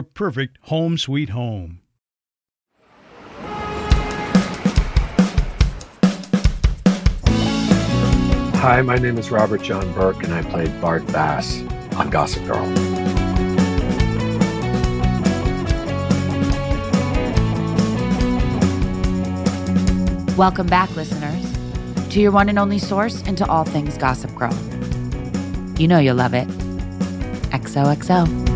perfect 0.00 0.56
home 0.62 0.96
sweet 0.96 1.28
home. 1.28 1.80
Hi, 8.62 8.80
my 8.80 8.94
name 8.94 9.18
is 9.18 9.32
Robert 9.32 9.60
John 9.62 9.92
Burke, 9.92 10.22
and 10.22 10.32
I 10.32 10.42
played 10.42 10.80
Bart 10.80 11.04
Bass 11.08 11.60
on 11.96 12.10
Gossip 12.10 12.46
Girl. 12.46 12.64
Welcome 20.36 20.68
back, 20.68 20.94
listeners, 20.94 21.44
to 22.10 22.20
your 22.20 22.30
one 22.30 22.48
and 22.48 22.58
only 22.58 22.78
source 22.78 23.20
into 23.22 23.44
all 23.46 23.64
things 23.64 23.98
Gossip 23.98 24.32
Girl. 24.36 24.54
You 25.76 25.88
know 25.88 25.98
you'll 25.98 26.14
love 26.14 26.32
it. 26.32 26.46
XOXO. 27.50 28.51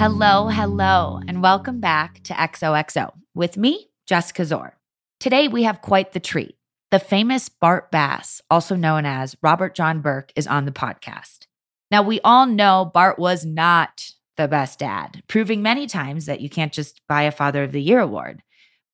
Hello, 0.00 0.48
hello, 0.48 1.20
and 1.28 1.42
welcome 1.42 1.78
back 1.78 2.22
to 2.22 2.32
XOXO 2.32 3.12
with 3.34 3.58
me, 3.58 3.90
Jessica 4.06 4.40
Szohr. 4.40 4.70
Today 5.18 5.46
we 5.46 5.64
have 5.64 5.82
quite 5.82 6.12
the 6.12 6.20
treat. 6.20 6.56
The 6.90 6.98
famous 6.98 7.50
Bart 7.50 7.90
Bass, 7.90 8.40
also 8.50 8.76
known 8.76 9.04
as 9.04 9.36
Robert 9.42 9.74
John 9.74 10.00
Burke, 10.00 10.32
is 10.34 10.46
on 10.46 10.64
the 10.64 10.72
podcast. 10.72 11.48
Now, 11.90 12.00
we 12.00 12.18
all 12.22 12.46
know 12.46 12.90
Bart 12.94 13.18
was 13.18 13.44
not 13.44 14.10
the 14.38 14.48
best 14.48 14.78
dad, 14.78 15.22
proving 15.28 15.60
many 15.60 15.86
times 15.86 16.24
that 16.24 16.40
you 16.40 16.48
can't 16.48 16.72
just 16.72 17.06
buy 17.06 17.24
a 17.24 17.30
Father 17.30 17.62
of 17.62 17.72
the 17.72 17.82
Year 17.82 18.00
award. 18.00 18.42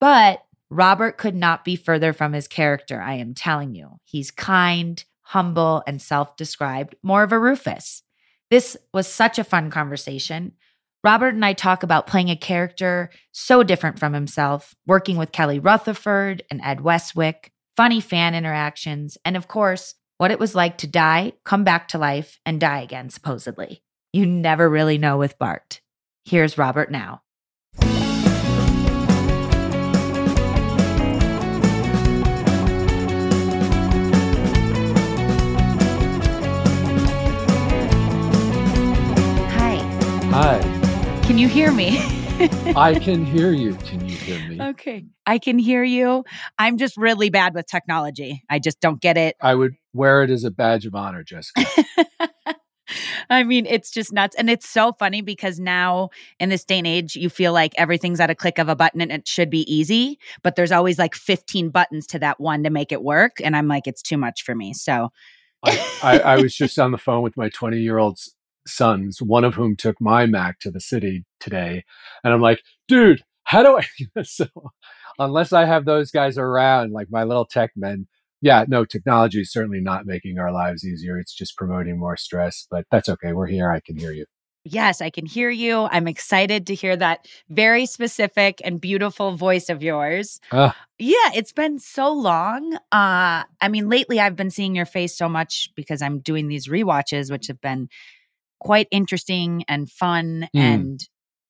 But 0.01 0.43
Robert 0.69 1.17
could 1.17 1.35
not 1.35 1.63
be 1.63 1.77
further 1.77 2.11
from 2.11 2.33
his 2.33 2.49
character, 2.49 3.01
I 3.01 3.13
am 3.13 3.33
telling 3.33 3.75
you. 3.75 3.91
He's 4.03 4.29
kind, 4.29 5.01
humble, 5.21 5.83
and 5.87 6.01
self 6.01 6.35
described, 6.35 6.95
more 7.01 7.23
of 7.23 7.31
a 7.31 7.39
Rufus. 7.39 8.03
This 8.49 8.75
was 8.93 9.07
such 9.07 9.39
a 9.39 9.45
fun 9.45 9.71
conversation. 9.71 10.51
Robert 11.03 11.35
and 11.35 11.45
I 11.45 11.53
talk 11.53 11.83
about 11.83 12.07
playing 12.07 12.29
a 12.29 12.35
character 12.35 13.11
so 13.31 13.61
different 13.63 13.99
from 13.99 14.13
himself, 14.13 14.73
working 14.87 15.17
with 15.17 15.31
Kelly 15.31 15.59
Rutherford 15.59 16.43
and 16.49 16.59
Ed 16.63 16.81
Westwick, 16.81 17.51
funny 17.75 18.01
fan 18.01 18.33
interactions, 18.33 19.17
and 19.23 19.37
of 19.37 19.47
course, 19.47 19.93
what 20.17 20.31
it 20.31 20.39
was 20.39 20.55
like 20.55 20.79
to 20.79 20.87
die, 20.87 21.33
come 21.45 21.63
back 21.63 21.87
to 21.89 21.99
life, 21.99 22.39
and 22.45 22.59
die 22.59 22.81
again, 22.81 23.11
supposedly. 23.11 23.83
You 24.11 24.25
never 24.25 24.67
really 24.67 24.97
know 24.97 25.17
with 25.17 25.37
Bart. 25.37 25.81
Here's 26.25 26.57
Robert 26.57 26.89
now. 26.89 27.21
Hi. 39.53 39.77
Hi, 40.31 40.76
Can 41.37 41.43
you 41.43 41.49
hear 41.49 41.71
me? 41.71 41.99
I 42.75 42.97
can 42.99 43.23
hear 43.23 43.51
you. 43.51 43.75
Can 43.75 44.09
you 44.09 44.15
hear 44.15 44.49
me? 44.49 44.59
okay. 44.59 45.05
I 45.27 45.37
can 45.37 45.59
hear 45.59 45.83
you. 45.83 46.25
I'm 46.57 46.79
just 46.79 46.97
really 46.97 47.29
bad 47.29 47.53
with 47.53 47.67
technology. 47.67 48.41
I 48.49 48.57
just 48.57 48.79
don't 48.79 48.99
get 48.99 49.17
it. 49.17 49.35
I 49.39 49.53
would 49.53 49.75
wear 49.93 50.23
it 50.23 50.31
as 50.31 50.43
a 50.43 50.49
badge 50.49 50.87
of 50.87 50.95
honor, 50.95 51.23
Jessica. 51.23 51.63
I 53.29 53.43
mean, 53.43 53.67
it's 53.67 53.91
just 53.91 54.11
nuts. 54.11 54.35
And 54.35 54.49
it's 54.49 54.67
so 54.67 54.93
funny 54.93 55.21
because 55.21 55.59
now 55.59 56.09
in 56.39 56.49
this 56.49 56.65
day 56.65 56.79
and 56.79 56.87
age, 56.87 57.15
you 57.15 57.29
feel 57.29 57.53
like 57.53 57.73
everything's 57.77 58.19
at 58.19 58.31
a 58.31 58.35
click 58.35 58.57
of 58.57 58.67
a 58.67 58.75
button 58.75 58.99
and 58.99 59.11
it 59.11 59.27
should 59.27 59.51
be 59.51 59.61
easy, 59.71 60.17
but 60.41 60.55
there's 60.55 60.71
always 60.71 60.97
like 60.97 61.13
15 61.13 61.69
buttons 61.69 62.07
to 62.07 62.17
that 62.17 62.39
one 62.39 62.63
to 62.63 62.71
make 62.71 62.91
it 62.91 63.03
work. 63.03 63.33
And 63.43 63.55
I'm 63.55 63.67
like, 63.67 63.85
it's 63.85 64.01
too 64.01 64.17
much 64.17 64.41
for 64.41 64.55
me. 64.55 64.73
So, 64.73 65.09
I, 65.63 65.99
I, 66.01 66.19
I 66.19 66.35
was 66.37 66.55
just 66.55 66.79
on 66.79 66.91
the 66.91 66.97
phone 66.97 67.21
with 67.21 67.37
my 67.37 67.49
20 67.49 67.77
year 67.77 67.99
old 67.99 68.19
sons, 68.67 69.21
one 69.21 69.43
of 69.43 69.55
whom 69.55 69.75
took 69.75 69.99
my 69.99 70.25
Mac 70.25 70.59
to 70.59 70.71
the 70.71 70.81
city 70.81 71.25
today. 71.39 71.83
And 72.23 72.33
I'm 72.33 72.41
like, 72.41 72.61
dude, 72.87 73.23
how 73.43 73.63
do 73.63 73.79
I? 73.79 74.23
so, 74.23 74.45
unless 75.19 75.53
I 75.53 75.65
have 75.65 75.85
those 75.85 76.11
guys 76.11 76.37
around, 76.37 76.91
like 76.91 77.07
my 77.09 77.23
little 77.23 77.45
tech 77.45 77.71
men, 77.75 78.07
yeah, 78.41 78.65
no, 78.67 78.85
technology 78.85 79.41
is 79.41 79.51
certainly 79.51 79.79
not 79.81 80.05
making 80.05 80.37
our 80.37 80.51
lives 80.51 80.85
easier. 80.85 81.17
It's 81.19 81.33
just 81.33 81.57
promoting 81.57 81.97
more 81.99 82.17
stress, 82.17 82.67
but 82.69 82.85
that's 82.91 83.09
okay. 83.09 83.33
We're 83.33 83.47
here. 83.47 83.71
I 83.71 83.79
can 83.79 83.97
hear 83.97 84.11
you. 84.11 84.25
yes, 84.69 85.01
I 85.01 85.09
can 85.09 85.25
hear 85.25 85.49
you. 85.49 85.87
I'm 85.91 86.07
excited 86.07 86.67
to 86.67 86.75
hear 86.75 86.95
that 86.97 87.25
very 87.49 87.85
specific 87.85 88.61
and 88.65 88.81
beautiful 88.81 89.35
voice 89.37 89.69
of 89.69 89.81
yours. 89.81 90.39
Ah. 90.51 90.75
Yeah, 90.99 91.31
it's 91.33 91.53
been 91.53 91.79
so 91.79 92.11
long. 92.11 92.75
Uh 92.91 93.43
I 93.61 93.67
mean, 93.69 93.87
lately 93.89 94.19
I've 94.19 94.35
been 94.35 94.51
seeing 94.51 94.75
your 94.75 94.85
face 94.85 95.17
so 95.17 95.29
much 95.29 95.69
because 95.75 96.01
I'm 96.01 96.19
doing 96.19 96.47
these 96.49 96.67
rewatches 96.67 97.31
which 97.31 97.47
have 97.47 97.61
been 97.61 97.87
quite 98.59 98.87
interesting 98.91 99.63
and 99.67 99.89
fun 99.89 100.47
Mm. 100.55 100.59
and 100.59 100.99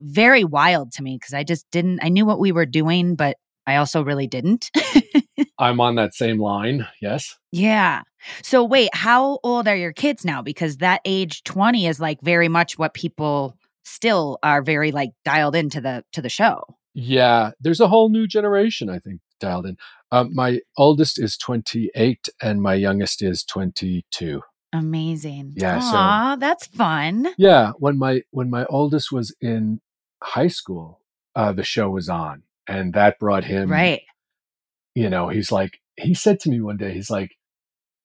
very 0.01 0.43
wild 0.43 0.91
to 0.93 1.03
me 1.03 1.17
because 1.19 1.33
I 1.33 1.43
just 1.43 1.65
didn't 1.71 1.99
I 2.03 2.09
knew 2.09 2.25
what 2.25 2.39
we 2.39 2.51
were 2.51 2.65
doing 2.65 3.15
but 3.15 3.37
I 3.65 3.75
also 3.77 4.01
really 4.03 4.27
didn't. 4.27 4.69
I'm 5.59 5.81
on 5.81 5.95
that 5.95 6.13
same 6.13 6.39
line. 6.39 6.87
Yes. 7.01 7.35
yeah. 7.51 8.01
So 8.43 8.63
wait, 8.63 8.89
how 8.93 9.39
old 9.43 9.67
are 9.67 9.75
your 9.75 9.91
kids 9.93 10.23
now 10.23 10.41
because 10.41 10.77
that 10.77 11.01
age 11.03 11.43
20 11.43 11.87
is 11.87 11.99
like 11.99 12.19
very 12.21 12.47
much 12.47 12.77
what 12.77 12.93
people 12.93 13.55
still 13.83 14.37
are 14.43 14.61
very 14.61 14.91
like 14.91 15.09
dialed 15.25 15.55
into 15.55 15.81
the 15.81 16.03
to 16.13 16.21
the 16.21 16.29
show. 16.29 16.61
Yeah. 16.93 17.51
There's 17.59 17.79
a 17.79 17.87
whole 17.87 18.09
new 18.09 18.27
generation, 18.27 18.89
I 18.89 18.99
think, 18.99 19.19
dialed 19.39 19.65
in. 19.65 19.77
Um, 20.11 20.33
my 20.33 20.59
oldest 20.77 21.21
is 21.21 21.37
28 21.37 22.29
and 22.41 22.61
my 22.61 22.73
youngest 22.75 23.21
is 23.21 23.43
22. 23.43 24.41
Amazing. 24.73 25.53
Yeah, 25.55 25.79
so- 25.79 26.39
that's 26.39 26.67
fun. 26.67 27.27
Yeah, 27.37 27.71
when 27.79 27.97
my 27.97 28.21
when 28.31 28.49
my 28.49 28.65
oldest 28.65 29.11
was 29.11 29.35
in 29.41 29.79
high 30.21 30.47
school, 30.49 31.01
uh, 31.35 31.53
the 31.53 31.63
show 31.63 31.89
was 31.89 32.09
on, 32.09 32.43
and 32.67 32.93
that 32.93 33.19
brought 33.19 33.43
him. 33.45 33.71
Right. 33.71 34.01
You 34.95 35.09
know, 35.09 35.29
he's 35.29 35.51
like, 35.51 35.79
he 35.95 36.13
said 36.13 36.39
to 36.41 36.49
me 36.49 36.59
one 36.59 36.77
day, 36.77 36.93
he's 36.93 37.09
like, 37.09 37.31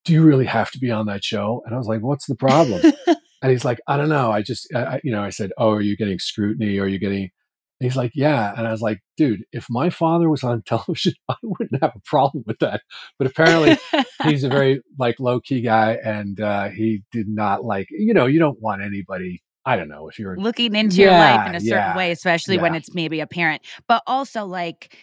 "Do 0.04 0.12
you 0.12 0.22
really 0.22 0.44
have 0.46 0.70
to 0.72 0.78
be 0.78 0.90
on 0.90 1.06
that 1.06 1.24
show?" 1.24 1.62
And 1.64 1.74
I 1.74 1.78
was 1.78 1.86
like, 1.88 2.00
"What's 2.02 2.26
the 2.26 2.36
problem?" 2.36 2.80
and 3.42 3.50
he's 3.50 3.64
like, 3.64 3.80
"I 3.86 3.96
don't 3.96 4.08
know. 4.10 4.30
I 4.30 4.42
just, 4.42 4.68
I, 4.74 4.78
I- 4.84 5.00
you 5.02 5.10
know," 5.12 5.22
I 5.22 5.30
said, 5.30 5.50
"Oh, 5.58 5.70
are 5.72 5.80
you 5.80 5.96
getting 5.96 6.18
scrutiny? 6.18 6.78
Are 6.78 6.86
you 6.86 6.98
getting?" 6.98 7.30
And 7.82 7.90
he's 7.90 7.96
like, 7.96 8.12
"Yeah." 8.14 8.54
And 8.56 8.64
I 8.64 8.70
was 8.70 8.80
like, 8.80 9.00
"Dude, 9.16 9.44
if 9.50 9.66
my 9.68 9.90
father 9.90 10.30
was 10.30 10.44
on 10.44 10.62
television, 10.66 11.14
I 11.28 11.34
wouldn't 11.42 11.82
have 11.82 11.90
a 11.96 12.00
problem 12.04 12.44
with 12.46 12.60
that." 12.60 12.82
But 13.18 13.26
apparently, 13.26 13.76
he's 14.22 14.44
a 14.44 14.48
very 14.48 14.82
like 15.00 15.18
low 15.18 15.40
key 15.40 15.62
guy, 15.62 15.94
and 15.94 16.40
uh, 16.40 16.68
he 16.68 17.02
did 17.10 17.26
not 17.26 17.64
like. 17.64 17.88
You 17.90 18.14
know, 18.14 18.26
you 18.26 18.38
don't 18.38 18.60
want 18.60 18.82
anybody. 18.82 19.42
I 19.66 19.74
don't 19.74 19.88
know 19.88 20.08
if 20.08 20.16
you're 20.16 20.36
looking 20.36 20.76
into 20.76 20.98
your 20.98 21.10
life 21.10 21.48
in 21.48 21.56
a 21.56 21.60
certain 21.60 21.76
yeah, 21.76 21.96
way, 21.96 22.12
especially 22.12 22.56
when 22.58 22.76
it's 22.76 22.94
maybe 22.94 23.18
a 23.18 23.26
parent. 23.26 23.62
But 23.88 24.04
also, 24.06 24.44
like, 24.44 24.96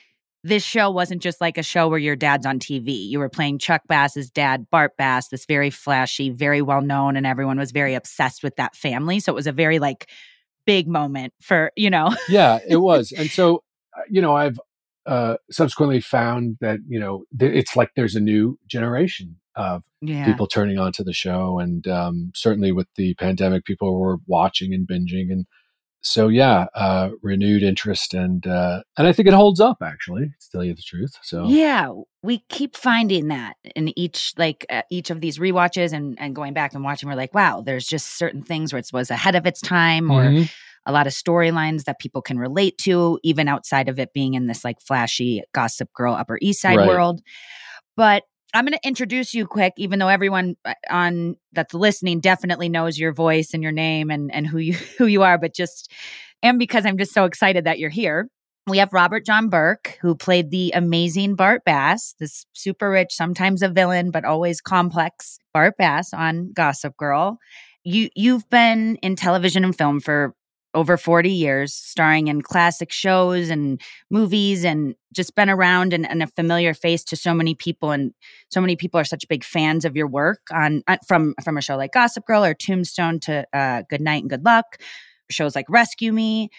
this 0.45 0.63
show 0.63 0.89
wasn't 0.89 1.21
just 1.21 1.41
like 1.41 1.57
a 1.57 1.63
show 1.63 1.89
where 1.89 1.99
your 1.99 2.15
dad's 2.15 2.45
on 2.45 2.59
TV. 2.59 3.09
You 3.09 3.19
were 3.19 3.29
playing 3.29 3.59
Chuck 3.59 3.81
Bass's 3.89 4.29
dad, 4.29 4.67
Bart 4.71 4.95
Bass, 4.97 5.27
this 5.27 5.45
very 5.45 5.69
flashy, 5.69 6.29
very 6.29 6.61
well 6.61 6.81
known, 6.81 7.17
and 7.17 7.27
everyone 7.27 7.57
was 7.57 7.71
very 7.71 7.93
obsessed 7.93 8.41
with 8.41 8.55
that 8.55 8.73
family. 8.73 9.19
So 9.19 9.33
it 9.33 9.35
was 9.35 9.47
a 9.47 9.51
very 9.51 9.79
like 9.79 10.09
big 10.69 10.87
moment 10.87 11.33
for, 11.41 11.71
you 11.75 11.89
know, 11.89 12.15
yeah, 12.29 12.59
it 12.67 12.77
was. 12.77 13.11
And 13.11 13.31
so, 13.31 13.63
uh, 13.97 14.01
you 14.07 14.21
know, 14.21 14.35
I've 14.35 14.59
uh, 15.07 15.37
subsequently 15.49 15.99
found 15.99 16.57
that, 16.61 16.77
you 16.87 16.99
know, 16.99 17.23
th- 17.39 17.51
it's 17.51 17.75
like 17.75 17.89
there's 17.95 18.15
a 18.15 18.19
new 18.19 18.59
generation 18.67 19.37
of 19.55 19.81
yeah. 19.99 20.25
people 20.25 20.45
turning 20.45 20.77
onto 20.77 21.03
the 21.03 21.11
show. 21.11 21.57
And 21.57 21.87
um, 21.87 22.31
certainly 22.35 22.71
with 22.71 22.85
the 22.97 23.15
pandemic, 23.15 23.65
people 23.65 23.99
were 23.99 24.17
watching 24.27 24.71
and 24.71 24.87
binging. 24.87 25.31
And 25.31 25.47
so, 26.01 26.27
yeah, 26.29 26.65
uh, 26.75 27.09
renewed 27.21 27.63
interest. 27.63 28.13
And, 28.13 28.45
uh, 28.47 28.81
and 28.97 29.07
I 29.07 29.11
think 29.13 29.27
it 29.27 29.33
holds 29.33 29.59
up, 29.59 29.77
actually, 29.83 30.25
to 30.25 30.49
tell 30.51 30.63
you 30.63 30.73
the 30.73 30.81
truth. 30.81 31.11
So, 31.21 31.45
Yeah, 31.47 31.89
we 32.23 32.39
keep 32.49 32.75
finding 32.75 33.29
that 33.29 33.55
in 33.75 33.97
each 33.97 34.33
like 34.37 34.65
uh, 34.69 34.81
each 34.91 35.09
of 35.09 35.21
these 35.21 35.39
rewatches 35.39 35.93
and 35.93 36.17
and 36.19 36.35
going 36.35 36.53
back 36.53 36.73
and 36.73 36.83
watching. 36.83 37.07
We're 37.09 37.15
like, 37.15 37.33
wow, 37.33 37.61
there's 37.65 37.85
just 37.87 38.17
certain 38.17 38.43
things 38.43 38.73
where 38.73 38.79
it 38.79 38.89
was 38.91 39.09
ahead 39.09 39.35
of 39.35 39.45
its 39.45 39.61
time, 39.61 40.11
or 40.11 40.23
Mhm. 40.23 40.49
a 40.85 40.91
lot 40.91 41.07
of 41.07 41.13
storylines 41.13 41.83
that 41.85 41.99
people 41.99 42.21
can 42.21 42.37
relate 42.39 42.77
to, 42.79 43.19
even 43.23 43.47
outside 43.47 43.87
of 43.89 43.99
it 43.99 44.13
being 44.13 44.33
in 44.33 44.47
this 44.47 44.63
like 44.65 44.81
flashy 44.81 45.41
Gossip 45.53 45.89
Girl 45.93 46.13
Upper 46.13 46.37
East 46.41 46.61
Side 46.61 46.77
Right. 46.77 46.87
world. 46.87 47.21
But 47.95 48.23
I'm 48.53 48.65
going 48.65 48.73
to 48.73 48.87
introduce 48.87 49.33
you 49.33 49.45
quick, 49.45 49.73
even 49.77 49.99
though 49.99 50.07
everyone 50.07 50.55
uh, 50.65 50.73
on 50.89 51.35
that's 51.53 51.73
listening 51.73 52.19
definitely 52.19 52.69
knows 52.69 52.97
your 52.97 53.13
voice 53.13 53.53
and 53.53 53.61
your 53.61 53.71
name 53.71 54.09
and 54.09 54.33
and 54.33 54.47
who 54.47 54.57
you 54.57 54.73
who 54.97 55.05
you 55.05 55.23
are. 55.23 55.37
But 55.37 55.53
just 55.53 55.91
and 56.41 56.57
because 56.57 56.85
I'm 56.85 56.97
just 56.97 57.13
so 57.13 57.25
excited 57.25 57.65
that 57.65 57.79
you're 57.79 57.89
here. 57.89 58.29
We 58.67 58.77
have 58.77 58.93
Robert 58.93 59.25
John 59.25 59.49
Burke, 59.49 59.97
who 59.99 60.13
played 60.15 60.51
the 60.51 60.71
amazing 60.75 61.35
Bart 61.35 61.63
Bass, 61.65 62.13
this 62.19 62.45
super 62.53 62.91
rich, 62.91 63.11
sometimes 63.11 63.63
a 63.63 63.69
villain, 63.69 64.11
but 64.11 64.25
always 64.25 64.61
complex 64.61 65.39
Bart 65.53 65.75
Bass 65.77 66.13
on 66.13 66.51
Gossip 66.53 66.95
Girl. 66.97 67.39
You 67.83 68.09
you've 68.15 68.47
been 68.49 68.97
in 68.97 69.15
television 69.15 69.63
and 69.63 69.75
film 69.75 69.99
for 69.99 70.35
over 70.73 70.97
40 70.97 71.31
years, 71.31 71.73
starring 71.73 72.27
in 72.27 72.41
classic 72.41 72.91
shows 72.91 73.49
and 73.49 73.81
movies 74.09 74.63
and 74.63 74.95
just 75.13 75.35
been 75.35 75.49
around 75.49 75.93
and, 75.93 76.07
and 76.07 76.21
a 76.21 76.27
familiar 76.27 76.73
face 76.73 77.03
to 77.05 77.15
so 77.15 77.33
many 77.33 77.55
people 77.55 77.91
and 77.91 78.13
so 78.49 78.61
many 78.61 78.75
people 78.75 78.99
are 78.99 79.05
such 79.05 79.27
big 79.27 79.43
fans 79.43 79.83
of 79.85 79.95
your 79.95 80.07
work 80.07 80.41
on 80.53 80.83
uh, 80.87 80.97
from 81.07 81.33
from 81.43 81.57
a 81.57 81.61
show 81.61 81.75
like 81.75 81.93
Gossip 81.93 82.25
Girl 82.25 82.45
or 82.45 82.53
Tombstone 82.53 83.19
to 83.21 83.47
uh, 83.51 83.83
Good 83.89 84.01
Night 84.01 84.21
and 84.21 84.29
Good 84.29 84.45
Luck, 84.45 84.77
shows 85.29 85.55
like 85.55 85.65
Rescue 85.69 86.13
Me. 86.13 86.49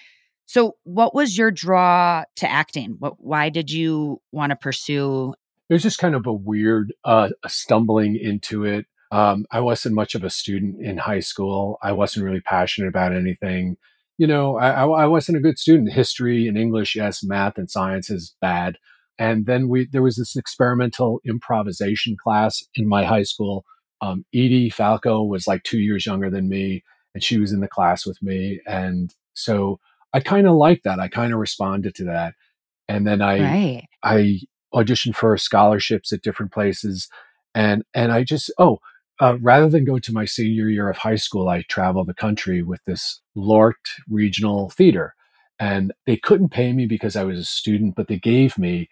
So, 0.47 0.77
what 0.83 1.15
was 1.15 1.39
your 1.39 1.53
draw 1.53 2.25
to 2.37 2.51
acting? 2.51 2.97
What, 2.99 3.15
why 3.19 3.51
did 3.51 3.71
you 3.71 4.21
want 4.33 4.51
to 4.51 4.57
pursue? 4.57 5.35
it 5.71 5.75
was 5.75 5.85
just 5.85 6.01
kind 6.01 6.17
of 6.17 6.27
a 6.27 6.33
weird 6.33 6.93
uh, 7.05 7.29
stumbling 7.47 8.17
into 8.17 8.65
it. 8.65 8.87
Um, 9.13 9.47
I 9.53 9.61
wasn't 9.61 9.95
much 9.95 10.17
of 10.17 10.25
a 10.25 10.31
student 10.31 10.85
in 10.85 10.99
high 10.99 11.21
school. 11.21 11.79
I 11.81 11.93
wasn't 11.93 12.25
really 12.25 12.41
passionate 12.41 12.89
about 12.89 13.15
anything. 13.15 13.77
You 14.21 14.27
know, 14.27 14.59
I, 14.59 14.85
I, 14.85 15.07
wasn't 15.07 15.39
a 15.39 15.41
good 15.41 15.59
student. 15.59 15.91
History 15.95 16.47
and 16.47 16.59
English, 16.59 16.95
yes. 16.95 17.25
Math 17.25 17.57
and 17.57 17.71
science 17.71 18.11
is 18.11 18.37
bad. 18.39 18.77
And 19.19 19.47
then 19.47 19.67
we 19.67 19.87
there 19.91 20.03
was 20.03 20.17
this 20.17 20.37
experimental 20.37 21.23
improvisation 21.27 22.19
class 22.23 22.63
in 22.75 22.87
my 22.87 23.03
high 23.03 23.23
school. 23.23 23.65
Um, 24.03 24.27
Edie 24.35 24.69
Falco 24.69 25.23
was 25.23 25.47
like 25.47 25.63
two 25.63 25.79
years 25.79 26.05
younger 26.05 26.29
than 26.29 26.51
me, 26.51 26.85
and 27.15 27.25
she 27.25 27.39
was 27.39 27.51
in 27.51 27.61
the 27.61 27.67
class 27.67 28.05
with 28.05 28.21
me. 28.23 28.61
And 28.67 29.15
so 29.33 29.81
I 30.13 30.21
kind 30.21 30.47
of 30.47 30.55
liked 30.55 30.85
that. 30.85 31.01
I 31.01 31.09
kind 31.09 31.33
of 31.33 31.39
responded 31.39 31.95
to 31.95 32.05
that. 32.05 32.35
And 32.89 33.07
then 33.07 33.23
I 33.23 33.41
right. 33.41 33.89
I 34.03 34.41
auditioned 34.75 35.17
for 35.17 35.35
scholarships 35.39 36.13
at 36.13 36.21
different 36.21 36.53
places, 36.53 37.09
and 37.55 37.85
and 37.95 38.13
I 38.13 38.23
just 38.25 38.53
oh, 38.59 38.81
uh, 39.21 39.39
rather 39.41 39.69
than 39.69 39.85
go 39.85 39.99
to 39.99 40.13
my 40.13 40.25
senior 40.25 40.69
year 40.69 40.89
of 40.89 40.99
high 40.99 41.17
school, 41.17 41.49
I 41.49 41.63
traveled 41.63 42.09
the 42.09 42.15
country 42.15 42.63
with 42.63 42.81
this 42.87 43.21
Lort 43.35 43.77
Regional 44.09 44.71
Theater, 44.71 45.15
and 45.59 45.93
they 46.07 46.17
couldn't 46.17 46.51
pay 46.51 46.73
me 46.73 46.87
because 46.87 47.17
I 47.17 47.25
was 47.25 47.39
a 47.39 47.45
student, 47.45 47.95
but 47.97 48.09
they 48.09 48.19
gave 48.19 48.59
me 48.59 48.89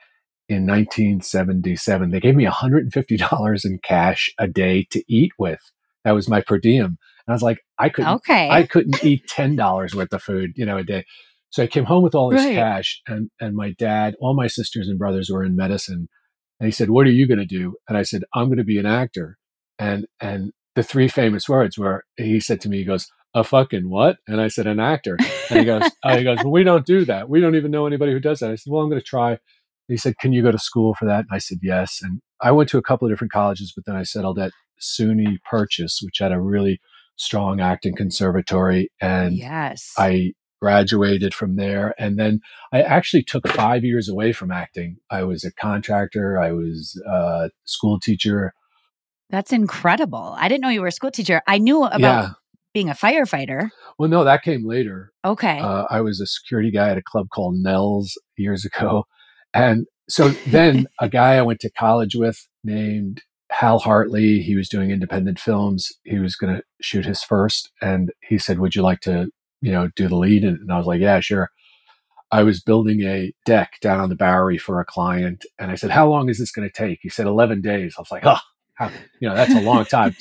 in 0.49 0.67
1977 0.67 2.11
they 2.11 2.21
gave 2.21 2.35
me 2.35 2.45
150 2.45 3.17
dollars 3.19 3.65
in 3.65 3.79
cash 3.83 4.31
a 4.39 4.47
day 4.49 4.87
to 4.91 5.03
eat 5.13 5.33
with. 5.39 5.61
That 6.05 6.13
was 6.13 6.29
my 6.29 6.41
per 6.41 6.59
diem, 6.59 6.85
and 6.87 6.97
I 7.29 7.33
was 7.33 7.43
like, 7.43 7.59
I 7.79 7.89
couldn't 7.89 8.15
Okay. 8.17 8.49
I 8.51 8.63
couldn't 8.65 9.03
eat 9.05 9.27
ten 9.29 9.57
dollars 9.57 9.95
worth 9.95 10.13
of 10.13 10.23
food, 10.23 10.53
you 10.57 10.65
know, 10.67 10.79
a 10.79 10.85
day. 10.85 11.05
So 11.51 11.63
I 11.63 11.67
came 11.67 11.85
home 11.85 12.03
with 12.03 12.15
all 12.15 12.31
this 12.31 12.45
Right. 12.45 12.55
cash, 12.55 13.01
and 13.07 13.31
and 13.41 13.57
my 13.57 13.73
dad, 13.73 14.15
all 14.21 14.35
my 14.35 14.47
sisters 14.47 14.89
and 14.89 14.99
brothers 14.99 15.31
were 15.31 15.45
in 15.45 15.57
medicine, 15.57 16.09
and 16.61 16.67
he 16.67 16.73
said, 16.73 16.91
"What 16.91 17.07
are 17.07 17.11
you 17.11 17.27
going 17.27 17.39
to 17.39 17.47
do?" 17.47 17.77
And 17.89 17.97
I 17.99 18.03
said, 18.03 18.25
"I'm 18.35 18.47
going 18.47 18.59
to 18.59 18.65
be 18.65 18.79
an 18.79 18.87
actor." 18.87 19.38
And 19.79 20.07
and 20.21 20.53
the 20.75 20.83
three 20.83 21.09
famous 21.09 21.49
words 21.49 21.79
were, 21.79 22.05
he 22.17 22.41
said 22.41 22.61
to 22.63 22.69
me, 22.69 22.79
he 22.79 22.85
goes, 22.85 23.09
"A 23.35 23.45
fucking 23.45 23.89
what?" 23.91 24.19
And 24.27 24.41
I 24.41 24.49
said, 24.49 24.67
"An 24.67 24.81
actor." 24.81 25.17
And 25.51 25.59
he 25.61 25.65
goes, 25.65 25.83
uh, 26.03 26.17
he 26.19 26.25
goes, 26.25 26.39
"Well, 26.39 26.51
we 26.51 26.65
don't 26.65 26.87
do 26.87 27.05
that. 27.05 27.29
We 27.29 27.41
don't 27.41 27.57
even 27.57 27.71
know 27.71 27.87
anybody 27.87 28.13
who 28.13 28.21
does 28.21 28.41
that." 28.41 28.51
I 28.51 28.57
said, 28.57 28.71
"Well, 28.71 28.83
I'm 28.83 28.91
going 28.91 29.01
to 29.01 29.07
try." 29.07 29.31
And 29.31 29.39
he 29.89 29.97
said, 29.97 30.19
"Can 30.19 30.33
you 30.33 30.43
go 30.43 30.51
to 30.51 30.59
school 30.59 30.95
for 30.95 31.07
that?" 31.07 31.21
And 31.21 31.29
I 31.31 31.39
said, 31.39 31.59
"Yes." 31.63 32.01
And 32.03 32.21
I 32.41 32.53
went 32.53 32.69
to 32.71 32.79
a 32.79 32.83
couple 32.83 33.07
of 33.07 33.13
different 33.13 33.33
colleges, 33.33 33.73
but 33.75 33.85
then 33.87 33.97
I 33.97 34.03
settled 34.03 34.39
at 34.39 34.53
SUNY 34.81 35.39
Purchase, 35.49 36.01
which 36.03 36.19
had 36.19 36.33
a 36.33 36.41
really 36.41 36.81
strong 37.17 37.61
acting 37.61 37.97
conservatory, 37.97 38.91
and 39.01 39.37
yes. 39.37 39.93
I 39.99 40.33
graduated 40.61 41.35
from 41.35 41.57
there. 41.57 41.95
And 41.99 42.19
then 42.19 42.41
I 42.73 42.83
actually 42.83 43.23
took 43.23 43.47
five 43.49 43.85
years 43.85 44.09
away 44.09 44.33
from 44.33 44.51
acting. 44.51 44.97
I 45.11 45.23
was 45.23 45.45
a 45.45 45.53
contractor, 45.53 46.39
I 46.39 46.53
was 46.53 47.01
a 47.07 47.51
school 47.65 48.01
teacher. 48.01 48.55
That's 49.31 49.53
incredible. 49.53 50.35
I 50.39 50.49
didn't 50.49 50.63
know 50.63 50.69
you 50.69 50.81
were 50.81 50.87
a 50.89 50.93
school 50.93 51.11
teacher. 51.11 51.43
I 51.47 51.59
knew 51.59 51.85
about 51.85 52.01
yeah. 52.01 52.29
being 52.73 52.89
a 52.89 52.95
firefighter. 52.95 53.71
Well, 53.99 54.09
no, 54.09 54.25
that 54.25 54.43
came 54.43 54.67
later. 54.67 55.13
Okay. 55.25 55.59
Uh, 55.59 55.85
I 55.91 56.01
was 56.01 56.21
a 56.21 56.27
security 56.27 56.71
guy 56.71 56.91
at 56.91 56.99
a 56.99 57.03
club 57.03 57.29
called 57.31 57.57
Nell's 57.57 58.19
years 58.37 58.65
ago. 58.65 59.05
And 59.53 59.87
so 60.09 60.31
then 60.31 60.87
a 61.01 61.09
guy 61.09 61.35
I 61.35 61.43
went 61.43 61.61
to 61.61 61.71
college 61.71 62.15
with 62.15 62.49
named 62.65 63.23
Hal 63.51 63.79
Hartley, 63.79 64.41
he 64.41 64.57
was 64.57 64.69
doing 64.69 64.91
independent 64.91 65.39
films. 65.41 65.93
He 66.05 66.19
was 66.19 66.37
going 66.37 66.57
to 66.57 66.63
shoot 66.81 67.05
his 67.07 67.23
first. 67.23 67.71
And 67.81 68.13
he 68.23 68.39
said, 68.39 68.59
Would 68.59 68.75
you 68.75 68.83
like 68.83 69.01
to, 69.01 69.29
you 69.61 69.73
know, 69.73 69.89
do 69.97 70.09
the 70.09 70.17
lead? 70.17 70.45
And, 70.45 70.59
and 70.59 70.73
I 70.73 70.77
was 70.77 70.87
like, 70.87 71.01
Yeah, 71.01 71.21
sure. 71.21 71.51
I 72.31 72.43
was 72.43 72.63
building 72.63 73.03
a 73.03 73.33
deck 73.47 73.79
down 73.81 74.01
on 74.01 74.11
the 74.11 74.15
Bowery 74.15 74.59
for 74.59 74.81
a 74.81 74.85
client. 74.85 75.47
And 75.59 75.71
I 75.71 75.77
said, 75.77 75.91
How 75.91 76.09
long 76.09 76.29
is 76.29 76.39
this 76.39 76.53
going 76.53 76.69
to 76.69 76.73
take? 76.73 76.99
He 77.03 77.09
said, 77.09 77.27
11 77.27 77.63
days. 77.63 77.95
I 77.97 78.03
was 78.03 78.11
like, 78.11 78.27
Oh, 78.27 78.39
how, 78.79 78.91
you 79.21 79.29
know, 79.29 79.35
that's 79.35 79.55
a 79.55 79.61
long 79.61 79.85
time. 79.85 80.17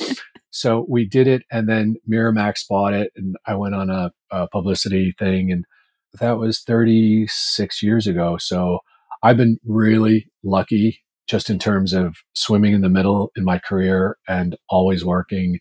so 0.49 0.85
we 0.89 1.05
did 1.07 1.27
it. 1.27 1.43
And 1.51 1.69
then 1.69 1.95
Miramax 2.09 2.67
bought 2.67 2.93
it. 2.93 3.11
And 3.15 3.35
I 3.45 3.55
went 3.55 3.75
on 3.75 3.89
a, 3.89 4.11
a 4.31 4.47
publicity 4.47 5.13
thing. 5.17 5.51
And 5.51 5.65
that 6.19 6.37
was 6.37 6.61
36 6.61 7.83
years 7.83 8.07
ago. 8.07 8.37
So 8.37 8.79
I've 9.23 9.37
been 9.37 9.57
really 9.65 10.27
lucky 10.43 11.03
just 11.27 11.49
in 11.49 11.59
terms 11.59 11.93
of 11.93 12.17
swimming 12.33 12.73
in 12.73 12.81
the 12.81 12.89
middle 12.89 13.31
in 13.35 13.43
my 13.43 13.59
career 13.59 14.17
and 14.27 14.55
always 14.69 15.03
working, 15.03 15.59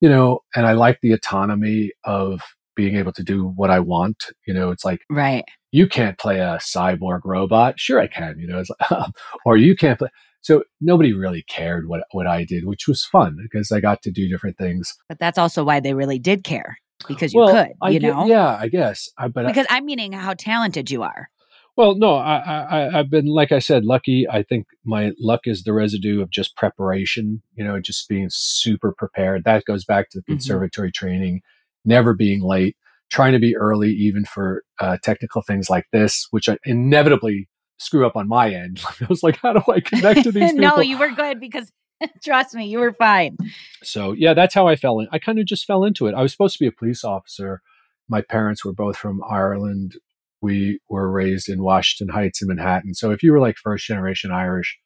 you 0.00 0.08
know, 0.08 0.40
and 0.54 0.66
I 0.66 0.72
like 0.72 1.00
the 1.00 1.12
autonomy 1.12 1.92
of 2.04 2.40
being 2.74 2.96
able 2.96 3.12
to 3.12 3.22
do 3.22 3.52
what 3.56 3.70
I 3.70 3.80
want. 3.80 4.24
You 4.46 4.52
know, 4.52 4.70
it's 4.70 4.84
like, 4.84 5.00
right. 5.10 5.44
you 5.72 5.88
can't 5.88 6.18
play 6.18 6.38
a 6.38 6.58
cyborg 6.60 7.20
robot. 7.24 7.80
Sure, 7.80 7.98
I 7.98 8.06
can, 8.06 8.38
you 8.38 8.46
know, 8.46 8.58
it's 8.58 8.70
like, 8.90 9.08
or 9.46 9.56
you 9.56 9.74
can't 9.74 9.98
play. 9.98 10.10
So 10.42 10.64
nobody 10.80 11.12
really 11.12 11.42
cared 11.42 11.88
what, 11.88 12.04
what 12.12 12.26
I 12.26 12.44
did, 12.44 12.64
which 12.66 12.86
was 12.86 13.04
fun 13.04 13.36
because 13.42 13.72
I 13.72 13.80
got 13.80 14.02
to 14.02 14.10
do 14.10 14.28
different 14.28 14.58
things. 14.58 14.94
But 15.08 15.18
that's 15.18 15.38
also 15.38 15.64
why 15.64 15.80
they 15.80 15.94
really 15.94 16.18
did 16.18 16.44
care 16.44 16.78
because 17.08 17.32
you 17.32 17.40
well, 17.40 17.52
could, 17.52 17.72
I 17.82 17.90
you 17.90 18.00
know? 18.00 18.26
yeah, 18.26 18.56
I 18.56 18.68
guess. 18.68 19.08
I, 19.18 19.28
but 19.28 19.46
I- 19.46 19.48
Because 19.50 19.66
I'm 19.70 19.86
meaning 19.86 20.12
how 20.12 20.34
talented 20.34 20.90
you 20.90 21.02
are. 21.02 21.28
Well, 21.76 21.94
no, 21.94 22.14
I, 22.16 22.36
I, 22.38 22.98
I've 22.98 23.10
been, 23.10 23.26
like 23.26 23.52
I 23.52 23.58
said, 23.58 23.84
lucky. 23.84 24.26
I 24.30 24.42
think 24.42 24.66
my 24.84 25.12
luck 25.20 25.40
is 25.44 25.64
the 25.64 25.74
residue 25.74 26.22
of 26.22 26.30
just 26.30 26.56
preparation, 26.56 27.42
you 27.54 27.62
know, 27.64 27.78
just 27.80 28.08
being 28.08 28.28
super 28.30 28.94
prepared. 28.96 29.44
That 29.44 29.64
goes 29.66 29.84
back 29.84 30.08
to 30.10 30.18
the 30.18 30.22
Mm-hmm. 30.22 30.32
conservatory 30.32 30.90
training, 30.90 31.42
never 31.84 32.14
being 32.14 32.40
late, 32.42 32.76
trying 33.10 33.32
to 33.32 33.38
be 33.38 33.54
early, 33.56 33.90
even 33.90 34.24
for 34.24 34.62
uh, 34.80 34.96
technical 35.02 35.42
things 35.42 35.68
like 35.68 35.84
this, 35.92 36.26
which 36.30 36.48
I 36.48 36.56
inevitably 36.64 37.46
screw 37.78 38.06
up 38.06 38.16
on 38.16 38.28
my 38.28 38.50
end. 38.52 38.80
I 39.00 39.06
was 39.08 39.22
like, 39.22 39.38
how 39.42 39.52
do 39.52 39.62
I 39.72 39.80
connect 39.80 40.24
to 40.24 40.32
these 40.32 40.52
people? 40.52 40.60
no, 40.76 40.80
you 40.80 40.98
were 40.98 41.10
good 41.10 41.40
because 41.40 41.70
trust 42.24 42.54
me, 42.54 42.66
you 42.66 42.78
were 42.78 42.92
fine. 42.92 43.36
So 43.82 44.12
yeah, 44.12 44.34
that's 44.34 44.54
how 44.54 44.66
I 44.66 44.76
fell 44.76 45.00
in. 45.00 45.08
I 45.12 45.18
kind 45.18 45.38
of 45.38 45.46
just 45.46 45.64
fell 45.64 45.84
into 45.84 46.06
it. 46.06 46.14
I 46.14 46.22
was 46.22 46.32
supposed 46.32 46.56
to 46.58 46.64
be 46.64 46.68
a 46.68 46.72
police 46.72 47.04
officer. 47.04 47.60
My 48.08 48.22
parents 48.22 48.64
were 48.64 48.72
both 48.72 48.96
from 48.96 49.20
Ireland. 49.28 49.94
We 50.42 50.80
were 50.88 51.10
raised 51.10 51.48
in 51.48 51.62
Washington 51.62 52.14
Heights 52.14 52.42
in 52.42 52.48
Manhattan. 52.48 52.94
So 52.94 53.10
if 53.10 53.22
you 53.22 53.32
were 53.32 53.40
like 53.40 53.56
first 53.56 53.86
generation 53.86 54.30
Irish, 54.30 54.78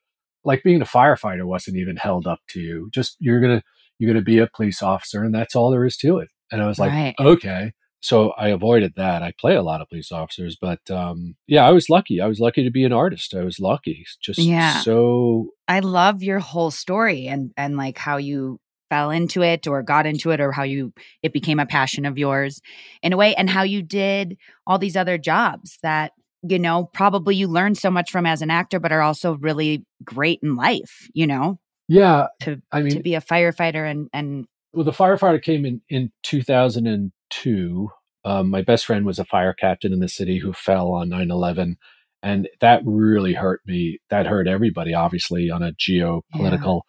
like 0.45 0.63
being 0.63 0.81
a 0.81 0.87
firefighter 0.87 1.45
wasn't 1.45 1.77
even 1.77 1.97
held 1.97 2.27
up 2.27 2.41
to 2.51 2.61
you. 2.61 2.89
Just 2.95 3.17
you're 3.19 3.41
gonna 3.41 3.63
you're 3.99 4.11
gonna 4.11 4.25
be 4.25 4.39
a 4.39 4.47
police 4.47 4.83
officer, 4.83 5.23
and 5.23 5.35
that's 5.35 5.55
all 5.55 5.71
there 5.71 5.85
is 5.85 5.97
to 5.99 6.19
it. 6.19 6.29
And 6.51 6.63
I 6.63 6.67
was 6.67 6.79
like, 6.79 6.91
Right. 6.93 7.15
okay. 7.21 7.73
So 8.01 8.31
I 8.31 8.49
avoided 8.49 8.95
that. 8.97 9.23
I 9.23 9.33
play 9.39 9.55
a 9.57 9.63
lot 9.63 9.81
of 9.81 9.89
police 9.89 10.11
officers, 10.11 10.57
but 10.61 10.91
um, 10.91 11.37
yeah, 11.47 11.67
I 11.67 11.71
was 11.71 11.91
lucky. 11.91 12.21
I 12.21 12.27
was 12.27 12.41
lucky 12.41 12.65
to 12.65 12.71
be 12.71 12.85
an 12.85 12.93
artist. 12.93 13.35
I 13.35 13.45
was 13.45 13.61
lucky. 13.61 14.07
Just 14.23 14.39
Yeah. 14.39 14.81
so 14.81 15.51
I 15.69 15.81
love 15.81 16.23
your 16.23 16.39
whole 16.39 16.71
story 16.71 17.27
and 17.27 17.53
and 17.57 17.77
like 17.77 17.99
how 17.99 18.17
you 18.17 18.59
fell 18.89 19.11
into 19.11 19.43
it 19.43 19.67
or 19.67 19.83
got 19.83 20.07
into 20.07 20.31
it 20.31 20.41
or 20.41 20.51
how 20.51 20.65
you 20.65 20.93
it 21.23 21.33
became 21.33 21.61
a 21.61 21.67
passion 21.67 22.05
of 22.05 22.19
yours 22.19 22.61
in 23.03 23.13
a 23.13 23.17
way 23.17 23.35
and 23.37 23.49
how 23.49 23.63
you 23.63 23.83
did 23.83 24.37
all 24.67 24.79
these 24.79 24.97
other 24.97 25.17
jobs 25.17 25.79
that 25.83 26.13
you 26.43 26.59
know 26.59 26.91
probably 26.93 27.37
you 27.37 27.47
learned 27.47 27.79
so 27.79 27.89
much 27.89 28.11
from 28.11 28.27
as 28.27 28.43
an 28.43 28.51
actor 28.51 28.81
but 28.81 28.91
are 28.91 29.03
also 29.03 29.37
really 29.37 29.85
great 30.03 30.41
in 30.43 30.57
life 30.57 31.09
you 31.15 31.25
know 31.25 31.61
yeah. 31.91 32.29
to 32.43 32.63
I 32.71 32.83
mean, 32.83 32.93
to 32.93 33.01
be 33.01 33.17
a 33.17 33.21
firefighter 33.21 33.91
and 33.91 34.09
and 34.13 34.47
well, 34.73 34.85
the 34.85 34.93
firefighter 34.93 35.43
came 35.43 35.67
in 35.67 35.83
in 35.89 36.13
2002. 37.31 37.91
Um, 38.25 38.51
my 38.51 38.63
best 38.63 38.85
friend 38.85 39.07
was 39.07 39.19
a 39.19 39.25
fire 39.25 39.55
captain 39.55 39.93
in 39.93 40.01
the 40.01 40.09
city 40.09 40.39
who 40.39 40.53
fell 40.53 40.93
on 40.93 41.09
9/11, 41.09 41.77
and 42.23 42.49
that 42.61 42.83
really 42.85 43.35
hurt 43.35 43.61
me. 43.67 43.99
That 44.11 44.27
hurt 44.27 44.47
everybody, 44.47 44.93
obviously, 44.95 45.51
on 45.51 45.63
a 45.63 45.73
geopolitical 45.73 46.83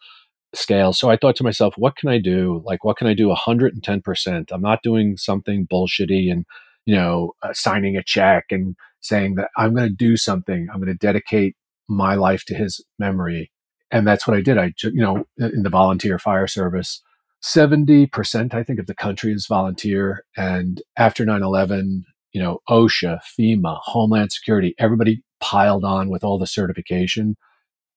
scale. 0.54 0.92
So 0.92 1.10
I 1.10 1.16
thought 1.16 1.36
to 1.36 1.44
myself, 1.44 1.74
what 1.78 1.96
can 1.96 2.10
I 2.10 2.18
do? 2.18 2.62
Like, 2.64 2.84
what 2.84 2.96
can 2.98 3.06
I 3.06 3.14
do 3.14 3.28
110 3.28 4.02
percent? 4.02 4.50
I'm 4.52 4.60
not 4.60 4.82
doing 4.82 5.16
something 5.16 5.66
bullshitty 5.72 6.30
and 6.30 6.44
you 6.84 6.94
know 6.94 7.32
uh, 7.42 7.52
signing 7.54 7.96
a 7.96 8.02
check 8.02 8.46
and 8.50 8.76
saying 9.00 9.36
that 9.36 9.48
I'm 9.56 9.74
going 9.74 9.88
to 9.88 9.94
do 9.94 10.16
something. 10.16 10.68
I'm 10.70 10.80
going 10.80 10.92
to 10.92 11.06
dedicate 11.06 11.56
my 11.88 12.14
life 12.14 12.44
to 12.46 12.54
his 12.54 12.84
memory, 12.98 13.50
and 13.90 14.06
that's 14.06 14.26
what 14.26 14.36
I 14.36 14.42
did. 14.42 14.58
I, 14.58 14.72
you 14.82 15.02
know, 15.02 15.24
in 15.38 15.62
the 15.62 15.70
volunteer 15.70 16.18
fire 16.18 16.46
service. 16.46 17.02
70% 17.42 18.54
i 18.54 18.62
think 18.62 18.78
of 18.78 18.86
the 18.86 18.94
country 18.94 19.32
is 19.32 19.46
volunteer 19.46 20.24
and 20.36 20.80
after 20.96 21.24
9-11 21.24 22.02
you 22.32 22.40
know 22.40 22.60
osha 22.70 23.18
fema 23.38 23.78
homeland 23.82 24.30
security 24.32 24.74
everybody 24.78 25.22
piled 25.40 25.84
on 25.84 26.08
with 26.08 26.22
all 26.22 26.38
the 26.38 26.46
certification 26.46 27.36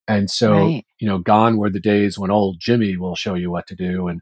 and 0.07 0.29
so 0.31 0.51
Right. 0.53 0.85
you 0.99 1.07
know 1.07 1.19
gone 1.19 1.57
were 1.57 1.69
the 1.69 1.79
days 1.79 2.17
when 2.17 2.31
old 2.31 2.57
jimmy 2.59 2.97
will 2.97 3.15
show 3.15 3.35
you 3.35 3.51
what 3.51 3.67
to 3.67 3.75
do 3.75 4.07
and 4.07 4.21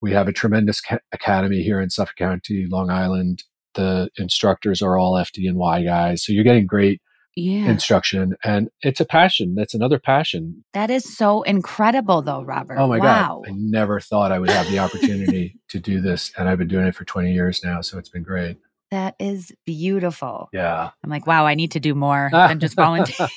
we 0.00 0.12
have 0.12 0.28
a 0.28 0.32
tremendous 0.32 0.80
ca- 0.80 0.98
academy 1.12 1.62
here 1.62 1.80
in 1.80 1.90
suffolk 1.90 2.16
county 2.16 2.66
long 2.70 2.90
island 2.90 3.42
the 3.74 4.08
instructors 4.18 4.80
are 4.82 4.96
all 4.96 5.14
fdny 5.14 5.84
guys 5.84 6.24
so 6.24 6.32
you're 6.32 6.44
getting 6.44 6.66
great 6.66 7.00
yeah 7.36 7.66
instruction 7.70 8.34
and 8.42 8.68
it's 8.82 9.00
a 9.00 9.04
passion 9.04 9.54
that's 9.54 9.72
another 9.74 9.98
passion 9.98 10.64
that 10.72 10.90
is 10.90 11.04
so 11.16 11.42
incredible 11.42 12.22
though 12.22 12.42
robert 12.42 12.76
Oh 12.78 12.88
my 12.88 12.98
wow 12.98 13.42
God. 13.44 13.52
I 13.52 13.54
never 13.56 14.00
thought 14.00 14.32
I 14.32 14.38
would 14.38 14.50
have 14.50 14.68
the 14.70 14.78
opportunity 14.80 15.58
to 15.68 15.78
do 15.78 16.00
this. 16.00 16.32
And 16.36 16.48
I've 16.48 16.58
been 16.58 16.68
doing 16.68 16.86
it 16.86 16.94
for 16.96 17.04
20 17.04 17.32
years 17.32 17.62
now. 17.64 17.80
So 17.82 17.98
it's 17.98 18.08
been 18.08 18.24
great. 18.24 18.58
that 18.90 19.14
is 19.20 19.52
beautiful 19.64 20.48
Yeah. 20.52 20.90
i'm 21.04 21.10
like 21.10 21.26
wow 21.26 21.46
i 21.46 21.54
need 21.54 21.70
to 21.72 21.80
do 21.80 21.94
more 21.94 22.28
than 22.32 22.58
just 22.58 22.74
volunteer 22.74 23.28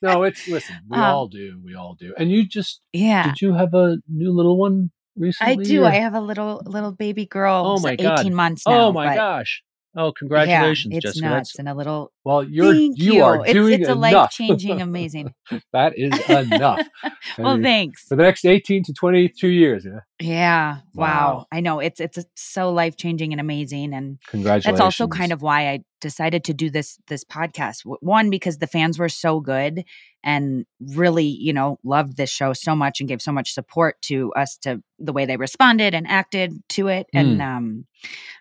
No, 0.00 0.22
it's, 0.24 0.46
listen, 0.46 0.76
we 0.88 0.96
Um, 0.98 1.02
all 1.02 1.28
do. 1.28 1.60
We 1.64 1.74
all 1.74 1.94
do. 1.98 2.14
And 2.18 2.30
you 2.30 2.46
just, 2.46 2.80
yeah 2.92 3.24
did 3.26 3.40
you 3.40 3.54
have 3.54 3.72
a 3.74 3.96
new 4.08 4.30
little 4.32 4.58
one 4.58 4.90
recently? 5.16 5.52
I 5.64 5.66
do. 5.66 5.82
or- 5.82 5.86
I 5.86 5.94
have 5.94 6.14
a 6.14 6.20
little 6.20 6.62
little 6.66 6.92
baby 6.92 7.26
girl. 7.26 7.62
Oh 7.66 7.80
my 7.80 7.96
God. 7.96 8.20
18 8.20 8.34
months 8.34 8.66
now. 8.66 8.88
oh 8.88 8.92
my 8.92 9.14
gosh. 9.16 9.62
Oh, 9.96 10.12
congratulations, 10.12 10.92
yeah, 10.92 10.98
it's 10.98 11.04
Jessica. 11.06 11.24
nuts 11.26 11.52
That's, 11.52 11.58
and 11.60 11.68
a 11.68 11.74
little. 11.74 12.12
Well, 12.24 12.42
you're, 12.42 12.72
thank 12.72 12.98
you 12.98 13.14
you. 13.14 13.22
are 13.22 13.44
it's, 13.44 13.52
doing 13.52 13.80
it's 13.80 13.88
a 13.88 13.94
life 13.94 14.30
changing, 14.30 14.80
amazing. 14.80 15.34
that 15.72 15.92
is 15.96 16.18
enough. 16.28 16.86
Well, 17.38 17.60
thanks. 17.60 18.04
For 18.04 18.16
the 18.16 18.22
next 18.22 18.44
18 18.44 18.84
to 18.84 18.92
22 18.92 19.48
years. 19.48 19.84
Yeah. 19.84 20.00
Yeah. 20.20 20.76
Wow. 20.94 21.04
Wow. 21.04 21.46
I 21.50 21.60
know 21.60 21.80
it's 21.80 21.98
it's 22.00 22.18
so 22.36 22.70
life 22.70 22.96
changing 22.96 23.32
and 23.32 23.40
amazing, 23.40 23.92
and 23.92 24.18
Congratulations. 24.28 24.64
that's 24.64 24.80
also 24.80 25.08
kind 25.08 25.32
of 25.32 25.42
why 25.42 25.68
I 25.70 25.80
decided 26.00 26.44
to 26.44 26.54
do 26.54 26.70
this 26.70 26.98
this 27.08 27.24
podcast. 27.24 27.80
One 27.84 28.30
because 28.30 28.58
the 28.58 28.66
fans 28.66 28.98
were 28.98 29.08
so 29.08 29.40
good 29.40 29.84
and 30.22 30.64
really, 30.80 31.24
you 31.24 31.52
know, 31.52 31.78
loved 31.82 32.16
this 32.16 32.30
show 32.30 32.52
so 32.52 32.76
much 32.76 33.00
and 33.00 33.08
gave 33.08 33.20
so 33.20 33.32
much 33.32 33.52
support 33.52 34.00
to 34.02 34.32
us 34.34 34.56
to 34.58 34.82
the 34.98 35.12
way 35.12 35.26
they 35.26 35.36
responded 35.36 35.94
and 35.94 36.06
acted 36.06 36.52
to 36.70 36.88
it. 36.88 37.06
And 37.12 37.42
um 37.42 37.86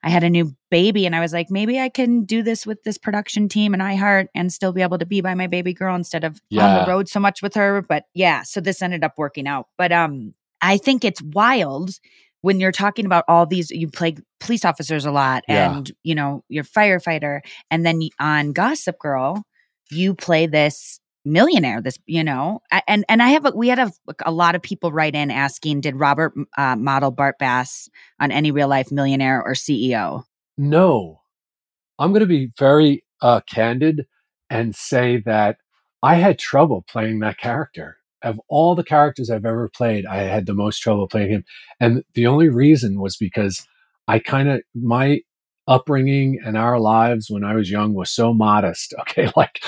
I 0.04 0.10
had 0.10 0.24
a 0.24 0.30
new 0.30 0.56
baby 0.70 1.06
and 1.06 1.16
I 1.16 1.22
was 1.22 1.34
like, 1.34 1.48
maybe 1.50 1.80
I 1.80 1.90
can 1.90 2.26
do 2.26 2.44
this 2.44 2.66
with 2.66 2.84
this 2.84 2.98
production 2.98 3.50
team 3.50 3.73
and 3.74 3.82
iHeart 3.82 4.28
and 4.36 4.52
still 4.54 4.72
be 4.74 4.82
able 4.82 4.98
to 5.00 5.06
be 5.06 5.22
by 5.22 5.34
my 5.36 5.48
baby 5.48 5.74
girl 5.74 5.96
instead 5.96 6.24
of 6.24 6.40
on 6.64 6.86
the 6.86 6.92
road 6.92 7.10
so 7.10 7.20
much 7.20 7.42
with 7.42 7.54
her. 7.56 7.82
But 7.82 8.06
yeah, 8.14 8.44
so 8.44 8.62
this 8.62 8.82
ended 8.82 9.04
up 9.04 9.14
working 9.18 9.48
out. 9.48 9.68
But 9.78 9.92
um 9.92 10.34
I 10.62 10.78
think 10.78 11.04
it's 11.04 11.22
wild 11.22 11.92
when 12.42 12.60
you're 12.60 12.72
talking 12.72 13.06
about 13.06 13.24
all 13.28 13.46
these 13.46 13.72
you 13.72 13.88
play 13.90 14.16
police 14.40 14.66
officers 14.66 15.06
a 15.06 15.12
lot 15.12 15.44
Yeah. 15.48 15.76
and 15.78 15.92
you 16.04 16.14
know 16.16 16.44
you're 16.50 16.64
firefighter 16.64 17.40
and 17.72 17.86
then 17.86 18.02
on 18.20 18.52
gossip 18.54 19.00
girl 19.00 19.44
you 19.92 20.14
play 20.14 20.48
this 20.48 21.00
millionaire 21.26 21.82
this 21.82 21.98
you 22.06 22.22
know 22.22 22.60
and 22.86 23.06
and 23.08 23.24
i 23.24 23.30
have 23.30 23.46
a, 23.46 23.52
we 23.52 23.70
had 23.70 23.80
a, 23.80 23.90
a 24.26 24.32
lot 24.32 24.56
of 24.56 24.62
people 24.62 24.92
write 24.92 25.16
in 25.16 25.32
asking 25.32 25.80
did 25.80 25.96
robert 25.96 26.34
uh, 26.58 26.76
model 26.76 27.12
bart 27.12 27.38
bass 27.40 27.88
on 28.20 28.30
any 28.30 28.52
real 28.52 28.68
life 28.68 28.92
millionaire 28.92 29.42
or 29.42 29.54
ceo 29.54 30.24
No, 30.58 31.22
I'm 31.98 32.12
going 32.12 32.20
to 32.22 32.26
be 32.26 32.52
very 32.60 33.06
uh, 33.24 33.40
candid 33.50 34.06
and 34.50 34.76
say 34.76 35.24
that 35.26 35.58
I 36.04 36.16
had 36.16 36.38
trouble 36.38 36.86
playing 36.88 37.20
that 37.20 37.40
character. 37.40 37.98
Of 38.22 38.40
all 38.48 38.76
the 38.76 38.84
characters 38.84 39.30
I've 39.30 39.46
ever 39.46 39.70
played, 39.76 40.06
I 40.06 40.18
had 40.18 40.46
the 40.46 40.54
most 40.54 40.80
trouble 40.80 41.08
playing 41.08 41.32
him. 41.32 41.44
And 41.80 42.04
the 42.14 42.28
only 42.28 42.50
reason 42.50 43.02
was 43.02 43.18
because 43.18 43.66
I 44.08 44.20
kind 44.20 44.50
of, 44.50 44.62
my 44.76 45.22
upbringing 45.68 46.40
and 46.46 46.58
our 46.58 46.80
lives 46.80 47.28
when 47.30 47.44
I 47.44 47.56
was 47.56 47.72
young 47.72 47.94
was 47.94 48.12
so 48.12 48.34
modest. 48.34 48.94
Okay. 49.02 49.32
Like 49.36 49.60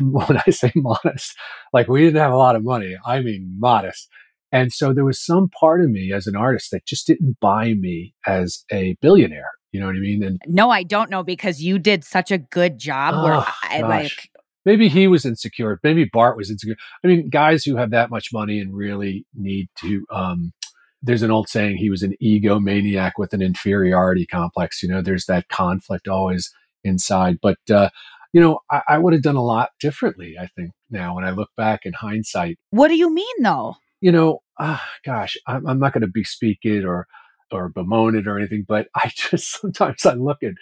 when 0.00 0.38
I 0.46 0.50
say 0.50 0.72
modest, 0.74 1.36
like 1.72 1.88
we 1.88 2.00
didn't 2.02 2.20
have 2.20 2.32
a 2.32 2.36
lot 2.36 2.56
of 2.56 2.64
money. 2.64 2.96
I 3.06 3.20
mean, 3.20 3.56
modest. 3.58 4.08
And 4.52 4.72
so 4.72 4.92
there 4.92 5.04
was 5.04 5.24
some 5.24 5.48
part 5.48 5.82
of 5.82 5.90
me 5.90 6.12
as 6.12 6.26
an 6.26 6.36
artist 6.36 6.70
that 6.70 6.86
just 6.86 7.06
didn't 7.06 7.38
buy 7.40 7.74
me 7.74 8.14
as 8.26 8.64
a 8.70 8.96
billionaire. 9.02 9.50
You 9.74 9.80
know 9.80 9.86
what 9.86 9.96
I 9.96 9.98
mean? 9.98 10.22
And 10.22 10.40
no 10.46 10.70
i 10.70 10.84
don't 10.84 11.10
know 11.10 11.24
because 11.24 11.60
you 11.60 11.80
did 11.80 12.04
such 12.04 12.30
a 12.30 12.38
good 12.38 12.78
job 12.78 13.24
where 13.24 13.34
Oh, 13.34 13.52
i 13.64 13.80
gosh. 13.80 13.88
like 13.90 14.30
maybe 14.64 14.88
he 14.88 15.08
was 15.08 15.24
insecure. 15.26 15.80
Maybe 15.82 16.08
Bart 16.12 16.36
was 16.36 16.48
insecure. 16.48 16.76
I 17.02 17.08
mean, 17.08 17.28
guys 17.28 17.64
who 17.64 17.74
have 17.74 17.90
that 17.90 18.08
much 18.08 18.32
money 18.32 18.60
and 18.60 18.72
really 18.72 19.26
need 19.34 19.68
to. 19.80 20.06
Um, 20.10 20.52
there's 21.02 21.22
an 21.22 21.32
old 21.32 21.48
saying: 21.48 21.76
he 21.76 21.90
was 21.90 22.04
an 22.04 22.14
egomaniac 22.22 23.12
with 23.18 23.34
an 23.34 23.42
inferiority 23.42 24.26
complex. 24.26 24.80
You 24.80 24.90
know, 24.90 25.02
there's 25.02 25.26
that 25.26 25.48
conflict 25.48 26.06
always 26.06 26.52
inside. 26.84 27.38
But 27.42 27.58
uh, 27.68 27.90
you 28.32 28.40
know, 28.40 28.60
I, 28.70 28.82
I 28.90 28.98
would 28.98 29.12
have 29.12 29.22
done 29.22 29.36
a 29.36 29.42
lot 29.42 29.70
differently. 29.80 30.36
I 30.40 30.46
think 30.56 30.70
now, 30.88 31.16
when 31.16 31.24
I 31.24 31.30
look 31.30 31.50
back 31.56 31.80
in 31.84 31.94
hindsight, 31.94 32.58
what 32.70 32.88
do 32.88 32.94
you 32.94 33.12
mean 33.12 33.42
though 33.42 33.74
you 34.00 34.12
know, 34.12 34.42
ah, 34.60 34.86
gosh, 35.02 35.34
I'm, 35.46 35.66
I'm 35.66 35.78
not 35.78 35.94
going 35.94 36.02
to 36.02 36.12
bespeak 36.12 36.58
it 36.62 36.84
or 36.84 37.06
or 37.54 37.68
bemoan 37.68 38.14
it 38.16 38.26
or 38.26 38.38
anything, 38.38 38.64
but 38.66 38.88
I 38.94 39.10
just 39.14 39.60
sometimes 39.60 40.04
I 40.04 40.14
look 40.14 40.42
at 40.42 40.54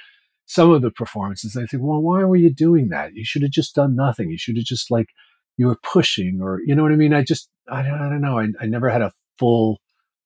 some 0.47 0.71
of 0.71 0.83
the 0.83 0.91
performances 0.91 1.55
and 1.57 1.65
I 1.65 1.67
think, 1.67 1.83
well, 1.83 2.01
why 2.01 2.25
were 2.25 2.37
you 2.37 2.53
doing 2.53 2.89
that? 2.91 3.15
You 3.15 3.25
should 3.25 3.43
have 3.43 3.53
just 3.53 3.75
done 3.75 3.97
nothing. 3.97 4.31
You 4.31 4.39
should 4.39 4.57
have 4.57 4.65
just 4.67 4.91
like 4.91 5.07
you 5.57 5.67
were 5.67 5.79
pushing, 5.83 6.41
or 6.43 6.61
you 6.65 6.75
know 6.75 6.83
what 6.83 6.93
I 6.93 6.97
mean. 6.97 7.15
I 7.15 7.23
just 7.23 7.49
I 7.71 7.83
don't, 7.83 7.95
I 7.95 8.09
don't 8.09 8.21
know. 8.21 8.39
I, 8.39 8.49
I 8.61 8.67
never 8.67 8.91
had 8.91 9.03
a 9.03 9.13
full 9.39 9.79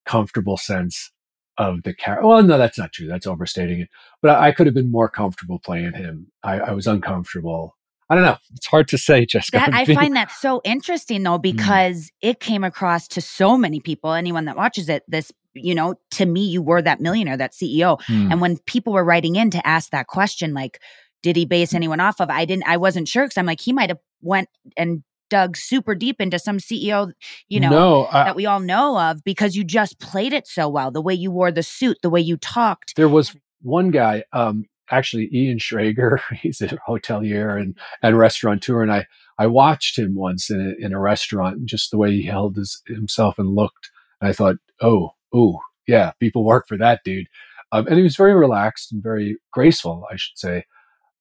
comfortable 0.04 0.56
sense 0.56 1.12
of 1.58 1.82
the 1.82 1.94
character. 1.94 2.26
Well, 2.26 2.42
no, 2.42 2.58
that's 2.58 2.78
not 2.78 2.92
true. 2.92 3.08
That's 3.08 3.26
overstating 3.26 3.80
it. 3.80 3.88
But 4.22 4.32
I, 4.32 4.48
I 4.48 4.52
could 4.52 4.66
have 4.66 4.74
been 4.74 4.90
more 4.90 5.08
comfortable 5.08 5.58
playing 5.58 5.92
him. 5.94 6.30
I, 6.42 6.60
I 6.60 6.72
was 6.72 6.86
uncomfortable. 6.86 7.76
I 8.08 8.14
don't 8.14 8.24
know. 8.24 8.36
It's 8.54 8.66
hard 8.66 8.88
to 8.88 8.98
say, 8.98 9.26
Jessica. 9.26 9.58
That 9.58 9.70
I 9.74 9.84
find 9.84 10.14
that 10.16 10.30
so 10.30 10.60
interesting 10.64 11.20
Mm. 11.20 11.24
though, 11.24 11.38
because 11.38 12.10
it 12.20 12.40
came 12.40 12.62
across 12.62 13.08
to 13.08 13.20
so 13.20 13.56
many 13.56 13.80
people, 13.80 14.12
anyone 14.12 14.44
that 14.44 14.56
watches 14.56 14.88
it, 14.88 15.02
this, 15.08 15.32
you 15.56 15.74
know, 15.74 15.94
to 16.12 16.26
me, 16.26 16.44
you 16.44 16.62
were 16.62 16.82
that 16.82 17.00
millionaire, 17.00 17.36
that 17.36 17.52
CEO. 17.52 18.00
Hmm. 18.02 18.30
And 18.30 18.40
when 18.40 18.58
people 18.66 18.92
were 18.92 19.04
writing 19.04 19.36
in 19.36 19.50
to 19.50 19.66
ask 19.66 19.90
that 19.90 20.06
question, 20.06 20.54
like, 20.54 20.80
did 21.22 21.36
he 21.36 21.44
base 21.44 21.74
anyone 21.74 22.00
off 22.00 22.20
of? 22.20 22.30
I 22.30 22.44
didn't. 22.44 22.68
I 22.68 22.76
wasn't 22.76 23.08
sure 23.08 23.24
because 23.24 23.38
I'm 23.38 23.46
like 23.46 23.60
he 23.60 23.72
might 23.72 23.90
have 23.90 23.98
went 24.22 24.48
and 24.76 25.02
dug 25.28 25.56
super 25.56 25.94
deep 25.94 26.20
into 26.20 26.38
some 26.38 26.58
CEO, 26.58 27.12
you 27.48 27.58
know, 27.58 27.70
no, 27.70 28.06
I, 28.06 28.24
that 28.24 28.36
we 28.36 28.46
all 28.46 28.60
know 28.60 28.98
of 28.98 29.24
because 29.24 29.56
you 29.56 29.64
just 29.64 29.98
played 29.98 30.32
it 30.32 30.46
so 30.46 30.68
well. 30.68 30.90
The 30.90 31.02
way 31.02 31.14
you 31.14 31.30
wore 31.30 31.50
the 31.50 31.62
suit, 31.62 31.98
the 32.02 32.10
way 32.10 32.20
you 32.20 32.36
talked. 32.36 32.94
there 32.96 33.08
was 33.08 33.34
one 33.62 33.90
guy, 33.90 34.24
um, 34.32 34.66
actually 34.90 35.28
Ian 35.32 35.58
Schrager. 35.58 36.20
He's 36.40 36.60
a 36.60 36.68
hotelier 36.88 37.60
and 37.60 37.76
and 38.02 38.16
restaurateur, 38.16 38.82
and 38.82 38.92
I 38.92 39.06
I 39.38 39.46
watched 39.46 39.98
him 39.98 40.14
once 40.14 40.50
in 40.50 40.60
a, 40.60 40.84
in 40.84 40.92
a 40.92 41.00
restaurant, 41.00 41.66
just 41.66 41.90
the 41.90 41.98
way 41.98 42.12
he 42.12 42.22
held 42.22 42.56
his, 42.56 42.82
himself 42.86 43.38
and 43.38 43.54
looked. 43.54 43.90
And 44.20 44.30
I 44.30 44.32
thought, 44.32 44.56
oh, 44.80 45.10
oh, 45.34 45.60
yeah, 45.86 46.12
people 46.20 46.44
work 46.44 46.66
for 46.68 46.76
that 46.78 47.00
dude. 47.04 47.26
Um, 47.72 47.86
and 47.86 47.96
he 47.96 48.02
was 48.02 48.16
very 48.16 48.34
relaxed 48.34 48.92
and 48.92 49.02
very 49.02 49.38
graceful, 49.52 50.06
I 50.10 50.16
should 50.16 50.38
say. 50.38 50.64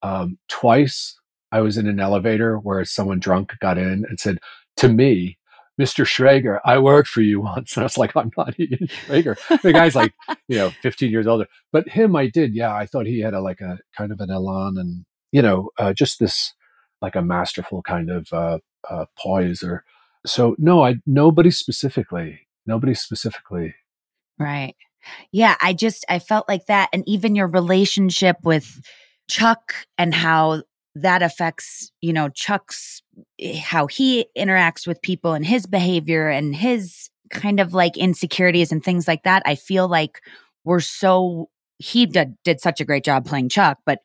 Um, 0.03 0.37
twice 0.47 1.19
I 1.51 1.61
was 1.61 1.77
in 1.77 1.87
an 1.87 1.99
elevator 1.99 2.57
where 2.57 2.83
someone 2.85 3.19
drunk 3.19 3.53
got 3.59 3.77
in 3.77 4.05
and 4.07 4.19
said 4.19 4.39
to 4.77 4.89
me, 4.89 5.37
Mr. 5.79 6.05
Schrager, 6.05 6.59
I 6.63 6.77
worked 6.77 7.09
for 7.09 7.21
you 7.21 7.41
once. 7.55 7.75
And 7.75 7.83
I 7.83 7.85
was 7.85 7.97
like, 7.97 8.15
I'm 8.15 8.31
not 8.37 8.59
Ian 8.59 8.87
Schrager. 8.87 9.61
The 9.61 9.73
guy's 9.73 9.95
like, 9.95 10.13
you 10.47 10.57
know, 10.57 10.71
15 10.81 11.11
years 11.11 11.27
older. 11.27 11.47
But 11.71 11.89
him, 11.89 12.15
I 12.15 12.27
did. 12.27 12.55
Yeah, 12.55 12.73
I 12.73 12.85
thought 12.85 13.05
he 13.05 13.19
had 13.19 13.33
a 13.33 13.41
like 13.41 13.61
a 13.61 13.79
kind 13.97 14.11
of 14.11 14.19
an 14.19 14.29
elan 14.29 14.77
and, 14.77 15.05
you 15.31 15.41
know, 15.41 15.69
uh, 15.77 15.93
just 15.93 16.19
this 16.19 16.53
like 17.01 17.15
a 17.15 17.21
masterful 17.21 17.81
kind 17.81 18.09
of 18.09 18.27
uh, 18.31 18.59
uh, 18.89 19.05
poise 19.17 19.63
or 19.63 19.83
so. 20.25 20.55
No, 20.57 20.83
I 20.83 20.95
nobody 21.05 21.51
specifically, 21.51 22.47
nobody 22.65 22.93
specifically. 22.93 23.75
Right. 24.39 24.75
Yeah, 25.31 25.55
I 25.61 25.73
just 25.73 26.05
I 26.09 26.19
felt 26.19 26.47
like 26.49 26.65
that 26.67 26.89
and 26.93 27.03
even 27.07 27.35
your 27.35 27.47
relationship 27.47 28.37
with 28.43 28.81
Chuck 29.29 29.73
and 29.97 30.13
how 30.13 30.63
that 30.95 31.21
affects, 31.21 31.91
you 32.01 32.13
know, 32.13 32.29
Chuck's 32.29 33.01
eh, 33.39 33.59
how 33.59 33.87
he 33.87 34.27
interacts 34.37 34.87
with 34.87 35.01
people 35.01 35.33
and 35.33 35.45
his 35.45 35.65
behavior 35.67 36.29
and 36.29 36.55
his 36.55 37.09
kind 37.31 37.59
of 37.59 37.73
like 37.73 37.97
insecurities 37.97 38.71
and 38.71 38.83
things 38.83 39.07
like 39.07 39.23
that. 39.23 39.43
I 39.45 39.55
feel 39.55 39.87
like 39.87 40.21
we're 40.63 40.79
so 40.79 41.49
he 41.79 42.05
did 42.05 42.35
did 42.43 42.61
such 42.61 42.81
a 42.81 42.85
great 42.85 43.03
job 43.03 43.25
playing 43.25 43.49
Chuck, 43.49 43.79
but 43.85 43.99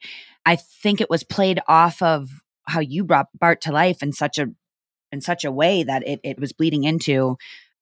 I 0.46 0.56
think 0.56 1.00
it 1.00 1.10
was 1.10 1.24
played 1.24 1.60
off 1.68 2.02
of 2.02 2.28
how 2.66 2.80
you 2.80 3.04
brought 3.04 3.26
Bart 3.38 3.60
to 3.62 3.72
life 3.72 4.02
in 4.02 4.12
such 4.12 4.38
a 4.38 4.48
in 5.12 5.20
such 5.20 5.44
a 5.44 5.52
way 5.52 5.82
that 5.82 6.06
it, 6.06 6.20
it 6.24 6.38
was 6.40 6.52
bleeding 6.52 6.84
into 6.84 7.36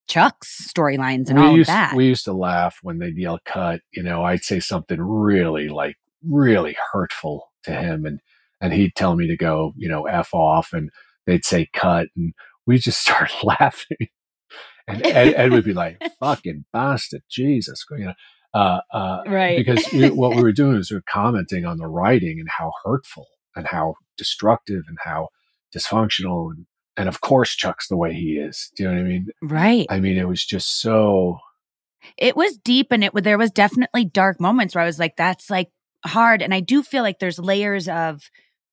Chuck's 0.09 0.73
storylines 0.75 1.29
and 1.29 1.39
we 1.39 1.45
all 1.45 1.57
used, 1.57 1.69
of 1.69 1.75
that. 1.75 1.95
We 1.95 2.07
used 2.07 2.25
to 2.25 2.33
laugh 2.33 2.79
when 2.83 2.99
they'd 2.99 3.17
yell 3.17 3.39
cut. 3.45 3.81
You 3.93 4.03
know, 4.03 4.25
I'd 4.25 4.43
say 4.43 4.61
something 4.61 5.01
really 5.01 5.69
like 5.69 5.97
really 6.27 6.77
hurtful 6.93 7.53
to 7.65 7.73
him 7.73 8.05
and 8.05 8.21
and 8.61 8.73
he'd 8.73 8.95
tell 8.97 9.15
me 9.15 9.29
to 9.29 9.37
go, 9.37 9.73
you 9.77 9.89
know, 9.89 10.07
F 10.07 10.35
off 10.35 10.73
and 10.73 10.91
they'd 11.27 11.45
say 11.45 11.69
cut 11.73 12.09
and 12.17 12.33
we 12.67 12.79
just 12.79 13.01
start 13.07 13.31
laughing. 13.43 14.09
And 14.87 15.07
Ed, 15.07 15.35
Ed 15.35 15.53
would 15.53 15.65
be 15.65 15.75
like, 15.75 16.03
fucking 16.21 16.65
bastard, 16.73 17.23
Jesus, 17.31 17.85
you 17.91 18.07
know. 18.07 18.15
Uh, 18.55 18.81
uh, 18.91 19.23
Right. 19.27 19.59
Because 19.59 19.87
we, 19.93 20.09
what 20.09 20.35
we 20.35 20.43
were 20.43 20.53
doing 20.53 20.77
is 20.77 20.91
we 20.91 20.97
were 20.97 21.03
commenting 21.09 21.67
on 21.67 21.77
the 21.77 21.87
writing 21.87 22.41
and 22.41 22.49
how 22.49 22.73
hurtful 22.85 23.27
and 23.55 23.67
how 23.67 23.95
destructive 24.17 24.85
and 24.89 24.97
how 25.05 25.29
dysfunctional 25.77 26.51
and 26.51 26.67
and 26.99 27.09
of 27.09 27.21
course 27.21 27.55
Chuck's 27.55 27.89
the 27.89 27.97
way 27.97 28.13
he 28.13 28.33
is. 28.33 28.71
Do 28.77 28.83
you 28.83 28.89
know 28.91 28.97
what 28.97 29.01
I 29.01 29.09
mean? 29.09 29.29
right. 29.43 29.87
I 29.89 30.01
mean, 30.01 30.19
it 30.19 30.29
was 30.29 30.45
just 30.45 30.81
so 30.81 31.39
it 32.17 32.37
was 32.37 32.59
deep 32.59 32.89
and 32.91 33.05
it 33.05 33.13
there 33.15 33.39
was 33.39 33.51
definitely 33.51 34.05
dark 34.05 34.41
moments 34.41 34.75
where 34.75 34.83
I 34.83 34.87
was 34.87 34.99
like, 34.99 35.17
that's 35.17 35.49
like 35.49 35.71
hard. 36.05 36.43
And 36.43 36.53
I 36.53 36.61
do 36.61 36.83
feel 36.83 37.03
like 37.03 37.19
there's 37.19 37.39
layers 37.39 37.89
of 37.89 38.23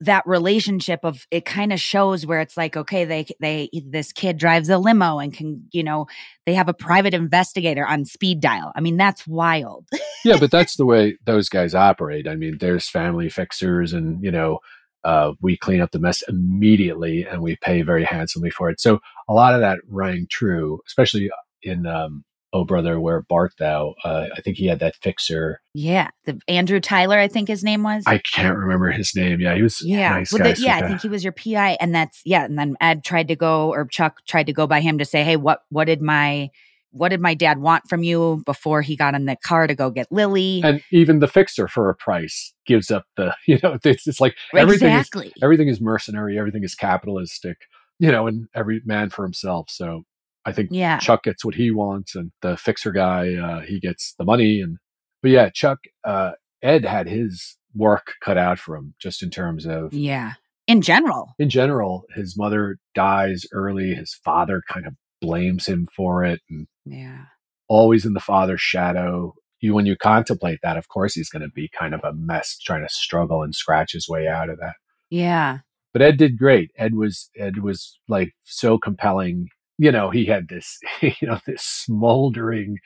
that 0.02 0.28
relationship 0.28 1.00
of 1.04 1.26
it 1.32 1.46
kind 1.46 1.72
of 1.72 1.80
shows 1.80 2.26
where 2.26 2.42
it's 2.42 2.58
like, 2.58 2.76
okay, 2.76 3.06
they, 3.06 3.26
they, 3.40 3.70
this 3.88 4.12
kid 4.12 4.38
drives 4.38 4.68
a 4.70 4.78
limo 4.78 5.20
and 5.20 5.34
can, 5.34 5.64
you 5.72 5.84
know, 5.84 6.06
they 6.46 6.54
have 6.54 6.68
a 6.68 6.74
private 6.74 7.14
investigator 7.14 7.86
on 7.86 8.04
speed 8.04 8.42
dial. 8.42 8.74
I 8.76 8.82
mean, 8.82 8.98
that's 8.98 9.26
wild. 9.26 9.88
yeah, 10.26 10.38
but 10.38 10.52
that's 10.52 10.76
the 10.76 10.86
way 10.86 11.18
those 11.26 11.48
guys 11.48 11.74
operate. 11.74 12.28
I 12.28 12.36
mean, 12.36 12.58
there's 12.60 12.90
family 12.90 13.30
fixers, 13.30 13.94
and 13.94 14.22
you 14.22 14.32
know, 14.32 14.60
uh, 15.06 15.32
we 15.42 15.56
clean 15.56 15.80
up 15.80 15.92
the 15.92 16.00
mess 16.00 16.22
immediately, 16.28 17.24
and 17.30 17.42
we 17.42 17.56
pay 17.62 17.82
very 17.84 18.04
handsomely 18.04 18.50
for 18.50 18.70
it. 18.70 18.80
So 18.82 19.00
a 19.30 19.34
lot 19.34 19.54
of 19.54 19.62
that 19.62 19.80
rang 19.88 20.28
true, 20.30 20.80
especially 20.88 21.30
in 21.64 21.86
um, 21.86 22.24
Oh 22.54 22.64
Brother, 22.64 23.00
Where 23.02 23.22
Bart 23.22 23.52
Thou? 23.60 23.96
Uh, 24.04 24.28
I 24.36 24.40
think 24.42 24.56
he 24.58 24.66
had 24.68 24.80
that 24.80 24.96
fixer. 25.02 25.60
yeah. 25.74 26.10
The 26.26 26.40
Andrew 26.48 26.80
Tyler, 26.80 27.20
I 27.20 27.28
think 27.28 27.48
his 27.50 27.64
name 27.64 27.84
was. 27.84 28.04
I 28.08 28.20
can't 28.20 28.58
remember 28.58 28.92
his 28.92 29.14
name. 29.16 29.42
Yeah, 29.42 29.56
he 29.56 29.62
was 29.62 29.84
yeah. 29.86 30.10
nice 30.10 30.32
Well, 30.32 30.42
the- 30.42 30.62
yeah, 30.62 30.78
I 30.78 30.88
think 30.88 31.02
he 31.02 31.10
was 31.10 31.24
your 31.24 31.34
PI. 31.34 31.78
And 31.82 31.94
that's, 31.94 32.22
yeah. 32.24 32.46
And 32.46 32.58
then 32.58 32.76
Ed 32.80 33.04
tried 33.04 33.28
to 33.28 33.36
go, 33.36 33.72
or 33.72 33.86
Chuck 33.86 34.22
tried 34.26 34.46
to 34.48 34.54
go 34.54 34.68
by 34.68 34.80
him 34.80 34.98
to 35.00 35.06
say, 35.06 35.24
hey, 35.24 35.36
what, 35.36 35.64
what 35.70 35.86
did 35.86 36.02
my, 36.02 36.50
what 36.96 37.10
did 37.10 37.20
my 37.22 37.34
dad 37.34 37.60
want 37.60 37.84
from 37.90 38.04
you 38.04 38.42
before 38.46 38.82
he 38.82 38.96
got 38.96 39.14
in 39.16 39.26
the 39.26 39.36
car 39.46 39.68
to 39.68 39.76
go 39.76 39.90
get 39.92 40.08
Lily? 40.12 40.62
and 40.64 40.82
even 40.92 41.20
the 41.20 41.28
fixer 41.28 41.68
for 41.68 41.90
a 41.90 41.96
price 41.96 42.54
gives 42.66 42.90
up 42.90 43.06
the 43.18 43.36
you 43.48 43.60
know 43.62 43.78
it's, 43.84 44.08
it's 44.08 44.22
like 44.22 44.36
everything 44.56 44.92
is 44.92 45.00
exactly. 45.02 45.34
everything 45.44 45.68
is 45.68 45.82
mercenary 45.82 46.38
everything 46.40 46.64
is 46.64 46.74
capitalistic 46.74 47.58
you 48.00 48.12
know 48.12 48.28
and 48.28 48.48
every 48.56 48.82
man 48.86 49.10
for 49.10 49.24
himself 49.24 49.70
so 49.70 50.04
i 50.46 50.52
think 50.52 50.70
Yeah. 50.72 50.98
chuck 51.00 51.24
gets 51.24 51.44
what 51.46 51.56
he 51.56 51.72
wants 51.72 52.16
and 52.16 52.32
the 52.42 52.56
fixer 52.58 52.92
guy 52.92 53.34
uh, 53.36 53.62
he 53.62 53.80
gets 53.80 54.14
the 54.18 54.24
money 54.26 54.62
and 54.62 54.78
but 55.22 55.32
yeah 55.32 55.50
chuck 55.50 55.80
uh, 56.06 56.32
ed 56.62 56.86
had 56.86 57.08
his 57.08 57.58
work 57.76 58.14
cut 58.24 58.38
out 58.38 58.58
for 58.58 58.76
him 58.78 58.94
just 59.00 59.22
in 59.22 59.30
terms 59.30 59.66
of 59.66 59.94
Yeah. 59.94 60.34
In 60.68 60.82
general. 60.82 61.34
in 61.40 61.50
general 61.50 62.06
his 62.16 62.36
mother 62.38 62.78
dies 62.96 63.46
early 63.52 63.94
his 63.94 64.14
father 64.24 64.62
kind 64.68 64.88
of 64.88 64.94
blames 65.22 65.66
him 65.68 65.88
for 65.96 66.24
it 66.24 66.40
and 66.50 66.68
Yeah. 66.86 67.26
always 67.68 68.06
in 68.06 68.14
the 68.14 68.20
father's 68.20 68.62
shadow. 68.62 69.34
You, 69.62 69.74
when 69.74 69.86
you 69.88 69.96
contemplate 69.96 70.60
that, 70.64 70.78
of 70.78 70.88
course, 70.90 71.14
he's 71.16 71.30
going 71.30 71.42
to 71.42 71.50
be 71.50 71.70
kind 71.78 71.94
of 71.96 72.02
a 72.04 72.14
mess, 72.14 72.60
trying 72.60 72.84
to 72.84 72.94
struggle 72.94 73.42
and 73.42 73.56
scratch 73.56 73.94
his 73.94 74.08
way 74.08 74.28
out 74.28 74.50
of 74.50 74.60
that. 74.60 74.76
Yeah. 75.10 75.60
But 75.94 76.02
Ed 76.04 76.18
did 76.18 76.38
great. 76.38 76.72
Ed 76.78 76.94
was 76.96 77.30
Ed 77.38 77.60
was 77.64 77.98
like 78.08 78.34
so 78.44 78.78
compelling. 78.78 79.48
You 79.78 79.92
know, 79.92 80.10
he 80.10 80.26
had 80.26 80.50
this, 80.50 80.78
you 81.02 81.14
know, 81.24 81.40
this 81.48 81.64
smoldering, 81.64 82.78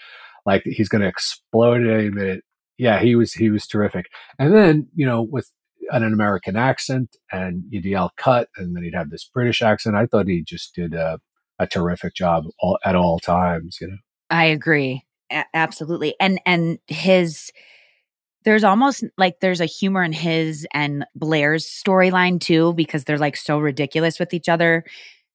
like 0.46 0.64
he's 0.66 0.90
going 0.90 1.02
to 1.02 1.08
explode 1.08 1.86
at 1.86 2.00
any 2.00 2.10
minute. 2.12 2.44
Yeah, 2.78 3.00
he 3.02 3.16
was 3.16 3.34
he 3.34 3.50
was 3.50 3.68
terrific. 3.68 4.06
And 4.38 4.54
then 4.54 4.88
you 4.96 5.06
know, 5.06 5.22
with 5.24 5.52
an 5.92 6.04
American 6.04 6.56
accent, 6.56 7.16
and 7.32 7.64
you'd 7.70 7.84
yell 7.86 8.12
cut, 8.16 8.48
and 8.58 8.76
then 8.76 8.84
he'd 8.84 8.96
have 8.96 9.10
this 9.10 9.30
British 9.34 9.62
accent. 9.62 9.96
I 9.96 10.06
thought 10.06 10.28
he 10.28 10.44
just 10.44 10.76
did 10.76 10.94
a, 10.94 11.20
a 11.60 11.68
terrific 11.68 12.16
job 12.16 12.46
all, 12.60 12.80
at 12.86 12.96
all 12.96 13.20
times. 13.20 13.78
You 13.80 13.88
know. 13.88 13.98
I 14.30 14.46
agree. 14.46 15.04
A- 15.32 15.46
absolutely. 15.54 16.16
And 16.20 16.40
and 16.46 16.80
his 16.88 17.52
there's 18.46 18.64
almost 18.64 19.04
like 19.18 19.42
there's 19.42 19.62
a 19.62 19.66
humor 19.66 20.02
in 20.02 20.14
his 20.14 20.66
and 20.74 21.06
Blair's 21.14 21.66
storyline 21.66 22.40
too 22.40 22.74
because 22.74 23.04
they're 23.04 23.18
like 23.18 23.36
so 23.36 23.60
ridiculous 23.60 24.18
with 24.18 24.34
each 24.34 24.48
other 24.48 24.86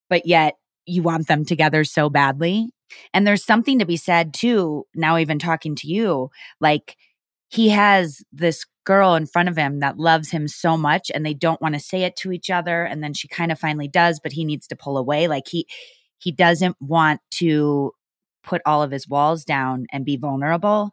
but 0.08 0.26
yet 0.26 0.54
you 0.86 1.02
want 1.02 1.28
them 1.28 1.44
together 1.44 1.84
so 1.84 2.10
badly. 2.10 2.70
And 3.12 3.26
there's 3.26 3.44
something 3.44 3.78
to 3.78 3.86
be 3.86 3.96
said 3.96 4.34
too 4.34 4.84
now 4.94 5.18
even 5.18 5.38
talking 5.38 5.74
to 5.76 5.88
you 5.88 6.30
like 6.60 6.96
he 7.48 7.68
has 7.68 8.22
this 8.32 8.64
girl 8.84 9.14
in 9.14 9.26
front 9.26 9.48
of 9.48 9.56
him 9.56 9.80
that 9.80 9.98
loves 9.98 10.30
him 10.30 10.46
so 10.46 10.76
much 10.76 11.10
and 11.14 11.24
they 11.24 11.34
don't 11.34 11.62
want 11.62 11.74
to 11.74 11.80
say 11.80 12.02
it 12.02 12.16
to 12.16 12.32
each 12.32 12.50
other 12.50 12.84
and 12.84 13.02
then 13.02 13.14
she 13.14 13.28
kind 13.28 13.50
of 13.50 13.58
finally 13.58 13.88
does 13.88 14.20
but 14.20 14.32
he 14.32 14.44
needs 14.44 14.66
to 14.66 14.76
pull 14.76 14.98
away 14.98 15.26
like 15.26 15.48
he 15.48 15.66
he 16.18 16.32
doesn't 16.32 16.76
want 16.80 17.20
to 17.32 17.92
put 18.42 18.62
all 18.66 18.82
of 18.82 18.90
his 18.90 19.08
walls 19.08 19.44
down 19.44 19.86
and 19.92 20.04
be 20.04 20.16
vulnerable 20.16 20.90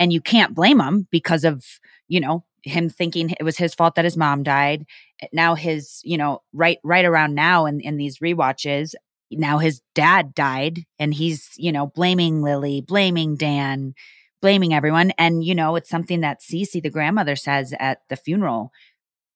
and 0.00 0.12
you 0.12 0.20
can't 0.20 0.54
blame 0.54 0.80
him 0.80 1.06
because 1.10 1.44
of 1.44 1.64
you 2.08 2.18
know 2.20 2.44
him 2.62 2.88
thinking 2.90 3.30
it 3.30 3.44
was 3.44 3.56
his 3.56 3.74
fault 3.74 3.94
that 3.94 4.04
his 4.04 4.16
mom 4.16 4.42
died. 4.42 4.84
Eh, 5.22 5.28
now 5.32 5.54
his 5.54 6.00
you 6.02 6.16
know 6.16 6.40
right 6.52 6.78
right 6.82 7.04
around 7.04 7.34
now 7.34 7.66
in, 7.66 7.80
in 7.80 7.96
these 7.96 8.18
rewatches 8.18 8.94
now 9.30 9.58
his 9.58 9.80
dad 9.94 10.34
died 10.34 10.80
and 10.98 11.14
he's 11.14 11.50
you 11.56 11.70
know 11.70 11.86
blaming 11.86 12.42
lily 12.42 12.80
blaming 12.80 13.36
dan 13.36 13.94
blaming 14.42 14.74
everyone 14.74 15.12
and 15.18 15.44
you 15.44 15.54
know 15.54 15.76
it's 15.76 15.88
something 15.88 16.20
that 16.20 16.40
Cece, 16.40 16.82
the 16.82 16.90
grandmother 16.90 17.36
says 17.36 17.74
at 17.78 18.00
the 18.08 18.16
funeral 18.16 18.72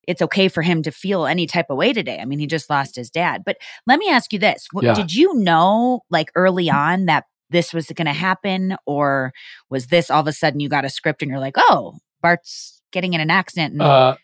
it's 0.09 0.23
okay 0.23 0.49
for 0.49 0.63
him 0.63 0.83
to 0.83 0.91
feel 0.91 1.27
any 1.27 1.47
type 1.47 1.67
of 1.71 1.77
way 1.77 1.93
today 1.93 2.19
i 2.21 2.25
mean 2.25 2.39
he 2.39 2.47
just 2.47 2.69
lost 2.71 2.97
his 2.97 3.11
dad 3.11 3.43
but 3.45 3.57
let 3.87 3.99
me 3.99 4.09
ask 4.09 4.33
you 4.33 4.39
this 4.39 4.67
Yeah. 4.81 4.95
did 4.95 5.15
you 5.15 5.35
know 5.35 6.01
like 6.11 6.31
early 6.35 6.71
on 6.71 7.07
that 7.07 7.25
this 7.51 7.73
was 7.73 7.87
going 7.87 8.07
to 8.07 8.13
happen 8.13 8.77
or 8.87 9.33
was 9.71 9.89
this 9.89 10.11
all 10.11 10.21
of 10.21 10.27
a 10.27 10.33
sudden 10.33 10.61
you 10.61 10.69
got 10.69 10.85
a 10.85 10.91
script 10.91 11.23
and 11.23 11.31
you're 11.31 11.41
like 11.41 11.55
oh 11.57 11.95
bart's 12.23 12.81
getting 12.93 13.13
in 13.15 13.21
an 13.21 13.31
accident 13.31 13.73
and 13.75 13.83
Uh, 13.83 14.17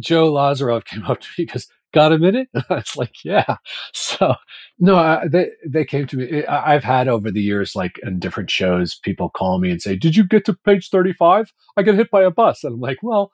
Joe 0.00 0.32
Lazarov 0.32 0.84
came 0.90 1.04
up 1.04 1.20
to 1.20 1.28
me 1.38 1.44
because 1.44 1.66
got 1.94 2.12
a 2.12 2.18
minute. 2.18 2.48
I 2.68 2.74
was 2.74 2.96
like, 2.96 3.24
yeah. 3.24 3.56
So 3.94 4.34
no, 4.78 4.96
I, 4.96 5.26
they 5.28 5.50
they 5.66 5.84
came 5.84 6.06
to 6.08 6.16
me. 6.16 6.44
I- 6.44 6.74
I've 6.74 6.84
had 6.84 7.08
over 7.08 7.30
the 7.30 7.40
years, 7.40 7.74
like 7.74 7.98
in 8.02 8.18
different 8.18 8.50
shows, 8.50 8.96
people 9.02 9.30
call 9.30 9.58
me 9.58 9.70
and 9.70 9.80
say, 9.80 9.96
"Did 9.96 10.14
you 10.16 10.24
get 10.24 10.44
to 10.46 10.54
page 10.54 10.90
thirty 10.90 11.14
five? 11.14 11.52
I 11.76 11.82
got 11.82 11.94
hit 11.94 12.10
by 12.10 12.22
a 12.22 12.30
bus." 12.30 12.64
And 12.64 12.74
I'm 12.74 12.80
like, 12.80 12.98
well. 13.02 13.32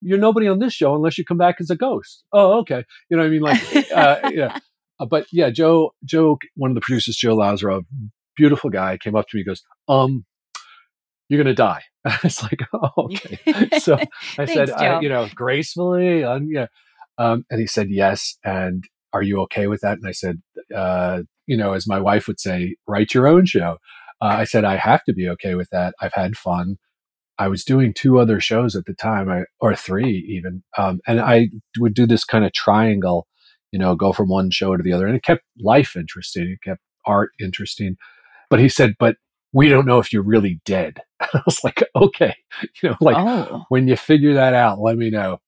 You're 0.00 0.18
nobody 0.18 0.48
on 0.48 0.58
this 0.58 0.72
show 0.72 0.94
unless 0.94 1.18
you 1.18 1.24
come 1.24 1.38
back 1.38 1.56
as 1.60 1.70
a 1.70 1.76
ghost. 1.76 2.24
Oh, 2.32 2.58
okay. 2.60 2.84
You 3.10 3.16
know 3.16 3.22
what 3.22 3.26
I 3.26 3.30
mean? 3.30 3.40
Like, 3.40 3.92
uh, 3.92 4.30
yeah. 4.34 4.58
Uh, 5.00 5.06
but 5.06 5.26
yeah, 5.32 5.50
Joe, 5.50 5.92
Joe, 6.04 6.38
one 6.56 6.70
of 6.70 6.74
the 6.74 6.80
producers, 6.80 7.16
Joe 7.16 7.36
Lazarov, 7.36 7.82
beautiful 8.36 8.70
guy, 8.70 8.96
came 8.98 9.16
up 9.16 9.28
to 9.28 9.36
me, 9.36 9.44
goes, 9.44 9.62
um, 9.88 10.24
you're 11.28 11.42
going 11.42 11.54
to 11.54 11.62
die. 11.62 11.82
it's 12.24 12.42
like, 12.42 12.60
oh, 12.72 12.90
okay. 12.98 13.68
so 13.78 13.98
I 14.38 14.44
said, 14.46 14.70
I, 14.70 15.00
you 15.00 15.08
know, 15.08 15.28
gracefully, 15.34 16.24
um, 16.24 16.48
yeah. 16.50 16.66
Um, 17.18 17.44
and 17.50 17.60
he 17.60 17.66
said, 17.66 17.88
yes. 17.90 18.38
And 18.44 18.84
are 19.12 19.22
you 19.22 19.40
okay 19.42 19.66
with 19.66 19.80
that? 19.80 19.98
And 19.98 20.06
I 20.06 20.12
said, 20.12 20.40
uh, 20.74 21.22
you 21.46 21.56
know, 21.56 21.72
as 21.72 21.86
my 21.86 22.00
wife 22.00 22.28
would 22.28 22.40
say, 22.40 22.76
write 22.86 23.14
your 23.14 23.26
own 23.26 23.46
show. 23.46 23.78
Uh, 24.20 24.36
I 24.38 24.44
said, 24.44 24.64
I 24.64 24.76
have 24.76 25.04
to 25.04 25.12
be 25.12 25.28
okay 25.30 25.54
with 25.54 25.68
that. 25.70 25.94
I've 26.00 26.14
had 26.14 26.36
fun. 26.36 26.76
I 27.38 27.48
was 27.48 27.64
doing 27.64 27.94
two 27.94 28.18
other 28.18 28.40
shows 28.40 28.74
at 28.74 28.84
the 28.86 28.94
time, 28.94 29.30
I, 29.30 29.44
or 29.60 29.74
three 29.76 30.26
even. 30.28 30.62
Um, 30.76 31.00
and 31.06 31.20
I 31.20 31.48
would 31.78 31.94
do 31.94 32.06
this 32.06 32.24
kind 32.24 32.44
of 32.44 32.52
triangle, 32.52 33.26
you 33.70 33.78
know, 33.78 33.94
go 33.94 34.12
from 34.12 34.28
one 34.28 34.50
show 34.50 34.76
to 34.76 34.82
the 34.82 34.92
other. 34.92 35.06
And 35.06 35.16
it 35.16 35.22
kept 35.22 35.42
life 35.60 35.96
interesting. 35.96 36.50
It 36.50 36.68
kept 36.68 36.80
art 37.06 37.30
interesting. 37.40 37.96
But 38.50 38.60
he 38.60 38.68
said, 38.68 38.94
but 38.98 39.16
we 39.52 39.68
don't 39.68 39.86
know 39.86 39.98
if 39.98 40.12
you're 40.12 40.22
really 40.22 40.60
dead. 40.64 41.00
I 41.20 41.42
was 41.46 41.62
like, 41.62 41.82
okay, 41.94 42.34
you 42.82 42.90
know, 42.90 42.96
like 43.00 43.16
oh. 43.16 43.64
when 43.68 43.88
you 43.88 43.96
figure 43.96 44.34
that 44.34 44.54
out, 44.54 44.80
let 44.80 44.96
me 44.96 45.10
know. 45.10 45.38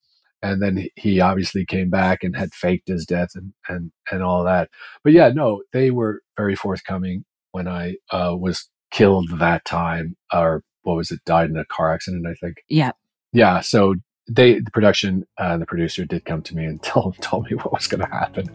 And 0.42 0.62
then 0.62 0.88
he 0.96 1.20
obviously 1.20 1.66
came 1.66 1.90
back 1.90 2.22
and 2.22 2.34
had 2.34 2.54
faked 2.54 2.88
his 2.88 3.04
death 3.04 3.30
and, 3.34 3.52
and, 3.68 3.92
and 4.10 4.22
all 4.22 4.44
that. 4.44 4.70
But 5.04 5.12
yeah, 5.12 5.28
no, 5.28 5.62
they 5.72 5.90
were 5.90 6.22
very 6.36 6.56
forthcoming 6.56 7.24
when 7.52 7.68
I 7.68 7.96
uh, 8.10 8.34
was 8.38 8.70
killed 8.90 9.28
that 9.38 9.64
time 9.64 10.16
or 10.32 10.62
what 10.82 10.96
was 10.96 11.10
it, 11.10 11.24
died 11.24 11.50
in 11.50 11.56
a 11.56 11.64
car 11.64 11.92
accident, 11.92 12.26
I 12.26 12.34
think. 12.34 12.64
Yeah. 12.68 12.92
Yeah. 13.32 13.60
So 13.60 13.94
they, 14.28 14.60
the 14.60 14.70
production, 14.70 15.26
uh, 15.38 15.58
the 15.58 15.66
producer 15.66 16.04
did 16.04 16.24
come 16.24 16.42
to 16.42 16.56
me 16.56 16.64
and 16.64 16.82
tell, 16.82 17.12
told 17.20 17.50
me 17.50 17.56
what 17.56 17.72
was 17.72 17.86
going 17.86 18.00
to 18.00 18.06
happen. 18.06 18.46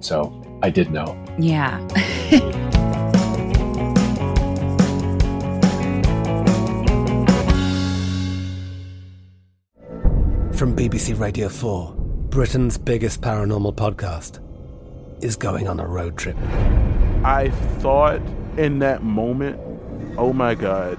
So 0.00 0.60
I 0.62 0.70
did 0.70 0.90
know. 0.90 1.22
Yeah. 1.38 1.78
From 10.54 10.76
BBC 10.76 11.18
Radio 11.18 11.48
4, 11.48 11.94
Britain's 12.30 12.78
biggest 12.78 13.20
paranormal 13.20 13.74
podcast 13.74 14.40
is 15.22 15.36
going 15.36 15.68
on 15.68 15.80
a 15.80 15.86
road 15.86 16.16
trip. 16.16 16.36
I 17.24 17.50
thought 17.78 18.20
in 18.56 18.78
that 18.78 19.02
moment, 19.02 19.58
oh 20.16 20.32
my 20.32 20.54
God, 20.54 20.98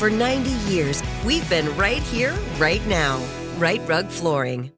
For 0.00 0.08
90 0.08 0.48
years, 0.72 1.02
we've 1.26 1.46
been 1.50 1.76
right 1.76 2.02
here, 2.02 2.34
right 2.56 2.80
now. 2.86 3.22
Rite 3.58 3.86
Rug 3.86 4.08
Flooring. 4.08 4.72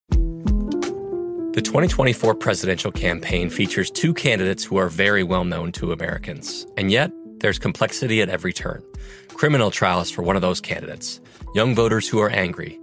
The 1.53 1.63
2024 1.63 2.35
presidential 2.35 2.91
campaign 2.91 3.49
features 3.49 3.89
two 3.89 4.15
candidates 4.15 4.65
who 4.65 4.79
are 4.79 4.89
very 4.89 5.23
well 5.23 5.45
known 5.45 5.71
to 5.75 5.93
Americans. 5.93 6.67
And 6.77 6.91
yet, 6.91 7.13
there's 7.39 7.61
complexity 7.61 8.21
at 8.21 8.31
every 8.31 8.53
turn. 8.53 8.83
Criminal 9.29 9.71
trials 9.71 10.11
for 10.11 10.23
one 10.23 10.35
of 10.35 10.43
those 10.43 10.61
candidates, 10.61 11.21
young 11.55 11.73
voters 11.77 12.09
who 12.09 12.19
are 12.19 12.31
angry. 12.31 12.77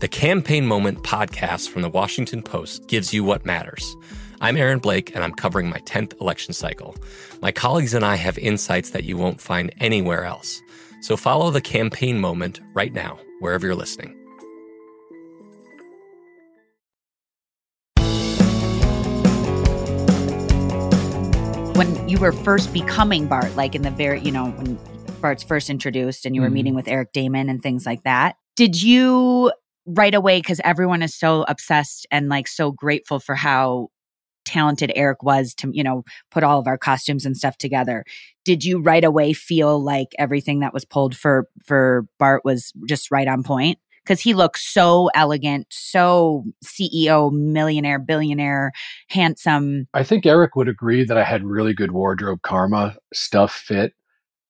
The 0.00 0.08
Campaign 0.08 0.66
Moment 0.66 1.04
podcast 1.04 1.68
from 1.68 1.82
the 1.82 1.88
Washington 1.88 2.42
Post 2.42 2.88
gives 2.88 3.14
you 3.14 3.22
what 3.22 3.46
matters. 3.46 3.94
I'm 4.40 4.56
Aaron 4.56 4.80
Blake, 4.80 5.14
and 5.14 5.22
I'm 5.22 5.32
covering 5.32 5.70
my 5.70 5.78
10th 5.82 6.20
election 6.20 6.54
cycle. 6.54 6.96
My 7.40 7.52
colleagues 7.52 7.94
and 7.94 8.04
I 8.04 8.16
have 8.16 8.36
insights 8.36 8.90
that 8.90 9.04
you 9.04 9.16
won't 9.16 9.40
find 9.40 9.72
anywhere 9.78 10.24
else. 10.24 10.60
So 11.04 11.18
follow 11.18 11.50
the 11.50 11.60
campaign 11.60 12.18
moment 12.18 12.62
right 12.72 12.90
now, 12.90 13.18
wherever 13.40 13.66
you're 13.66 13.74
listening. 13.74 14.16
When 21.74 22.08
you 22.08 22.18
were 22.18 22.32
first 22.32 22.72
becoming 22.72 23.26
Bart, 23.26 23.54
like 23.54 23.74
in 23.74 23.82
the 23.82 23.90
very, 23.90 24.22
you 24.22 24.32
know, 24.32 24.46
when 24.46 24.78
Bart's 25.20 25.42
first 25.42 25.68
introduced 25.68 26.24
and 26.24 26.34
you 26.34 26.40
were 26.40 26.46
mm-hmm. 26.46 26.54
meeting 26.54 26.74
with 26.74 26.88
Eric 26.88 27.12
Daman 27.12 27.50
and 27.50 27.62
things 27.62 27.84
like 27.84 28.04
that, 28.04 28.36
did 28.56 28.82
you 28.82 29.52
right 29.84 30.14
away, 30.14 30.38
because 30.38 30.62
everyone 30.64 31.02
is 31.02 31.14
so 31.14 31.44
obsessed 31.46 32.06
and 32.10 32.30
like 32.30 32.48
so 32.48 32.72
grateful 32.72 33.20
for 33.20 33.34
how 33.34 33.88
talented 34.46 34.90
Eric 34.94 35.22
was 35.22 35.54
to, 35.56 35.70
you 35.70 35.82
know, 35.82 36.02
put 36.30 36.44
all 36.44 36.60
of 36.60 36.66
our 36.66 36.78
costumes 36.78 37.26
and 37.26 37.36
stuff 37.36 37.58
together. 37.58 38.04
Did 38.44 38.64
you 38.64 38.80
right 38.80 39.04
away 39.04 39.32
feel 39.32 39.82
like 39.82 40.08
everything 40.18 40.60
that 40.60 40.74
was 40.74 40.84
pulled 40.84 41.16
for 41.16 41.48
for 41.64 42.06
Bart 42.18 42.42
was 42.44 42.72
just 42.86 43.10
right 43.10 43.28
on 43.28 43.42
point? 43.42 43.78
Because 44.04 44.20
he 44.20 44.34
looks 44.34 44.60
so 44.62 45.08
elegant, 45.14 45.66
so 45.70 46.44
CEO, 46.62 47.32
millionaire, 47.32 47.98
billionaire, 47.98 48.72
handsome. 49.08 49.86
I 49.94 50.02
think 50.02 50.26
Eric 50.26 50.56
would 50.56 50.68
agree 50.68 51.04
that 51.04 51.16
I 51.16 51.24
had 51.24 51.42
really 51.42 51.72
good 51.72 51.92
wardrobe 51.92 52.42
karma 52.42 52.96
stuff 53.14 53.54
fit. 53.54 53.94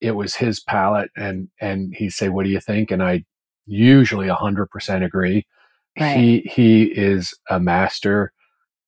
It 0.01 0.13
was 0.13 0.35
his 0.35 0.61
palette, 0.61 1.11
and 1.17 1.49
and 1.61 1.95
he'd 1.95 2.11
say, 2.11 2.29
"What 2.29 2.45
do 2.45 2.51
you 2.51 2.61
think?" 2.61 2.91
And 2.91 3.03
I 3.03 3.25
usually 3.65 4.29
hundred 4.29 4.71
percent 4.71 5.05
agree. 5.05 5.47
Right. 5.99 6.17
He 6.17 6.51
he 6.53 6.83
is 6.85 7.33
a 7.49 7.61
master 7.61 8.33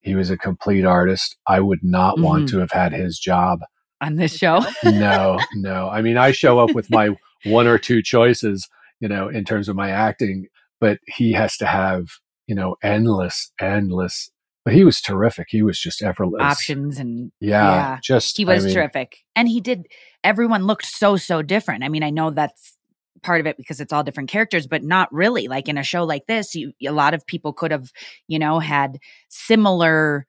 he 0.07 0.15
was 0.15 0.31
a 0.31 0.39
complete 0.39 0.85
artist. 0.85 1.37
I 1.49 1.59
would 1.59 1.81
not 1.83 2.15
mm-hmm. 2.15 2.25
want 2.25 2.49
to 2.51 2.59
have 2.61 2.71
had 2.71 2.93
his 2.93 3.19
job 3.19 3.59
on 4.01 4.17
this 4.17 4.37
show. 4.37 4.65
no, 4.85 5.39
no. 5.55 5.89
I 5.89 6.03
mean, 6.03 6.17
I 6.17 6.33
show 6.33 6.59
up 6.59 6.75
with 6.75 6.91
my 6.91 7.11
one 7.45 7.67
or 7.67 7.79
two 7.79 8.03
choices, 8.03 8.69
you 9.01 9.09
know, 9.09 9.29
in 9.29 9.45
terms 9.45 9.69
of 9.69 9.77
my 9.77 9.91
acting, 9.91 10.49
but 10.81 10.99
he 11.07 11.33
has 11.33 11.57
to 11.59 11.67
have, 11.67 12.07
you 12.47 12.55
know, 12.55 12.77
endless, 12.83 13.53
endless. 13.61 14.31
But 14.65 14.75
he 14.75 14.85
was 14.85 15.01
terrific. 15.01 15.47
He 15.49 15.63
was 15.63 15.79
just 15.79 16.03
effortless. 16.03 16.43
Options 16.43 16.99
and 16.99 17.31
yeah, 17.41 17.75
yeah. 17.75 17.99
just 18.03 18.37
he 18.37 18.45
was 18.45 18.65
I 18.65 18.67
mean, 18.67 18.75
terrific. 18.75 19.19
And 19.37 19.49
he 19.49 19.61
did 19.61 19.87
everyone 20.25 20.65
looked 20.65 20.87
so 20.87 21.17
so 21.17 21.41
different. 21.43 21.85
I 21.85 21.89
mean, 21.89 22.03
I 22.03 22.11
know 22.11 22.31
that's 22.31 22.77
part 23.23 23.41
of 23.41 23.47
it 23.47 23.57
because 23.57 23.81
it's 23.81 23.93
all 23.93 24.05
different 24.05 24.29
characters 24.29 24.67
but 24.67 24.85
not 24.85 25.13
really 25.13 25.49
like 25.49 25.69
in 25.69 25.79
a 25.79 25.83
show 25.83 26.05
like 26.05 26.27
this 26.27 26.55
you, 26.55 26.73
a 26.87 26.93
lot 26.93 27.15
of 27.15 27.27
people 27.27 27.53
could 27.53 27.71
have 27.71 27.91
you 28.29 28.39
know 28.39 28.59
had 28.59 28.99
similar 29.29 30.27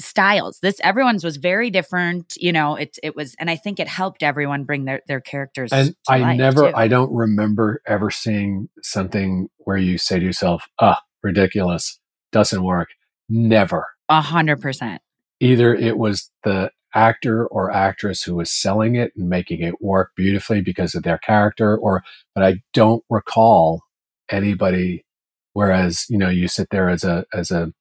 styles. 0.00 0.58
This 0.60 0.80
everyone's 0.82 1.24
was 1.24 1.36
very 1.36 1.70
different 1.70 2.34
you 2.36 2.52
know 2.52 2.76
it 2.76 2.98
it 3.02 3.14
was 3.16 3.34
and 3.38 3.50
i 3.50 3.56
think 3.56 3.80
it 3.80 3.88
helped 3.88 4.22
everyone 4.22 4.64
bring 4.64 4.84
their 4.84 5.00
their 5.06 5.20
characters 5.20 5.72
and 5.72 5.94
i 6.08 6.34
never 6.34 6.70
too. 6.70 6.76
i 6.76 6.88
don't 6.88 7.12
remember 7.12 7.82
ever 7.86 8.10
seeing 8.10 8.68
something 8.82 9.48
where 9.58 9.76
you 9.76 9.98
say 9.98 10.18
to 10.18 10.24
yourself 10.24 10.66
ah 10.80 11.00
ridiculous 11.22 11.98
doesn't 12.32 12.62
work. 12.62 12.88
Never. 13.28 13.86
A 14.08 14.20
hundred 14.20 14.60
percent. 14.60 15.02
Either 15.40 15.74
it 15.74 15.98
was 15.98 16.30
the 16.44 16.70
actor 16.94 17.46
or 17.46 17.70
actress 17.70 18.22
who 18.22 18.34
was 18.34 18.50
selling 18.50 18.96
it 18.96 19.12
and 19.16 19.28
making 19.28 19.60
it 19.60 19.80
work 19.80 20.10
beautifully 20.16 20.60
because 20.60 20.94
of 20.94 21.04
their 21.04 21.18
character 21.18 21.76
or 21.76 22.02
but 22.34 22.42
I 22.42 22.62
don't 22.72 23.04
recall 23.08 23.82
anybody 24.28 25.04
whereas 25.52 26.06
you 26.08 26.18
know 26.18 26.28
you 26.28 26.48
sit 26.48 26.68
there 26.70 26.88
as 26.88 27.04
a 27.04 27.24
as 27.32 27.52
a 27.52 27.72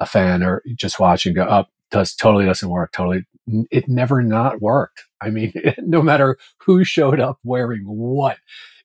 a 0.00 0.06
fan 0.06 0.42
or 0.42 0.62
just 0.76 1.00
watch 1.00 1.26
and 1.26 1.34
go 1.34 1.42
up 1.42 1.68
oh, 1.70 1.74
does 1.90 2.14
totally 2.14 2.44
doesn't 2.44 2.68
work 2.68 2.92
totally 2.92 3.24
it 3.70 3.88
never 3.88 4.22
not 4.22 4.60
worked. 4.60 5.04
I 5.20 5.30
mean 5.30 5.52
no 5.78 6.02
matter 6.02 6.38
who 6.58 6.84
showed 6.84 7.20
up 7.20 7.38
wearing 7.44 7.82
what 7.84 8.38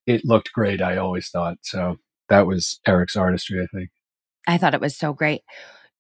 it 0.06 0.26
looked 0.26 0.52
great 0.52 0.82
i 0.82 0.98
always 0.98 1.30
thought. 1.30 1.58
So 1.62 1.98
that 2.30 2.48
was 2.48 2.80
eric's 2.86 3.16
artistry 3.16 3.62
i 3.62 3.68
think. 3.76 3.90
I 4.48 4.58
thought 4.58 4.74
it 4.74 4.82
was 4.82 4.98
so 4.98 5.14
great. 5.14 5.44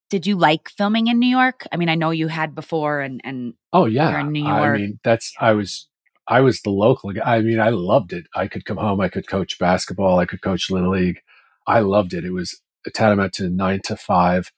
Did 0.09 0.27
you 0.27 0.35
like 0.35 0.69
filming 0.69 1.07
in 1.07 1.19
new 1.19 1.27
york? 1.27 1.65
I 1.71 1.77
mean 1.77 1.89
i 1.89 1.95
know 1.95 2.11
you 2.11 2.27
had 2.27 2.55
before 2.55 3.01
and 3.01 3.21
and 3.23 3.53
oh 3.71 3.85
yeah. 3.85 4.19
in 4.21 4.31
new 4.31 4.45
york. 4.45 4.75
i 4.75 4.77
mean 4.77 4.99
that's 5.03 5.33
i 5.39 5.51
was 5.53 5.87
i 6.27 6.39
was 6.39 6.61
the 6.61 6.69
local 6.69 7.11
i 7.23 7.41
mean 7.41 7.59
i 7.59 7.69
loved 7.69 8.13
it. 8.13 8.25
I 8.35 8.47
could 8.47 8.65
come 8.65 8.77
home 8.77 9.01
i 9.01 9.09
could 9.09 9.27
coach 9.27 9.59
basketball 9.59 10.19
i 10.19 10.25
could 10.25 10.41
coach 10.41 10.69
little 10.69 10.91
league. 10.91 11.19
I 11.65 11.79
loved 11.79 12.13
it. 12.13 12.25
It 12.25 12.31
was 12.31 12.61
a 12.85 12.91
tantamount 12.91 13.33
to 13.33 13.49
nine 13.49 13.79
to 13.85 13.95
five 13.95 14.51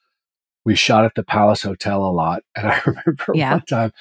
we 0.66 0.74
shot 0.74 1.04
at 1.04 1.14
the 1.14 1.22
Palace 1.22 1.62
Hotel 1.62 2.04
a 2.04 2.10
lot. 2.10 2.42
And 2.56 2.66
I 2.66 2.82
remember 2.86 3.26
yeah. 3.32 3.52
one 3.52 3.62
time 3.62 3.92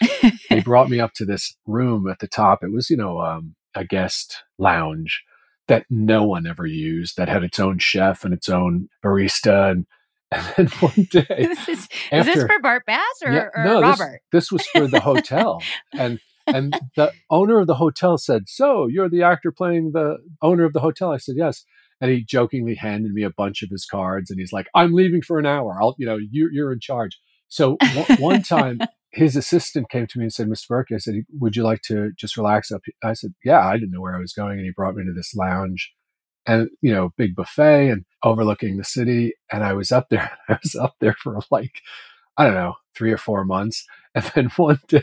they 0.49 0.61
brought 0.61 0.89
me 0.89 0.99
up 0.99 1.13
to 1.13 1.25
this 1.25 1.55
room 1.65 2.09
at 2.09 2.19
the 2.19 2.27
top. 2.27 2.63
It 2.63 2.73
was, 2.73 2.89
you 2.89 2.97
know, 2.97 3.21
um, 3.21 3.55
a 3.75 3.85
guest 3.85 4.43
lounge 4.57 5.23
that 5.67 5.85
no 5.89 6.23
one 6.25 6.47
ever 6.47 6.65
used 6.65 7.17
that 7.17 7.29
had 7.29 7.43
its 7.43 7.59
own 7.59 7.77
chef 7.77 8.25
and 8.25 8.33
its 8.33 8.49
own 8.49 8.89
barista. 9.03 9.71
And, 9.71 9.85
and 10.31 10.53
then 10.57 10.67
one 10.79 11.07
day. 11.11 11.25
this 11.29 11.69
is, 11.69 11.87
after, 12.11 12.31
is 12.31 12.35
this 12.35 12.45
for 12.45 12.59
Bart 12.59 12.83
Bass 12.87 13.05
or, 13.23 13.31
yeah, 13.31 13.47
or 13.55 13.63
no, 13.63 13.81
Robert? 13.81 14.21
This, 14.31 14.49
this 14.49 14.51
was 14.51 14.65
for 14.67 14.87
the 14.87 14.99
hotel. 14.99 15.61
and 15.93 16.19
and 16.47 16.79
the 16.95 17.11
owner 17.31 17.59
of 17.59 17.65
the 17.65 17.75
hotel 17.75 18.17
said, 18.19 18.43
So 18.47 18.85
you're 18.85 19.09
the 19.09 19.23
actor 19.23 19.51
playing 19.51 19.91
the 19.93 20.17
owner 20.43 20.63
of 20.63 20.73
the 20.73 20.79
hotel? 20.79 21.11
I 21.11 21.17
said, 21.17 21.35
Yes 21.37 21.63
and 22.01 22.11
he 22.11 22.23
jokingly 22.23 22.75
handed 22.75 23.13
me 23.13 23.23
a 23.23 23.29
bunch 23.29 23.63
of 23.63 23.69
his 23.69 23.85
cards 23.85 24.29
and 24.29 24.39
he's 24.39 24.53
like 24.53 24.67
i'm 24.75 24.93
leaving 24.93 25.21
for 25.21 25.39
an 25.39 25.45
hour. 25.45 25.77
I'll 25.81 25.95
you 25.97 26.05
know 26.05 26.17
you, 26.17 26.49
you're 26.51 26.73
in 26.73 26.79
charge. 26.79 27.17
So 27.47 27.77
w- 27.77 28.21
one 28.21 28.41
time 28.41 28.79
his 29.11 29.35
assistant 29.35 29.89
came 29.89 30.07
to 30.07 30.19
me 30.19 30.25
and 30.25 30.33
said 30.33 30.47
mr 30.47 30.67
burke 30.67 30.87
i 30.93 30.97
said 30.97 31.15
would 31.39 31.55
you 31.55 31.63
like 31.63 31.81
to 31.81 32.11
just 32.17 32.35
relax 32.35 32.69
up 32.69 32.81
i 33.03 33.13
said 33.13 33.33
yeah 33.45 33.65
i 33.65 33.73
didn't 33.77 33.91
know 33.91 34.01
where 34.01 34.15
i 34.15 34.19
was 34.19 34.33
going 34.33 34.57
and 34.57 34.65
he 34.65 34.71
brought 34.75 34.95
me 34.95 35.05
to 35.05 35.13
this 35.13 35.33
lounge 35.35 35.93
and 36.45 36.69
you 36.81 36.91
know 36.93 37.13
big 37.17 37.35
buffet 37.35 37.89
and 37.89 38.05
overlooking 38.23 38.77
the 38.77 38.83
city 38.83 39.33
and 39.51 39.63
i 39.63 39.73
was 39.73 39.91
up 39.91 40.09
there 40.09 40.37
i 40.49 40.57
was 40.61 40.75
up 40.75 40.95
there 40.99 41.15
for 41.21 41.39
like 41.49 41.81
i 42.37 42.45
don't 42.45 42.53
know 42.55 42.73
three 42.95 43.11
or 43.11 43.17
four 43.17 43.45
months 43.45 43.85
and 44.13 44.25
then 44.35 44.45
one 44.57 44.79
day 44.87 45.01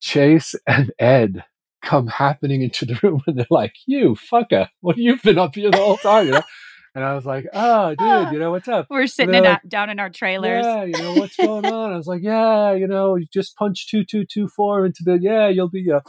chace 0.00 0.54
and 0.66 0.92
ed 0.98 1.44
come 1.82 2.06
happening 2.08 2.62
into 2.62 2.84
the 2.84 2.98
room 3.02 3.22
and 3.26 3.38
they're 3.38 3.46
like, 3.50 3.74
"You 3.86 4.16
fucker, 4.16 4.68
what 4.80 4.96
have 4.96 5.00
you 5.00 5.18
been 5.22 5.38
up 5.38 5.54
here 5.54 5.70
the 5.70 5.78
whole 5.78 5.96
time?" 5.96 6.26
You 6.26 6.32
know. 6.32 6.42
And 6.94 7.04
I 7.04 7.14
was 7.14 7.26
like, 7.26 7.46
"Oh, 7.52 7.94
dude, 7.94 8.32
you 8.32 8.40
know 8.40 8.50
what's 8.50 8.66
up?" 8.66 8.86
We're 8.90 9.06
sitting 9.06 9.34
in 9.34 9.44
like, 9.44 9.60
down 9.68 9.88
in 9.88 10.00
our 10.00 10.10
trailers. 10.10 10.64
Yeah, 10.64 10.84
you 10.84 10.92
know 10.92 11.14
what's 11.14 11.36
going 11.36 11.64
on. 11.72 11.92
I 11.92 11.96
was 11.96 12.08
like, 12.08 12.22
"Yeah, 12.22 12.72
you 12.72 12.88
know, 12.88 13.14
you 13.14 13.26
just 13.32 13.54
punch 13.56 13.88
two 13.88 14.04
two 14.04 14.24
two 14.24 14.48
four 14.48 14.84
into 14.84 15.04
the 15.04 15.16
yeah, 15.20 15.48
you'll 15.48 15.68
be." 15.68 15.92
Uh, 15.92 16.00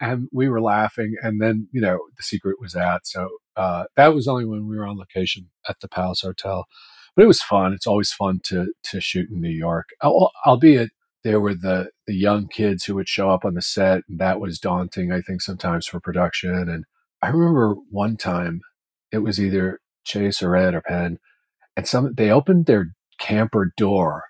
and 0.00 0.28
we 0.30 0.48
were 0.48 0.60
laughing, 0.60 1.16
and 1.22 1.40
then 1.40 1.66
you 1.72 1.80
know 1.80 1.98
the 2.16 2.22
secret 2.22 2.60
was 2.60 2.76
out. 2.76 3.00
So 3.04 3.28
uh, 3.56 3.84
that 3.96 4.14
was 4.14 4.28
only 4.28 4.44
when 4.44 4.68
we 4.68 4.76
were 4.76 4.86
on 4.86 4.98
location 4.98 5.48
at 5.68 5.80
the 5.80 5.88
Palace 5.88 6.20
Hotel, 6.20 6.66
but 7.16 7.24
it 7.24 7.28
was 7.28 7.42
fun. 7.42 7.72
It's 7.72 7.86
always 7.86 8.12
fun 8.12 8.40
to 8.44 8.72
to 8.90 9.00
shoot 9.00 9.28
in 9.30 9.40
New 9.40 9.48
York, 9.48 9.88
albeit 10.04 10.90
there 11.24 11.40
were 11.40 11.54
the 11.54 11.90
the 12.06 12.14
young 12.14 12.48
kids 12.48 12.84
who 12.84 12.94
would 12.94 13.08
show 13.08 13.30
up 13.30 13.44
on 13.44 13.54
the 13.54 13.62
set 13.62 14.02
and 14.08 14.18
that 14.18 14.40
was 14.40 14.58
daunting 14.58 15.12
i 15.12 15.20
think 15.20 15.40
sometimes 15.40 15.86
for 15.86 16.00
production 16.00 16.54
and 16.54 16.84
i 17.22 17.28
remember 17.28 17.74
one 17.90 18.16
time 18.16 18.60
it 19.12 19.18
was 19.18 19.40
either 19.40 19.80
chace 20.04 20.42
or 20.42 20.56
ed 20.56 20.74
or 20.74 20.80
penn 20.82 21.18
and 21.76 21.86
some 21.86 22.14
they 22.14 22.30
opened 22.30 22.66
their 22.66 22.86
camper 23.18 23.72
door 23.76 24.24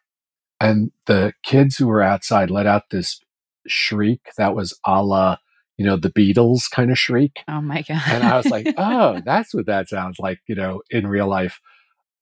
and 0.60 0.90
the 1.06 1.32
kids 1.42 1.76
who 1.76 1.86
were 1.86 2.02
outside 2.02 2.50
let 2.50 2.66
out 2.66 2.84
this 2.90 3.20
shriek 3.66 4.20
that 4.36 4.54
was 4.54 4.78
a 4.86 5.02
la 5.02 5.36
you 5.76 5.84
know 5.84 5.96
the 5.96 6.10
beatles 6.10 6.70
kind 6.70 6.90
of 6.90 6.98
shriek 6.98 7.40
oh 7.48 7.60
my 7.60 7.82
god 7.82 8.02
and 8.08 8.24
i 8.24 8.36
was 8.36 8.46
like 8.46 8.66
oh 8.78 9.20
that's 9.24 9.54
what 9.54 9.66
that 9.66 9.88
sounds 9.88 10.18
like 10.18 10.40
you 10.48 10.54
know 10.54 10.80
in 10.90 11.06
real 11.06 11.28
life 11.28 11.60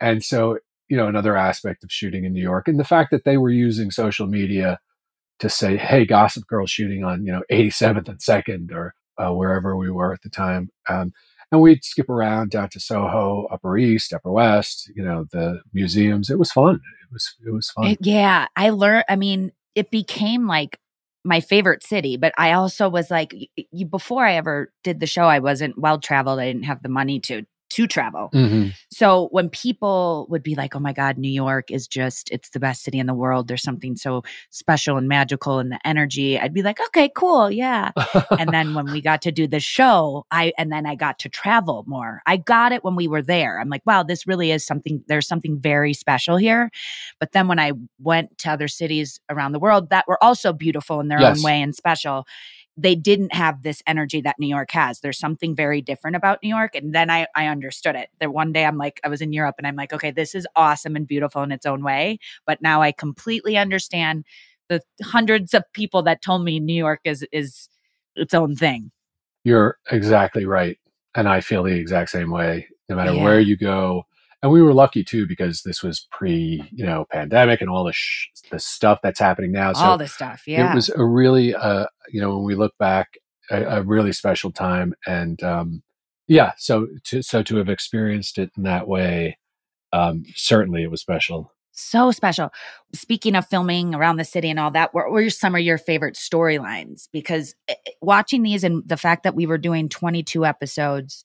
and 0.00 0.22
so 0.22 0.59
you 0.88 0.96
know 0.96 1.09
another 1.09 1.37
aspect 1.37 1.85
of 1.85 1.92
shooting 1.92 2.25
in 2.25 2.33
New 2.33 2.42
York, 2.42 2.68
and 2.68 2.79
the 2.79 2.85
fact 2.85 3.11
that 3.11 3.25
they 3.25 3.37
were 3.37 3.51
using 3.51 3.90
social 3.90 4.27
media 4.27 4.79
to 5.38 5.49
say, 5.49 5.77
"Hey, 5.77 6.05
Gossip 6.05 6.46
Girl 6.46 6.66
shooting 6.66 7.05
on 7.05 7.25
you 7.25 7.33
know 7.33 7.42
87th 7.51 8.09
and 8.09 8.22
Second 8.22 8.72
or 8.72 8.94
uh, 9.18 9.33
wherever 9.33 9.77
we 9.77 9.90
were 9.90 10.12
at 10.12 10.22
the 10.22 10.31
time," 10.31 10.70
um, 10.88 11.12
and 11.53 11.61
we'd 11.61 11.85
skip 11.85 12.09
around 12.09 12.51
down 12.51 12.68
to 12.70 12.81
Soho, 12.81 13.46
Upper 13.51 13.77
East, 13.79 14.12
Upper 14.12 14.33
West, 14.33 14.90
you 14.94 15.03
know, 15.03 15.27
the 15.33 15.61
museums. 15.72 16.31
It 16.31 16.38
was 16.38 16.53
fun. 16.53 16.75
It 16.75 17.12
was 17.12 17.35
it 17.46 17.53
was 17.53 17.70
fun. 17.70 17.87
It, 17.88 17.99
yeah, 18.01 18.46
I 18.57 18.70
learned. 18.70 19.05
I 19.09 19.16
mean, 19.16 19.53
it 19.75 19.90
became 19.90 20.46
like 20.46 20.79
my 21.25 21.40
favorite 21.40 21.83
city 21.83 22.16
but 22.16 22.33
i 22.38 22.53
also 22.53 22.88
was 22.88 23.11
like 23.11 23.35
you, 23.72 23.85
before 23.85 24.25
i 24.25 24.35
ever 24.35 24.72
did 24.85 25.01
the 25.01 25.09
show 25.09 25.25
i 25.25 25.40
wasn't 25.40 25.77
well 25.77 25.99
traveled 25.99 26.38
i 26.38 26.46
didn't 26.46 26.62
have 26.62 26.81
the 26.85 26.88
money 26.88 27.18
to 27.18 27.42
to 27.70 27.87
travel. 27.87 28.31
Mm-hmm. 28.33 28.68
So 28.90 29.29
when 29.33 29.48
people 29.48 30.26
would 30.31 30.42
be 30.42 30.55
like, 30.55 30.76
oh 30.76 30.79
my 30.79 30.92
God, 30.92 31.18
New 31.18 31.31
York 31.31 31.70
is 31.70 31.88
just, 31.88 32.31
it's 32.31 32.50
the 32.50 32.61
best 32.61 32.83
city 32.83 32.98
in 32.98 33.07
the 33.07 33.14
world. 33.14 33.48
There's 33.48 33.62
something 33.62 33.96
so 33.96 34.22
special 34.50 34.96
and 34.96 35.09
magical 35.09 35.59
in 35.59 35.70
the 35.70 35.79
energy. 35.85 36.38
I'd 36.38 36.55
be 36.55 36.62
like, 36.62 36.79
okay, 36.88 37.11
cool. 37.16 37.50
Yeah. 37.50 37.92
and 38.38 38.50
then 38.52 38.74
when 38.74 38.90
we 38.90 39.00
got 39.00 39.22
to 39.22 39.33
do 39.33 39.46
the 39.46 39.61
show, 39.61 40.24
I, 40.31 40.52
and 40.59 40.70
then 40.70 40.87
I 40.87 40.94
got 40.94 41.18
to 41.20 41.29
travel 41.29 41.85
more. 41.87 42.22
I 42.26 42.37
got 42.37 42.72
it 42.72 42.85
when 42.85 42.94
we 42.96 43.09
were 43.09 43.22
there. 43.22 43.61
I'm 43.61 43.68
like, 43.68 43.83
wow, 43.85 44.02
this 44.02 44.26
really 44.26 44.50
is 44.50 44.64
something, 44.64 45.02
there's 45.09 45.26
something 45.26 45.59
very 45.61 45.92
special 45.92 46.37
here. 46.37 46.70
But 47.18 47.33
then 47.33 47.48
when 47.48 47.59
I 47.59 47.72
went 47.98 48.38
to 48.38 48.50
other 48.50 48.68
cities 48.68 49.20
around 49.29 49.52
the 49.52 49.59
world 49.59 49.90
that 49.90 50.07
were 50.07 50.22
also 50.22 50.52
beautiful 50.52 51.00
in 51.00 51.09
their 51.09 51.20
yes. 51.20 51.38
own 51.38 51.42
way 51.42 51.61
and 51.61 51.74
special, 51.74 52.26
they 52.76 52.94
didn't 52.94 53.32
have 53.32 53.62
this 53.62 53.82
energy 53.86 54.20
that 54.20 54.36
New 54.38 54.48
York 54.48 54.70
has. 54.72 55.00
There's 55.00 55.18
something 55.18 55.56
very 55.56 55.80
different 55.80 56.16
about 56.16 56.40
New 56.42 56.48
York. 56.48 56.74
And 56.74 56.94
then 56.94 57.10
I, 57.10 57.26
I 57.34 57.46
understood 57.46 57.96
it. 57.96 58.10
That 58.20 58.32
one 58.32 58.52
day 58.52 58.66
I'm 58.66 58.76
like, 58.76 59.00
I 59.02 59.08
was 59.08 59.22
in 59.22 59.32
Europe 59.32 59.54
and 59.58 59.66
I'm 59.66 59.76
like, 59.76 59.92
okay, 59.92 60.10
this 60.10 60.34
is 60.34 60.46
awesome 60.56 60.94
and 60.94 61.06
beautiful 61.06 61.42
in 61.42 61.52
its 61.52 61.64
own 61.64 61.82
way. 61.82 62.18
But 62.46 62.60
now 62.60 62.82
I 62.82 62.92
completely 62.92 63.56
understand 63.56 64.24
the 64.68 64.82
hundreds 65.02 65.54
of 65.54 65.62
people 65.72 66.02
that 66.02 66.22
told 66.22 66.44
me 66.44 66.60
New 66.60 66.74
York 66.74 67.00
is 67.04 67.24
is 67.32 67.68
its 68.14 68.34
own 68.34 68.56
thing. 68.56 68.90
You're 69.44 69.78
exactly 69.90 70.44
right. 70.44 70.78
And 71.14 71.28
I 71.28 71.40
feel 71.40 71.62
the 71.62 71.78
exact 71.78 72.10
same 72.10 72.30
way. 72.30 72.66
No 72.88 72.96
matter 72.96 73.14
yeah. 73.14 73.22
where 73.22 73.40
you 73.40 73.56
go, 73.56 74.06
and 74.42 74.53
we 74.53 74.62
were 74.62 74.75
lucky 74.75 75.03
too 75.03 75.27
because 75.27 75.62
this 75.62 75.83
was 75.83 76.07
pre 76.11 76.68
you 76.72 76.85
know 76.85 77.07
pandemic 77.11 77.61
and 77.61 77.70
all 77.70 77.85
the 77.85 77.92
sh- 77.92 78.29
the 78.51 78.59
stuff 78.59 78.99
that's 79.03 79.20
happening 79.20 79.53
now 79.53 79.72
so 79.72 79.85
all 79.85 79.99
the 79.99 80.09
stuff 80.09 80.42
yeah 80.46 80.70
it 80.70 80.75
was 80.75 80.88
a 80.90 81.05
really 81.05 81.55
uh 81.55 81.87
you 82.11 82.20
know 82.20 82.37
when 82.37 82.44
we 82.44 82.55
look 82.55 82.72
back 82.79 83.18
a, 83.51 83.62
a 83.79 83.83
really 83.83 84.12
special 84.12 84.51
time 84.51 84.94
and 85.07 85.42
um 85.42 85.83
yeah 86.29 86.53
so 86.57 86.87
to 87.05 87.22
so 87.22 87.42
to 87.42 87.57
have 87.57 87.68
experienced 87.68 88.38
it 88.38 88.51
in 88.57 88.62
that 88.64 88.87
way 88.87 89.38
um 89.92 90.25
certainly 90.35 90.83
it 90.83 90.90
was 90.90 91.01
special 91.01 91.53
so 91.79 92.11
special. 92.11 92.55
Speaking 92.94 93.37
of 93.37 93.46
filming 93.46 93.94
around 93.94 94.16
the 94.16 94.25
city 94.25 94.49
and 94.49 94.59
all 94.59 94.70
that, 94.70 94.94
what 94.94 95.11
were 95.11 95.29
some 95.29 95.55
of 95.55 95.61
your 95.61 95.77
favorite 95.77 96.14
storylines? 96.14 97.07
Because 97.12 97.55
eh, 97.68 97.75
eh, 97.87 97.90
watching 98.01 98.42
these 98.42 98.64
and 98.64 98.83
the 98.88 98.96
fact 98.96 99.25
that 99.25 99.35
we 99.35 99.44
were 99.44 99.59
doing 99.59 99.90
22 99.90 100.46
episodes 100.46 101.22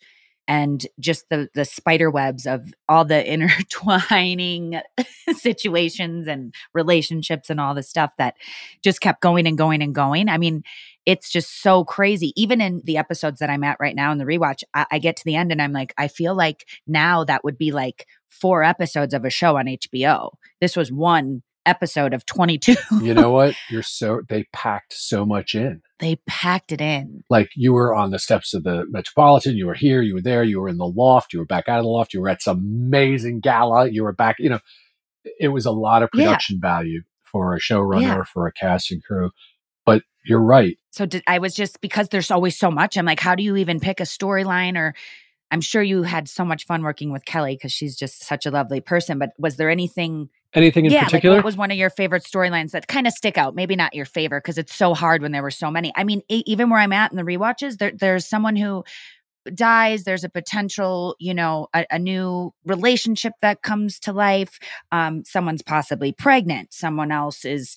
and 0.47 0.85
just 0.99 1.29
the 1.29 1.49
the 1.53 1.65
spider 1.65 2.09
webs 2.09 2.45
of 2.45 2.73
all 2.89 3.05
the 3.05 3.25
intertwining 3.33 4.79
situations 5.33 6.27
and 6.27 6.53
relationships 6.73 7.49
and 7.49 7.59
all 7.59 7.73
the 7.73 7.83
stuff 7.83 8.11
that 8.17 8.35
just 8.83 9.01
kept 9.01 9.21
going 9.21 9.47
and 9.47 9.57
going 9.57 9.81
and 9.81 9.95
going. 9.95 10.29
I 10.29 10.37
mean, 10.37 10.63
it's 11.05 11.31
just 11.31 11.61
so 11.61 11.83
crazy. 11.83 12.33
Even 12.35 12.61
in 12.61 12.81
the 12.83 12.97
episodes 12.97 13.39
that 13.39 13.49
I'm 13.49 13.63
at 13.63 13.77
right 13.79 13.95
now 13.95 14.11
in 14.11 14.17
the 14.17 14.25
rewatch, 14.25 14.63
I, 14.73 14.85
I 14.91 14.99
get 14.99 15.15
to 15.17 15.25
the 15.25 15.35
end 15.35 15.51
and 15.51 15.61
I'm 15.61 15.73
like, 15.73 15.93
I 15.97 16.07
feel 16.07 16.35
like 16.35 16.67
now 16.85 17.23
that 17.23 17.43
would 17.43 17.57
be 17.57 17.71
like 17.71 18.07
four 18.29 18.63
episodes 18.63 19.13
of 19.13 19.25
a 19.25 19.29
show 19.29 19.57
on 19.57 19.65
HBO. 19.65 20.31
This 20.59 20.75
was 20.75 20.91
one 20.91 21.43
episode 21.65 22.13
of 22.13 22.25
22. 22.25 22.75
you 23.01 23.13
know 23.13 23.31
what? 23.31 23.55
You're 23.69 23.83
so 23.83 24.21
they 24.27 24.45
packed 24.53 24.93
so 24.93 25.25
much 25.25 25.55
in. 25.55 25.81
They 26.01 26.17
packed 26.27 26.71
it 26.71 26.81
in. 26.81 27.23
Like 27.29 27.51
you 27.55 27.73
were 27.73 27.93
on 27.93 28.09
the 28.09 28.19
steps 28.19 28.55
of 28.55 28.63
the 28.63 28.85
Metropolitan, 28.89 29.55
you 29.55 29.67
were 29.67 29.75
here, 29.75 30.01
you 30.01 30.15
were 30.15 30.21
there, 30.21 30.43
you 30.43 30.59
were 30.59 30.67
in 30.67 30.77
the 30.77 30.87
loft, 30.87 31.31
you 31.31 31.39
were 31.39 31.45
back 31.45 31.69
out 31.69 31.77
of 31.77 31.85
the 31.85 31.89
loft, 31.89 32.13
you 32.13 32.21
were 32.21 32.29
at 32.29 32.41
some 32.41 32.57
amazing 32.57 33.39
gala, 33.39 33.87
you 33.87 34.03
were 34.03 34.11
back, 34.11 34.37
you 34.39 34.49
know, 34.49 34.59
it 35.39 35.49
was 35.49 35.67
a 35.67 35.71
lot 35.71 36.01
of 36.01 36.09
production 36.09 36.59
yeah. 36.61 36.69
value 36.69 37.01
for 37.23 37.55
a 37.55 37.59
showrunner, 37.59 38.01
yeah. 38.01 38.23
for 38.23 38.47
a 38.47 38.51
casting 38.51 38.99
crew. 38.99 39.29
But 39.85 40.01
you're 40.25 40.41
right. 40.41 40.77
So 40.89 41.05
did, 41.05 41.23
I 41.27 41.37
was 41.37 41.53
just 41.53 41.79
because 41.81 42.09
there's 42.09 42.31
always 42.31 42.57
so 42.57 42.71
much. 42.71 42.97
I'm 42.97 43.05
like, 43.05 43.19
how 43.19 43.35
do 43.35 43.43
you 43.43 43.55
even 43.55 43.79
pick 43.79 43.99
a 43.99 44.03
storyline 44.03 44.75
or 44.75 44.93
I'm 45.51 45.61
sure 45.61 45.83
you 45.83 46.03
had 46.03 46.27
so 46.29 46.45
much 46.45 46.65
fun 46.65 46.81
working 46.81 47.11
with 47.11 47.25
Kelly 47.25 47.55
because 47.55 47.71
she's 47.71 47.95
just 47.95 48.23
such 48.23 48.45
a 48.45 48.51
lovely 48.51 48.81
person. 48.81 49.19
But 49.19 49.31
was 49.37 49.57
there 49.57 49.69
anything? 49.69 50.29
Anything 50.53 50.85
in 50.85 50.91
yeah, 50.91 51.05
particular? 51.05 51.35
like 51.35 51.43
what 51.43 51.45
was 51.45 51.57
one 51.57 51.71
of 51.71 51.77
your 51.77 51.89
favorite 51.89 52.23
storylines 52.23 52.71
that 52.71 52.87
kind 52.87 53.07
of 53.07 53.13
stick 53.13 53.37
out? 53.37 53.55
Maybe 53.55 53.75
not 53.75 53.93
your 53.93 54.05
favorite 54.05 54.43
because 54.43 54.57
it's 54.57 54.75
so 54.75 54.93
hard 54.93 55.21
when 55.21 55.31
there 55.31 55.43
were 55.43 55.51
so 55.51 55.69
many. 55.71 55.93
I 55.95 56.03
mean, 56.03 56.23
e- 56.29 56.43
even 56.45 56.69
where 56.69 56.79
I'm 56.79 56.93
at 56.93 57.11
in 57.11 57.17
the 57.17 57.23
rewatches, 57.23 57.77
there, 57.77 57.91
there's 57.91 58.25
someone 58.25 58.55
who 58.55 58.83
dies 59.55 60.03
there's 60.03 60.23
a 60.23 60.29
potential 60.29 61.15
you 61.19 61.33
know 61.33 61.67
a, 61.73 61.83
a, 61.89 61.97
new 61.97 62.53
relationship 62.63 63.33
that 63.41 63.63
comes 63.63 63.97
to 63.97 64.13
life 64.13 64.59
um 64.91 65.23
someone's 65.25 65.63
possibly 65.63 66.11
pregnant 66.11 66.71
someone 66.71 67.11
else 67.11 67.43
is 67.43 67.75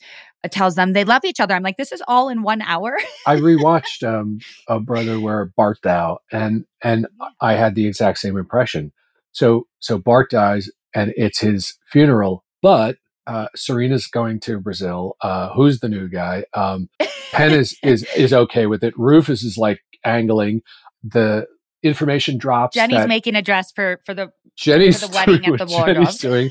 tells 0.52 0.74
them 0.74 0.92
they 0.92 1.04
love 1.04 1.24
each 1.24 1.40
other 1.40 1.54
i'm 1.54 1.62
like 1.62 1.76
this 1.76 1.92
is 1.92 2.02
all 2.08 2.28
in 2.28 2.42
one 2.42 2.62
hour 2.62 2.96
i 3.26 3.36
rewatched 3.36 4.06
um 4.06 4.38
a 4.68 4.80
brother 4.80 5.20
where 5.20 5.46
bart 5.56 5.78
thou 5.82 6.18
and 6.32 6.64
and 6.82 7.06
i 7.40 7.54
had 7.54 7.74
the 7.74 7.86
exact 7.86 8.18
same 8.18 8.36
impression 8.36 8.92
so 9.32 9.66
so 9.78 9.98
bart 9.98 10.30
dies 10.30 10.70
and 10.94 11.12
it's 11.16 11.40
his 11.40 11.74
funeral 11.90 12.44
but 12.62 12.96
uh, 13.26 13.46
Serena's 13.54 14.06
going 14.06 14.40
to 14.40 14.58
Brazil. 14.58 15.16
Uh, 15.20 15.50
who's 15.54 15.80
the 15.80 15.88
new 15.88 16.08
guy? 16.08 16.44
Um, 16.54 16.88
Penn 17.32 17.52
is 17.52 17.76
is 17.82 18.06
is 18.16 18.32
okay 18.32 18.66
with 18.66 18.84
it. 18.84 18.94
Rufus 18.96 19.42
is 19.42 19.56
like 19.56 19.80
angling. 20.04 20.62
The 21.02 21.46
information 21.84 22.38
drops. 22.38 22.74
Jenny's 22.74 23.06
making 23.06 23.36
a 23.36 23.42
dress 23.42 23.70
for 23.70 24.00
for 24.04 24.14
the 24.14 24.32
Jenny's 24.56 25.00
for 25.00 25.08
the 25.08 25.14
wedding 25.26 25.46
at 25.46 25.58
the 25.58 25.66
Jenny's 25.66 26.18
doing. 26.18 26.50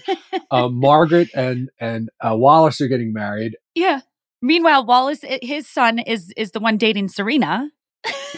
Uh, 0.49 0.69
Margaret 0.71 1.29
and 1.35 1.69
and 1.79 2.09
uh, 2.21 2.35
Wallace 2.35 2.79
are 2.79 2.87
getting 2.87 3.11
married. 3.11 3.57
Yeah. 3.75 4.01
Meanwhile, 4.41 4.85
Wallace, 4.85 5.23
his 5.41 5.67
son 5.67 5.99
is 5.99 6.31
is 6.37 6.51
the 6.51 6.59
one 6.59 6.77
dating 6.77 7.09
Serena. 7.09 7.69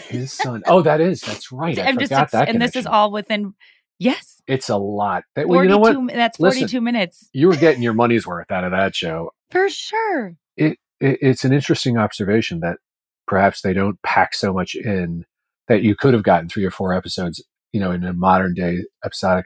his 0.08 0.32
son. 0.34 0.64
Oh, 0.66 0.82
that 0.82 1.02
is. 1.02 1.22
That's 1.22 1.52
right. 1.52 1.78
I 1.78 1.84
I'm 1.84 1.96
forgot 1.96 2.10
just, 2.10 2.32
that. 2.32 2.50
And 2.50 2.62
this 2.62 2.76
is 2.76 2.86
all 2.86 3.12
within. 3.12 3.54
Yes. 3.98 4.42
It's 4.46 4.70
a 4.70 4.78
lot. 4.78 5.24
That, 5.36 5.48
well, 5.48 5.64
you 5.64 5.70
know 5.70 5.78
what? 5.78 5.96
That's 6.14 6.38
42 6.38 6.66
Listen, 6.66 6.84
minutes. 6.84 7.30
You 7.34 7.48
were 7.48 7.56
getting 7.56 7.82
your 7.82 7.94
money's 7.94 8.28
worth 8.28 8.52
out 8.52 8.64
of 8.66 8.72
that 8.72 8.94
show. 8.94 9.32
For 9.52 9.70
sure. 9.70 10.36
It, 10.58 10.78
it 11.00 11.20
it's 11.22 11.46
an 11.46 11.54
interesting 11.54 11.98
observation 11.98 12.60
that 12.60 12.78
perhaps 13.26 13.62
they 13.62 13.74
don't 13.74 14.00
pack 14.04 14.36
so 14.36 14.54
much 14.54 14.76
in 14.76 15.26
that 15.68 15.84
you 15.84 15.96
could 15.96 16.14
have 16.14 16.24
gotten 16.24 16.50
three 16.50 16.66
or 16.66 16.72
four 16.72 16.94
episodes, 16.94 17.44
you 17.72 17.80
know, 17.80 17.92
in 17.92 18.04
a 18.04 18.14
modern 18.14 18.54
day 18.54 18.80
episodic. 19.04 19.46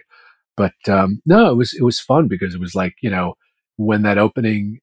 But 0.58 0.74
um, 0.88 1.22
no, 1.26 1.50
it 1.50 1.56
was 1.56 1.74
it 1.74 1.84
was 1.84 2.00
fun 2.00 2.28
because 2.28 2.54
it 2.54 2.60
was 2.60 2.76
like 2.76 2.96
you 3.02 3.10
know 3.10 3.36
when 3.78 4.02
that 4.04 4.18
opening 4.18 4.80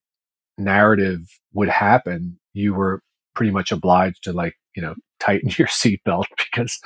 narrative 0.57 1.21
would 1.53 1.69
happen, 1.69 2.39
you 2.53 2.73
were 2.73 3.01
pretty 3.35 3.51
much 3.51 3.71
obliged 3.71 4.23
to 4.23 4.33
like 4.33 4.55
you 4.75 4.81
know 4.81 4.95
tighten 5.19 5.49
your 5.57 5.67
seatbelt 5.67 6.25
because 6.37 6.79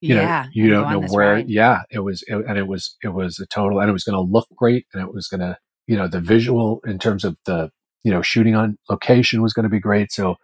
you 0.00 0.14
yeah, 0.14 0.42
know 0.44 0.48
you 0.52 0.70
don't 0.70 0.90
know 0.90 1.00
where. 1.08 1.34
Ride. 1.34 1.48
Yeah, 1.48 1.80
it 1.90 2.00
was 2.00 2.22
it, 2.28 2.36
and 2.36 2.56
it 2.58 2.68
was 2.68 2.96
it 3.02 3.08
was 3.08 3.40
a 3.40 3.46
total 3.46 3.80
and 3.80 3.88
it 3.88 3.92
was 3.92 4.04
going 4.04 4.14
to 4.14 4.32
look 4.32 4.46
great 4.54 4.86
and 4.92 5.02
it 5.02 5.12
was 5.12 5.26
going 5.28 5.40
to 5.40 5.58
you 5.86 5.96
know 5.96 6.08
the 6.08 6.20
visual 6.20 6.80
in 6.86 6.98
terms 6.98 7.24
of 7.24 7.36
the 7.46 7.70
you 8.04 8.12
know 8.12 8.22
shooting 8.22 8.54
on 8.54 8.78
location 8.88 9.42
was 9.42 9.52
going 9.52 9.64
to 9.64 9.70
be 9.70 9.80
great. 9.80 10.12
So 10.12 10.36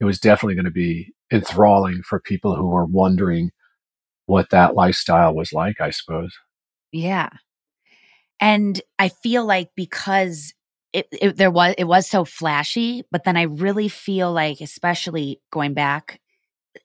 it 0.00 0.04
was 0.04 0.18
definitely 0.18 0.54
going 0.54 0.64
to 0.64 0.70
be 0.70 1.12
enthralling 1.30 2.02
for 2.02 2.20
people 2.20 2.56
who 2.56 2.68
were 2.68 2.86
wondering 2.86 3.50
what 4.26 4.50
that 4.50 4.74
lifestyle 4.74 5.34
was 5.34 5.52
like, 5.52 5.80
I 5.80 5.90
suppose. 5.90 6.32
Yeah. 6.92 7.30
And 8.40 8.80
I 8.98 9.08
feel 9.08 9.44
like 9.44 9.70
because 9.76 10.54
it, 10.92 11.06
it, 11.12 11.36
there 11.36 11.50
was 11.50 11.74
it 11.78 11.84
was 11.84 12.08
so 12.08 12.24
flashy, 12.24 13.04
but 13.12 13.24
then 13.24 13.36
I 13.36 13.42
really 13.42 13.88
feel 13.88 14.32
like 14.32 14.60
especially 14.60 15.40
going 15.52 15.74
back 15.74 16.20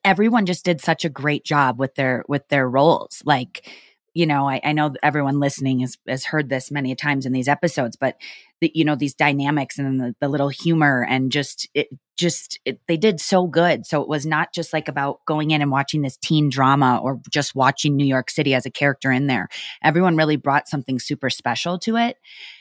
everyone 0.04 0.46
just 0.46 0.64
did 0.64 0.80
such 0.80 1.04
a 1.04 1.10
great 1.10 1.44
job 1.44 1.78
with 1.78 1.94
their 1.94 2.24
with 2.28 2.46
their 2.48 2.68
roles. 2.68 3.22
Like 3.24 3.68
you 4.16 4.24
know, 4.24 4.48
I, 4.48 4.62
I 4.64 4.72
know 4.72 4.94
everyone 5.02 5.40
listening 5.40 5.80
has, 5.80 5.98
has 6.08 6.24
heard 6.24 6.48
this 6.48 6.70
many 6.70 6.94
times 6.94 7.26
in 7.26 7.34
these 7.34 7.48
episodes, 7.48 7.96
but 7.96 8.16
the, 8.62 8.72
you 8.74 8.82
know, 8.82 8.96
these 8.96 9.12
dynamics 9.12 9.78
and 9.78 10.00
the, 10.00 10.14
the 10.22 10.28
little 10.28 10.48
humor 10.48 11.06
and 11.06 11.30
just, 11.30 11.68
it 11.74 11.88
just, 12.16 12.58
it, 12.64 12.80
they 12.88 12.96
did 12.96 13.20
so 13.20 13.46
good. 13.46 13.84
So 13.84 14.00
it 14.00 14.08
was 14.08 14.24
not 14.24 14.54
just 14.54 14.72
like 14.72 14.88
about 14.88 15.18
going 15.26 15.50
in 15.50 15.60
and 15.60 15.70
watching 15.70 16.00
this 16.00 16.16
teen 16.16 16.48
drama 16.48 16.98
or 17.02 17.20
just 17.30 17.54
watching 17.54 17.94
New 17.94 18.06
York 18.06 18.30
City 18.30 18.54
as 18.54 18.64
a 18.64 18.70
character 18.70 19.12
in 19.12 19.26
there. 19.26 19.48
Everyone 19.84 20.16
really 20.16 20.36
brought 20.36 20.66
something 20.66 20.98
super 20.98 21.28
special 21.28 21.78
to 21.80 21.98
it. 21.98 22.16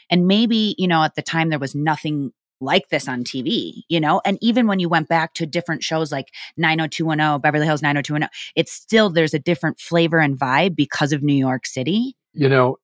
And 0.10 0.28
maybe, 0.28 0.76
you 0.78 0.90
know, 0.90 1.04
at 1.04 1.16
the 1.16 1.22
time 1.22 1.50
there 1.50 1.58
was 1.58 1.74
nothing 1.74 2.34
like 2.62 2.90
this 2.90 3.08
on 3.08 3.24
TV, 3.24 3.84
you 3.90 4.00
know? 4.00 4.22
And 4.26 4.38
even 4.42 4.68
when 4.68 4.80
you 4.80 4.90
went 4.90 5.08
back 5.08 5.34
to 5.36 5.46
different 5.46 5.84
shows 5.84 6.12
like 6.12 6.30
90210, 6.58 7.42
Beverly 7.42 7.66
Hills 7.66 7.82
90210, 7.82 8.30
it's 8.56 8.72
still 8.72 9.10
there's 9.10 9.34
a 9.34 9.40
different 9.40 9.80
flavor 9.80 10.20
and 10.20 10.38
vibe 10.38 10.76
because 10.76 11.12
of 11.12 11.24
New 11.24 11.34
York 11.34 11.66
City. 11.66 12.16
You 12.34 12.50
know, 12.50 12.78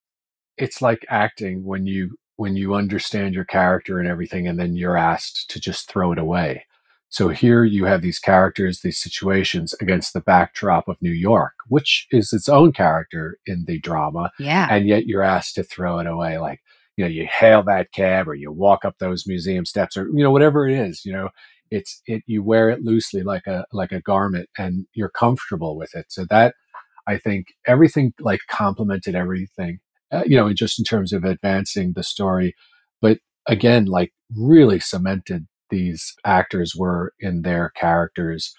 it's 0.58 0.82
like 0.82 1.06
acting 1.10 1.66
when 1.66 1.86
you 1.86 2.18
when 2.38 2.56
you 2.56 2.74
understand 2.74 3.36
your 3.36 3.46
character 3.46 4.00
and 4.00 4.08
everything 4.08 4.48
and 4.48 4.60
then 4.60 4.76
you're 4.76 4.98
asked 4.98 5.50
to 5.52 5.60
just 5.60 5.88
throw 5.88 6.12
it 6.12 6.18
away. 6.18 6.66
So 7.10 7.28
here 7.28 7.66
you 7.66 7.86
have 7.86 8.02
these 8.02 8.20
characters, 8.20 8.80
these 8.80 8.98
situations 8.98 9.76
against 9.82 10.14
the 10.14 10.22
backdrop 10.22 10.88
of 10.88 10.96
New 11.02 11.12
York, 11.12 11.54
which 11.68 12.08
is 12.10 12.32
its 12.32 12.48
own 12.48 12.72
character 12.72 13.38
in 13.46 13.66
the 13.68 13.80
drama. 13.80 14.32
Yeah. 14.40 14.68
And 14.72 14.88
yet 14.88 15.06
you're 15.06 15.22
asked 15.22 15.56
to 15.56 15.64
throw 15.64 16.00
it 16.00 16.08
away 16.08 16.38
like 16.38 16.62
you 17.02 17.08
know 17.08 17.14
you 17.22 17.28
hail 17.40 17.64
that 17.64 17.92
cab 17.94 18.28
or 18.28 18.36
you 18.36 18.52
walk 18.52 18.86
up 18.86 18.96
those 19.00 19.26
museum 19.28 19.66
steps 19.66 19.98
or 19.98 20.06
you 20.10 20.24
know 20.24 20.32
whatever 20.32 20.68
it 20.68 20.78
is 20.78 21.02
you 21.06 21.12
know 21.12 21.30
it's 21.72 22.02
it 22.06 22.22
you 22.28 22.44
wear 22.44 22.70
it 22.70 22.84
loosely 22.84 23.24
like 23.24 23.48
a 23.48 23.66
like 23.72 23.92
a 23.92 24.02
garment 24.02 24.50
and 24.58 24.86
you're 24.94 25.10
comfortable 25.10 25.76
with 25.78 25.96
it. 25.96 26.06
So 26.10 26.26
that 26.30 26.54
i 27.08 27.18
think 27.18 27.48
everything 27.68 28.14
like 28.20 28.42
complemented 28.50 29.16
everything 29.16 29.80
uh, 30.12 30.24
you 30.26 30.38
know 30.38 30.54
just 30.54 30.80
in 30.80 30.86
terms 30.86 31.14
of 31.14 31.24
advancing 31.24 31.94
the 31.96 32.04
story. 32.04 32.54
But 33.02 33.20
again 33.48 33.86
like 33.86 34.12
really 34.38 34.80
cemented 34.80 35.48
these 35.72 36.14
actors 36.26 36.76
were 36.76 37.14
in 37.20 37.42
their 37.44 37.72
characters. 37.76 38.54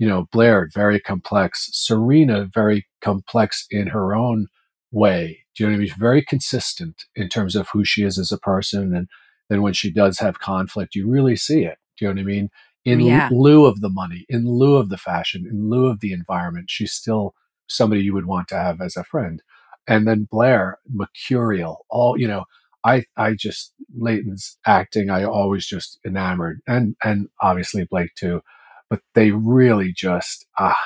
You 0.00 0.08
know 0.08 0.26
blair 0.32 0.68
very 0.74 1.00
complex. 1.00 1.68
Serena 1.72 2.48
very 2.52 2.86
complex 3.02 3.66
in 3.70 3.88
her 3.88 4.14
own 4.14 4.48
way. 4.94 5.40
Do 5.54 5.64
you 5.64 5.68
know 5.68 5.76
what 5.76 5.82
I 5.82 5.84
mean? 5.84 5.94
Very 5.98 6.22
consistent 6.22 7.04
in 7.14 7.28
terms 7.28 7.56
of 7.56 7.68
who 7.72 7.84
she 7.84 8.04
is 8.04 8.18
as 8.18 8.32
a 8.32 8.38
person. 8.38 8.94
And 8.94 9.08
then 9.50 9.62
when 9.62 9.72
she 9.72 9.92
does 9.92 10.18
have 10.18 10.40
conflict, 10.40 10.94
you 10.94 11.08
really 11.08 11.36
see 11.36 11.64
it. 11.64 11.78
Do 11.98 12.04
you 12.04 12.08
know 12.08 12.14
what 12.14 12.20
I 12.20 12.24
mean? 12.24 12.48
In 12.84 13.00
yeah. 13.00 13.28
lieu 13.32 13.64
of 13.64 13.80
the 13.80 13.88
money, 13.88 14.26
in 14.28 14.46
lieu 14.46 14.76
of 14.76 14.90
the 14.90 14.98
fashion, 14.98 15.46
in 15.50 15.70
lieu 15.70 15.86
of 15.86 16.00
the 16.00 16.12
environment, 16.12 16.66
she's 16.68 16.92
still 16.92 17.34
somebody 17.66 18.02
you 18.02 18.14
would 18.14 18.26
want 18.26 18.48
to 18.48 18.56
have 18.56 18.80
as 18.80 18.96
a 18.96 19.04
friend. 19.04 19.42
And 19.86 20.06
then 20.06 20.28
Blair, 20.30 20.78
mercurial, 20.88 21.86
all, 21.88 22.18
you 22.18 22.28
know, 22.28 22.44
I, 22.84 23.04
I 23.16 23.34
just, 23.34 23.72
Leighton's 23.96 24.58
acting, 24.66 25.08
I 25.08 25.24
always 25.24 25.66
just 25.66 25.98
enamored 26.06 26.60
and, 26.66 26.94
and 27.02 27.28
obviously 27.40 27.84
Blake 27.84 28.14
too, 28.14 28.42
but 28.90 29.00
they 29.14 29.30
really 29.30 29.92
just, 29.94 30.46
ah, 30.58 30.76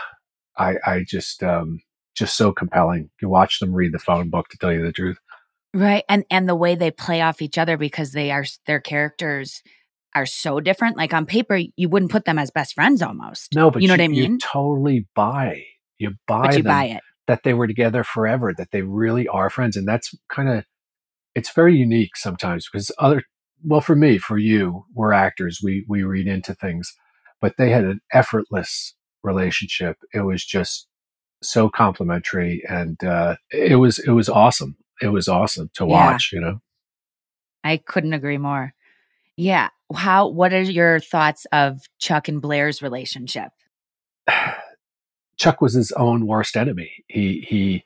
I, 0.56 0.76
I 0.86 1.04
just, 1.06 1.42
um, 1.42 1.80
just 2.18 2.36
so 2.36 2.52
compelling. 2.52 3.10
You 3.22 3.28
watch 3.28 3.60
them 3.60 3.74
read 3.74 3.92
the 3.92 3.98
phone 3.98 4.30
book 4.30 4.48
to 4.48 4.58
tell 4.58 4.72
you 4.72 4.84
the 4.84 4.92
truth. 4.92 5.18
Right. 5.74 6.04
And 6.08 6.24
and 6.30 6.48
the 6.48 6.54
way 6.54 6.74
they 6.74 6.90
play 6.90 7.20
off 7.20 7.42
each 7.42 7.58
other 7.58 7.76
because 7.76 8.12
they 8.12 8.30
are 8.30 8.44
their 8.66 8.80
characters 8.80 9.62
are 10.14 10.26
so 10.26 10.60
different. 10.60 10.96
Like 10.96 11.12
on 11.12 11.26
paper, 11.26 11.60
you 11.76 11.88
wouldn't 11.88 12.10
put 12.10 12.24
them 12.24 12.38
as 12.38 12.50
best 12.50 12.74
friends 12.74 13.02
almost. 13.02 13.54
No, 13.54 13.70
but 13.70 13.82
you 13.82 13.88
know 13.88 13.94
you, 13.94 14.00
what 14.00 14.04
I 14.04 14.08
mean? 14.08 14.32
You 14.32 14.38
totally 14.38 15.06
buy. 15.14 15.62
You 15.98 16.14
buy 16.26 16.54
you 16.54 16.62
buy 16.62 16.84
it. 16.86 17.02
that 17.26 17.42
they 17.42 17.54
were 17.54 17.66
together 17.66 18.04
forever, 18.04 18.54
that 18.56 18.70
they 18.70 18.82
really 18.82 19.28
are 19.28 19.50
friends. 19.50 19.76
And 19.76 19.86
that's 19.86 20.14
kind 20.28 20.48
of 20.48 20.64
it's 21.34 21.52
very 21.52 21.76
unique 21.76 22.16
sometimes 22.16 22.68
because 22.70 22.90
other 22.98 23.22
well, 23.62 23.80
for 23.80 23.96
me, 23.96 24.18
for 24.18 24.38
you, 24.38 24.84
we're 24.94 25.12
actors. 25.12 25.60
We 25.62 25.84
we 25.88 26.02
read 26.02 26.26
into 26.26 26.54
things. 26.54 26.94
But 27.40 27.54
they 27.56 27.70
had 27.70 27.84
an 27.84 28.00
effortless 28.12 28.94
relationship. 29.22 29.96
It 30.12 30.22
was 30.22 30.44
just 30.44 30.88
so 31.42 31.68
complimentary 31.68 32.62
and 32.68 33.02
uh, 33.04 33.36
it 33.50 33.76
was 33.76 33.98
it 33.98 34.10
was 34.10 34.28
awesome 34.28 34.76
it 35.00 35.08
was 35.08 35.28
awesome 35.28 35.70
to 35.74 35.84
Yeah. 35.84 35.90
watch 36.12 36.30
you 36.32 36.40
know 36.40 36.60
I 37.64 37.76
couldn't 37.78 38.12
agree 38.12 38.38
more. 38.38 38.72
Yeah. 39.36 39.68
How 39.94 40.28
what 40.28 40.52
are 40.52 40.62
your 40.62 41.00
thoughts 41.00 41.46
of 41.52 41.80
Chuck 41.98 42.28
and 42.28 42.40
Blair's 42.40 42.80
relationship? 42.82 43.50
chuck 45.38 45.60
was 45.60 45.74
his 45.74 45.92
own 45.92 46.26
worst 46.26 46.56
enemy 46.56 46.90
he 47.08 47.44
he 47.48 47.84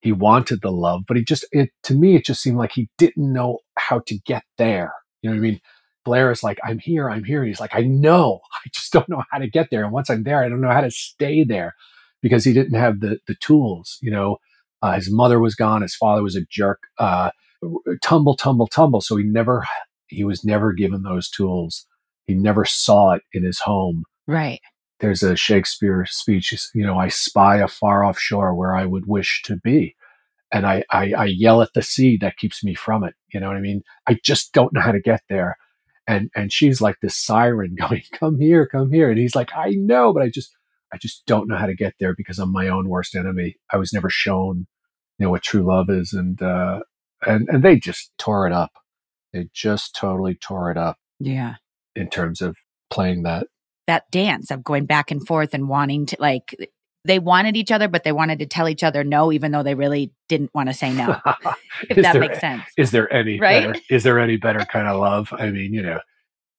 he 0.00 0.10
wanted 0.12 0.60
the 0.62 0.70
love 0.72 1.02
but 1.06 1.16
he 1.16 1.24
just 1.24 1.44
it 1.52 1.70
to 1.82 1.94
me 1.94 2.16
it 2.16 2.24
just 2.24 2.42
seemed 2.42 2.56
like 2.56 2.72
he 2.72 2.88
didn't 2.96 3.30
know 3.32 3.58
how 3.76 3.98
to 4.00 4.18
get 4.24 4.42
there 4.56 4.92
you 5.22 5.28
know 5.28 5.36
what 5.36 5.40
i 5.40 5.42
mean 5.42 5.60
blair 6.04 6.30
is 6.30 6.42
like 6.42 6.58
i'm 6.64 6.78
here 6.78 7.10
i'm 7.10 7.24
here 7.24 7.40
and 7.40 7.48
he's 7.48 7.60
like 7.60 7.74
i 7.74 7.82
know 7.82 8.40
i 8.64 8.68
just 8.72 8.92
don't 8.92 9.08
know 9.08 9.22
how 9.30 9.38
to 9.38 9.48
get 9.48 9.68
there 9.70 9.84
and 9.84 9.92
once 9.92 10.08
i'm 10.08 10.22
there 10.22 10.42
i 10.42 10.48
don't 10.48 10.60
know 10.62 10.70
how 10.70 10.80
to 10.80 10.90
stay 10.90 11.44
there 11.44 11.74
because 12.22 12.44
he 12.44 12.52
didn't 12.52 12.78
have 12.78 13.00
the 13.00 13.18
the 13.26 13.34
tools 13.40 13.98
you 14.02 14.10
know 14.10 14.38
uh, 14.82 14.94
his 14.94 15.10
mother 15.10 15.38
was 15.40 15.54
gone 15.54 15.82
his 15.82 15.94
father 15.94 16.22
was 16.22 16.36
a 16.36 16.42
jerk 16.50 16.80
uh, 16.98 17.30
tumble 18.02 18.36
tumble 18.36 18.66
tumble 18.66 19.00
so 19.00 19.16
he 19.16 19.24
never 19.24 19.66
he 20.06 20.24
was 20.24 20.44
never 20.44 20.72
given 20.72 21.02
those 21.02 21.28
tools 21.28 21.86
he 22.26 22.34
never 22.34 22.64
saw 22.64 23.12
it 23.12 23.22
in 23.32 23.44
his 23.44 23.60
home 23.60 24.04
Right. 24.26 24.60
there's 25.00 25.22
a 25.22 25.36
Shakespeare 25.36 26.04
speech, 26.06 26.52
you 26.74 26.84
know, 26.84 26.98
I 26.98 27.08
spy 27.08 27.58
a 27.58 27.68
far 27.68 28.04
off 28.04 28.18
shore 28.18 28.54
where 28.54 28.74
I 28.76 28.84
would 28.84 29.06
wish 29.06 29.42
to 29.44 29.56
be. 29.56 29.94
And 30.52 30.66
I, 30.66 30.82
I, 30.90 31.12
I 31.12 31.24
yell 31.26 31.62
at 31.62 31.72
the 31.74 31.82
sea 31.82 32.18
that 32.20 32.36
keeps 32.36 32.62
me 32.64 32.74
from 32.74 33.04
it. 33.04 33.14
You 33.32 33.40
know 33.40 33.46
what 33.48 33.56
I 33.56 33.60
mean? 33.60 33.82
I 34.06 34.18
just 34.24 34.52
don't 34.52 34.72
know 34.74 34.80
how 34.82 34.92
to 34.92 35.00
get 35.00 35.22
there. 35.30 35.56
And, 36.06 36.30
and 36.34 36.52
she's 36.52 36.80
like 36.82 36.96
this 37.00 37.16
siren 37.16 37.74
going, 37.78 38.02
come 38.12 38.38
here, 38.38 38.66
come 38.66 38.90
here. 38.92 39.08
And 39.08 39.18
he's 39.18 39.34
like, 39.34 39.50
I 39.54 39.70
know, 39.70 40.12
but 40.12 40.22
I 40.22 40.28
just, 40.28 40.54
I 40.92 40.98
just 40.98 41.24
don't 41.26 41.48
know 41.48 41.56
how 41.56 41.66
to 41.66 41.74
get 41.74 41.94
there 42.00 42.14
because 42.16 42.38
I'm 42.38 42.52
my 42.52 42.68
own 42.68 42.88
worst 42.88 43.14
enemy. 43.14 43.56
I 43.72 43.76
was 43.76 43.92
never 43.92 44.08
shown, 44.10 44.66
you 45.18 45.26
know, 45.26 45.30
what 45.30 45.42
true 45.42 45.66
love 45.66 45.90
is. 45.90 46.12
And, 46.12 46.40
uh, 46.40 46.80
and, 47.26 47.48
and 47.48 47.62
they 47.62 47.78
just 47.78 48.12
tore 48.18 48.46
it 48.46 48.52
up. 48.52 48.72
They 49.32 49.48
just 49.52 49.94
totally 49.94 50.34
tore 50.34 50.70
it 50.70 50.76
up. 50.76 50.96
Yeah. 51.20 51.56
In 51.94 52.08
terms 52.08 52.40
of 52.40 52.56
playing 52.90 53.24
that 53.24 53.46
that 53.88 54.08
dance 54.10 54.50
of 54.50 54.62
going 54.62 54.84
back 54.84 55.10
and 55.10 55.26
forth 55.26 55.54
and 55.54 55.68
wanting 55.68 56.06
to 56.06 56.16
like 56.20 56.54
they 57.04 57.18
wanted 57.18 57.56
each 57.56 57.72
other, 57.72 57.88
but 57.88 58.04
they 58.04 58.12
wanted 58.12 58.38
to 58.40 58.46
tell 58.46 58.68
each 58.68 58.82
other 58.82 59.02
no, 59.02 59.32
even 59.32 59.50
though 59.50 59.62
they 59.62 59.74
really 59.74 60.12
didn't 60.28 60.54
want 60.54 60.68
to 60.68 60.74
say 60.74 60.92
no. 60.92 61.16
if 61.88 61.96
that 61.96 62.12
there, 62.12 62.20
makes 62.20 62.38
sense. 62.38 62.64
Is 62.76 62.90
there 62.90 63.10
any 63.12 63.40
right? 63.40 63.66
better, 63.66 63.80
is 63.88 64.02
there 64.02 64.18
any 64.18 64.36
better 64.36 64.60
kind 64.66 64.86
of 64.86 65.00
love? 65.00 65.32
I 65.32 65.50
mean, 65.50 65.72
you 65.72 65.82
know, 65.82 66.00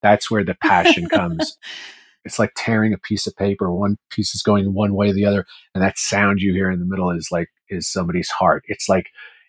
that's 0.01 0.31
where 0.31 0.43
the 0.43 0.55
passion 0.55 1.07
comes. 1.07 1.57
It's 2.25 2.39
like 2.39 2.51
tearing 2.55 2.93
a 2.93 2.97
piece 2.97 3.27
of 3.27 3.35
paper. 3.35 3.73
One 3.73 3.97
piece 4.09 4.35
is 4.35 4.41
going 4.41 4.73
one 4.73 4.93
way, 4.93 5.11
the 5.11 5.25
other, 5.25 5.45
and 5.73 5.83
that 5.83 5.97
sound 5.97 6.39
you 6.39 6.53
hear 6.53 6.69
in 6.69 6.79
the 6.79 6.85
middle 6.85 7.11
is 7.11 7.29
like 7.31 7.47
is 7.69 7.87
somebody's 7.87 8.29
heart. 8.29 8.63
It's 8.67 8.89
like 8.89 9.07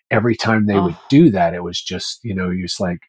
every 0.09 0.35
time 0.35 0.65
they 0.65 0.75
oh. 0.75 0.85
would 0.85 0.97
do 1.09 1.29
that, 1.31 1.53
it 1.53 1.63
was 1.63 1.81
just 1.81 2.19
you 2.23 2.33
know, 2.33 2.49
you're 2.49 2.67
just 2.67 2.79
like 2.79 2.99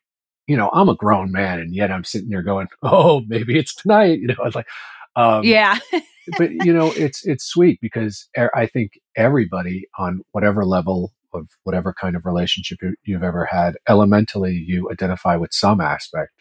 you 0.47 0.57
know, 0.57 0.71
I'm 0.73 0.89
a 0.89 0.97
grown 0.97 1.31
man 1.33 1.61
and 1.61 1.75
yet 1.75 1.91
I'm 1.91 2.05
sitting 2.05 2.29
there 2.29 2.43
going, 2.43 2.69
oh, 2.83 3.23
maybe 3.27 3.59
it's 3.59 3.75
tonight. 3.75 4.19
You 4.19 4.29
know, 4.29 4.45
it's 4.45 4.57
like, 4.57 4.69
um, 5.17 5.45
yeah. 5.45 5.79
but 6.39 6.51
you 6.51 6.73
know, 6.73 6.93
it's 6.93 7.25
it's 7.27 7.45
sweet 7.45 7.79
because 7.81 8.29
I 8.55 8.67
think 8.67 8.93
everybody 9.17 9.87
on 9.99 10.23
whatever 10.33 10.65
level 10.65 11.13
of 11.35 11.49
whatever 11.65 11.95
kind 11.99 12.17
of 12.17 12.27
relationship 12.27 12.79
you've 13.05 13.23
ever 13.23 13.47
had, 13.47 13.77
elementally 13.89 14.53
you 14.67 14.91
identify 14.91 15.37
with 15.37 15.53
some 15.53 15.81
aspect 15.81 16.33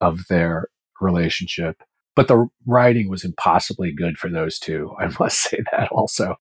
of 0.00 0.26
their 0.28 0.68
relationship. 1.00 1.82
But 2.18 2.26
the 2.26 2.48
writing 2.66 3.08
was 3.08 3.24
impossibly 3.24 3.92
good 3.92 4.18
for 4.18 4.28
those 4.28 4.58
two. 4.58 4.92
I 4.98 5.06
must 5.20 5.40
say 5.40 5.62
that 5.70 5.92
also 5.92 6.34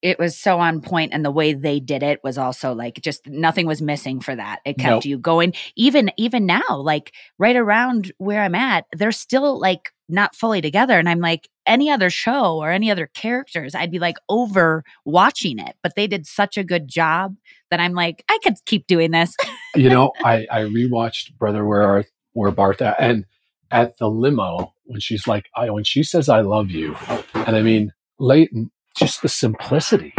it 0.00 0.18
was 0.18 0.38
so 0.38 0.60
on 0.60 0.82
point 0.82 1.14
and 1.14 1.24
the 1.24 1.30
way 1.30 1.54
they 1.54 1.80
did 1.80 2.02
it 2.02 2.20
was 2.22 2.36
also 2.36 2.74
like 2.74 3.00
just 3.00 3.26
nothing 3.26 3.66
was 3.66 3.80
missing 3.80 4.20
for 4.20 4.36
that 4.36 4.60
it 4.66 4.76
kept 4.76 4.90
nope. 4.90 5.04
you 5.06 5.18
going 5.18 5.54
even 5.76 6.10
even 6.18 6.44
now 6.44 6.76
like 6.76 7.14
right 7.38 7.56
around 7.56 8.12
where 8.18 8.42
i'm 8.42 8.54
at 8.54 8.84
they're 8.92 9.10
still 9.10 9.58
like 9.58 9.90
not 10.08 10.34
fully 10.36 10.60
together 10.60 10.98
and 10.98 11.08
i'm 11.08 11.20
like 11.20 11.48
any 11.64 11.90
other 11.90 12.10
show 12.10 12.58
or 12.58 12.70
any 12.70 12.90
other 12.90 13.08
characters 13.14 13.74
i'd 13.74 13.90
be 13.90 13.98
like 13.98 14.16
over 14.28 14.84
watching 15.06 15.58
it 15.58 15.74
but 15.82 15.94
they 15.96 16.06
did 16.06 16.26
such 16.26 16.58
a 16.58 16.64
good 16.64 16.86
job 16.86 17.34
that 17.70 17.80
i'm 17.80 17.94
like 17.94 18.22
i 18.28 18.38
could 18.42 18.56
keep 18.66 18.86
doing 18.86 19.10
this 19.10 19.34
you 19.74 19.88
know 19.88 20.12
i 20.24 20.46
i 20.50 20.60
rewatched 20.60 21.34
brother 21.38 21.64
where 21.64 21.82
art 21.82 22.06
where 22.34 22.52
bartha 22.52 22.94
and 22.98 23.24
at 23.70 23.96
the 23.96 24.08
limo 24.08 24.73
when 24.84 25.00
she's 25.00 25.26
like 25.26 25.46
i 25.56 25.70
when 25.70 25.84
she 25.84 26.02
says 26.02 26.28
i 26.28 26.40
love 26.40 26.70
you 26.70 26.96
and 27.34 27.56
i 27.56 27.62
mean 27.62 27.92
Leighton 28.18 28.70
just 28.96 29.22
the 29.22 29.28
simplicity. 29.28 30.14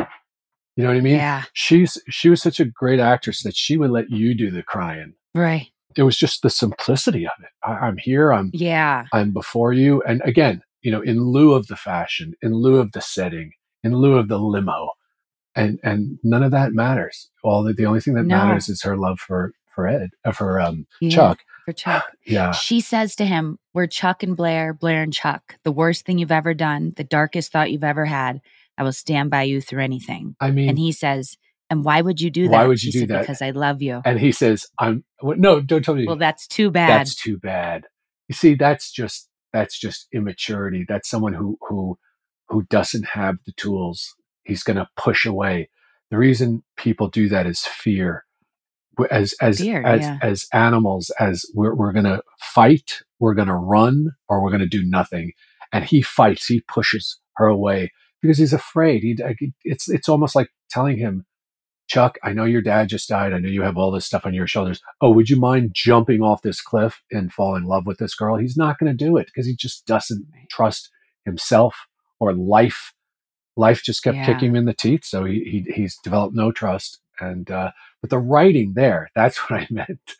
You 0.75 0.83
know 0.83 0.89
what 0.89 0.97
I 0.97 1.01
mean? 1.01 1.15
Yeah. 1.15 1.43
She's 1.53 2.01
she 2.09 2.29
was 2.29 2.41
such 2.41 2.59
a 2.59 2.65
great 2.65 2.99
actress 2.99 3.43
that 3.43 3.55
she 3.55 3.77
would 3.77 3.91
let 3.91 4.09
you 4.09 4.35
do 4.35 4.51
the 4.51 4.63
crying. 4.63 5.13
Right. 5.33 5.67
It 5.95 6.03
was 6.03 6.17
just 6.17 6.41
the 6.41 6.49
simplicity 6.49 7.25
of 7.25 7.31
it. 7.41 7.49
I, 7.63 7.87
am 7.87 7.97
here. 7.97 8.33
I'm 8.33 8.51
yeah. 8.53 9.05
I'm 9.13 9.31
before 9.31 9.71
you. 9.71 10.01
And 10.01 10.21
again, 10.25 10.61
you 10.81 10.91
know, 10.91 11.01
in 11.01 11.21
lieu 11.21 11.53
of 11.53 11.67
the 11.67 11.77
fashion, 11.77 12.33
in 12.41 12.53
lieu 12.53 12.79
of 12.79 12.91
the 12.91 13.01
setting, 13.01 13.51
in 13.83 13.95
lieu 13.95 14.17
of 14.17 14.27
the 14.27 14.37
limo, 14.37 14.89
and 15.55 15.79
and 15.83 16.19
none 16.21 16.43
of 16.43 16.51
that 16.51 16.73
matters. 16.73 17.29
All 17.43 17.63
the, 17.63 17.71
the 17.71 17.85
only 17.85 18.01
thing 18.01 18.15
that 18.15 18.25
no. 18.25 18.35
matters 18.35 18.67
is 18.67 18.83
her 18.83 18.97
love 18.97 19.19
for 19.19 19.53
for 19.73 19.87
Ed, 19.87 20.09
uh, 20.25 20.33
for 20.33 20.59
um 20.59 20.85
yeah, 20.99 21.15
Chuck. 21.15 21.39
For 21.65 21.73
Chuck. 21.73 22.05
yeah. 22.25 22.51
She 22.51 22.79
says 22.79 23.15
to 23.17 23.25
him, 23.25 23.57
"We're 23.73 23.87
Chuck 23.87 24.23
and 24.23 24.37
Blair, 24.37 24.73
Blair 24.73 25.01
and 25.01 25.11
Chuck. 25.13 25.57
The 25.63 25.71
worst 25.71 26.05
thing 26.05 26.19
you've 26.19 26.31
ever 26.31 26.53
done, 26.53 26.93
the 26.95 27.03
darkest 27.03 27.51
thought 27.51 27.71
you've 27.71 27.83
ever 27.83 28.05
had." 28.05 28.41
I 28.77 28.83
will 28.83 28.93
stand 28.93 29.31
by 29.31 29.43
you 29.43 29.61
through 29.61 29.83
anything. 29.83 30.35
I 30.39 30.51
mean, 30.51 30.67
and 30.69 30.77
he 30.77 30.91
says, 30.91 31.37
and 31.69 31.83
why 31.83 32.01
would 32.01 32.21
you 32.21 32.29
do 32.29 32.43
that? 32.43 32.51
Why 32.51 32.65
would 32.65 32.83
you 32.83 32.91
she 32.91 32.99
do 32.99 32.99
said, 33.01 33.09
that? 33.09 33.21
Because 33.21 33.41
I 33.41 33.51
love 33.51 33.81
you. 33.81 34.01
And 34.05 34.19
he 34.19 34.31
says, 34.31 34.67
I'm 34.79 35.03
no, 35.21 35.61
don't 35.61 35.83
tell 35.83 35.95
me. 35.95 36.05
Well, 36.05 36.15
that's 36.15 36.47
too 36.47 36.69
bad. 36.69 36.89
That's 36.89 37.15
too 37.15 37.37
bad. 37.37 37.85
You 38.27 38.35
see, 38.35 38.55
that's 38.55 38.91
just 38.91 39.29
that's 39.53 39.79
just 39.79 40.07
immaturity. 40.13 40.85
That's 40.87 41.09
someone 41.09 41.33
who 41.33 41.57
who 41.67 41.97
who 42.49 42.63
doesn't 42.63 43.05
have 43.05 43.37
the 43.45 43.53
tools. 43.53 44.15
He's 44.43 44.63
going 44.63 44.77
to 44.77 44.87
push 44.95 45.25
away. 45.25 45.69
The 46.11 46.17
reason 46.17 46.63
people 46.77 47.09
do 47.09 47.27
that 47.29 47.47
is 47.47 47.61
fear. 47.61 48.24
As 49.11 49.33
as 49.41 49.59
fear, 49.59 49.85
as 49.85 50.01
yeah. 50.01 50.19
as 50.21 50.47
animals, 50.53 51.11
as 51.19 51.45
we're 51.53 51.75
we're 51.75 51.93
going 51.93 52.05
to 52.05 52.21
fight, 52.39 53.01
we're 53.19 53.33
going 53.33 53.47
to 53.47 53.55
run, 53.55 54.11
or 54.27 54.41
we're 54.41 54.51
going 54.51 54.61
to 54.61 54.67
do 54.67 54.83
nothing. 54.83 55.31
And 55.71 55.83
he 55.83 56.01
fights. 56.01 56.47
He 56.47 56.61
pushes 56.61 57.19
her 57.37 57.47
away 57.47 57.91
because 58.21 58.37
he's 58.37 58.53
afraid. 58.53 59.03
He, 59.03 59.17
it's 59.63 59.89
it's 59.89 60.09
almost 60.09 60.35
like 60.35 60.49
telling 60.69 60.97
him, 60.97 61.25
Chuck, 61.87 62.17
I 62.23 62.33
know 62.33 62.45
your 62.45 62.61
dad 62.61 62.89
just 62.89 63.09
died. 63.09 63.33
I 63.33 63.39
know 63.39 63.49
you 63.49 63.61
have 63.61 63.77
all 63.77 63.91
this 63.91 64.05
stuff 64.05 64.25
on 64.25 64.33
your 64.33 64.47
shoulders. 64.47 64.81
Oh, 65.01 65.11
would 65.11 65.29
you 65.29 65.39
mind 65.39 65.71
jumping 65.73 66.21
off 66.21 66.41
this 66.41 66.61
cliff 66.61 67.01
and 67.11 67.31
fall 67.31 67.55
in 67.55 67.63
love 67.63 67.85
with 67.85 67.97
this 67.97 68.15
girl? 68.15 68.37
He's 68.37 68.57
not 68.57 68.79
going 68.79 68.95
to 68.95 69.05
do 69.05 69.17
it 69.17 69.27
because 69.27 69.45
he 69.45 69.55
just 69.55 69.85
doesn't 69.85 70.25
trust 70.49 70.89
himself 71.25 71.87
or 72.19 72.33
life. 72.33 72.93
Life 73.57 73.83
just 73.83 74.03
kept 74.03 74.17
yeah. 74.17 74.25
kicking 74.25 74.49
him 74.49 74.55
in 74.55 74.65
the 74.65 74.73
teeth, 74.73 75.05
so 75.05 75.23
he, 75.23 75.63
he 75.65 75.73
he's 75.73 75.97
developed 76.03 76.35
no 76.35 76.51
trust. 76.51 76.99
And 77.19 77.49
uh, 77.49 77.71
but 78.01 78.09
the 78.09 78.19
writing 78.19 78.73
there, 78.75 79.09
that's 79.15 79.37
what 79.49 79.61
I 79.61 79.67
meant. 79.69 80.15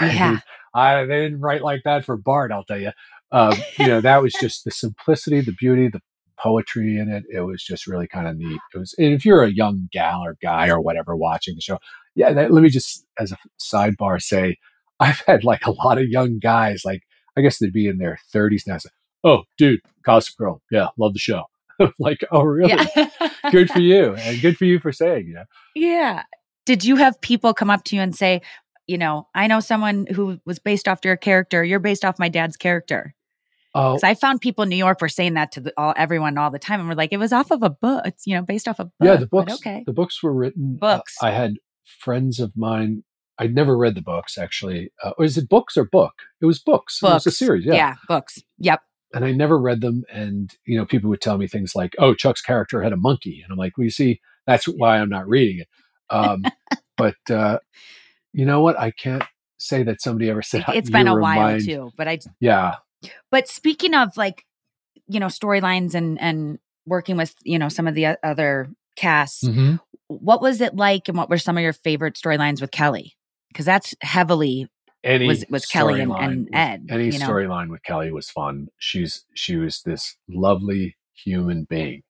Yeah, 0.00 0.40
I, 0.74 1.04
they 1.04 1.22
didn't 1.24 1.40
write 1.40 1.62
like 1.62 1.82
that 1.84 2.04
for 2.04 2.16
Bart. 2.16 2.52
I'll 2.52 2.64
tell 2.64 2.80
you. 2.80 2.92
Um, 3.32 3.54
you 3.78 3.86
know, 3.86 4.00
that 4.00 4.22
was 4.22 4.32
just 4.40 4.64
the 4.64 4.70
simplicity, 4.72 5.40
the 5.40 5.52
beauty, 5.52 5.88
the 5.88 6.00
poetry 6.40 6.98
in 6.98 7.08
it. 7.08 7.24
It 7.30 7.42
was 7.42 7.62
just 7.62 7.86
really 7.86 8.08
kind 8.08 8.26
of 8.26 8.36
neat. 8.36 8.60
It 8.74 8.78
was, 8.78 8.94
if 8.98 9.24
you're 9.24 9.44
a 9.44 9.50
young 9.50 9.88
gal 9.92 10.24
or 10.24 10.36
guy 10.42 10.68
or 10.68 10.80
whatever 10.80 11.16
watching 11.16 11.54
the 11.54 11.60
show, 11.60 11.78
yeah, 12.14 12.32
that, 12.32 12.50
let 12.50 12.62
me 12.62 12.70
just, 12.70 13.06
as 13.18 13.32
a 13.32 13.38
sidebar, 13.60 14.20
say, 14.20 14.56
I've 15.00 15.22
had 15.26 15.44
like 15.44 15.66
a 15.66 15.70
lot 15.70 15.98
of 15.98 16.08
young 16.08 16.38
guys, 16.38 16.82
like, 16.84 17.02
I 17.36 17.40
guess 17.40 17.58
they'd 17.58 17.72
be 17.72 17.86
in 17.86 17.98
their 17.98 18.18
30s 18.34 18.66
now. 18.66 18.78
Say, 18.78 18.90
oh, 19.24 19.44
dude, 19.56 19.80
Gossip 20.04 20.36
Girl. 20.36 20.60
Yeah, 20.70 20.88
love 20.98 21.14
the 21.14 21.20
show. 21.20 21.44
like, 21.98 22.22
oh, 22.30 22.42
really? 22.42 22.86
Yeah. 22.94 23.08
good 23.50 23.70
for 23.70 23.80
you. 23.80 24.14
And 24.14 24.40
good 24.42 24.58
for 24.58 24.66
you 24.66 24.78
for 24.78 24.92
saying, 24.92 25.28
you 25.28 25.34
know? 25.34 25.44
Yeah. 25.74 26.24
Did 26.66 26.84
you 26.84 26.96
have 26.96 27.20
people 27.20 27.54
come 27.54 27.70
up 27.70 27.84
to 27.84 27.96
you 27.96 28.02
and 28.02 28.14
say, 28.14 28.42
you 28.86 28.98
know, 28.98 29.28
I 29.34 29.46
know 29.46 29.60
someone 29.60 30.06
who 30.06 30.40
was 30.44 30.58
based 30.58 30.88
off 30.88 31.04
your 31.04 31.16
character. 31.16 31.62
You're 31.62 31.78
based 31.78 32.04
off 32.04 32.18
my 32.18 32.28
dad's 32.28 32.56
character. 32.56 33.14
Oh, 33.72 33.98
I 34.02 34.14
found 34.14 34.40
people 34.40 34.64
in 34.64 34.68
New 34.68 34.76
York 34.76 35.00
were 35.00 35.08
saying 35.08 35.34
that 35.34 35.52
to 35.52 35.60
the, 35.60 35.72
all 35.76 35.94
everyone 35.96 36.36
all 36.36 36.50
the 36.50 36.58
time, 36.58 36.80
and 36.80 36.88
we're 36.88 36.96
like, 36.96 37.12
it 37.12 37.18
was 37.18 37.32
off 37.32 37.52
of 37.52 37.62
a 37.62 37.70
book. 37.70 38.02
It's 38.04 38.26
you 38.26 38.34
know 38.34 38.42
based 38.42 38.66
off 38.66 38.80
a 38.80 38.86
book. 38.86 38.92
Yeah, 39.00 39.14
the 39.14 39.28
books. 39.28 39.52
okay, 39.54 39.84
the 39.86 39.92
books 39.92 40.20
were 40.22 40.32
written. 40.32 40.76
Uh, 40.82 40.96
books. 40.96 41.16
Uh, 41.22 41.26
I 41.26 41.30
had 41.30 41.54
friends 41.84 42.40
of 42.40 42.56
mine. 42.56 43.04
I'd 43.38 43.54
never 43.54 43.76
read 43.76 43.94
the 43.94 44.02
books 44.02 44.36
actually. 44.36 44.92
Uh, 45.02 45.12
or 45.16 45.24
is 45.24 45.38
it 45.38 45.48
books 45.48 45.76
or 45.76 45.84
book? 45.84 46.14
It 46.42 46.46
was 46.46 46.58
books. 46.58 46.98
Books. 46.98 47.10
It 47.10 47.14
was 47.14 47.26
a 47.26 47.30
series. 47.30 47.64
Yeah. 47.64 47.74
Yeah, 47.74 47.94
books. 48.08 48.42
Yep. 48.58 48.80
And 49.14 49.24
I 49.24 49.30
never 49.30 49.58
read 49.58 49.80
them. 49.82 50.02
And 50.12 50.52
you 50.66 50.76
know, 50.76 50.84
people 50.84 51.08
would 51.10 51.20
tell 51.20 51.38
me 51.38 51.46
things 51.46 51.76
like, 51.76 51.94
"Oh, 51.98 52.12
Chuck's 52.12 52.42
character 52.42 52.82
had 52.82 52.92
a 52.92 52.96
monkey," 52.96 53.40
and 53.42 53.52
I'm 53.52 53.58
like, 53.58 53.78
"Well, 53.78 53.84
you 53.84 53.90
see, 53.90 54.20
that's 54.48 54.64
why 54.64 54.98
I'm 54.98 55.08
not 55.08 55.28
reading 55.28 55.60
it." 55.60 55.68
Um, 56.10 56.44
but 56.96 57.16
uh, 57.30 57.58
you 58.32 58.44
know 58.46 58.60
what? 58.60 58.78
I 58.78 58.90
can't 58.90 59.24
say 59.58 59.82
that 59.82 60.00
somebody 60.00 60.30
ever 60.30 60.42
said 60.42 60.64
it's 60.68 60.90
been 60.90 61.08
a 61.08 61.14
while 61.14 61.60
too. 61.60 61.90
But 61.96 62.08
I 62.08 62.18
yeah 62.40 62.76
but 63.30 63.48
speaking 63.48 63.94
of 63.94 64.16
like, 64.16 64.44
you 65.08 65.20
know, 65.20 65.26
storylines 65.26 65.94
and 65.94 66.20
and 66.20 66.58
working 66.86 67.16
with 67.16 67.34
you 67.44 67.58
know 67.58 67.68
some 67.68 67.86
of 67.86 67.94
the 67.94 68.18
other 68.22 68.68
casts, 68.96 69.44
mm-hmm. 69.44 69.76
what 70.08 70.42
was 70.42 70.60
it 70.60 70.76
like, 70.76 71.08
and 71.08 71.16
what 71.16 71.30
were 71.30 71.38
some 71.38 71.56
of 71.56 71.62
your 71.62 71.72
favorite 71.72 72.14
storylines 72.14 72.60
with 72.60 72.70
Kelly? 72.70 73.14
Because 73.48 73.66
that's 73.66 73.94
heavily 74.02 74.68
any 75.02 75.26
was, 75.26 75.44
was 75.50 75.66
Kelly 75.66 76.00
and, 76.00 76.12
and 76.12 76.48
Ed. 76.52 76.86
Any 76.90 77.06
you 77.06 77.18
know? 77.18 77.28
storyline 77.28 77.70
with 77.70 77.82
Kelly 77.82 78.12
was 78.12 78.30
fun. 78.30 78.68
She's 78.78 79.24
she 79.34 79.56
was 79.56 79.82
this 79.82 80.16
lovely 80.28 80.96
human 81.12 81.64
being. 81.64 82.02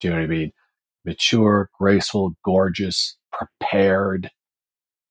Do 0.00 0.08
you 0.08 0.14
know 0.14 0.20
what 0.20 0.24
I 0.24 0.28
mean? 0.28 0.52
Mature, 1.04 1.70
graceful, 1.78 2.36
gorgeous, 2.44 3.16
prepared, 3.32 4.30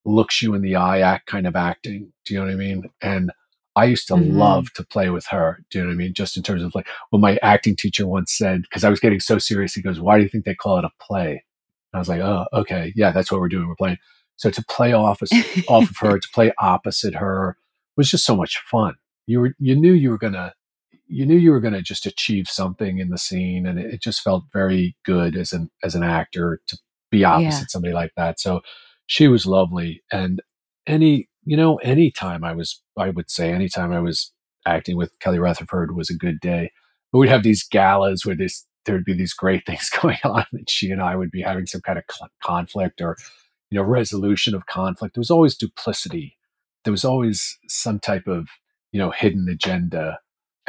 looks 0.06 0.42
you 0.42 0.54
in 0.54 0.62
the 0.62 0.76
eye 0.76 1.00
act 1.00 1.28
kind 1.28 1.48
of 1.48 1.56
acting. 1.56 2.12
Do 2.26 2.34
you 2.34 2.40
know 2.40 2.46
what 2.46 2.54
I 2.54 2.58
mean? 2.58 2.90
And 3.02 3.32
I 3.76 3.86
used 3.86 4.08
to 4.08 4.16
mm-hmm. 4.16 4.38
love 4.38 4.74
to 4.74 4.84
play 4.84 5.10
with 5.10 5.26
her. 5.28 5.60
Do 5.70 5.78
you 5.78 5.84
know 5.84 5.90
what 5.90 5.94
I 5.94 5.98
mean? 5.98 6.14
Just 6.14 6.36
in 6.36 6.44
terms 6.44 6.64
of 6.64 6.76
like 6.76 6.88
what 7.10 7.20
my 7.20 7.38
acting 7.42 7.76
teacher 7.76 8.06
once 8.06 8.36
said, 8.36 8.64
because 8.64 8.84
I 8.84 8.90
was 8.90 9.00
getting 9.00 9.20
so 9.20 9.38
serious. 9.38 9.74
He 9.74 9.82
goes, 9.82 10.00
Why 10.00 10.18
do 10.18 10.24
you 10.24 10.30
think 10.30 10.46
they 10.46 10.56
call 10.56 10.78
it 10.78 10.86
a 10.86 10.92
play? 11.02 11.32
And 11.32 11.40
I 11.94 12.00
was 12.00 12.10
like, 12.10 12.22
Oh, 12.22 12.46
okay. 12.54 12.92
Yeah, 12.96 13.12
that's 13.12 13.32
what 13.32 13.40
we're 13.40 13.50
doing. 13.50 13.68
We're 13.68 13.76
playing. 13.76 13.98
So 14.36 14.50
to 14.50 14.66
play 14.70 14.92
off, 14.92 15.22
off 15.68 15.90
of 15.90 15.98
her, 16.00 16.20
to 16.20 16.28
play 16.34 16.52
opposite 16.60 17.16
her 17.16 17.58
was 17.96 18.10
just 18.10 18.26
so 18.26 18.36
much 18.36 18.58
fun. 18.70 18.96
You 19.28 19.40
were, 19.42 19.56
you 19.60 19.76
knew 19.76 19.94
you 19.94 20.10
were 20.10 20.18
going 20.18 20.34
to, 20.34 20.54
you 21.08 21.26
knew 21.26 21.38
you 21.38 21.52
were 21.52 21.60
going 21.60 21.74
to 21.74 21.82
just 21.82 22.06
achieve 22.06 22.48
something 22.48 22.98
in 22.98 23.10
the 23.10 23.18
scene, 23.18 23.68
and 23.68 23.78
it, 23.78 23.96
it, 23.96 24.02
just 24.02 24.22
felt 24.22 24.46
very 24.54 24.96
good 25.04 25.36
as 25.36 25.52
an 25.52 25.70
as 25.84 25.94
an 25.94 26.04
actor 26.04 26.62
to 26.68 26.78
be 27.12 27.24
opposite 27.24 27.60
yeah. 27.60 27.66
somebody 27.68 27.94
like 27.94 28.12
that. 28.18 28.40
So 28.40 28.62
she 29.06 29.28
was 29.28 29.46
lovely, 29.46 30.02
and 30.12 30.42
any 30.88 31.30
you 31.44 31.58
know 31.58 31.76
any 31.78 32.12
time 32.12 32.44
I 32.44 32.54
was 32.54 32.82
I 32.98 33.10
would 33.10 33.30
say 33.30 33.52
anytime 33.52 33.92
I 33.92 34.00
was 34.00 34.32
acting 34.66 34.98
with 34.98 35.12
Kelly 35.20 35.40
Rutherford 35.40 35.96
was 35.96 36.10
a 36.10 36.16
good 36.16 36.40
day. 36.40 36.72
But 37.12 37.20
we'd 37.20 37.30
have 37.30 37.44
these 37.44 37.64
galas 37.64 38.26
where 38.26 38.36
this 38.36 38.66
there'd 38.86 39.06
be 39.06 39.14
these 39.14 39.34
great 39.34 39.66
things 39.68 39.90
going 39.90 40.20
on, 40.24 40.46
and 40.54 40.70
she 40.70 40.90
and 40.90 41.02
I 41.02 41.16
would 41.16 41.32
be 41.32 41.42
having 41.42 41.66
some 41.66 41.82
kind 41.82 42.00
of 42.00 42.06
cl- 42.10 42.30
conflict 42.44 43.02
or 43.02 43.18
you 43.70 43.78
know 43.78 43.84
resolution 43.84 44.56
of 44.56 44.66
conflict. 44.66 45.16
There 45.16 45.22
was 45.22 45.32
always 45.32 45.56
duplicity. 45.56 46.38
There 46.84 46.92
was 46.92 47.06
always 47.06 47.58
some 47.68 48.00
type 48.00 48.28
of 48.28 48.48
you 48.92 49.00
know 49.00 49.12
hidden 49.12 49.48
agenda 49.50 50.20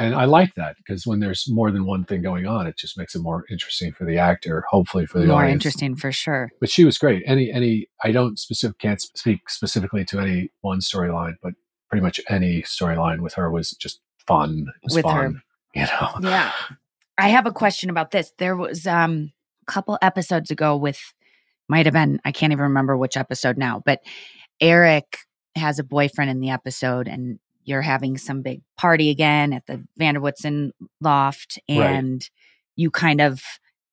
and 0.02 0.14
I 0.14 0.24
like 0.24 0.54
that 0.54 0.76
because 0.76 1.06
when 1.06 1.20
there's 1.20 1.48
more 1.48 1.70
than 1.70 1.86
one 1.86 2.04
thing 2.04 2.22
going 2.22 2.46
on, 2.46 2.66
it 2.66 2.76
just 2.76 2.98
makes 2.98 3.14
it 3.14 3.22
more 3.22 3.44
interesting 3.50 3.92
for 3.92 4.04
the 4.04 4.18
actor. 4.18 4.64
Hopefully 4.68 5.06
for 5.06 5.18
the 5.18 5.24
audience. 5.24 5.32
more 5.32 5.42
audience. 5.42 5.64
interesting 5.64 5.96
for 5.96 6.12
sure. 6.12 6.50
But 6.60 6.70
she 6.70 6.84
was 6.84 6.98
great. 6.98 7.22
Any 7.26 7.50
any 7.50 7.88
I 8.02 8.12
don't 8.12 8.38
specific 8.38 8.78
can't 8.78 9.00
speak 9.00 9.48
specifically 9.48 10.04
to 10.06 10.20
any 10.20 10.50
one 10.60 10.80
storyline, 10.80 11.34
but 11.42 11.54
pretty 11.88 12.02
much 12.02 12.20
any 12.28 12.62
storyline 12.62 13.20
with 13.20 13.34
her 13.34 13.50
was 13.50 13.70
just 13.70 14.00
fun. 14.26 14.66
Was 14.82 14.96
with 14.96 15.04
fun, 15.04 15.16
her, 15.16 15.42
you 15.80 15.86
know. 15.86 16.28
Yeah, 16.28 16.52
I 17.18 17.28
have 17.28 17.46
a 17.46 17.52
question 17.52 17.90
about 17.90 18.10
this. 18.10 18.32
There 18.38 18.56
was 18.56 18.86
um 18.86 19.32
a 19.66 19.72
couple 19.72 19.98
episodes 20.02 20.50
ago 20.50 20.76
with 20.76 21.00
might 21.68 21.86
have 21.86 21.94
been 21.94 22.20
I 22.24 22.32
can't 22.32 22.52
even 22.52 22.64
remember 22.64 22.96
which 22.96 23.16
episode 23.16 23.56
now, 23.56 23.82
but 23.84 24.00
Eric 24.60 25.18
has 25.56 25.78
a 25.78 25.84
boyfriend 25.84 26.30
in 26.30 26.40
the 26.40 26.50
episode 26.50 27.08
and 27.08 27.38
you're 27.64 27.82
having 27.82 28.18
some 28.18 28.42
big 28.42 28.62
party 28.76 29.10
again 29.10 29.52
at 29.52 29.66
the 29.66 29.84
Van 29.96 30.14
der 30.14 30.20
Woodsen 30.20 30.72
loft 31.00 31.58
and 31.68 32.14
right. 32.14 32.30
you 32.76 32.90
kind 32.90 33.20
of 33.20 33.42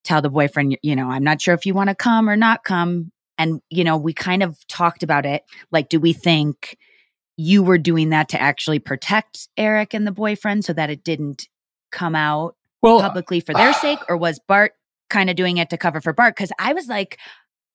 tell 0.04 0.22
the 0.22 0.30
boyfriend, 0.30 0.78
you 0.82 0.96
know, 0.96 1.10
I'm 1.10 1.24
not 1.24 1.40
sure 1.40 1.54
if 1.54 1.66
you 1.66 1.74
want 1.74 1.88
to 1.88 1.94
come 1.94 2.28
or 2.28 2.36
not 2.36 2.64
come. 2.64 3.12
And, 3.38 3.60
you 3.70 3.84
know, 3.84 3.96
we 3.96 4.12
kind 4.12 4.42
of 4.42 4.56
talked 4.68 5.02
about 5.02 5.24
it. 5.26 5.42
Like, 5.70 5.88
do 5.88 6.00
we 6.00 6.12
think 6.12 6.76
you 7.36 7.62
were 7.62 7.78
doing 7.78 8.10
that 8.10 8.28
to 8.30 8.40
actually 8.40 8.78
protect 8.78 9.48
Eric 9.56 9.94
and 9.94 10.06
the 10.06 10.12
boyfriend 10.12 10.64
so 10.64 10.72
that 10.72 10.90
it 10.90 11.04
didn't 11.04 11.48
come 11.90 12.14
out 12.14 12.56
well, 12.82 13.00
publicly 13.00 13.40
for 13.40 13.54
their 13.54 13.70
uh, 13.70 13.74
sake? 13.74 13.98
Or 14.08 14.16
was 14.16 14.40
Bart 14.46 14.72
kind 15.08 15.30
of 15.30 15.36
doing 15.36 15.56
it 15.56 15.70
to 15.70 15.78
cover 15.78 16.00
for 16.00 16.12
Bart? 16.12 16.36
Because 16.36 16.52
I 16.58 16.74
was 16.74 16.86
like, 16.86 17.18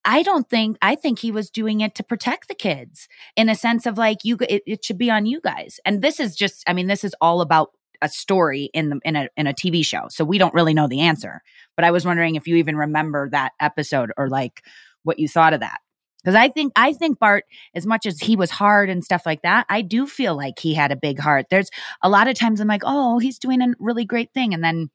I 0.06 0.22
don't 0.22 0.48
think 0.50 0.78
I 0.82 0.96
think 0.96 1.20
he 1.20 1.32
was 1.32 1.50
doing 1.50 1.82
it 1.82 1.96
to 1.96 2.04
protect 2.04 2.48
the 2.48 2.56
kids 2.56 3.08
in 3.36 3.50
a 3.50 3.56
sense 3.56 3.86
of 3.86 3.98
like 3.98 4.20
you 4.24 4.38
it, 4.48 4.64
it, 4.66 4.86
should 4.86 4.98
be 4.98 5.10
on 5.10 5.26
you 5.26 5.42
guys. 5.42 5.80
And 5.84 6.02
this 6.02 6.20
is 6.20 6.36
just 6.36 6.64
I 6.68 6.74
mean 6.74 6.88
this 6.88 7.04
is 7.04 7.16
all 7.20 7.42
about 7.42 7.72
a 8.02 8.10
story 8.10 8.70
in 8.74 8.90
the 8.90 9.00
in 9.04 9.16
a 9.16 9.30
in 9.36 9.48
a 9.48 9.54
TV 9.54 9.84
show. 9.84 10.06
So 10.10 10.24
we 10.24 10.38
don't 10.38 10.54
really 10.54 10.74
know 10.74 10.88
the 10.88 11.02
answer. 11.02 11.42
But 11.76 11.86
I 11.86 11.92
was 11.92 12.06
wondering 12.06 12.36
if 12.36 12.48
you 12.48 12.56
even 12.58 12.78
remember 12.78 13.30
that 13.32 13.54
episode 13.60 14.12
or 14.16 14.30
like 14.30 14.62
what 15.04 15.20
you 15.20 15.28
thought 15.28 15.54
of 15.54 15.62
that. 15.62 15.80
Cuz 16.24 16.36
I 16.36 16.50
think 16.50 16.74
I 16.76 16.94
think 16.94 17.20
Bart 17.20 17.46
as 17.74 17.86
much 17.86 18.06
as 18.06 18.20
he 18.20 18.36
was 18.36 18.52
hard 18.52 18.90
and 18.90 19.04
stuff 19.04 19.26
like 19.26 19.42
that, 19.42 19.66
I 19.70 19.82
do 19.82 20.06
feel 20.06 20.36
like 20.36 20.60
he 20.60 20.76
had 20.76 20.92
a 20.92 20.96
big 20.96 21.20
heart. 21.20 21.48
There's 21.50 21.70
a 22.04 22.10
lot 22.10 22.28
of 22.28 22.36
times 22.36 22.62
I'm 22.62 22.68
like, 22.68 22.84
"Oh, 22.86 23.18
he's 23.18 23.40
doing 23.40 23.62
a 23.62 23.74
really 23.80 24.06
great 24.06 24.32
thing." 24.34 24.54
And 24.54 24.64
then 24.64 24.90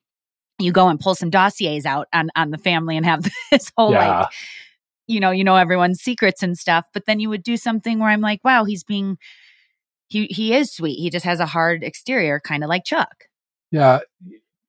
you 0.60 0.72
go 0.72 0.88
and 0.88 1.00
pull 1.00 1.14
some 1.14 1.30
dossiers 1.30 1.86
out 1.86 2.06
on 2.12 2.30
on 2.36 2.50
the 2.50 2.58
family 2.58 2.96
and 2.96 3.06
have 3.06 3.28
this 3.50 3.72
whole 3.76 3.92
yeah. 3.92 4.20
like 4.20 4.28
you 5.10 5.20
know, 5.20 5.30
you 5.30 5.44
know 5.44 5.56
everyone's 5.56 6.00
secrets 6.00 6.42
and 6.42 6.56
stuff, 6.56 6.86
but 6.94 7.06
then 7.06 7.20
you 7.20 7.28
would 7.28 7.42
do 7.42 7.56
something 7.56 7.98
where 7.98 8.10
I'm 8.10 8.20
like, 8.20 8.44
wow, 8.44 8.64
he's 8.64 8.84
being 8.84 9.18
he 10.08 10.26
he 10.26 10.54
is 10.54 10.72
sweet. 10.72 10.96
He 10.96 11.10
just 11.10 11.24
has 11.24 11.40
a 11.40 11.46
hard 11.46 11.82
exterior, 11.82 12.40
kind 12.40 12.62
of 12.62 12.68
like 12.68 12.84
Chuck. 12.84 13.24
Yeah. 13.70 14.00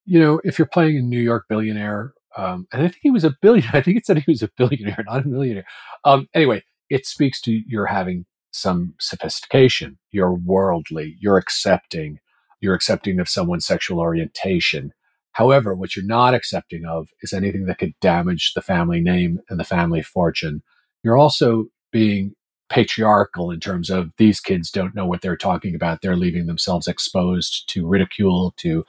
You 0.06 0.20
know, 0.20 0.42
if 0.44 0.58
you're 0.58 0.68
playing 0.68 0.98
a 0.98 1.02
New 1.02 1.20
York 1.20 1.46
billionaire, 1.50 2.14
um, 2.38 2.68
and 2.72 2.82
I 2.82 2.88
think 2.88 3.00
he 3.02 3.12
was 3.12 3.24
a 3.24 3.36
billionaire, 3.42 3.72
I 3.74 3.82
think 3.82 3.98
it 3.98 4.06
said 4.06 4.18
he 4.18 4.32
was 4.32 4.44
a 4.44 4.50
billionaire, 4.58 5.04
not 5.08 5.26
a 5.26 5.28
millionaire. 5.28 5.66
Um, 6.06 6.28
anyway, 6.34 6.64
it 6.90 7.06
speaks 7.06 7.42
to 7.42 7.62
your 7.68 7.88
having 7.88 8.26
some 8.52 8.94
sophistication, 9.00 9.98
you're 10.12 10.34
worldly, 10.34 11.16
you're 11.20 11.38
accepting, 11.38 12.20
you're 12.60 12.76
accepting 12.76 13.20
of 13.20 13.30
someone's 13.30 13.66
sexual 13.66 14.00
orientation. 14.00 14.92
However, 15.34 15.74
what 15.74 15.96
you're 15.96 16.06
not 16.06 16.34
accepting 16.34 16.86
of 16.86 17.10
is 17.22 17.34
anything 17.34 17.66
that 17.66 17.78
could 17.78 17.94
damage 18.02 18.54
the 18.54 18.62
family 18.62 19.02
name 19.02 19.40
and 19.50 19.60
the 19.60 19.64
family 19.64 20.02
fortune. 20.02 20.62
You're 21.04 21.18
also 21.18 21.68
being 21.92 22.34
patriarchal 22.70 23.52
in 23.52 23.60
terms 23.60 23.90
of 23.90 24.12
these 24.18 24.40
kids 24.40 24.72
don't 24.72 24.96
know 24.96 25.06
what 25.06 25.22
they're 25.22 25.38
talking 25.38 25.76
about. 25.76 26.02
They're 26.02 26.16
leaving 26.16 26.46
themselves 26.46 26.88
exposed 26.88 27.68
to 27.70 27.88
ridicule, 27.88 28.54
to 28.58 28.86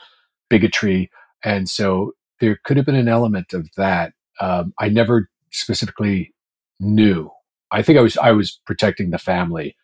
bigotry. 0.49 1.11
And 1.45 1.69
so 1.69 2.13
there 2.41 2.59
could 2.65 2.77
have 2.77 2.87
been 2.87 2.95
an 2.95 3.09
element 3.09 3.53
of 3.53 3.69
that. 3.77 4.13
Um, 4.41 4.73
I 4.79 4.89
never 4.89 5.29
specifically 5.51 6.33
knew. 6.81 7.31
I 7.71 7.83
think 7.83 7.99
I 7.99 8.03
was 8.03 8.17
I 8.19 8.33
was 8.33 8.61
protecting 8.67 9.11
the 9.11 9.19
family 9.19 9.77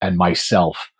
and 0.00 0.16
myself 0.16 0.90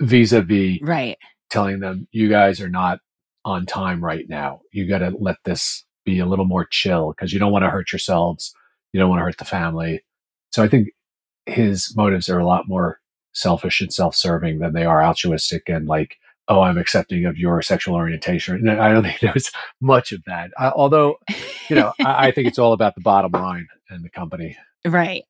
vis-a-vis 0.00 0.78
right 0.82 1.18
telling 1.50 1.80
them 1.80 2.08
you 2.12 2.28
guys 2.28 2.60
are 2.60 2.68
not 2.68 2.98
on 3.44 3.66
time 3.66 4.04
right 4.04 4.28
now. 4.28 4.60
You 4.72 4.88
got 4.88 4.98
to 4.98 5.12
let 5.18 5.36
this 5.44 5.84
be 6.04 6.18
a 6.18 6.26
little 6.26 6.44
more 6.44 6.66
chill 6.70 7.12
because 7.12 7.32
you 7.32 7.38
don't 7.38 7.52
want 7.52 7.64
to 7.64 7.70
hurt 7.70 7.92
yourselves. 7.92 8.54
You 8.92 9.00
don't 9.00 9.08
want 9.08 9.20
to 9.20 9.24
hurt 9.24 9.38
the 9.38 9.44
family. 9.44 10.02
So 10.50 10.62
I 10.62 10.68
think 10.68 10.88
his 11.46 11.94
motives 11.96 12.28
are 12.28 12.38
a 12.38 12.46
lot 12.46 12.68
more 12.68 12.98
selfish 13.32 13.80
and 13.80 13.92
self-serving 13.92 14.58
than 14.58 14.74
they 14.74 14.84
are 14.84 15.02
altruistic 15.02 15.68
and 15.68 15.86
like, 15.86 16.16
oh, 16.48 16.60
I'm 16.60 16.76
accepting 16.76 17.24
of 17.24 17.38
your 17.38 17.62
sexual 17.62 17.94
orientation. 17.94 18.68
And 18.68 18.80
I 18.80 18.92
don't 18.92 19.04
think 19.04 19.20
there 19.20 19.32
was 19.32 19.50
much 19.80 20.12
of 20.12 20.22
that. 20.26 20.50
Uh, 20.58 20.72
although, 20.74 21.16
you 21.68 21.76
know, 21.76 21.92
I, 22.00 22.28
I 22.28 22.30
think 22.32 22.48
it's 22.48 22.58
all 22.58 22.72
about 22.72 22.94
the 22.94 23.00
bottom 23.00 23.32
line 23.32 23.68
and 23.88 24.04
the 24.04 24.10
company. 24.10 24.56
Right. 24.84 25.22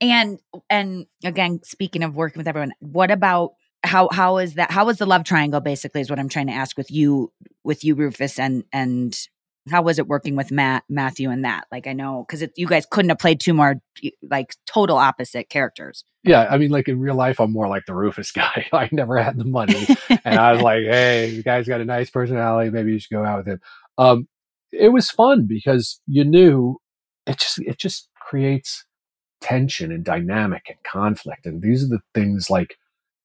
And 0.00 0.38
and 0.68 1.06
again, 1.24 1.60
speaking 1.62 2.02
of 2.02 2.14
working 2.14 2.40
with 2.40 2.48
everyone, 2.48 2.72
what 2.80 3.10
about 3.10 3.52
how 3.86 4.08
how 4.12 4.38
is 4.38 4.54
that 4.54 4.70
how 4.70 4.84
was 4.84 4.98
the 4.98 5.06
love 5.06 5.24
triangle 5.24 5.60
basically 5.60 6.00
is 6.00 6.10
what 6.10 6.18
i'm 6.18 6.28
trying 6.28 6.46
to 6.46 6.52
ask 6.52 6.76
with 6.76 6.90
you 6.90 7.32
with 7.64 7.84
you 7.84 7.94
rufus 7.94 8.38
and 8.38 8.64
and 8.72 9.28
how 9.68 9.82
was 9.82 9.98
it 9.98 10.06
working 10.06 10.36
with 10.36 10.50
matt 10.50 10.84
matthew 10.88 11.30
and 11.30 11.44
that? 11.44 11.66
Like 11.72 11.86
i 11.86 11.92
know 11.92 12.24
because 12.26 12.46
you 12.56 12.66
guys 12.66 12.86
couldn't 12.90 13.08
have 13.08 13.18
played 13.18 13.40
two 13.40 13.54
more 13.54 13.76
like 14.22 14.54
total 14.66 14.96
opposite 14.96 15.48
characters. 15.48 16.04
Yeah 16.22 16.46
i 16.50 16.58
mean 16.58 16.70
like 16.70 16.88
in 16.88 17.00
real 17.00 17.14
life 17.14 17.40
i'm 17.40 17.52
more 17.52 17.68
like 17.68 17.84
the 17.86 17.94
rufus 17.94 18.30
guy. 18.32 18.66
I 18.72 18.88
never 18.92 19.20
had 19.22 19.38
the 19.38 19.44
money. 19.44 19.86
And 20.24 20.38
i 20.38 20.52
was 20.52 20.62
like 20.62 20.84
hey 20.90 21.28
you 21.30 21.42
guys 21.42 21.68
got 21.68 21.80
a 21.80 21.84
nice 21.84 22.10
personality. 22.10 22.70
Maybe 22.70 22.92
you 22.92 22.98
should 22.98 23.14
go 23.14 23.24
out 23.24 23.38
with 23.38 23.48
him. 23.48 23.60
Um 23.98 24.28
it 24.72 24.92
was 24.92 25.10
fun 25.10 25.46
because 25.46 26.00
you 26.06 26.24
knew 26.24 26.78
it 27.26 27.38
just 27.38 27.58
it 27.60 27.78
just 27.78 28.08
creates 28.14 28.84
tension 29.40 29.92
and 29.92 30.04
dynamic 30.04 30.64
and 30.68 30.78
conflict. 30.84 31.46
And 31.46 31.62
these 31.62 31.84
are 31.84 31.88
the 31.88 32.00
things 32.14 32.50
like 32.50 32.76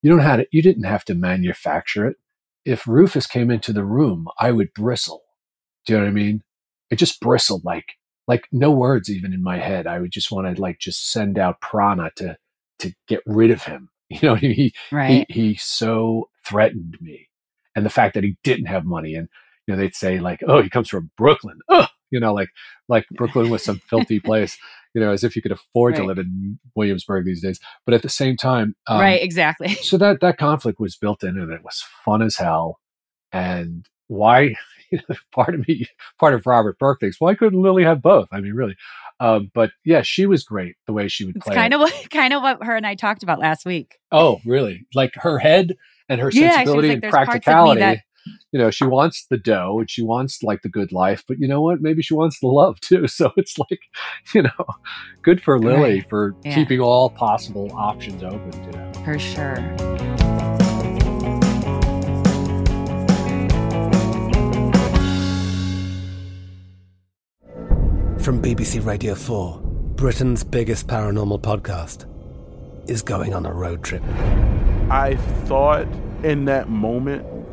you 0.02 0.10
don't 0.10 0.20
have 0.20 0.40
to, 0.40 0.46
you 0.50 0.62
didn't 0.62 0.84
have 0.84 1.04
to 1.06 1.14
manufacture 1.14 2.06
it. 2.06 2.16
If 2.64 2.86
Rufus 2.86 3.26
came 3.26 3.50
into 3.50 3.72
the 3.72 3.84
room, 3.84 4.26
I 4.38 4.52
would 4.52 4.74
bristle. 4.74 5.22
Do 5.86 5.92
you 5.92 5.98
know 5.98 6.04
what 6.04 6.10
I 6.10 6.14
mean? 6.14 6.42
It 6.90 6.96
just 6.96 7.20
bristled 7.20 7.64
like 7.64 7.94
like 8.28 8.46
no 8.52 8.70
words 8.70 9.10
even 9.10 9.32
in 9.32 9.42
my 9.42 9.58
head. 9.58 9.86
I 9.86 9.98
would 9.98 10.12
just 10.12 10.30
want 10.30 10.54
to 10.54 10.60
like 10.60 10.78
just 10.78 11.10
send 11.10 11.38
out 11.38 11.60
prana 11.60 12.10
to 12.16 12.36
to 12.80 12.92
get 13.08 13.22
rid 13.26 13.50
of 13.50 13.62
him. 13.64 13.88
You 14.12 14.28
know, 14.28 14.34
he 14.34 14.74
right. 14.90 15.24
he 15.28 15.42
he 15.42 15.54
so 15.54 16.28
threatened 16.44 16.98
me, 17.00 17.30
and 17.74 17.86
the 17.86 17.88
fact 17.88 18.12
that 18.12 18.24
he 18.24 18.36
didn't 18.44 18.66
have 18.66 18.84
money, 18.84 19.14
and 19.14 19.26
you 19.66 19.72
know 19.72 19.80
they'd 19.80 19.94
say 19.94 20.18
like, 20.18 20.40
oh, 20.46 20.60
he 20.60 20.68
comes 20.68 20.90
from 20.90 21.10
Brooklyn. 21.16 21.60
Oh, 21.70 21.86
you 22.10 22.20
know, 22.20 22.34
like 22.34 22.50
like 22.90 23.06
Brooklyn 23.12 23.48
was 23.48 23.64
some 23.64 23.78
filthy 23.88 24.20
place 24.28 24.58
you 24.94 25.00
know, 25.00 25.12
as 25.12 25.24
if 25.24 25.36
you 25.36 25.42
could 25.42 25.52
afford 25.52 25.94
right. 25.94 26.00
to 26.00 26.06
live 26.06 26.18
in 26.18 26.58
Williamsburg 26.74 27.24
these 27.24 27.42
days. 27.42 27.60
But 27.84 27.94
at 27.94 28.02
the 28.02 28.08
same 28.08 28.36
time, 28.36 28.74
um, 28.86 29.00
right, 29.00 29.22
exactly. 29.22 29.74
so 29.82 29.96
that 29.98 30.20
that 30.20 30.38
conflict 30.38 30.80
was 30.80 30.96
built 30.96 31.22
in, 31.22 31.38
and 31.38 31.52
it 31.52 31.64
was 31.64 31.84
fun 32.04 32.22
as 32.22 32.36
hell. 32.36 32.78
And 33.32 33.86
why? 34.08 34.54
You 34.92 34.98
know, 35.08 35.16
part 35.34 35.54
of 35.54 35.66
me, 35.66 35.86
part 36.20 36.34
of 36.34 36.44
Robert 36.44 36.78
Burke 36.78 37.00
thinks, 37.00 37.18
why 37.18 37.34
couldn't 37.34 37.62
Lily 37.62 37.82
have 37.82 38.02
both? 38.02 38.28
I 38.30 38.40
mean, 38.40 38.52
really. 38.52 38.76
Um, 39.20 39.50
but 39.54 39.70
yeah, 39.86 40.02
she 40.02 40.26
was 40.26 40.44
great 40.44 40.76
the 40.86 40.92
way 40.92 41.08
she 41.08 41.24
would 41.24 41.40
play. 41.40 41.54
Kind 41.54 41.72
it. 41.72 41.76
of 41.76 41.80
what 41.80 42.10
kind 42.10 42.34
of 42.34 42.42
what 42.42 42.62
her 42.62 42.76
and 42.76 42.86
I 42.86 42.94
talked 42.94 43.22
about 43.22 43.38
last 43.38 43.64
week. 43.64 43.98
Oh, 44.10 44.42
really? 44.44 44.86
Like 44.94 45.14
her 45.14 45.38
head 45.38 45.76
and 46.10 46.20
her 46.20 46.30
sensibility 46.30 46.88
yeah, 46.88 46.94
like, 46.94 47.04
and 47.04 47.10
practicality 47.10 48.02
you 48.52 48.58
know, 48.58 48.70
she 48.70 48.84
wants 48.84 49.26
the 49.30 49.38
dough 49.38 49.78
and 49.78 49.90
she 49.90 50.02
wants 50.02 50.42
like 50.42 50.62
the 50.62 50.68
good 50.68 50.92
life, 50.92 51.24
but 51.26 51.38
you 51.38 51.48
know 51.48 51.60
what? 51.60 51.80
Maybe 51.80 52.02
she 52.02 52.14
wants 52.14 52.40
the 52.40 52.48
love 52.48 52.80
too. 52.80 53.06
So 53.12 53.30
it's 53.36 53.58
like, 53.58 53.80
you 54.34 54.42
know, 54.42 54.66
good 55.22 55.42
for 55.42 55.58
Lily 55.58 55.94
right. 56.00 56.08
for 56.08 56.34
yeah. 56.44 56.54
keeping 56.54 56.80
all 56.80 57.10
possible 57.10 57.70
options 57.74 58.22
open, 58.22 58.52
you 58.64 58.72
know. 58.72 58.92
For 59.04 59.18
sure. 59.18 59.56
From 68.22 68.40
BBC 68.40 68.84
Radio 68.84 69.14
4, 69.14 69.60
Britain's 69.96 70.44
biggest 70.44 70.86
paranormal 70.86 71.40
podcast 71.42 72.06
is 72.88 73.02
going 73.02 73.34
on 73.34 73.46
a 73.46 73.52
road 73.52 73.82
trip. 73.82 74.02
I 74.90 75.16
thought 75.46 75.86
in 76.22 76.44
that 76.44 76.68
moment, 76.68 77.26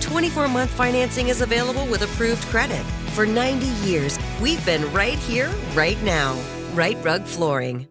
24 0.00 0.48
month 0.48 0.70
financing 0.70 1.28
is 1.28 1.40
available 1.40 1.86
with 1.86 2.02
approved 2.02 2.42
credit. 2.46 2.82
For 3.14 3.26
90 3.26 3.66
years, 3.88 4.18
we've 4.40 4.64
been 4.64 4.90
right 4.92 5.18
here, 5.18 5.50
right 5.74 6.00
now. 6.02 6.38
Rite 6.74 7.02
Rug 7.04 7.24
Flooring. 7.24 7.88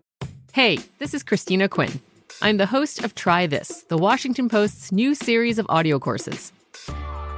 Hey, 0.54 0.80
this 1.00 1.14
is 1.14 1.24
Christina 1.24 1.70
Quinn. 1.70 2.00
I'm 2.42 2.58
the 2.58 2.66
host 2.66 3.04
of 3.04 3.16
Try 3.16 3.48
This, 3.48 3.84
the 3.90 3.98
Washington 3.98 4.50
Post's 4.50 4.92
new 4.92 5.16
series 5.16 5.60
of 5.60 5.66
audio 5.70 6.00
courses. 6.00 6.52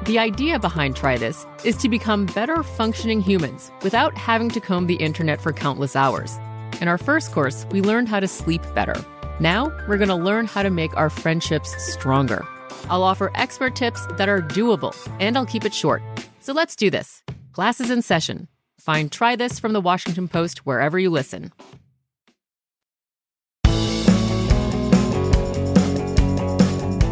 The 0.05 0.19
idea 0.19 0.59
behind 0.59 0.95
Try 0.95 1.17
This 1.17 1.45
is 1.63 1.75
to 1.77 1.89
become 1.89 2.25
better 2.27 2.63
functioning 2.63 3.21
humans 3.21 3.71
without 3.81 4.17
having 4.17 4.49
to 4.49 4.59
comb 4.59 4.87
the 4.87 4.95
internet 4.95 5.41
for 5.41 5.51
countless 5.51 5.95
hours. 5.95 6.37
In 6.81 6.87
our 6.87 6.97
first 6.97 7.31
course, 7.31 7.65
we 7.71 7.81
learned 7.81 8.07
how 8.07 8.19
to 8.19 8.27
sleep 8.27 8.61
better. 8.73 8.95
Now, 9.39 9.71
we're 9.87 9.97
going 9.97 10.09
to 10.09 10.15
learn 10.15 10.45
how 10.45 10.63
to 10.63 10.69
make 10.69 10.95
our 10.97 11.09
friendships 11.09 11.75
stronger. 11.91 12.45
I'll 12.89 13.03
offer 13.03 13.31
expert 13.35 13.75
tips 13.75 14.05
that 14.17 14.29
are 14.29 14.41
doable, 14.41 14.95
and 15.19 15.37
I'll 15.37 15.45
keep 15.45 15.65
it 15.65 15.73
short. 15.73 16.01
So 16.39 16.53
let's 16.53 16.75
do 16.75 16.89
this. 16.89 17.23
Classes 17.53 17.89
in 17.89 18.01
session. 18.01 18.47
Find 18.79 19.11
Try 19.11 19.35
This 19.35 19.59
from 19.59 19.73
the 19.73 19.81
Washington 19.81 20.27
Post 20.27 20.65
wherever 20.65 20.97
you 20.97 21.09
listen. 21.09 21.51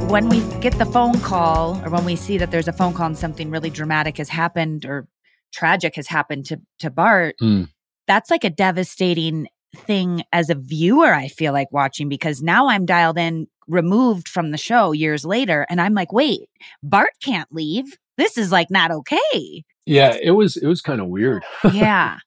When 0.09 0.29
we 0.29 0.39
get 0.61 0.77
the 0.77 0.85
phone 0.85 1.19
call, 1.19 1.83
or 1.85 1.89
when 1.89 2.05
we 2.05 2.15
see 2.15 2.37
that 2.37 2.49
there's 2.49 2.69
a 2.69 2.73
phone 2.73 2.93
call 2.93 3.07
and 3.07 3.17
something 3.17 3.49
really 3.49 3.69
dramatic 3.69 4.17
has 4.19 4.29
happened 4.29 4.85
or 4.85 5.05
tragic 5.51 5.95
has 5.95 6.07
happened 6.07 6.45
to, 6.45 6.61
to 6.79 6.89
Bart, 6.89 7.35
Mm. 7.41 7.67
that's 8.07 8.31
like 8.31 8.45
a 8.45 8.49
devastating 8.49 9.47
thing 9.75 10.23
as 10.31 10.49
a 10.49 10.55
viewer, 10.55 11.13
I 11.13 11.27
feel 11.27 11.51
like 11.51 11.67
watching 11.73 12.07
because 12.07 12.41
now 12.41 12.69
I'm 12.69 12.85
dialed 12.85 13.17
in, 13.17 13.47
removed 13.67 14.27
from 14.27 14.51
the 14.51 14.57
show 14.57 14.91
years 14.91 15.25
later, 15.25 15.65
and 15.69 15.81
I'm 15.81 15.93
like, 15.93 16.11
wait, 16.11 16.49
Bart 16.83 17.11
can't 17.21 17.51
leave. 17.53 17.97
This 18.17 18.37
is 18.37 18.51
like 18.51 18.69
not 18.71 18.91
okay. 18.91 19.63
Yeah, 19.85 20.17
it 20.21 20.31
was 20.31 20.57
it 20.57 20.67
was 20.67 20.81
kind 20.81 20.99
of 20.99 21.07
weird. 21.07 21.43
yeah. 21.71 22.17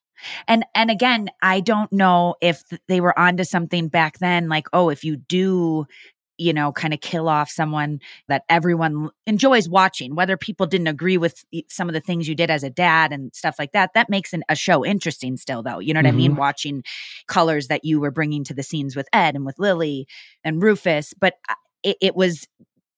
And 0.46 0.64
and 0.74 0.90
again, 0.90 1.28
I 1.42 1.60
don't 1.60 1.92
know 1.92 2.36
if 2.40 2.62
they 2.88 3.00
were 3.00 3.18
onto 3.18 3.44
something 3.44 3.88
back 3.88 4.18
then 4.18 4.48
like, 4.48 4.68
oh, 4.72 4.90
if 4.90 5.04
you 5.04 5.16
do 5.16 5.86
you 6.40 6.52
know, 6.54 6.72
kind 6.72 6.94
of 6.94 7.00
kill 7.00 7.28
off 7.28 7.50
someone 7.50 8.00
that 8.28 8.44
everyone 8.48 9.10
enjoys 9.26 9.68
watching, 9.68 10.14
whether 10.14 10.36
people 10.38 10.66
didn't 10.66 10.86
agree 10.86 11.18
with 11.18 11.44
some 11.68 11.88
of 11.88 11.92
the 11.92 12.00
things 12.00 12.26
you 12.26 12.34
did 12.34 12.50
as 12.50 12.64
a 12.64 12.70
dad 12.70 13.12
and 13.12 13.34
stuff 13.34 13.56
like 13.58 13.72
that. 13.72 13.90
That 13.94 14.08
makes 14.08 14.32
an, 14.32 14.42
a 14.48 14.56
show 14.56 14.84
interesting 14.84 15.36
still, 15.36 15.62
though. 15.62 15.78
You 15.80 15.92
know 15.92 15.98
what 16.00 16.06
I 16.06 16.12
mean? 16.12 16.32
Mhm. 16.32 16.38
Watching 16.38 16.82
colors 17.28 17.68
that 17.68 17.84
you 17.84 18.00
were 18.00 18.10
bringing 18.10 18.42
to 18.44 18.54
the 18.54 18.62
scenes 18.62 18.96
with 18.96 19.06
Ed 19.12 19.36
and 19.36 19.44
with 19.44 19.58
Lily 19.58 20.06
and 20.42 20.62
Rufus. 20.62 21.12
But 21.12 21.34
it, 21.82 21.98
it 22.00 22.16
was 22.16 22.48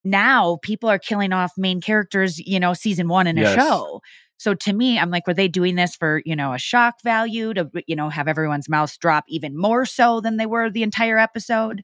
now 0.04 0.58
people 0.62 0.88
are 0.88 0.98
killing 0.98 1.32
off 1.32 1.52
main 1.56 1.80
characters, 1.80 2.38
you 2.38 2.60
know, 2.60 2.74
season 2.74 3.08
one 3.08 3.26
in 3.26 3.38
a 3.38 3.42
show. 3.54 4.00
So 4.38 4.54
to 4.54 4.72
me, 4.72 4.98
I'm 4.98 5.10
like, 5.10 5.26
were 5.28 5.34
they 5.34 5.46
doing 5.46 5.76
this 5.76 5.94
for, 5.94 6.20
you 6.24 6.34
know, 6.34 6.52
a 6.52 6.58
shock 6.58 6.94
value 7.04 7.54
to, 7.54 7.70
you 7.86 7.94
know, 7.94 8.08
have 8.08 8.26
everyone's 8.26 8.68
mouths 8.68 8.96
drop 8.98 9.24
even 9.28 9.56
more 9.56 9.84
so 9.86 10.20
than 10.20 10.36
they 10.36 10.46
were 10.46 10.68
the 10.70 10.82
entire 10.82 11.18
episode? 11.18 11.82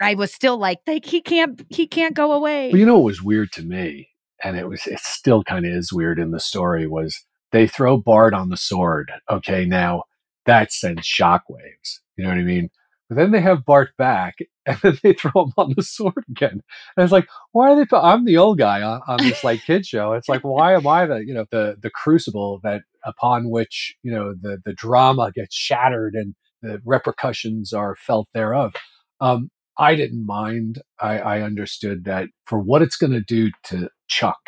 I 0.00 0.14
was 0.14 0.32
still 0.32 0.58
like, 0.58 0.80
like 0.86 1.04
he 1.04 1.20
can't, 1.20 1.64
he 1.68 1.86
can't 1.86 2.14
go 2.14 2.32
away. 2.32 2.70
Well, 2.70 2.78
you 2.78 2.86
know 2.86 2.96
what 2.98 3.04
was 3.04 3.22
weird 3.22 3.52
to 3.52 3.62
me, 3.62 4.10
and 4.42 4.56
it 4.56 4.68
was 4.68 4.86
it 4.86 5.00
still 5.00 5.42
kind 5.42 5.66
of 5.66 5.72
is 5.72 5.92
weird 5.92 6.18
in 6.18 6.30
the 6.30 6.40
story 6.40 6.86
was 6.86 7.24
they 7.52 7.66
throw 7.66 7.96
Bart 7.96 8.34
on 8.34 8.50
the 8.50 8.56
sword. 8.56 9.10
Okay, 9.30 9.64
now 9.64 10.04
that 10.46 10.72
sends 10.72 11.06
shockwaves. 11.06 12.00
You 12.16 12.24
know 12.24 12.30
what 12.30 12.38
I 12.38 12.42
mean? 12.42 12.70
But 13.08 13.16
then 13.16 13.30
they 13.30 13.40
have 13.40 13.64
Bart 13.64 13.90
back, 13.96 14.36
and 14.66 14.78
then 14.82 14.98
they 15.02 15.14
throw 15.14 15.44
him 15.44 15.52
on 15.56 15.74
the 15.76 15.82
sword 15.82 16.24
again. 16.30 16.60
And 16.96 17.04
it's 17.04 17.12
like, 17.12 17.26
why 17.52 17.70
are 17.70 17.76
they? 17.76 17.96
I'm 17.96 18.24
the 18.24 18.36
old 18.36 18.58
guy 18.58 18.82
on, 18.82 19.00
on 19.08 19.18
this 19.18 19.42
like 19.42 19.64
kid 19.64 19.86
show. 19.86 20.12
It's 20.12 20.28
like, 20.28 20.42
why 20.42 20.74
am 20.74 20.86
I 20.86 21.06
the 21.06 21.24
you 21.24 21.34
know 21.34 21.46
the 21.50 21.76
the 21.80 21.90
crucible 21.90 22.60
that 22.62 22.82
upon 23.04 23.50
which 23.50 23.96
you 24.02 24.12
know 24.12 24.34
the 24.40 24.58
the 24.64 24.74
drama 24.74 25.32
gets 25.34 25.54
shattered 25.54 26.14
and 26.14 26.34
the 26.62 26.80
repercussions 26.84 27.72
are 27.72 27.96
felt 27.96 28.28
thereof. 28.34 28.74
Um, 29.20 29.50
I 29.78 29.94
didn't 29.94 30.26
mind. 30.26 30.82
I, 31.00 31.18
I 31.18 31.42
understood 31.42 32.04
that 32.04 32.28
for 32.46 32.58
what 32.58 32.82
it's 32.82 32.96
going 32.96 33.12
to 33.12 33.20
do 33.20 33.50
to 33.64 33.90
Chuck, 34.08 34.38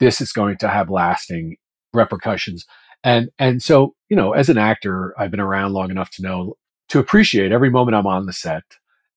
this 0.00 0.20
is 0.20 0.32
going 0.32 0.58
to 0.58 0.68
have 0.68 0.90
lasting 0.90 1.56
repercussions. 1.92 2.64
And 3.02 3.30
and 3.38 3.62
so 3.62 3.94
you 4.08 4.16
know, 4.16 4.32
as 4.32 4.48
an 4.48 4.58
actor, 4.58 5.14
I've 5.18 5.30
been 5.30 5.40
around 5.40 5.72
long 5.72 5.90
enough 5.90 6.10
to 6.12 6.22
know 6.22 6.54
to 6.90 6.98
appreciate 6.98 7.52
every 7.52 7.70
moment 7.70 7.96
I'm 7.96 8.06
on 8.06 8.26
the 8.26 8.32
set, 8.32 8.64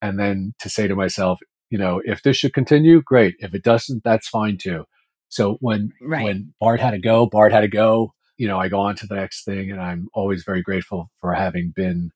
and 0.01 0.19
then 0.19 0.53
to 0.59 0.69
say 0.69 0.87
to 0.87 0.95
myself, 0.95 1.39
you 1.69 1.77
know, 1.77 2.01
if 2.05 2.23
this 2.23 2.37
should 2.37 2.53
continue, 2.53 3.01
great. 3.01 3.35
If 3.39 3.53
it 3.53 3.63
doesn't, 3.63 4.03
that's 4.03 4.27
fine 4.27 4.57
too. 4.57 4.85
So 5.29 5.57
when 5.61 5.91
Right. 6.01 6.23
when 6.23 6.53
Bart 6.59 6.79
had 6.81 6.91
to 6.91 6.99
go, 6.99 7.25
Bart 7.27 7.51
had 7.51 7.61
to 7.61 7.67
go. 7.67 8.13
You 8.37 8.47
know, 8.47 8.59
I 8.59 8.69
go 8.69 8.79
on 8.79 8.95
to 8.97 9.07
the 9.07 9.15
next 9.15 9.45
thing, 9.45 9.71
and 9.71 9.81
I'm 9.81 10.09
always 10.13 10.43
very 10.45 10.61
grateful 10.61 11.09
for 11.21 11.33
having 11.33 11.71
been. 11.75 12.11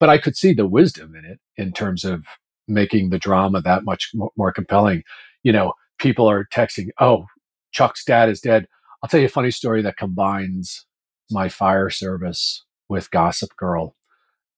But 0.00 0.10
I 0.10 0.18
could 0.18 0.36
see 0.36 0.54
the 0.54 0.66
wisdom 0.68 1.14
in 1.16 1.24
it 1.24 1.40
in 1.56 1.72
terms 1.72 2.04
of 2.04 2.24
making 2.68 3.10
the 3.10 3.18
drama 3.18 3.60
that 3.62 3.84
much 3.84 4.12
more 4.36 4.52
compelling. 4.52 5.02
You 5.42 5.52
know, 5.52 5.72
people 5.98 6.28
are 6.28 6.46
texting, 6.52 6.88
"Oh, 7.00 7.26
Chuck's 7.72 8.04
dad 8.04 8.28
is 8.28 8.40
dead." 8.40 8.66
I'll 9.02 9.08
tell 9.08 9.20
you 9.20 9.26
a 9.26 9.30
funny 9.30 9.50
story 9.50 9.82
that 9.82 9.96
combines 9.96 10.84
my 11.30 11.48
fire 11.48 11.90
service 11.90 12.64
with 12.88 13.10
Gossip 13.10 13.50
Girl. 13.56 13.94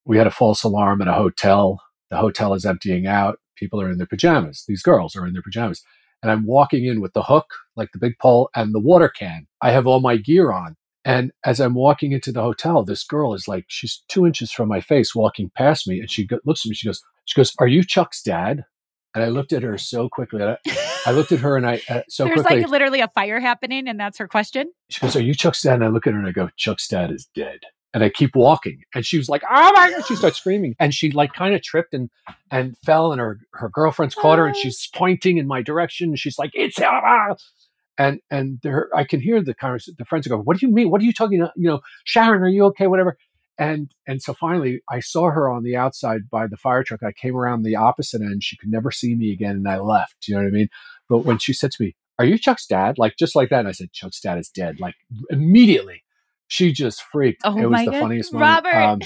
We 0.05 0.17
had 0.17 0.27
a 0.27 0.31
false 0.31 0.63
alarm 0.63 1.03
at 1.03 1.09
a 1.09 1.13
hotel. 1.13 1.83
The 2.11 2.17
hotel 2.17 2.55
is 2.55 2.65
emptying 2.65 3.07
out. 3.07 3.39
People 3.57 3.81
are 3.81 3.91
in 3.91 3.99
their 3.99 4.07
pajamas. 4.07 4.65
These 4.67 4.83
girls 4.83 5.15
are 5.15 5.27
in 5.27 5.35
their 5.35 5.43
pajamas. 5.43 5.83
And 6.23 6.31
I'm 6.31 6.47
walking 6.47 6.87
in 6.87 7.01
with 7.01 7.13
the 7.13 7.23
hook, 7.23 7.47
like 7.77 7.93
the 7.93 7.99
big 7.99 8.19
pole, 8.19 8.51
and 8.55 8.75
the 8.75 8.81
water 8.81 9.09
can. 9.09 9.47
I 9.61 9.71
have 9.73 9.87
all 9.87 10.01
my 10.01 10.17
gear 10.17 10.53
on. 10.53 10.77
And 11.05 11.33
as 11.45 11.61
I'm 11.61 11.75
walking 11.75 12.13
into 12.13 12.31
the 12.31 12.43
hotel, 12.43 12.85
this 12.85 13.05
girl 13.05 13.33
is 13.35 13.49
like, 13.49 13.65
she's 13.69 14.03
two 14.09 14.27
inches 14.27 14.53
from 14.53 14.69
my 14.69 14.81
face 14.81 15.15
walking 15.15 15.51
past 15.57 15.89
me. 15.89 15.99
And 16.01 16.11
she 16.11 16.27
go- 16.27 16.41
looks 16.45 16.65
at 16.65 16.69
me. 16.69 16.75
She 16.75 16.87
goes, 16.89 17.03
she 17.25 17.35
goes, 17.39 17.53
Are 17.59 17.69
you 17.69 17.83
Chuck's 17.83 18.23
dad? 18.23 18.65
And 19.15 19.25
I 19.25 19.29
looked 19.29 19.53
at 19.53 19.63
her 19.63 19.77
so 19.79 20.09
quickly. 20.09 20.43
I, 20.43 20.57
I 21.07 21.13
looked 21.13 21.33
at 21.33 21.41
her 21.41 21.57
and 21.57 21.67
I, 21.67 21.81
uh, 21.89 22.03
so 22.09 22.25
There's 22.25 22.43
quickly. 22.43 22.61
like 22.61 22.71
literally 22.71 23.01
a 23.01 23.09
fire 23.09 23.41
happening, 23.41 23.89
and 23.89 23.99
that's 23.99 24.19
her 24.19 24.29
question. 24.29 24.71
She 24.89 25.01
goes, 25.01 25.17
Are 25.17 25.23
you 25.23 25.35
Chuck's 25.35 25.63
dad? 25.63 25.75
And 25.75 25.85
I 25.85 25.89
look 25.89 26.07
at 26.07 26.13
her 26.13 26.19
and 26.19 26.29
I 26.29 26.33
go, 26.33 26.49
Chuck's 26.57 26.87
dad 26.87 27.11
is 27.11 27.29
dead. 27.35 27.61
And 27.93 28.05
I 28.05 28.09
keep 28.09 28.37
walking. 28.37 28.83
And 28.95 29.05
she 29.05 29.19
was 29.19 29.29
like, 29.29 29.43
Oh 29.51 29.73
my 29.75 29.91
God. 29.91 30.07
She 30.07 30.15
starts 30.15 30.37
screaming. 30.37 30.77
And 30.79 30.95
she 30.95 31.11
like 31.11 31.33
kind 31.33 31.55
of 31.57 31.63
tripped 31.63 31.93
and 31.93 32.09
and 32.53 32.77
fell 32.87 33.11
and 33.11 33.21
her, 33.21 33.41
her 33.55 33.69
girlfriend's 33.69 34.15
caught 34.15 34.39
her 34.39 34.47
and 34.47 34.57
she's 34.57 34.89
pointing 34.95 35.39
in 35.39 35.49
my 35.49 35.61
direction. 35.61 36.11
And 36.11 36.19
she's 36.19 36.39
like, 36.39 36.51
It's 36.55 36.79
ah. 36.81 37.35
And 37.99 38.21
and 38.31 38.59
there 38.63 38.89
I 38.95 39.05
can 39.05 39.21
hear 39.21 39.43
the 39.43 39.55
conversation 39.55 39.95
the 39.99 40.05
friends 40.05 40.27
go, 40.27 40.39
What 40.39 40.59
do 40.59 40.67
you 40.67 40.73
mean? 40.73 40.91
What 40.91 41.01
are 41.01 41.05
you 41.05 41.13
talking 41.13 41.41
about? 41.41 41.53
You 41.57 41.69
know, 41.69 41.81
Sharon, 42.05 42.43
are 42.43 42.49
you 42.49 42.65
okay? 42.67 42.87
Whatever. 42.87 43.17
And 43.59 43.93
and 44.07 44.23
so 44.23 44.33
finally, 44.33 44.81
I 44.89 45.01
saw 45.01 45.31
her 45.31 45.51
on 45.51 45.63
the 45.63 45.77
outside 45.77 46.31
by 46.31 46.47
the 46.47 46.57
fire 46.57 46.83
truck. 46.83 47.03
I 47.03 47.13
came 47.13 47.37
around 47.37 47.63
the 47.63 47.77
opposite 47.77 48.23
end. 48.23 48.43
She 48.43 48.57
could 48.57 48.71
never 48.71 48.91
see 48.91 49.15
me 49.15 49.33
again, 49.33 49.57
and 49.57 49.69
I 49.69 49.79
left. 49.79 50.27
You 50.27 50.37
know 50.37 50.43
what 50.43 50.49
I 50.49 50.53
mean? 50.53 50.69
But 51.09 51.19
when 51.21 51.37
she 51.39 51.53
said 51.53 51.71
to 51.73 51.83
me, 51.83 51.95
"Are 52.19 52.25
you 52.25 52.39
Chuck's 52.39 52.67
dad?" 52.67 52.97
Like 52.99 53.17
just 53.19 53.37
like 53.37 53.51
that, 53.51 53.61
and 53.61 53.69
I 53.69 53.73
said, 53.73 53.93
"Chuck's 53.93 54.21
dad 54.21 54.39
is 54.39 54.49
dead." 54.49 54.81
Like 54.81 54.95
immediately, 55.29 56.05
she 56.49 56.73
just 56.73 57.03
freaked. 57.03 57.43
Oh 57.45 57.59
it 57.59 57.69
was 57.69 57.85
the 57.85 57.91
God. 57.91 58.01
funniest 58.01 58.33
moment. 58.33 58.65
Robert. 58.65 58.75
Um, 58.75 59.01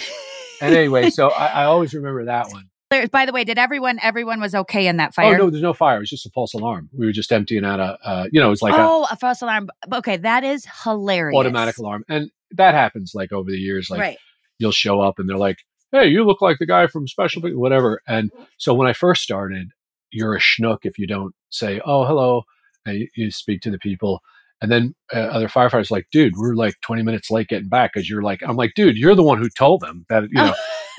and 0.60 0.74
anyway, 0.74 1.10
so 1.10 1.30
I, 1.30 1.46
I 1.46 1.64
always 1.64 1.92
remember 1.92 2.26
that 2.26 2.50
one. 2.50 2.70
There- 2.90 3.08
By 3.08 3.26
the 3.26 3.32
way, 3.32 3.44
did 3.44 3.58
everyone 3.58 3.98
everyone 4.02 4.40
was 4.40 4.54
okay 4.54 4.86
in 4.86 4.98
that 4.98 5.14
fire? 5.14 5.34
Oh 5.34 5.38
no, 5.38 5.50
there's 5.50 5.62
no 5.62 5.72
fire. 5.72 5.96
It 5.96 6.00
was 6.00 6.10
just 6.10 6.26
a 6.26 6.30
false 6.30 6.54
alarm. 6.54 6.90
We 6.92 7.06
were 7.06 7.12
just 7.12 7.32
emptying 7.32 7.64
out 7.64 7.80
a, 7.80 7.98
uh, 8.04 8.26
you 8.30 8.40
know, 8.40 8.48
it 8.48 8.50
was 8.50 8.62
like 8.62 8.74
oh, 8.76 9.06
a 9.10 9.16
false 9.16 9.42
alarm. 9.42 9.68
Okay, 9.92 10.16
that 10.18 10.44
is 10.44 10.66
hilarious. 10.84 11.36
automatic 11.36 11.78
alarm, 11.78 12.04
and 12.08 12.30
that 12.52 12.74
happens 12.74 13.12
like 13.14 13.32
over 13.32 13.50
the 13.50 13.58
years. 13.58 13.90
Like 13.90 14.00
right. 14.00 14.18
you'll 14.58 14.72
show 14.72 15.00
up 15.00 15.18
and 15.18 15.28
they're 15.28 15.36
like, 15.36 15.58
"Hey, 15.92 16.08
you 16.08 16.24
look 16.24 16.40
like 16.40 16.58
the 16.58 16.66
guy 16.66 16.86
from 16.86 17.08
Special, 17.08 17.42
whatever." 17.42 18.00
And 18.06 18.30
so 18.58 18.74
when 18.74 18.88
I 18.88 18.92
first 18.92 19.22
started, 19.22 19.70
you're 20.10 20.34
a 20.34 20.40
schnook 20.40 20.78
if 20.82 20.98
you 20.98 21.06
don't 21.06 21.34
say, 21.50 21.80
"Oh, 21.84 22.04
hello," 22.04 22.42
and 22.86 22.98
you, 22.98 23.08
you 23.14 23.30
speak 23.30 23.60
to 23.62 23.70
the 23.70 23.78
people. 23.78 24.20
And 24.62 24.70
then 24.70 24.94
uh, 25.12 25.18
other 25.18 25.48
firefighters 25.48 25.90
are 25.90 25.94
like, 25.94 26.08
"Dude, 26.12 26.34
we're 26.36 26.54
like 26.54 26.74
20 26.82 27.02
minutes 27.02 27.30
late 27.30 27.48
getting 27.48 27.68
back 27.68 27.92
because 27.94 28.08
you're 28.08 28.22
like," 28.22 28.42
I'm 28.46 28.56
like, 28.56 28.74
"Dude, 28.74 28.96
you're 28.96 29.14
the 29.14 29.22
one 29.22 29.38
who 29.38 29.48
told 29.48 29.80
them 29.80 30.04
that 30.08 30.24
you 30.24 30.34
know." 30.34 30.54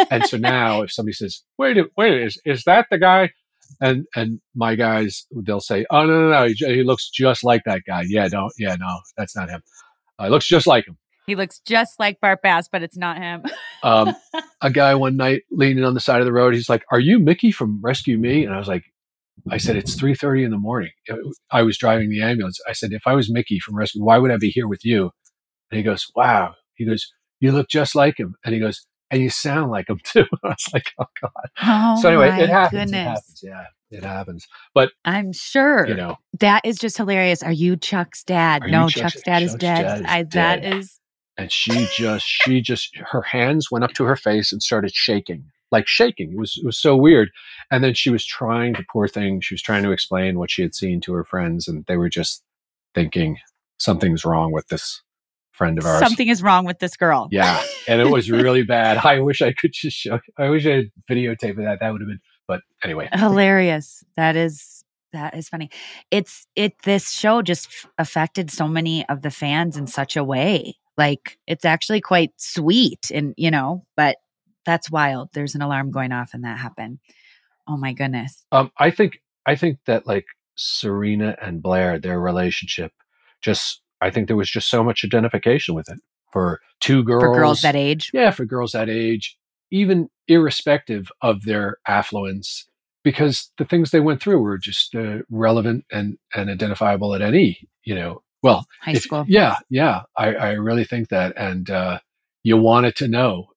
And 0.09 0.25
so 0.25 0.37
now 0.37 0.81
if 0.81 0.91
somebody 0.91 1.13
says, 1.13 1.43
"Wait, 1.57 1.77
a- 1.77 1.89
wait, 1.97 2.21
is 2.21 2.41
is 2.45 2.63
that 2.65 2.87
the 2.89 2.97
guy?" 2.97 3.31
And 3.81 4.05
and 4.15 4.39
my 4.55 4.75
guys, 4.75 5.25
they'll 5.45 5.59
say, 5.59 5.85
"Oh 5.89 6.05
no, 6.05 6.29
no, 6.29 6.29
no, 6.29 6.47
he, 6.47 6.53
he 6.53 6.83
looks 6.83 7.09
just 7.09 7.43
like 7.43 7.63
that 7.65 7.81
guy." 7.87 8.03
Yeah, 8.07 8.27
don't, 8.27 8.53
yeah, 8.57 8.75
no, 8.79 8.99
that's 9.17 9.35
not 9.35 9.49
him. 9.49 9.61
Uh, 10.19 10.27
looks 10.27 10.47
just 10.47 10.67
like 10.67 10.87
him. 10.87 10.97
He 11.27 11.35
looks 11.35 11.59
just 11.59 11.99
like 11.99 12.19
Bart 12.21 12.41
Bass, 12.43 12.67
but 12.71 12.83
it's 12.83 12.97
not 12.97 13.17
him. 13.17 13.43
Um, 13.81 14.15
a 14.61 14.69
guy 14.69 14.93
one 14.93 15.17
night 15.17 15.41
leaning 15.51 15.83
on 15.83 15.95
the 15.95 15.99
side 15.99 16.19
of 16.19 16.25
the 16.25 16.33
road, 16.33 16.53
he's 16.53 16.69
like, 16.69 16.85
"Are 16.91 16.99
you 16.99 17.19
Mickey 17.19 17.51
from 17.51 17.81
Rescue 17.81 18.17
Me?" 18.17 18.45
And 18.45 18.53
I 18.53 18.59
was 18.59 18.67
like, 18.67 18.83
"I 19.49 19.57
said 19.57 19.75
it's 19.75 19.95
three 19.95 20.15
thirty 20.15 20.43
in 20.43 20.51
the 20.51 20.57
morning." 20.57 20.91
I 21.51 21.63
was 21.63 21.77
driving 21.77 22.09
the 22.09 22.21
ambulance. 22.21 22.59
I 22.67 22.73
said, 22.73 22.91
"If 22.93 23.03
I 23.07 23.13
was 23.13 23.31
Mickey 23.31 23.59
from 23.59 23.75
Rescue, 23.75 24.03
why 24.03 24.19
would 24.19 24.31
I 24.31 24.37
be 24.37 24.49
here 24.51 24.67
with 24.67 24.85
you?" 24.85 25.11
And 25.71 25.77
he 25.77 25.83
goes, 25.83 26.05
"Wow." 26.15 26.53
He 26.75 26.85
goes, 26.85 27.11
"You 27.39 27.51
look 27.51 27.69
just 27.69 27.95
like 27.95 28.19
him." 28.19 28.35
And 28.45 28.53
he 28.53 28.59
goes, 28.59 28.85
"And 29.11 29.21
you 29.21 29.29
sound 29.29 29.71
like 29.71 29.89
him 29.89 29.99
too." 30.03 30.25
I 30.43 30.47
was 30.49 30.65
like, 30.73 30.91
"Oh 30.99 31.05
God." 31.21 31.49
Oh, 31.63 32.01
so 32.01 32.09
anyway, 32.09 32.29
my 32.29 32.39
it 32.41 32.49
happens. 32.49 32.91
Goodness. 32.91 32.97
It 33.01 33.07
happens. 33.09 33.43
Yeah, 33.43 33.97
it 33.97 34.03
happens. 34.03 34.47
But 34.73 34.91
I'm 35.05 35.31
sure. 35.33 35.87
you 35.87 35.93
know, 35.95 36.17
That 36.39 36.65
is 36.65 36.77
just 36.77 36.97
hilarious. 36.97 37.43
Are 37.43 37.51
you 37.51 37.75
Chuck's 37.77 38.23
dad? 38.23 38.63
No, 38.67 38.89
Chuck's- 38.89 39.13
Chuck's, 39.13 39.23
dad 39.25 39.43
is 39.43 39.51
Chuck's 39.51 39.61
dead. 39.61 39.81
dad 39.83 39.99
is 40.01 40.05
I, 40.07 40.23
That 40.23 40.61
dead. 40.61 40.73
is 40.75 40.99
and 41.37 41.51
she 41.51 41.87
just 41.93 42.25
she 42.25 42.61
just 42.61 42.95
her 43.11 43.21
hands 43.21 43.69
went 43.69 43.83
up 43.83 43.91
to 43.93 44.05
her 44.05 44.15
face 44.15 44.53
and 44.53 44.63
started 44.63 44.93
shaking 44.93 45.43
like 45.69 45.85
shaking 45.85 46.31
it 46.31 46.37
was 46.37 46.57
it 46.57 46.65
was 46.65 46.77
so 46.77 46.95
weird 46.95 47.29
and 47.69 47.83
then 47.83 47.93
she 47.93 48.09
was 48.09 48.25
trying 48.25 48.73
to 48.73 48.85
poor 48.89 49.05
thing 49.05 49.41
she 49.41 49.53
was 49.53 49.61
trying 49.61 49.83
to 49.83 49.91
explain 49.91 50.39
what 50.39 50.49
she 50.49 50.61
had 50.61 50.73
seen 50.73 51.01
to 51.01 51.11
her 51.11 51.25
friends 51.25 51.67
and 51.67 51.85
they 51.87 51.97
were 51.97 52.07
just 52.07 52.41
thinking 52.93 53.37
something's 53.79 54.23
wrong 54.23 54.53
with 54.53 54.65
this 54.69 55.01
friend 55.55 55.77
of 55.79 55.85
ours 55.85 55.99
something 55.99 56.27
is 56.27 56.43
wrong 56.43 56.65
with 56.65 56.79
this 56.79 56.95
girl. 56.97 57.27
yeah 57.31 57.61
and 57.87 58.01
it 58.01 58.09
was 58.09 58.29
really 58.29 58.63
bad 58.77 58.97
i 58.97 59.19
wish 59.19 59.41
i 59.41 59.51
could 59.53 59.71
just 59.73 59.97
show 59.97 60.19
i 60.37 60.49
wish 60.49 60.65
i 60.65 60.71
had 60.71 60.85
videotape 61.09 61.51
of 61.51 61.57
that 61.57 61.79
that 61.79 61.91
would 61.91 62.01
have 62.01 62.07
been 62.07 62.19
but 62.47 62.61
anyway 62.83 63.09
hilarious. 63.13 64.03
That 64.17 64.35
is 64.35 64.83
that 65.13 65.35
is 65.35 65.49
funny. 65.49 65.69
It's 66.11 66.45
it 66.55 66.73
this 66.83 67.11
show 67.11 67.41
just 67.41 67.67
f- 67.67 67.89
affected 67.97 68.51
so 68.51 68.67
many 68.67 69.07
of 69.07 69.21
the 69.21 69.31
fans 69.31 69.77
in 69.77 69.87
such 69.87 70.17
a 70.17 70.23
way. 70.23 70.75
Like 70.97 71.37
it's 71.47 71.65
actually 71.65 72.01
quite 72.01 72.31
sweet 72.37 73.11
and 73.13 73.33
you 73.37 73.49
know, 73.51 73.85
but 73.95 74.17
that's 74.65 74.91
wild. 74.91 75.29
There's 75.33 75.55
an 75.55 75.61
alarm 75.61 75.91
going 75.91 76.11
off 76.11 76.33
and 76.33 76.43
that 76.43 76.57
happened. 76.57 76.99
Oh 77.67 77.77
my 77.77 77.93
goodness. 77.93 78.45
Um, 78.51 78.71
I 78.77 78.91
think 78.91 79.19
I 79.45 79.55
think 79.55 79.79
that 79.85 80.05
like 80.05 80.25
Serena 80.55 81.35
and 81.41 81.61
Blair, 81.61 81.99
their 81.99 82.19
relationship, 82.19 82.91
just 83.41 83.81
I 84.01 84.09
think 84.09 84.27
there 84.27 84.35
was 84.37 84.49
just 84.49 84.69
so 84.69 84.83
much 84.83 85.03
identification 85.05 85.75
with 85.75 85.89
it 85.89 85.99
for 86.31 86.59
two 86.79 87.03
girls. 87.03 87.23
For 87.23 87.33
girls 87.33 87.61
that 87.61 87.75
age. 87.75 88.11
yeah, 88.13 88.31
for 88.31 88.45
girls 88.45 88.71
that 88.73 88.89
age, 88.89 89.37
even 89.71 90.09
irrespective 90.27 91.11
of 91.21 91.43
their 91.43 91.77
affluence, 91.87 92.67
because 93.03 93.51
the 93.57 93.65
things 93.65 93.91
they 93.91 93.99
went 93.99 94.21
through 94.21 94.39
were 94.41 94.57
just 94.57 94.95
uh, 94.95 95.19
relevant 95.29 95.85
and 95.91 96.17
and 96.33 96.49
identifiable 96.49 97.15
at 97.15 97.21
any 97.21 97.59
you 97.83 97.95
know. 97.95 98.21
Well, 98.43 98.65
High 98.81 98.91
if- 98.91 99.01
school. 99.03 99.25
Yeah, 99.27 99.57
yeah, 99.69 100.01
I, 100.17 100.35
I 100.35 100.51
really 100.51 100.83
think 100.85 101.09
that, 101.09 101.33
and 101.37 101.67
uh, 101.69 101.99
you 102.43 102.57
wanted 102.57 102.95
to 102.97 103.07
know 103.07 103.47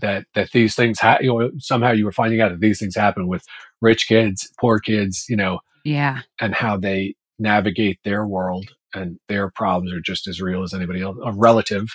that 0.00 0.26
that 0.34 0.50
these 0.52 0.74
things 0.74 0.98
ha- 1.00 1.18
you 1.20 1.28
know, 1.38 1.50
somehow 1.58 1.92
you 1.92 2.04
were 2.04 2.12
finding 2.12 2.40
out 2.40 2.50
that 2.50 2.60
these 2.60 2.78
things 2.78 2.94
happen 2.96 3.28
with 3.28 3.44
rich 3.80 4.06
kids, 4.08 4.50
poor 4.60 4.78
kids, 4.78 5.24
you 5.28 5.36
know, 5.36 5.60
Yeah. 5.84 6.20
and 6.40 6.54
how 6.54 6.76
they 6.76 7.14
navigate 7.38 7.98
their 8.04 8.26
world 8.26 8.70
and 8.94 9.18
their 9.28 9.50
problems 9.50 9.92
are 9.92 10.00
just 10.00 10.26
as 10.26 10.40
real 10.40 10.62
as 10.62 10.74
anybody 10.74 11.02
else, 11.02 11.16
a 11.24 11.32
relative 11.32 11.88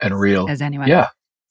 and 0.00 0.18
real 0.18 0.48
As 0.48 0.60
anyone. 0.62 0.88
Yeah, 0.88 1.08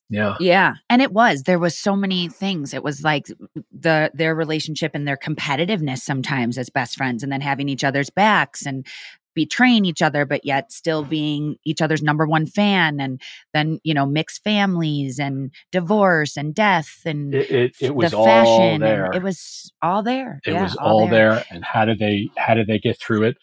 yeah, 0.10 0.36
Yeah. 0.39 0.74
And 0.89 1.02
it 1.02 1.14
was. 1.14 1.44
There 1.44 1.60
was 1.60 1.78
so 1.78 1.96
many 1.96 2.28
things. 2.28 2.74
It 2.74 2.84
was 2.84 3.04
like 3.04 3.28
the 3.72 4.12
their 4.14 4.36
relationship 4.36 4.92
and 4.94 5.08
their 5.08 5.18
competitiveness 5.18 6.00
sometimes 6.00 6.58
as 6.58 6.70
best 6.70 6.98
friends 6.98 7.24
and 7.24 7.32
then 7.32 7.42
having 7.42 7.70
each 7.70 7.84
other's 7.84 8.10
backs 8.10 8.66
and 8.66 8.86
betraying 9.34 9.86
each 9.86 10.02
other 10.02 10.26
but 10.26 10.44
yet 10.44 10.74
still 10.74 11.06
being 11.06 11.56
each 11.64 11.82
other's 11.82 12.04
number 12.04 12.28
one 12.28 12.46
fan 12.46 13.00
and 13.00 13.22
then 13.54 13.80
you 13.84 13.94
know 13.94 14.06
mixed 14.06 14.44
families 14.44 15.20
and 15.20 15.52
divorce 15.72 16.36
and 16.36 16.54
death 16.54 16.98
and 17.06 17.34
It, 17.34 17.50
it, 17.50 17.76
it 17.80 17.96
was 17.96 18.12
the 18.12 18.18
all 18.18 18.26
fashion 18.26 18.74
and 18.74 18.82
there. 18.84 19.10
it 19.14 19.24
was 19.24 19.72
all 19.82 20.04
there 20.04 20.42
it 20.46 20.52
Yeah, 20.52 20.64
was 20.64 20.76
all 20.76 21.08
there. 21.08 21.46
and 21.50 21.64
how 21.64 21.86
did 21.86 21.98
they 22.00 22.30
how 22.36 22.56
did 22.56 22.68
they 22.68 22.78
get 22.78 23.00
through 23.00 23.24
it 23.24 23.38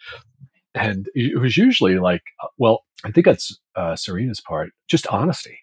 and 0.75 1.09
it 1.15 1.41
was 1.41 1.57
usually 1.57 1.99
like 1.99 2.23
uh, 2.43 2.49
well 2.59 2.85
i 3.05 3.11
think 3.11 3.27
that's 3.27 3.59
uh, 3.77 3.97
serena's 3.97 4.41
part 4.41 4.71
just 4.89 5.07
honesty. 5.09 5.59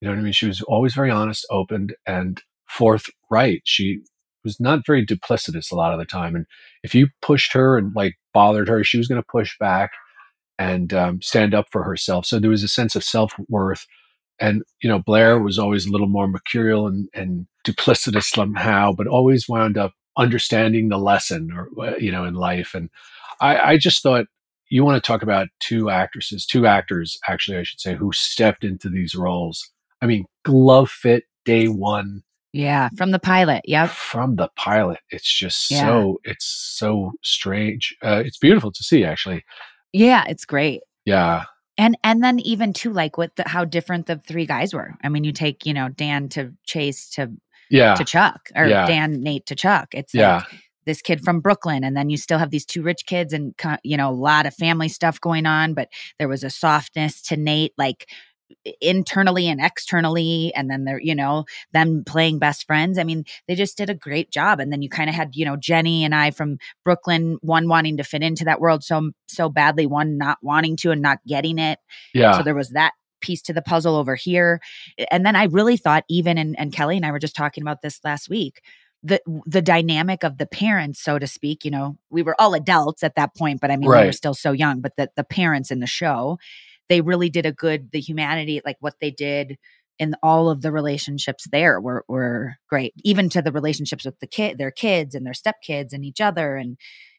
You 0.00 0.08
know 0.08 0.14
what 0.14 0.20
i 0.20 0.22
mean? 0.22 0.32
She 0.32 0.46
was 0.46 0.62
always 0.62 0.94
very 0.94 1.10
honest 1.10 1.46
open 1.50 1.88
and 2.06 2.40
forthright. 2.68 3.62
She 3.64 4.00
was 4.44 4.60
not 4.60 4.86
very 4.86 5.04
duplicitous 5.04 5.72
a 5.72 5.74
lot 5.74 5.92
of 5.92 5.98
the 5.98 6.04
time 6.04 6.36
and 6.36 6.46
if 6.82 6.94
you 6.94 7.08
pushed 7.20 7.52
her 7.52 7.76
and 7.76 7.92
like 7.94 8.14
bothered 8.32 8.68
her 8.68 8.84
she 8.84 8.98
was 8.98 9.08
going 9.08 9.20
to 9.20 9.26
push 9.28 9.58
back 9.58 9.90
and 10.58 10.92
um, 10.92 11.22
stand 11.22 11.54
up 11.54 11.66
for 11.70 11.84
herself. 11.84 12.26
So 12.26 12.38
there 12.38 12.50
was 12.50 12.62
a 12.64 12.68
sense 12.68 12.96
of 12.96 13.04
self-worth 13.04 13.86
and 14.40 14.62
you 14.82 14.88
know 14.88 14.98
blair 14.98 15.40
was 15.40 15.58
always 15.58 15.86
a 15.86 15.90
little 15.90 16.08
more 16.08 16.28
mercurial 16.28 16.86
and, 16.86 17.08
and 17.14 17.46
duplicitous 17.66 18.24
somehow 18.24 18.92
but 18.92 19.06
always 19.06 19.48
wound 19.48 19.76
up 19.76 19.92
understanding 20.16 20.88
the 20.88 20.98
lesson 20.98 21.50
or 21.52 21.68
uh, 21.84 21.96
you 21.96 22.12
know 22.12 22.24
in 22.24 22.34
life. 22.34 22.74
And 22.74 22.90
i, 23.40 23.72
I 23.72 23.76
just 23.78 24.02
thought 24.02 24.26
you 24.70 24.84
want 24.84 25.02
to 25.02 25.06
talk 25.06 25.22
about 25.22 25.48
two 25.60 25.90
actresses 25.90 26.44
two 26.46 26.66
actors 26.66 27.18
actually 27.28 27.56
i 27.56 27.62
should 27.62 27.80
say 27.80 27.94
who 27.94 28.10
stepped 28.12 28.64
into 28.64 28.88
these 28.88 29.14
roles. 29.14 29.68
I 30.02 30.06
mean 30.06 30.26
glove 30.44 30.90
fit 30.90 31.24
day 31.44 31.68
one. 31.68 32.22
Yeah 32.52 32.88
from 32.96 33.10
the 33.10 33.18
pilot 33.18 33.62
yep. 33.64 33.90
From 33.90 34.36
the 34.36 34.48
pilot. 34.56 35.00
It's 35.10 35.32
just 35.32 35.70
Yeah. 35.70 35.86
so 35.86 36.20
it's 36.24 36.46
so 36.46 37.12
strange. 37.22 37.94
Uh, 38.02 38.22
it's 38.24 38.38
beautiful 38.38 38.70
to 38.72 38.82
see 38.84 39.04
actually. 39.04 39.44
Yeah 39.92 40.24
it's 40.28 40.44
great. 40.44 40.80
Yeah. 41.04 41.44
And 41.76 41.96
and 42.04 42.22
then 42.22 42.38
even 42.40 42.72
too 42.72 42.92
like 42.92 43.18
what 43.18 43.36
the, 43.36 43.44
how 43.46 43.64
different 43.64 44.06
the 44.06 44.16
three 44.16 44.46
guys 44.46 44.74
were. 44.74 44.94
I 45.02 45.08
mean 45.08 45.24
you 45.24 45.32
take 45.32 45.66
you 45.66 45.74
know 45.74 45.88
dan 45.88 46.28
to 46.30 46.52
chace 46.66 47.08
to 47.10 47.30
yeah. 47.70 47.94
to 47.94 48.04
chuck 48.04 48.50
or 48.56 48.66
Yeah. 48.66 48.86
dan 48.86 49.22
nate 49.22 49.46
to 49.46 49.54
chuck. 49.54 49.88
It's 49.92 50.14
yeah. 50.14 50.36
like 50.36 50.62
this 50.88 51.02
kid 51.02 51.22
from 51.22 51.40
brooklyn 51.40 51.84
and 51.84 51.96
then 51.96 52.10
you 52.10 52.16
still 52.16 52.38
have 52.38 52.50
these 52.50 52.66
two 52.66 52.82
rich 52.82 53.04
kids 53.06 53.32
and 53.32 53.54
you 53.84 53.96
know 53.96 54.10
a 54.10 54.12
lot 54.12 54.46
of 54.46 54.54
family 54.54 54.88
stuff 54.88 55.20
going 55.20 55.46
on 55.46 55.74
but 55.74 55.88
there 56.18 56.28
was 56.28 56.42
a 56.42 56.50
softness 56.50 57.22
to 57.22 57.36
nate 57.36 57.72
like 57.78 58.08
internally 58.80 59.46
and 59.46 59.60
externally 59.60 60.52
and 60.56 60.70
then 60.70 60.84
they're 60.84 61.00
you 61.00 61.14
know 61.14 61.44
them 61.74 62.02
playing 62.06 62.38
best 62.38 62.66
friends 62.66 62.98
i 62.98 63.04
mean 63.04 63.24
they 63.46 63.54
just 63.54 63.76
did 63.76 63.90
a 63.90 63.94
great 63.94 64.30
job 64.30 64.58
and 64.58 64.72
then 64.72 64.80
you 64.80 64.88
kind 64.88 65.10
of 65.10 65.14
had 65.14 65.36
you 65.36 65.44
know 65.44 65.56
jenny 65.56 66.02
and 66.02 66.14
i 66.14 66.30
from 66.30 66.56
brooklyn 66.82 67.36
one 67.42 67.68
wanting 67.68 67.98
to 67.98 68.02
fit 68.02 68.22
into 68.22 68.46
that 68.46 68.60
world 68.60 68.82
so 68.82 69.10
so 69.26 69.50
badly 69.50 69.86
one 69.86 70.16
not 70.16 70.38
wanting 70.40 70.76
to 70.76 70.90
and 70.90 71.02
not 71.02 71.18
getting 71.26 71.58
it 71.58 71.78
yeah 72.14 72.32
so 72.32 72.42
there 72.42 72.54
was 72.54 72.70
that 72.70 72.92
piece 73.20 73.42
to 73.42 73.52
the 73.52 73.62
puzzle 73.62 73.96
over 73.96 74.14
here. 74.14 74.60
And 75.10 75.24
then 75.24 75.36
I 75.36 75.44
really 75.44 75.76
thought 75.76 76.04
even 76.08 76.38
and, 76.38 76.58
and 76.58 76.72
Kelly 76.72 76.96
and 76.96 77.04
I 77.04 77.10
were 77.10 77.18
just 77.18 77.36
talking 77.36 77.62
about 77.62 77.82
this 77.82 78.00
last 78.04 78.28
week. 78.28 78.60
The 79.02 79.20
the 79.46 79.62
dynamic 79.62 80.24
of 80.24 80.38
the 80.38 80.46
parents, 80.46 81.00
so 81.00 81.18
to 81.18 81.26
speak, 81.26 81.64
you 81.64 81.70
know, 81.70 81.96
we 82.10 82.22
were 82.22 82.34
all 82.40 82.54
adults 82.54 83.02
at 83.02 83.14
that 83.14 83.36
point, 83.36 83.60
but 83.60 83.70
I 83.70 83.76
mean 83.76 83.88
we 83.88 84.06
were 84.06 84.12
still 84.12 84.34
so 84.34 84.52
young, 84.52 84.80
but 84.80 84.96
the 84.96 85.10
the 85.16 85.24
parents 85.24 85.70
in 85.70 85.80
the 85.80 85.86
show, 85.86 86.38
they 86.88 87.00
really 87.00 87.30
did 87.30 87.46
a 87.46 87.52
good 87.52 87.92
the 87.92 88.00
humanity, 88.00 88.60
like 88.64 88.76
what 88.80 88.94
they 89.00 89.10
did 89.10 89.56
in 89.98 90.14
all 90.22 90.48
of 90.48 90.62
the 90.62 90.72
relationships 90.72 91.46
there 91.50 91.80
were 91.80 92.04
were 92.08 92.56
great. 92.68 92.92
Even 93.04 93.28
to 93.30 93.42
the 93.42 93.52
relationships 93.52 94.04
with 94.04 94.18
the 94.20 94.26
kid, 94.26 94.58
their 94.58 94.70
kids 94.70 95.14
and 95.14 95.24
their 95.24 95.32
stepkids 95.32 95.92
and 95.92 96.04
each 96.04 96.20
other 96.20 96.56
and 96.56 96.76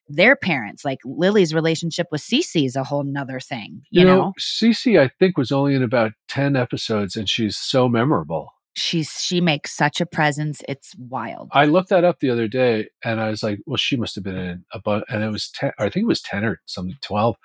their 0.10 0.36
parents. 0.36 0.84
Like 0.84 1.00
Lily's 1.06 1.54
relationship 1.54 2.08
with 2.12 2.22
Cece 2.22 2.66
is 2.66 2.76
a 2.76 2.84
whole 2.84 3.04
nother 3.04 3.40
thing. 3.40 3.84
You, 3.92 4.02
You, 4.02 4.08
know, 4.08 4.16
know, 4.16 4.34
Cece, 4.40 5.00
I 5.00 5.10
think, 5.20 5.38
was 5.38 5.52
only 5.52 5.76
in 5.76 5.84
about 5.84 6.14
10 6.28 6.56
episodes 6.56 7.16
and 7.16 7.30
she's 7.30 7.56
so 7.56 7.88
memorable. 7.88 8.54
She's 8.80 9.22
she 9.22 9.42
makes 9.42 9.76
such 9.76 10.02
a 10.02 10.06
presence. 10.06 10.62
It's 10.68 10.96
wild. 10.98 11.50
I 11.52 11.66
looked 11.66 11.90
that 11.90 12.04
up 12.04 12.20
the 12.20 12.30
other 12.30 12.48
day 12.48 12.90
and 13.04 13.20
I 13.20 13.30
was 13.30 13.44
like, 13.44 13.60
well, 13.66 13.78
she 13.78 13.96
must 13.98 14.16
have 14.16 14.24
been 14.24 14.38
in 14.38 14.66
a 14.74 14.80
bunch, 14.80 15.04
and 15.10 15.24
it 15.24 15.30
was 15.32 15.50
10, 15.52 15.72
I 15.78 15.90
think 15.90 16.04
it 16.04 16.08
was 16.08 16.22
10 16.22 16.44
or 16.46 16.62
something, 16.66 16.98
12. 17.02 17.36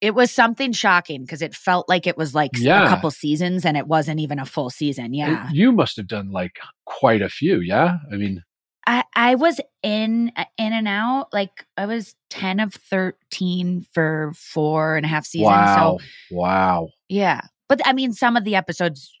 It 0.00 0.14
was 0.14 0.30
something 0.30 0.72
shocking 0.72 1.22
because 1.22 1.42
it 1.42 1.54
felt 1.54 1.86
like 1.88 2.06
it 2.06 2.16
was 2.16 2.34
like 2.34 2.52
Yeah. 2.54 2.86
a 2.86 2.88
couple 2.88 3.10
seasons 3.10 3.66
and 3.66 3.76
it 3.76 3.86
wasn't 3.86 4.18
even 4.20 4.38
a 4.38 4.46
full 4.46 4.70
season. 4.70 5.12
Yeah. 5.12 5.46
And 5.48 5.54
You 5.56 5.72
must 5.72 5.96
have 5.98 6.06
done 6.08 6.30
like 6.32 6.58
quite 6.86 7.20
a 7.20 7.28
few. 7.28 7.60
Yeah. 7.60 7.98
I 8.10 8.16
mean, 8.16 8.42
I, 8.86 9.04
I 9.14 9.34
was 9.34 9.60
in 9.82 10.32
uh, 10.36 10.46
in 10.56 10.72
and 10.72 10.88
out 10.88 11.28
like 11.34 11.66
I 11.76 11.84
was 11.84 12.14
10 12.30 12.60
of 12.60 12.72
13 12.72 13.86
for 13.92 14.32
four 14.34 14.96
and 14.96 15.04
a 15.04 15.08
half 15.08 15.26
seasons. 15.26 15.48
wow. 15.50 15.98
So 15.98 16.34
wow. 16.34 16.88
yeah. 17.10 17.42
But 17.68 17.82
I 17.84 17.92
mean 17.92 18.14
some 18.14 18.36
of 18.38 18.44
the 18.44 18.56
episodes 18.56 19.12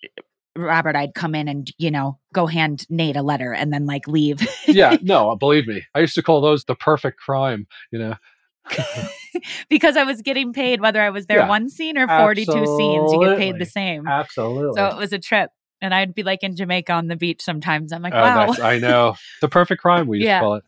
Robert, 0.56 0.96
I'd 0.96 1.14
come 1.14 1.34
in 1.34 1.48
and, 1.48 1.70
you 1.78 1.90
know, 1.90 2.18
go 2.32 2.46
hand 2.46 2.84
Nate 2.90 3.16
a 3.16 3.22
letter 3.22 3.52
and 3.52 3.72
then 3.72 3.86
like 3.86 4.06
leave. 4.08 4.40
Yeah. 4.66 4.96
No, 5.02 5.34
believe 5.36 5.66
me. 5.66 5.84
I 5.94 6.00
used 6.00 6.14
to 6.16 6.22
call 6.22 6.40
those 6.40 6.64
the 6.64 6.74
perfect 6.74 7.18
crime, 7.20 7.66
you 7.90 7.98
know? 7.98 8.14
because 9.68 9.96
I 9.96 10.04
was 10.04 10.22
getting 10.22 10.52
paid 10.52 10.80
whether 10.80 11.00
I 11.00 11.10
was 11.10 11.26
there 11.26 11.38
Yeah. 11.38 11.48
one 11.48 11.68
scene 11.68 11.96
or 11.96 12.06
42 12.08 12.66
scenes. 12.66 13.12
You 13.12 13.20
get 13.20 13.38
paid 13.38 13.58
the 13.58 13.64
same. 13.64 14.06
Absolutely. 14.06 14.74
So 14.80 14.86
it 14.88 14.96
was 14.96 15.12
a 15.12 15.18
trip. 15.18 15.50
And 15.80 15.94
I'd 15.94 16.14
be 16.14 16.22
like 16.22 16.42
in 16.42 16.56
Jamaica 16.56 16.92
on 16.92 17.06
the 17.06 17.16
beach 17.16 17.40
sometimes. 17.40 17.92
I'm 17.92 18.02
like, 18.02 18.12
Oh, 18.14 18.20
wow. 18.20 18.52
I 18.62 18.78
know. 18.78 19.14
The 19.40 19.48
perfect 19.48 19.80
crime, 19.80 20.06
we 20.08 20.18
used 20.18 20.26
Yeah. 20.26 20.40
to 20.40 20.44
call 20.44 20.54
it. 20.56 20.64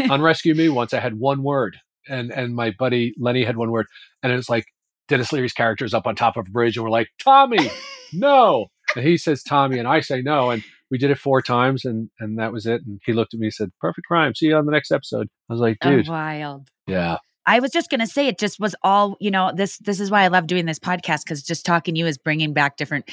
on 0.10 0.20
Rescue 0.22 0.54
Me 0.54 0.68
once 0.68 0.92
I 0.92 1.00
had 1.00 1.18
one 1.18 1.42
word 1.42 1.76
and 2.08 2.30
and 2.32 2.54
my 2.54 2.70
buddy 2.78 3.14
Lenny 3.18 3.44
had 3.44 3.56
one 3.56 3.70
word 3.70 3.86
and 4.22 4.32
it 4.32 4.36
was 4.36 4.48
like 4.48 4.64
Denis 5.08 5.32
Leary's 5.32 5.52
character 5.52 5.84
is 5.84 5.94
up 5.94 6.06
on 6.06 6.14
top 6.16 6.36
of 6.36 6.46
a 6.48 6.50
bridge 6.50 6.76
and 6.76 6.84
we're 6.84 6.90
like, 6.90 7.08
Tommy, 7.22 7.70
no. 8.12 8.66
And 8.94 9.04
he 9.04 9.16
says 9.16 9.42
Tommy 9.42 9.78
and 9.78 9.88
I 9.88 10.00
say 10.00 10.22
no. 10.22 10.50
And 10.50 10.62
we 10.90 10.98
did 10.98 11.10
it 11.10 11.18
four 11.18 11.42
times 11.42 11.84
and 11.84 12.08
and 12.20 12.38
that 12.38 12.52
was 12.52 12.66
it. 12.66 12.82
And 12.86 13.00
he 13.04 13.12
looked 13.12 13.34
at 13.34 13.40
me 13.40 13.46
and 13.46 13.54
said, 13.54 13.70
Perfect 13.80 14.06
crime. 14.06 14.34
See 14.34 14.46
you 14.46 14.56
on 14.56 14.66
the 14.66 14.72
next 14.72 14.90
episode. 14.92 15.28
I 15.50 15.52
was 15.52 15.60
like, 15.60 15.78
Oh, 15.82 15.90
dude. 15.90 16.08
wild. 16.08 16.68
Yeah. 16.86 17.18
I 17.48 17.60
was 17.60 17.70
just 17.70 17.90
gonna 17.90 18.08
say 18.08 18.26
it 18.26 18.38
just 18.38 18.58
was 18.58 18.74
all 18.82 19.16
you 19.20 19.30
know. 19.30 19.52
This 19.54 19.78
this 19.78 20.00
is 20.00 20.10
why 20.10 20.22
I 20.22 20.28
love 20.28 20.48
doing 20.48 20.66
this 20.66 20.80
podcast 20.80 21.22
because 21.24 21.44
just 21.44 21.64
talking 21.64 21.94
to 21.94 21.98
you 22.00 22.06
is 22.06 22.18
bringing 22.18 22.52
back 22.52 22.76
different 22.76 23.08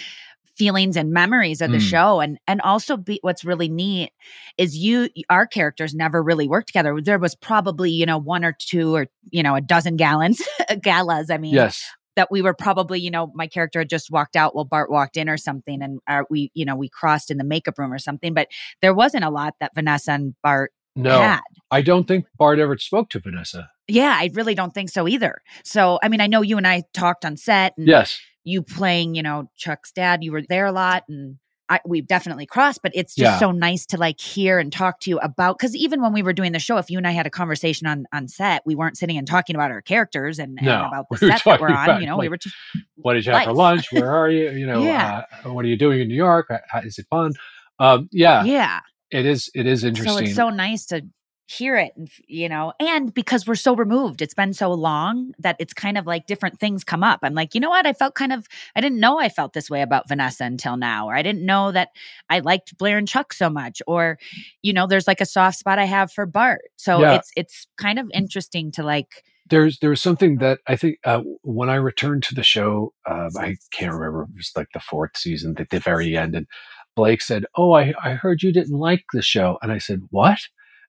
feelings 0.58 0.96
and 0.96 1.12
memories 1.12 1.62
of 1.62 1.72
the 1.72 1.78
Mm. 1.78 1.90
show 1.90 2.20
and 2.20 2.38
and 2.48 2.62
also 2.62 2.96
be, 2.98 3.20
what's 3.24 3.44
really 3.44 3.70
neat 3.70 4.12
is 4.58 4.78
you 4.78 5.10
our 5.30 5.48
characters 5.48 5.94
never 5.96 6.22
really 6.22 6.48
worked 6.48 6.68
together 6.68 7.00
there 7.02 7.18
was 7.20 7.34
probably 7.36 7.90
you 7.90 8.06
know 8.06 8.18
one 8.20 8.46
or 8.46 8.56
two 8.60 8.96
or 8.96 9.08
you 9.32 9.42
know 9.42 9.56
a 9.56 9.62
dozen 9.62 9.96
gallons 9.98 10.42
galas 10.82 11.30
i 11.32 11.38
mean 11.38 11.54
Yes. 11.56 11.84
that 12.16 12.30
we 12.30 12.42
were 12.44 12.54
probably 12.54 13.00
you 13.00 13.10
know 13.10 13.32
my 13.34 13.48
character 13.48 13.80
had 13.80 13.90
just 13.90 14.12
walked 14.12 14.36
out 14.36 14.54
while 14.56 14.66
bart 14.66 14.92
walked 14.92 15.18
in 15.18 15.28
or 15.28 15.38
something 15.38 15.82
and 15.82 16.00
uh, 16.08 16.24
we 16.30 16.52
you 16.54 16.66
know 16.66 16.76
we 16.76 16.88
crossed 16.90 17.32
in 17.32 17.38
the 17.38 17.44
makeup 17.44 17.80
room 17.80 17.92
or 17.92 17.98
something 18.00 18.34
but 18.36 18.48
there 18.82 18.94
wasn't 18.94 19.24
a 19.24 19.30
lot 19.32 19.56
that 19.60 19.74
vanessa 19.74 20.12
and 20.12 20.36
bart 20.44 20.72
No. 20.96 21.22
had 21.22 21.42
I 21.72 21.82
don't 21.82 22.08
think 22.08 22.28
Bart 22.38 22.60
ever 22.60 22.78
spoke 22.78 23.10
to 23.10 23.20
Vanessa. 23.20 23.68
yeah, 23.88 24.16
I 24.16 24.30
really 24.36 24.54
don't 24.54 24.76
think 24.76 24.92
so 24.92 25.08
either. 25.08 25.42
So, 25.64 25.98
I 26.04 26.08
mean, 26.08 26.22
I 26.22 26.28
know 26.28 26.44
you 26.44 26.56
and 26.58 26.68
I 26.68 26.84
talked 26.94 27.26
on 27.26 27.36
set 27.36 27.74
and 27.80 27.88
Yes. 27.88 28.20
You 28.44 28.62
playing, 28.64 29.16
you 29.16 29.24
know, 29.24 29.50
Chuck's 29.56 29.92
dad, 29.92 30.24
you 30.24 30.32
were 30.32 30.42
there 30.48 30.66
a 30.66 30.72
lot 30.72 31.04
and 31.08 31.38
I, 31.70 31.80
we've 31.86 32.06
definitely 32.06 32.46
crossed, 32.46 32.82
but 32.84 32.92
it's 32.94 33.16
just 33.16 33.32
Yeah. 33.32 33.40
so 33.40 33.52
nice 33.52 33.86
to 33.88 33.98
like 33.98 34.20
hear 34.20 34.60
and 34.60 34.72
talk 34.72 35.00
to 35.02 35.10
you 35.10 35.18
about 35.20 35.58
because 35.58 35.76
even 35.78 36.02
when 36.02 36.12
we 36.12 36.22
were 36.22 36.34
doing 36.34 36.52
the 36.52 36.60
show, 36.60 36.78
if 36.78 36.90
you 36.90 36.98
and 36.98 37.08
I 37.08 37.12
had 37.12 37.26
a 37.26 37.30
conversation 37.30 37.88
on 37.88 38.06
on 38.14 38.28
set, 38.28 38.64
we 38.66 38.76
weren't 38.76 38.98
sitting 38.98 39.18
and 39.18 39.26
talking 39.26 39.56
about 39.56 39.72
our 39.72 39.82
characters 39.82 40.40
and, 40.40 40.58
and 40.60 40.66
No. 40.68 40.86
about 40.88 41.06
the 41.12 41.18
We 41.22 41.28
set 41.30 41.42
that 41.46 41.62
we're 41.62 41.70
on. 41.70 42.02
You 42.02 42.06
know, 42.08 42.18
we 42.18 42.28
were 42.28 42.38
just 42.38 42.54
What 42.96 43.14
did 43.14 43.26
you 43.26 43.32
have 43.32 43.46
for 43.46 43.54
lunch? 43.54 43.92
Where 43.94 44.12
are 44.12 44.30
you? 44.30 44.52
You 44.52 44.68
know, 44.68 44.84
Yeah. 44.86 45.24
uh, 45.46 45.52
what 45.54 45.64
are 45.64 45.70
you 45.70 45.78
doing 45.78 46.02
in 46.02 46.10
New 46.10 46.16
York? 46.16 46.52
Is 46.84 47.00
it 47.00 47.08
fun? 47.10 47.32
Um, 47.80 48.10
yeah, 48.12 48.44
yeah. 48.44 48.82
it 49.10 49.26
is. 49.26 49.50
It 49.56 49.66
is 49.66 49.82
So 49.82 49.88
interesting. 49.88 50.28
it's 50.28 50.36
so 50.36 50.50
nice 50.50 50.86
to 50.88 51.02
hear 51.46 51.76
it 51.76 51.92
and 51.98 52.10
you 52.28 52.48
know 52.48 52.72
and 52.80 53.14
because 53.14 53.46
we're 53.46 53.54
so 53.56 53.76
removed 53.76 54.22
it's 54.22 54.34
been 54.34 54.54
so 54.54 54.72
long 54.72 55.34
that 55.40 55.58
it's 55.60 55.74
kind 55.74 55.98
of 55.98 56.08
like 56.08 56.26
different 56.26 56.58
things 56.58 56.86
come 56.86 57.04
up 57.04 57.20
i'm 57.22 57.34
like 57.34 57.54
you 57.54 57.60
know 57.60 57.70
what 57.70 57.86
i 57.86 57.92
felt 57.92 58.16
kind 58.16 58.32
of 58.32 58.48
i 58.76 58.82
didn't 58.82 59.00
know 59.00 59.20
i 59.20 59.28
felt 59.28 59.52
this 59.52 59.70
way 59.70 59.82
about 59.82 60.08
vanessa 60.08 60.46
until 60.46 60.78
now 60.78 61.08
or 61.08 61.16
i 61.16 61.22
didn't 61.22 61.46
know 61.46 61.72
that 61.72 61.90
i 62.30 62.40
liked 62.40 62.78
blair 62.78 62.98
and 62.98 63.10
chuck 63.10 63.34
so 63.34 63.50
much 63.50 63.82
or 63.88 64.18
you 64.62 64.72
know 64.72 64.88
there's 64.88 65.08
like 65.08 65.20
a 65.20 65.26
soft 65.26 65.58
spot 65.58 65.78
i 65.80 65.86
have 65.86 66.12
for 66.12 66.26
bart 66.26 66.62
so 66.78 67.02
Yeah. 67.02 67.16
it's 67.16 67.32
it's 67.36 67.68
kind 67.78 68.00
of 68.00 68.10
interesting 68.14 68.72
to 68.72 68.84
like 68.84 69.24
there's 69.50 69.80
there 69.80 69.90
was 69.90 70.02
something 70.02 70.38
that 70.38 70.60
I 70.68 70.78
think 70.78 71.00
uh, 71.04 71.22
when 71.42 71.70
I 71.70 71.76
returned 71.76 72.24
to 72.24 72.36
the 72.36 72.44
show, 72.44 72.94
um, 73.06 73.30
I 73.38 73.58
can't 73.72 73.92
remember. 73.92 74.24
It 74.24 74.38
was 74.38 74.54
like 74.56 74.70
the 74.74 74.80
fourth 74.80 75.18
season, 75.18 75.56
at 75.60 75.70
the 75.70 75.82
very 75.82 76.16
end, 76.16 76.34
and 76.34 76.48
Blake 76.96 77.22
said, 77.22 77.44
"Oh, 77.56 77.74
I 77.74 77.94
I 78.02 78.12
heard 78.12 78.42
you 78.42 78.54
didn't 78.54 78.80
like 78.80 79.04
the 79.12 79.22
show," 79.22 79.58
and 79.62 79.70
I 79.70 79.80
said, 79.80 80.00
"What?" 80.12 80.40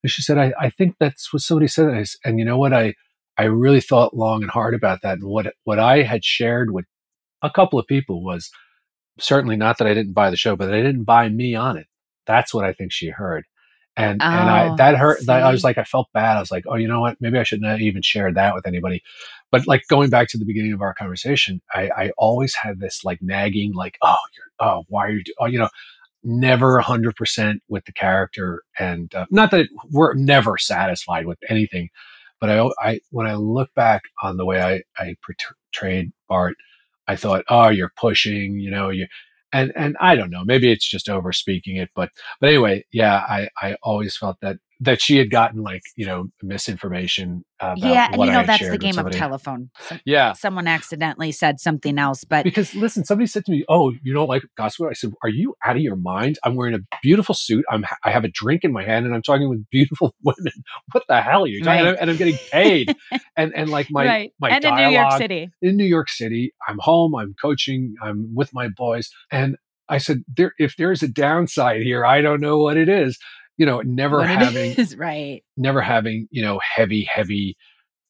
And 0.05 0.11
she 0.13 0.23
said, 0.23 0.39
"I 0.39 0.55
I 0.61 0.71
think 0.71 0.97
that's 1.01 1.33
what 1.33 1.43
somebody 1.43 1.69
said." 1.69 1.89
And, 1.89 1.99
I 1.99 2.07
and 2.29 2.39
you 2.39 2.47
know 2.47 2.59
what? 2.59 2.75
I 2.75 2.95
I 3.39 3.45
really 3.45 3.81
thought 3.83 4.17
long 4.17 4.43
and 4.43 4.53
hard 4.53 4.75
about 4.75 5.03
that, 5.03 5.19
and 5.19 5.25
what 5.25 5.55
what 5.65 5.81
I 5.81 6.03
had 6.05 6.25
shared 6.25 6.73
with 6.73 6.87
a 7.43 7.51
couple 7.51 7.79
of 7.81 7.89
people 7.89 8.25
was 8.25 8.51
certainly 9.19 9.57
not 9.57 9.79
that 9.79 9.89
I 9.89 9.95
didn't 9.95 10.15
buy 10.15 10.31
the 10.31 10.37
show, 10.37 10.57
but 10.57 10.73
I 10.73 10.83
didn't 10.83 11.05
buy 11.05 11.29
me 11.31 11.55
on 11.57 11.79
it. 11.79 11.87
That's 12.27 12.55
what 12.55 12.65
I 12.67 12.75
think 12.75 12.93
she 12.93 13.09
heard. 13.11 13.45
And 13.97 14.25
and 14.31 14.51
I 14.51 14.69
Oh, 14.71 14.77
that 14.77 14.97
hurt 14.97 15.25
that 15.27 15.43
I 15.43 15.53
was 15.53 15.65
like 15.65 15.79
I 15.79 15.85
felt 15.85 16.09
bad. 16.13 16.37
I 16.37 16.41
was 16.41 16.51
like, 16.51 16.65
oh, 16.69 16.77
you 16.77 16.89
know 16.89 17.01
what? 17.01 17.21
Maybe 17.21 17.39
I 17.39 17.45
shouldn't 17.45 17.71
have 17.71 17.81
even 17.81 18.03
shared 18.03 18.35
that 18.37 18.55
with 18.55 18.67
anybody. 18.67 19.03
But 19.53 19.69
like 19.69 19.85
going 19.89 20.11
back 20.11 20.29
to 20.31 20.39
the 20.39 20.45
beginning 20.45 20.73
of 20.73 20.83
our 20.83 20.95
conversation, 20.95 21.63
I, 21.73 21.91
I 21.97 22.11
always 22.19 22.57
had 22.57 22.81
this 22.81 23.05
like 23.05 23.23
nagging, 23.23 23.73
like, 23.75 23.99
oh, 24.03 24.17
you're 24.37 24.69
oh, 24.69 24.85
why 24.89 25.07
are 25.07 25.11
you 25.13 25.25
do-? 25.25 25.35
oh, 25.41 25.47
you 25.47 25.59
know, 25.61 25.69
never 26.25 26.81
hundred 26.81 27.17
percent 27.17 27.63
with 27.69 27.85
the 27.87 27.93
character, 27.93 28.63
and 28.79 29.15
uh, 29.15 29.27
not 29.31 29.51
that 29.53 29.69
we're 29.91 30.15
never 30.15 30.59
satisfied 30.59 31.27
with 31.27 31.39
anything, 31.49 31.91
but 32.41 32.51
I, 32.51 32.69
I 32.81 33.01
when 33.11 33.27
I 33.27 33.35
look 33.37 33.73
back 33.75 34.03
on 34.23 34.37
the 34.37 34.47
way 34.47 34.63
I 34.63 34.83
I 35.03 35.17
portrayed 35.25 36.13
Bart, 36.29 36.57
I 37.09 37.17
thought, 37.17 37.45
oh, 37.49 37.69
you're 37.69 37.93
pushing, 37.97 38.59
you 38.61 38.71
know, 38.71 38.91
you 38.91 39.07
and 39.53 39.73
and 39.77 39.97
I 40.01 40.17
don't 40.17 40.31
know, 40.31 40.45
maybe 40.45 40.71
it's 40.73 40.89
just 40.89 41.09
over 41.09 41.33
speaking 41.33 41.77
it, 41.77 41.91
but 41.95 42.11
but 42.41 42.49
anyway, 42.49 42.85
yeah, 42.93 43.17
I 43.29 43.49
I 43.63 43.77
always 43.83 44.17
felt 44.17 44.39
that 44.43 44.57
that 44.81 45.01
she 45.01 45.17
had 45.17 45.31
gotten 45.31 45.63
like 45.63 45.83
you 45.97 46.07
know 46.07 46.27
misinformation 46.43 47.45
about 47.61 47.79
yeah 47.79 48.09
and 48.13 48.23
you 48.23 48.31
know 48.33 48.43
that's 48.45 48.69
the 48.69 48.79
game 48.79 48.99
of 48.99 49.11
telephone 49.13 49.71
Some- 49.81 50.01
Yeah. 50.05 50.33
someone 50.33 50.67
accidentally 50.67 51.33
said 51.33 51.61
something 51.61 51.99
else 51.99 52.25
but 52.25 52.45
Because 52.45 52.75
listen, 52.75 53.05
somebody 53.05 53.27
said 53.27 53.45
to 53.47 53.53
me, 53.53 53.65
"Oh, 53.69 53.93
you 54.03 54.13
don't 54.13 54.29
like 54.29 54.43
gospel?" 54.57 54.87
I 54.89 54.93
said, 54.95 55.13
"Are 55.23 55.29
you 55.29 55.55
out 55.65 55.77
of 55.77 55.83
your 55.83 55.97
mind? 55.97 56.39
I'm 56.45 56.57
wearing 56.57 56.75
a 56.75 56.81
beautiful 57.03 57.35
suit. 57.35 57.65
I'm 57.71 57.85
I 58.05 58.11
have 58.11 58.25
a 58.25 58.29
drink 58.29 58.65
in 58.65 58.73
my 58.73 58.85
hand, 58.85 59.07
and 59.07 59.15
I'm 59.15 59.23
talking 59.23 59.49
with 59.49 59.65
beautiful 59.71 60.15
women. 60.23 60.53
What 60.93 61.05
the 61.09 61.21
hell 61.23 61.45
are 61.45 61.47
you 61.47 61.63
talking? 61.63 61.85
Right. 61.85 61.97
And, 62.01 62.11
I'm, 62.11 62.17
getting 62.17 62.37
paid, 62.53 62.95
and 63.37 63.53
and 63.55 63.69
like 63.71 63.89
my 63.91 64.05
Right. 64.07 64.33
my 64.41 64.51
And 64.51 64.65
in 64.65 64.75
New 64.75 64.89
York 64.91 65.13
City. 65.19 65.51
in 65.63 65.77
New 65.77 65.85
York 65.85 66.09
City. 66.09 66.53
I'm 66.69 66.79
home. 66.81 67.15
I'm 67.15 67.35
coaching. 67.41 67.95
I'm 68.03 68.35
with 68.35 68.51
my 68.53 68.69
boys, 68.69 69.09
and 69.31 69.57
I 69.89 69.99
said, 69.99 70.25
there 70.37 70.53
if 70.59 70.77
there's 70.77 71.03
a 71.03 71.09
downside 71.09 71.83
here, 71.83 72.05
I 72.05 72.21
don't 72.21 72.41
know 72.41 72.59
what 72.59 72.77
it 72.77 72.89
is. 72.89 73.19
You 73.57 73.67
know, 73.67 73.81
never 73.83 74.19
what 74.19 74.29
having 74.29 74.73
is, 74.79 74.97
right 74.97 75.43
never 75.57 75.81
having 75.81 76.27
you 76.31 76.43
know 76.43 76.61
heavy 76.77 77.05
heavy 77.05 77.57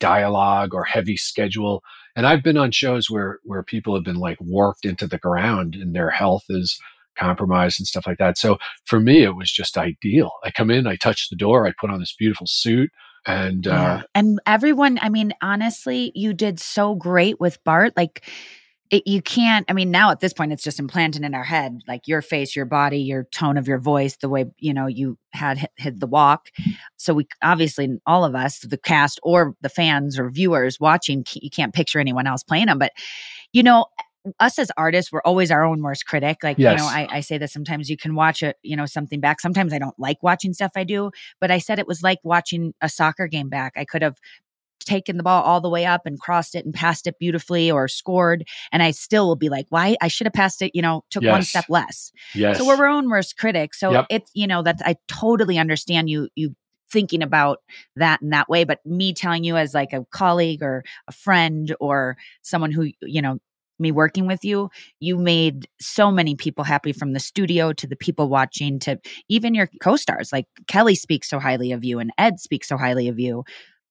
dialogue 0.00 0.74
or 0.74 0.84
heavy 0.84 1.16
schedule 1.16 1.82
and 2.16 2.26
i've 2.26 2.42
been 2.42 2.56
on 2.56 2.70
shows 2.70 3.08
where 3.08 3.38
where 3.44 3.62
people 3.62 3.94
have 3.94 4.04
been 4.04 4.16
like 4.16 4.38
worked 4.40 4.84
into 4.84 5.06
the 5.06 5.18
ground 5.18 5.74
and 5.74 5.94
their 5.94 6.10
health 6.10 6.42
is 6.50 6.78
compromised 7.16 7.78
and 7.78 7.86
stuff 7.86 8.06
like 8.06 8.18
that 8.18 8.36
so 8.36 8.58
for 8.86 8.98
me 8.98 9.22
it 9.22 9.36
was 9.36 9.50
just 9.52 9.78
ideal 9.78 10.32
i 10.44 10.50
come 10.50 10.70
in 10.70 10.86
i 10.86 10.96
touch 10.96 11.28
the 11.30 11.36
door 11.36 11.66
i 11.66 11.72
put 11.80 11.90
on 11.90 12.00
this 12.00 12.14
beautiful 12.18 12.46
suit 12.46 12.90
and 13.26 13.66
Yeah. 13.66 13.94
uh 13.94 14.02
and 14.14 14.40
everyone, 14.46 14.98
I 15.00 15.08
mean, 15.08 15.32
honestly, 15.40 16.12
you 16.14 16.34
did 16.34 16.60
so 16.60 16.94
great 16.94 17.40
with 17.40 17.62
Bart. 17.64 17.94
Like, 17.96 18.22
it, 18.90 19.06
you 19.06 19.22
can't, 19.22 19.64
I 19.68 19.72
mean, 19.72 19.90
now 19.90 20.10
at 20.10 20.20
this 20.20 20.32
point, 20.32 20.52
it's 20.52 20.62
just 20.62 20.78
implanted 20.78 21.22
in 21.22 21.34
our 21.34 21.42
head, 21.42 21.80
like 21.88 22.06
your 22.06 22.22
face, 22.22 22.54
your 22.54 22.66
body, 22.66 22.98
your 22.98 23.24
tone 23.24 23.56
of 23.56 23.66
your 23.66 23.78
voice, 23.78 24.16
the 24.18 24.28
way, 24.28 24.44
you 24.58 24.74
know, 24.74 24.86
you 24.86 25.18
had 25.32 25.68
hit, 25.76 25.98
the 26.00 26.06
walk. 26.06 26.50
So 26.96 27.14
we 27.14 27.26
obviously, 27.42 27.98
all 28.06 28.24
of 28.24 28.34
us, 28.34 28.60
the 28.60 28.76
cast 28.76 29.18
or 29.22 29.54
the 29.62 29.68
fans 29.68 30.18
or 30.18 30.30
viewers 30.30 30.78
watching, 30.78 31.24
you 31.34 31.50
can't 31.50 31.74
picture 31.74 31.98
anyone 31.98 32.26
else 32.26 32.42
playing 32.42 32.66
them. 32.66 32.78
But, 32.78 32.92
you 33.52 33.62
know, 33.62 33.86
us 34.40 34.58
as 34.58 34.70
artists, 34.76 35.12
we're 35.12 35.22
always 35.22 35.50
our 35.50 35.64
own 35.64 35.82
worst 35.82 36.06
critic. 36.06 36.38
Like, 36.42 36.58
you 36.58 36.64
know, 36.64 36.86
I, 36.86 37.06
I 37.10 37.20
say 37.20 37.36
that 37.36 37.50
sometimes 37.50 37.90
you 37.90 37.96
can 37.96 38.14
watch 38.14 38.42
it, 38.42 38.56
you 38.62 38.74
know, 38.74 38.86
something 38.86 39.20
back. 39.20 39.40
Sometimes 39.40 39.72
I 39.72 39.78
don't 39.78 39.98
like 39.98 40.22
watching 40.22 40.54
stuff 40.54 40.72
I 40.76 40.84
do, 40.84 41.10
but 41.40 41.50
I 41.50 41.58
said 41.58 41.78
it 41.78 41.86
was 41.86 42.02
like 42.02 42.20
watching 42.22 42.72
a 42.80 42.88
soccer 42.88 43.26
game 43.26 43.50
back. 43.50 43.74
I 43.76 43.84
could 43.84 44.00
have 44.00 44.16
taken 44.84 45.16
the 45.16 45.22
ball 45.22 45.42
all 45.42 45.60
the 45.60 45.68
way 45.68 45.84
up 45.86 46.02
and 46.06 46.20
crossed 46.20 46.54
it 46.54 46.64
and 46.64 46.74
passed 46.74 47.06
it 47.06 47.18
beautifully 47.18 47.70
or 47.70 47.88
scored. 47.88 48.46
And 48.72 48.82
I 48.82 48.90
still 48.92 49.26
will 49.26 49.36
be 49.36 49.48
like, 49.48 49.66
why? 49.70 49.96
I 50.00 50.08
should 50.08 50.26
have 50.26 50.34
passed 50.34 50.62
it, 50.62 50.72
you 50.74 50.82
know, 50.82 51.04
took 51.10 51.22
one 51.24 51.42
step 51.42 51.66
less. 51.68 52.12
yes 52.34 52.58
So 52.58 52.66
we're 52.66 52.76
our 52.76 52.86
own 52.86 53.08
worst 53.08 53.36
critics. 53.36 53.80
So 53.80 53.92
Yep. 53.92 54.06
it's, 54.10 54.30
you 54.34 54.46
know, 54.46 54.62
that 54.62 54.80
I 54.84 54.96
totally 55.08 55.58
understand 55.58 56.08
you, 56.10 56.28
you, 56.34 56.54
thinking 56.90 57.22
about 57.22 57.58
that 57.96 58.22
in 58.22 58.30
that 58.30 58.48
way. 58.48 58.64
But 58.64 58.84
me 58.86 59.12
telling 59.12 59.42
you 59.44 59.56
as 59.56 59.74
like 59.74 59.92
a 59.92 60.04
colleague 60.12 60.62
or 60.62 60.84
a 61.08 61.12
friend 61.12 61.74
or 61.80 62.16
someone 62.42 62.70
who, 62.70 62.90
you 63.02 63.20
know, 63.20 63.38
me 63.78 63.90
working 63.90 64.26
with 64.26 64.44
you, 64.44 64.70
you 65.00 65.16
made 65.16 65.66
so 65.80 66.10
many 66.10 66.36
people 66.36 66.64
happy 66.64 66.92
from 66.92 67.12
the 67.12 67.20
studio 67.20 67.72
to 67.72 67.86
the 67.86 67.96
people 67.96 68.28
watching 68.28 68.78
to 68.80 68.98
even 69.28 69.54
your 69.54 69.68
co 69.80 69.96
stars. 69.96 70.32
Like 70.32 70.46
Kelly 70.68 70.94
speaks 70.94 71.28
so 71.28 71.40
highly 71.40 71.72
of 71.72 71.84
you 71.84 71.98
and 71.98 72.12
Ed 72.18 72.38
speaks 72.38 72.68
so 72.68 72.76
highly 72.76 73.08
of 73.08 73.18
you. 73.18 73.44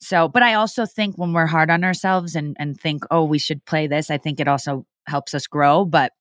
So, 0.03 0.27
but 0.27 0.43
I 0.43 0.55
also 0.55 0.85
think 0.85 1.17
when 1.17 1.33
we're 1.33 1.45
hard 1.45 1.69
on 1.69 1.83
ourselves 1.83 2.35
and, 2.35 2.55
and 2.59 2.79
think, 2.79 3.03
oh, 3.09 3.23
we 3.23 3.39
should 3.39 3.65
play 3.65 3.87
this, 3.87 4.11
I 4.11 4.17
think 4.17 4.39
it 4.39 4.47
also 4.47 4.85
helps 5.07 5.33
us 5.33 5.47
grow. 5.47 5.85
But 5.85 6.11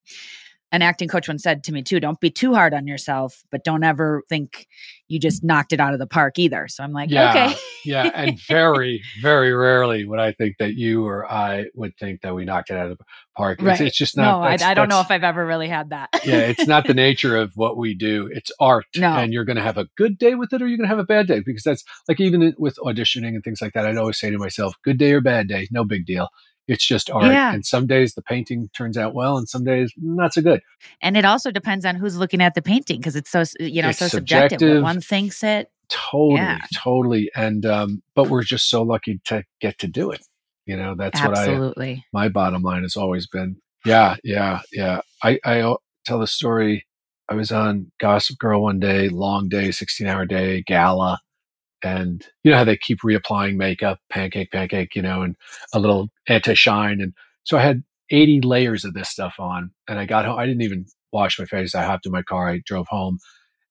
an 0.72 0.82
acting 0.82 1.08
coach 1.08 1.28
once 1.28 1.42
said 1.42 1.62
to 1.64 1.72
me 1.72 1.82
too 1.82 2.00
don't 2.00 2.18
be 2.20 2.30
too 2.30 2.54
hard 2.54 2.74
on 2.74 2.86
yourself 2.86 3.44
but 3.50 3.62
don't 3.62 3.84
ever 3.84 4.22
think 4.28 4.66
you 5.08 5.20
just 5.20 5.44
knocked 5.44 5.74
it 5.74 5.80
out 5.80 5.92
of 5.92 5.98
the 5.98 6.06
park 6.06 6.38
either. 6.38 6.66
So 6.68 6.82
i'm 6.82 6.92
like 6.92 7.10
yeah, 7.10 7.30
okay. 7.30 7.56
Yeah 7.84 8.10
and 8.14 8.40
very 8.48 9.02
very 9.22 9.52
rarely 9.52 10.04
would 10.04 10.18
i 10.18 10.32
think 10.32 10.56
that 10.58 10.74
you 10.74 11.06
or 11.06 11.30
i 11.30 11.66
would 11.74 11.96
think 11.98 12.22
that 12.22 12.34
we 12.34 12.44
knocked 12.44 12.70
it 12.70 12.76
out 12.76 12.90
of 12.90 12.98
the 12.98 13.04
park. 13.36 13.60
Right. 13.60 13.72
it's, 13.72 13.80
it's 13.80 13.96
just 13.96 14.16
not 14.16 14.22
no 14.24 14.42
I, 14.42 14.70
I, 14.70 14.74
don't 14.74 14.88
know 14.88 15.00
if 15.00 15.10
i've 15.10 15.24
ever 15.24 15.44
really 15.44 15.68
had 15.68 15.90
that. 15.90 16.08
Yeah 16.24 16.38
it's 16.38 16.66
not 16.66 16.86
the 16.86 16.94
nature 17.06 17.36
of 17.36 17.52
what 17.54 17.76
we 17.76 17.94
do. 17.94 18.28
It's 18.32 18.50
art 18.58 18.86
no. 18.96 19.12
and 19.12 19.32
you're 19.32 19.44
going 19.44 19.56
to 19.56 19.62
have 19.62 19.78
a 19.78 19.88
good 19.96 20.18
day 20.18 20.34
with 20.34 20.52
it 20.52 20.62
or 20.62 20.66
you're 20.66 20.78
going 20.78 20.88
to 20.88 20.94
have 20.94 20.98
a 20.98 21.04
bad 21.04 21.26
day 21.26 21.42
because 21.44 21.62
that's 21.62 21.84
like 22.08 22.20
even 22.20 22.54
with 22.58 22.76
auditioning 22.76 23.34
and 23.34 23.44
things 23.44 23.60
like 23.60 23.72
that 23.74 23.86
i'd 23.86 23.96
always 23.96 24.18
say 24.18 24.30
to 24.30 24.38
myself 24.38 24.74
good 24.84 24.98
day 24.98 25.12
or 25.12 25.20
bad 25.20 25.48
day 25.48 25.68
no 25.70 25.84
big 25.84 26.06
deal 26.06 26.28
it's 26.68 26.86
just 26.86 27.10
art. 27.10 27.24
Yeah. 27.26 27.52
And 27.52 27.64
some 27.66 27.86
days 27.86 28.14
the 28.14 28.22
painting 28.22 28.70
turns 28.76 28.96
out 28.96 29.14
well, 29.14 29.36
and 29.38 29.48
some 29.48 29.64
days 29.64 29.92
not 29.96 30.32
so 30.34 30.42
good. 30.42 30.60
And 31.00 31.16
it 31.16 31.24
also 31.24 31.50
depends 31.50 31.84
on 31.84 31.96
who's 31.96 32.16
looking 32.16 32.40
at 32.42 32.54
the 32.54 32.62
painting 32.62 32.98
because 32.98 33.16
it's 33.16 33.30
so 33.30 33.42
you 33.60 33.82
know 33.82 33.88
It's 33.90 33.98
so 33.98 34.08
subjective. 34.08 34.60
subjective. 34.60 34.82
One 34.82 35.00
thinks 35.00 35.42
it. 35.42 35.70
Totally, 35.88 36.36
Yeah. 36.40 36.58
totally. 36.74 37.30
And 37.36 37.66
um, 37.66 38.02
but 38.14 38.28
we're 38.28 38.42
just 38.44 38.70
so 38.70 38.82
lucky 38.82 39.20
to 39.26 39.44
get 39.60 39.78
to 39.80 39.88
do 39.88 40.10
it. 40.10 40.20
You 40.66 40.76
know, 40.76 40.94
that's 40.96 41.20
what 41.20 41.36
I 41.36 41.40
Absolutely. 41.48 42.04
my 42.12 42.28
bottom 42.28 42.62
line 42.62 42.82
has 42.82 42.96
always 42.96 43.26
been. 43.26 43.56
Yeah, 43.84 44.14
yeah, 44.22 44.60
yeah. 44.72 45.00
I, 45.22 45.38
I 45.44 45.74
tell 46.06 46.20
the 46.20 46.26
story. 46.28 46.86
I 47.28 47.34
was 47.34 47.50
on 47.50 47.90
Gossip 48.00 48.38
Girl 48.38 48.62
one 48.62 48.78
day, 48.78 49.08
long 49.08 49.48
day, 49.48 49.70
sixteen 49.72 50.06
hour 50.06 50.24
day, 50.24 50.62
gala, 50.66 51.18
and 51.82 52.26
you 52.44 52.50
know 52.50 52.56
how 52.58 52.64
they 52.64 52.76
keep 52.76 53.00
reapplying 53.00 53.56
makeup, 53.56 53.98
pancake, 54.10 54.50
pancake, 54.50 54.94
you 54.94 55.02
know, 55.02 55.22
and 55.22 55.36
a 55.72 55.78
little 55.80 56.08
anti 56.28 56.54
shine, 56.54 57.00
and 57.00 57.12
so 57.44 57.58
I 57.58 57.62
had 57.62 57.82
eighty 58.10 58.40
layers 58.40 58.84
of 58.84 58.94
this 58.94 59.08
stuff 59.08 59.34
on, 59.38 59.70
and 59.88 59.98
I 59.98 60.06
got 60.06 60.24
home. 60.24 60.38
I 60.38 60.46
didn't 60.46 60.62
even 60.62 60.86
wash 61.12 61.38
my 61.38 61.44
face. 61.46 61.74
I 61.74 61.84
hopped 61.84 62.06
in 62.06 62.12
my 62.12 62.22
car. 62.22 62.48
I 62.48 62.62
drove 62.64 62.86
home, 62.88 63.18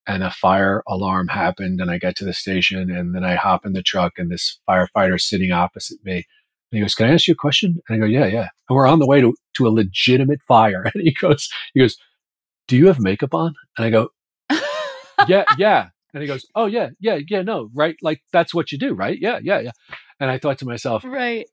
and 0.07 0.23
a 0.23 0.31
fire 0.31 0.83
alarm 0.87 1.27
happened, 1.27 1.81
and 1.81 1.91
I 1.91 1.97
got 1.97 2.15
to 2.17 2.25
the 2.25 2.33
station, 2.33 2.91
and 2.91 3.15
then 3.15 3.23
I 3.23 3.35
hop 3.35 3.65
in 3.65 3.73
the 3.73 3.83
truck, 3.83 4.13
and 4.17 4.31
this 4.31 4.59
firefighter 4.69 5.19
sitting 5.19 5.51
opposite 5.51 6.03
me. 6.03 6.25
And 6.71 6.77
he 6.77 6.81
goes, 6.81 6.95
"Can 6.95 7.07
I 7.07 7.13
ask 7.13 7.27
you 7.27 7.33
a 7.33 7.35
question?" 7.35 7.79
And 7.87 7.95
I 7.95 7.99
go, 7.99 8.05
"Yeah, 8.05 8.27
yeah." 8.27 8.49
And 8.69 8.75
we're 8.75 8.87
on 8.87 8.99
the 8.99 9.07
way 9.07 9.21
to 9.21 9.33
to 9.55 9.67
a 9.67 9.69
legitimate 9.69 10.41
fire. 10.47 10.85
And 10.93 11.03
he 11.03 11.11
goes, 11.11 11.49
"He 11.73 11.81
goes, 11.81 11.97
do 12.67 12.77
you 12.77 12.87
have 12.87 12.99
makeup 12.99 13.33
on?" 13.33 13.53
And 13.77 13.85
I 13.85 13.89
go, 13.89 14.09
"Yeah, 15.27 15.43
yeah." 15.57 15.89
And 16.13 16.21
he 16.21 16.27
goes, 16.27 16.45
"Oh 16.55 16.65
yeah, 16.65 16.89
yeah, 16.99 17.19
yeah. 17.27 17.41
No, 17.41 17.69
right? 17.73 17.95
Like 18.01 18.21
that's 18.33 18.53
what 18.53 18.71
you 18.71 18.77
do, 18.77 18.93
right? 18.93 19.17
Yeah, 19.19 19.39
yeah, 19.41 19.59
yeah." 19.59 19.71
And 20.19 20.29
I 20.29 20.37
thought 20.37 20.57
to 20.59 20.65
myself, 20.65 21.03
right. 21.05 21.45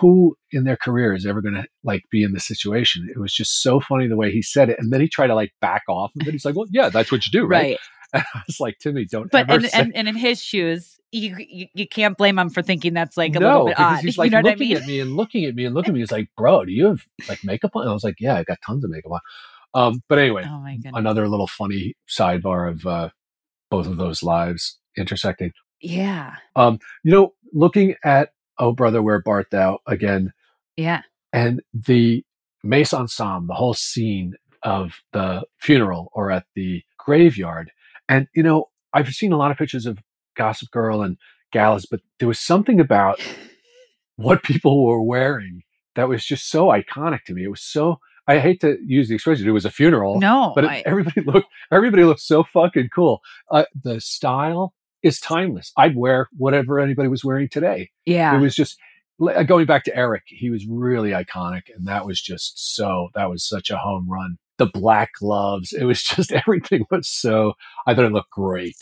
who 0.00 0.36
in 0.52 0.64
their 0.64 0.76
career 0.76 1.14
is 1.14 1.26
ever 1.26 1.40
going 1.42 1.54
to 1.54 1.64
like 1.84 2.02
be 2.10 2.22
in 2.22 2.32
this 2.32 2.46
situation? 2.46 3.08
It 3.14 3.18
was 3.18 3.32
just 3.32 3.62
so 3.62 3.78
funny 3.80 4.08
the 4.08 4.16
way 4.16 4.32
he 4.32 4.42
said 4.42 4.70
it, 4.70 4.78
and 4.78 4.92
then 4.92 5.00
he 5.00 5.08
tried 5.08 5.28
to 5.28 5.34
like 5.34 5.52
back 5.60 5.82
off, 5.88 6.12
and 6.16 6.26
then 6.26 6.32
he's 6.32 6.44
like, 6.44 6.56
"Well, 6.56 6.66
yeah, 6.70 6.88
that's 6.88 7.12
what 7.12 7.26
you 7.26 7.32
do, 7.32 7.46
right?" 7.46 7.72
Right. 7.72 7.78
And 8.14 8.22
I 8.34 8.42
was 8.46 8.60
like, 8.60 8.78
"Timmy, 8.78 9.04
don't 9.04 9.30
But 9.32 9.50
ever 9.50 9.54
and, 9.54 9.64
say." 9.64 9.80
and, 9.80 9.96
and 9.96 10.08
in 10.08 10.14
his 10.14 10.40
shoes, 10.40 11.00
you, 11.10 11.36
you 11.38 11.66
you 11.74 11.88
can't 11.88 12.16
blame 12.16 12.38
him 12.38 12.50
for 12.50 12.62
thinking 12.62 12.94
that's 12.94 13.16
like 13.16 13.34
a 13.34 13.40
no, 13.40 13.46
little 13.48 13.66
bit 13.66 13.76
because 13.76 13.98
odd. 13.98 14.04
he's 14.04 14.16
like 14.16 14.26
you 14.26 14.30
know 14.30 14.38
what 14.38 14.46
I 14.46 14.50
looking 14.50 14.68
mean? 14.68 14.76
at 14.76 14.86
me 14.86 15.00
and 15.00 15.16
looking 15.16 15.44
at 15.44 15.54
me 15.56 15.64
and 15.64 15.74
looking 15.74 15.90
at 15.90 15.94
me. 15.94 16.00
He's 16.00 16.12
like, 16.12 16.28
"Bro, 16.36 16.66
do 16.66 16.72
you 16.72 16.86
have 16.86 17.00
like 17.28 17.42
makeup 17.42 17.72
on?" 17.74 17.82
And 17.82 17.90
I 17.90 17.92
was 17.92 18.04
like, 18.04 18.16
"Yeah, 18.20 18.36
I 18.36 18.44
got 18.44 18.58
tons 18.64 18.84
of 18.84 18.90
makeup 18.90 19.10
on." 19.10 19.20
Um, 19.74 20.02
but 20.08 20.18
anyway, 20.18 20.44
Oh 20.46 20.64
another 20.94 21.28
little 21.28 21.48
funny 21.48 21.94
sidebar 22.08 22.70
of 22.70 22.86
uh, 22.86 23.10
both 23.70 23.86
of 23.86 23.96
those 23.96 24.22
lives 24.22 24.78
intersecting. 24.96 25.52
Yeah. 25.80 26.34
Um, 26.54 26.78
you 27.04 27.12
know, 27.12 27.34
looking 27.52 27.94
at 28.04 28.30
Oh 28.58 28.72
Brother, 28.72 29.02
Where 29.02 29.20
Bart 29.20 29.48
Thou 29.50 29.78
again, 29.86 30.32
Yeah. 30.76 31.02
and 31.32 31.62
the 31.74 32.24
Mace 32.64 32.94
Ensemble, 32.94 33.48
the 33.48 33.54
whole 33.58 33.74
scene 33.74 34.34
of 34.62 34.94
the 35.12 35.44
funeral 35.60 36.10
or 36.14 36.30
at 36.30 36.46
the 36.54 36.82
graveyard. 36.98 37.70
And, 38.08 38.26
you 38.34 38.42
know, 38.42 38.70
I've 38.94 39.08
seen 39.10 39.32
a 39.32 39.36
lot 39.36 39.50
of 39.50 39.58
pictures 39.58 39.86
of 39.86 39.98
Gossip 40.36 40.70
Girl 40.70 41.02
and 41.02 41.18
galas, 41.52 41.86
but 41.88 42.00
there 42.18 42.28
was 42.28 42.40
something 42.40 42.80
about 42.80 43.20
what 44.16 44.42
people 44.42 44.84
were 44.86 45.02
wearing 45.02 45.62
that 45.94 46.08
was 46.08 46.24
just 46.24 46.50
so 46.50 46.66
iconic 46.68 47.22
to 47.26 47.34
me. 47.34 47.44
It 47.44 47.48
was 47.50 47.62
so, 47.62 47.98
I 48.28 48.38
hate 48.38 48.60
to 48.62 48.76
use 48.84 49.08
the 49.08 49.14
expression, 49.14 49.46
it 49.46 49.52
was 49.52 49.64
a 49.64 49.70
funeral. 49.70 50.18
No, 50.20 50.52
But 50.54 50.64
I- 50.64 50.82
everybody 50.86 51.20
looked, 51.26 51.46
everybody 51.70 52.04
looked 52.04 52.20
so 52.20 52.44
fucking 52.44 52.88
cool. 52.94 53.20
Uh, 53.50 53.64
the 53.82 54.00
style 54.00 54.74
is 55.02 55.20
timeless. 55.20 55.72
I'd 55.76 55.96
wear 55.96 56.28
whatever 56.36 56.80
anybody 56.80 57.08
was 57.08 57.24
wearing 57.24 57.48
today. 57.48 57.90
Yeah. 58.04 58.36
It 58.36 58.40
was 58.40 58.54
just 58.54 58.78
going 59.46 59.66
back 59.66 59.84
to 59.84 59.96
Eric. 59.96 60.24
He 60.26 60.50
was 60.50 60.66
really 60.68 61.10
iconic, 61.10 61.62
and 61.74 61.86
that 61.86 62.04
was 62.04 62.20
just 62.20 62.74
so. 62.74 63.08
That 63.14 63.30
was 63.30 63.46
such 63.46 63.70
a 63.70 63.76
home 63.78 64.06
run. 64.10 64.38
The 64.58 64.66
black 64.66 65.10
gloves. 65.18 65.72
It 65.72 65.84
was 65.84 66.02
just 66.16 66.32
everything 66.32 66.84
was 66.90 67.08
so. 67.08 67.54
I 67.86 67.94
thought 67.94 68.04
it 68.06 68.12
looked 68.12 68.30
great. 68.30 68.76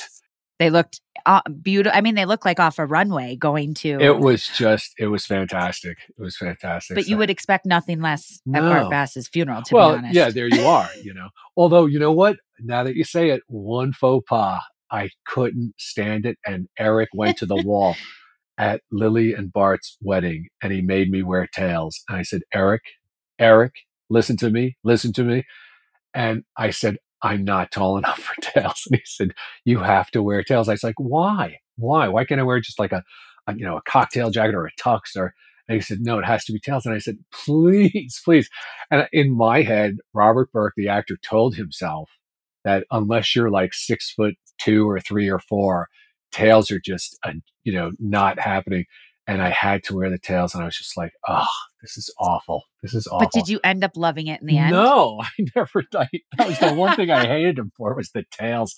They 0.64 0.70
looked 0.70 1.02
uh, 1.26 1.42
beautiful. 1.60 1.94
I 1.94 2.00
mean, 2.00 2.14
they 2.14 2.24
looked 2.24 2.46
like 2.46 2.58
off 2.58 2.78
a 2.78 2.86
runway 2.86 3.36
going 3.36 3.74
to. 3.74 4.00
It 4.00 4.18
was 4.18 4.48
just. 4.48 4.94
It 4.98 5.08
was 5.08 5.26
fantastic. 5.26 5.98
It 6.08 6.22
was 6.22 6.38
fantastic. 6.38 6.94
But 6.94 7.06
you 7.06 7.18
would 7.18 7.28
expect 7.28 7.66
nothing 7.66 8.00
less 8.00 8.40
at 8.54 8.62
No. 8.62 8.70
Bart 8.70 8.90
Bass's 8.90 9.28
funeral, 9.28 9.60
to 9.60 9.74
well, 9.74 9.92
be 9.92 9.98
honest. 9.98 10.14
yeah, 10.14 10.30
there 10.30 10.48
you 10.48 10.64
are. 10.64 10.88
You 11.02 11.12
know, 11.12 11.28
although 11.54 11.84
you 11.84 11.98
know 11.98 12.12
what? 12.12 12.38
Now 12.60 12.82
that 12.82 12.94
you 12.96 13.04
say 13.04 13.28
it, 13.28 13.42
one 13.46 13.92
faux 13.92 14.24
pas, 14.26 14.62
I 14.90 15.10
couldn't 15.26 15.74
stand 15.76 16.24
it, 16.24 16.38
and 16.46 16.66
Eric 16.78 17.10
went 17.12 17.36
to 17.38 17.46
the 17.46 17.56
wall 17.62 17.94
at 18.56 18.80
Lily 18.90 19.34
and 19.34 19.52
Bart's 19.52 19.98
wedding, 20.00 20.48
and 20.62 20.72
he 20.72 20.80
made 20.80 21.10
me 21.10 21.22
wear 21.22 21.46
tails. 21.46 22.02
And 22.08 22.16
I 22.16 22.22
said, 22.22 22.40
Eric, 22.54 22.80
Eric, 23.38 23.74
listen 24.08 24.38
to 24.38 24.48
me, 24.48 24.78
listen 24.82 25.12
to 25.12 25.24
me. 25.24 25.44
And 26.14 26.44
I 26.56 26.70
said, 26.70 26.96
I'm 27.20 27.44
not 27.44 27.70
tall 27.70 27.98
enough 27.98 28.20
for 28.20 28.40
tails. 28.54 28.82
And 28.90 28.96
he 28.96 29.02
said, 29.04 29.32
You 29.64 29.80
have 29.80 30.10
to 30.12 30.22
wear 30.22 30.42
tails. 30.42 30.68
I 30.68 30.72
was 30.72 30.84
like, 30.84 30.98
Why? 30.98 31.58
Why? 31.76 32.08
Why 32.08 32.24
can't 32.24 32.40
I 32.40 32.44
wear 32.44 32.60
just 32.60 32.78
like 32.78 32.92
a, 32.92 33.02
a 33.46 33.56
you 33.56 33.64
know, 33.64 33.76
a 33.76 33.82
cocktail 33.82 34.30
jacket 34.30 34.54
or 34.54 34.66
a 34.66 34.72
tux 34.80 35.16
or 35.16 35.34
and 35.68 35.76
he 35.76 35.80
said, 35.80 35.98
No, 36.00 36.18
it 36.18 36.24
has 36.26 36.44
to 36.46 36.52
be 36.52 36.60
tails. 36.60 36.86
And 36.86 36.94
I 36.94 36.98
said, 36.98 37.18
Please, 37.32 38.20
please. 38.24 38.48
And 38.90 39.08
in 39.12 39.36
my 39.36 39.62
head, 39.62 39.96
Robert 40.12 40.52
Burke, 40.52 40.74
the 40.76 40.88
actor, 40.88 41.16
told 41.22 41.56
himself 41.56 42.10
that 42.64 42.84
unless 42.90 43.34
you're 43.34 43.50
like 43.50 43.72
six 43.74 44.10
foot 44.10 44.34
two 44.58 44.88
or 44.88 45.00
three 45.00 45.30
or 45.30 45.38
four, 45.38 45.88
tails 46.32 46.70
are 46.70 46.80
just, 46.80 47.18
you 47.64 47.72
know, 47.72 47.92
not 47.98 48.38
happening. 48.38 48.84
And 49.26 49.40
I 49.40 49.48
had 49.48 49.82
to 49.84 49.96
wear 49.96 50.10
the 50.10 50.18
tails, 50.18 50.54
and 50.54 50.62
I 50.62 50.66
was 50.66 50.76
just 50.76 50.98
like, 50.98 51.12
oh, 51.26 51.46
this 51.80 51.96
is 51.96 52.12
awful. 52.18 52.64
This 52.82 52.92
is 52.92 53.06
awful. 53.06 53.20
But 53.20 53.32
did 53.32 53.48
you 53.48 53.58
end 53.64 53.82
up 53.82 53.92
loving 53.96 54.26
it 54.26 54.40
in 54.42 54.46
the 54.46 54.58
end? 54.58 54.72
No, 54.72 55.20
I 55.22 55.46
never. 55.56 55.82
I, 55.94 56.08
that 56.36 56.48
was 56.48 56.58
the 56.58 56.74
one 56.74 56.94
thing 56.94 57.10
I 57.10 57.26
hated 57.26 57.58
him 57.58 57.72
for 57.76 57.94
was 57.94 58.10
the 58.10 58.24
tails. 58.30 58.74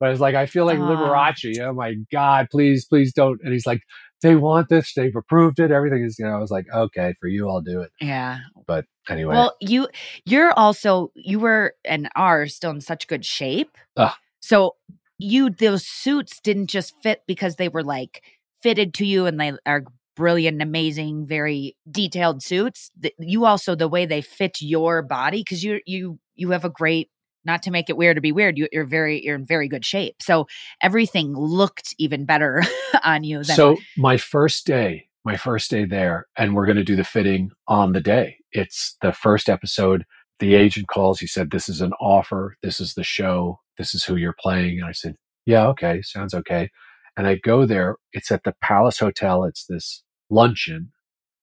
But 0.00 0.06
I 0.06 0.10
was 0.10 0.20
like 0.20 0.34
I 0.34 0.46
feel 0.46 0.66
like 0.66 0.78
Aw. 0.78 0.82
Liberace. 0.82 1.60
Oh 1.60 1.72
my 1.72 1.94
God, 2.10 2.48
please, 2.50 2.84
please 2.84 3.12
don't. 3.12 3.40
And 3.44 3.52
he's 3.52 3.66
like, 3.66 3.82
they 4.22 4.36
want 4.36 4.68
this. 4.68 4.92
They've 4.94 5.14
approved 5.14 5.60
it. 5.60 5.70
Everything 5.70 6.02
is. 6.02 6.18
You 6.18 6.26
know, 6.26 6.32
I 6.32 6.38
was 6.38 6.50
like, 6.50 6.66
okay, 6.74 7.14
for 7.20 7.28
you, 7.28 7.48
I'll 7.48 7.60
do 7.60 7.80
it. 7.80 7.90
Yeah. 8.00 8.38
But 8.66 8.86
anyway, 9.08 9.34
Well, 9.34 9.54
you 9.60 9.88
you're 10.24 10.52
also 10.52 11.12
you 11.14 11.38
were 11.38 11.74
and 11.84 12.08
are 12.16 12.46
still 12.46 12.70
in 12.70 12.80
such 12.80 13.06
good 13.06 13.24
shape. 13.24 13.76
Ah. 13.96 14.18
So 14.40 14.76
you 15.18 15.50
those 15.50 15.86
suits 15.86 16.40
didn't 16.40 16.66
just 16.66 16.94
fit 17.02 17.22
because 17.26 17.56
they 17.56 17.68
were 17.68 17.84
like 17.84 18.22
fitted 18.64 18.94
to 18.94 19.04
you 19.04 19.26
and 19.26 19.38
they 19.38 19.52
are 19.66 19.84
brilliant, 20.16 20.62
amazing, 20.62 21.26
very 21.26 21.76
detailed 21.90 22.42
suits. 22.42 22.90
You 23.18 23.44
also 23.44 23.74
the 23.74 23.88
way 23.88 24.06
they 24.06 24.22
fit 24.22 24.56
your 24.60 25.02
body 25.02 25.40
because 25.40 25.62
you 25.62 25.80
you 25.86 26.18
you 26.34 26.50
have 26.50 26.64
a 26.64 26.70
great 26.70 27.10
not 27.44 27.62
to 27.64 27.70
make 27.70 27.90
it 27.90 27.98
weird 27.98 28.16
to 28.16 28.22
be 28.22 28.32
weird. 28.32 28.56
You, 28.56 28.66
you're 28.72 28.86
very 28.86 29.22
you're 29.22 29.36
in 29.36 29.44
very 29.44 29.68
good 29.68 29.84
shape. 29.84 30.16
So 30.22 30.46
everything 30.80 31.34
looked 31.34 31.94
even 31.98 32.24
better 32.24 32.62
on 33.04 33.22
you. 33.22 33.44
Than, 33.44 33.54
So 33.56 33.76
my 33.98 34.16
first 34.16 34.66
day, 34.66 35.08
my 35.26 35.36
first 35.36 35.70
day 35.70 35.84
there, 35.84 36.26
and 36.38 36.54
we're 36.54 36.66
going 36.66 36.76
to 36.76 36.84
do 36.84 36.96
the 36.96 37.04
fitting 37.04 37.50
on 37.68 37.92
the 37.92 38.00
day. 38.00 38.38
It's 38.52 38.96
the 39.02 39.12
first 39.12 39.50
episode. 39.50 40.06
The 40.40 40.54
agent 40.54 40.88
calls. 40.88 41.20
He 41.20 41.26
said, 41.26 41.50
"This 41.50 41.68
is 41.68 41.82
an 41.82 41.92
offer. 42.00 42.56
This 42.62 42.80
is 42.80 42.94
the 42.94 43.04
show. 43.04 43.60
This 43.76 43.94
is 43.94 44.04
who 44.04 44.16
you're 44.16 44.36
playing." 44.40 44.78
And 44.78 44.88
I 44.88 44.92
said, 44.92 45.16
"Yeah, 45.44 45.66
okay, 45.68 46.00
sounds 46.00 46.32
okay." 46.32 46.70
And 47.16 47.26
I 47.26 47.36
go 47.36 47.64
there. 47.64 47.96
It's 48.12 48.30
at 48.30 48.44
the 48.44 48.54
Palace 48.60 48.98
Hotel. 48.98 49.44
It's 49.44 49.64
this 49.66 50.02
luncheon, 50.30 50.92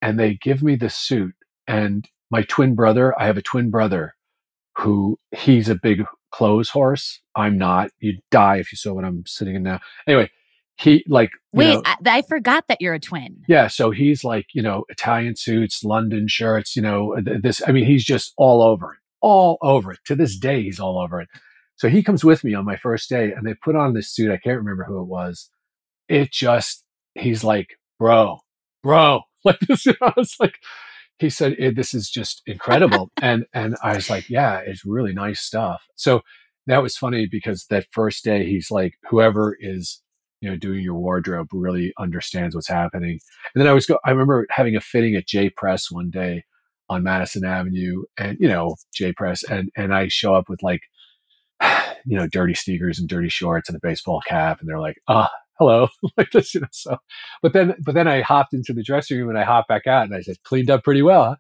and 0.02 0.20
they 0.20 0.36
give 0.36 0.62
me 0.62 0.76
the 0.76 0.90
suit. 0.90 1.34
And 1.68 2.08
my 2.30 2.44
twin 2.44 2.76
brother, 2.76 3.18
I 3.20 3.26
have 3.26 3.38
a 3.38 3.42
twin 3.42 3.70
brother 3.70 4.16
who 4.78 5.18
he's 5.32 5.70
a 5.70 5.76
big 5.76 6.04
clothes 6.32 6.70
horse. 6.70 7.22
I'm 7.36 7.58
not. 7.58 7.92
You'd 8.00 8.20
die 8.32 8.58
if 8.58 8.72
you 8.72 8.78
saw 8.78 8.94
what 8.94 9.06
I'm 9.06 9.24
sitting 9.26 9.56
in 9.56 9.64
now. 9.64 9.80
Anyway, 10.08 10.30
he 10.78 11.04
like 11.08 11.32
Wait, 11.54 11.74
know, 11.74 11.82
I, 11.86 11.98
I 12.06 12.22
forgot 12.24 12.66
that 12.68 12.82
you're 12.82 12.94
a 12.94 13.00
twin. 13.00 13.44
yeah, 13.48 13.68
so 13.68 13.92
he's 13.92 14.24
like, 14.24 14.48
you 14.54 14.62
know, 14.62 14.86
Italian 14.90 15.36
suits, 15.36 15.84
London 15.84 16.28
shirts, 16.28 16.76
you 16.76 16.82
know, 16.82 17.16
this, 17.22 17.62
I 17.68 17.72
mean, 17.72 17.86
he's 17.86 18.04
just 18.04 18.34
all 18.38 18.62
over 18.62 18.94
it, 18.94 19.00
all 19.22 19.58
over 19.62 19.92
it. 19.92 20.00
To 20.06 20.16
this 20.16 20.38
day, 20.38 20.64
he's 20.64 20.80
all 20.80 21.00
over 21.00 21.22
it. 21.22 21.30
So 21.76 21.90
he 21.90 22.04
comes 22.04 22.24
with 22.24 22.44
me 22.44 22.54
on 22.54 22.66
my 22.66 22.78
first 22.78 23.10
day 23.10 23.32
and 23.32 23.46
they 23.46 23.54
put 23.54 23.76
on 23.76 23.94
this 23.94 24.14
suit. 24.14 24.32
I 24.32 24.38
can't 24.38 24.58
remember 24.58 24.84
who 24.84 25.02
it 25.02 25.08
was. 25.08 25.50
It 26.08 26.32
just, 26.32 26.84
he's 27.16 27.44
like, 27.44 27.68
bro, 28.00 28.40
bro, 28.84 29.22
like 29.46 29.60
this. 29.62 29.88
I 29.88 30.14
was 30.16 30.36
like, 30.40 30.56
he 31.20 31.30
said, 31.30 31.56
"Eh, 31.60 31.72
this 31.76 31.94
is 31.94 32.10
just 32.10 32.42
incredible. 32.46 33.12
and, 33.22 33.46
and 33.54 33.76
I 33.84 33.96
was 33.96 34.10
like, 34.10 34.30
yeah, 34.30 34.60
it's 34.66 34.86
really 34.86 35.14
nice 35.14 35.40
stuff. 35.40 35.82
So 35.96 36.22
that 36.68 36.82
was 36.82 36.98
funny 36.98 37.28
because 37.32 37.66
that 37.70 37.88
first 37.92 38.24
day, 38.24 38.46
he's 38.46 38.72
like, 38.72 38.96
whoever 39.10 39.56
is, 39.60 40.02
you 40.42 40.50
know, 40.50 40.58
doing 40.58 40.82
your 40.82 40.96
wardrobe 40.96 41.48
really 41.54 41.94
understands 42.00 42.56
what's 42.56 42.68
happening. 42.68 43.20
And 43.54 43.62
then 43.62 43.68
I 43.68 43.74
was 43.74 43.86
go. 43.86 44.00
I 44.06 44.12
remember 44.12 44.48
having 44.50 44.76
a 44.76 44.82
fitting 44.82 45.16
at 45.16 45.28
J 45.28 45.50
Press 45.50 45.92
one 45.92 46.10
day 46.10 46.44
on 46.90 47.04
Madison 47.04 47.46
Avenue, 47.46 48.04
and 48.18 48.38
you 48.40 48.48
know 48.48 48.76
J 48.94 49.14
Press, 49.14 49.44
and 49.44 49.70
and 49.76 49.94
I 49.94 50.08
show 50.08 50.36
up 50.36 50.50
with 50.50 50.64
like, 50.64 50.82
you 52.06 52.18
know, 52.18 52.28
dirty 52.28 52.56
sneakers 52.56 53.00
and 53.00 53.08
dirty 53.08 53.30
shorts 53.30 53.70
and 53.70 53.76
a 53.76 53.82
baseball 53.82 54.22
cap, 54.28 54.60
and 54.60 54.70
they're 54.70 54.80
like, 54.80 54.98
ah, 55.08 55.32
hello, 55.60 55.88
like 56.18 56.32
this, 56.32 56.54
you 56.56 56.62
know. 56.62 56.68
So, 56.72 56.98
but 57.42 57.54
then 57.54 57.76
but 57.86 57.96
then 57.96 58.08
I 58.08 58.22
hopped 58.22 58.54
into 58.54 58.74
the 58.74 58.84
dressing 58.84 59.18
room 59.18 59.30
and 59.30 59.38
I 59.38 59.44
hopped 59.44 59.70
back 59.70 59.88
out 59.88 60.04
and 60.06 60.16
I 60.16 60.22
said, 60.22 60.38
cleaned 60.44 60.70
up 60.72 60.84
pretty 60.84 61.02
well. 61.02 61.24
Huh? 61.26 61.36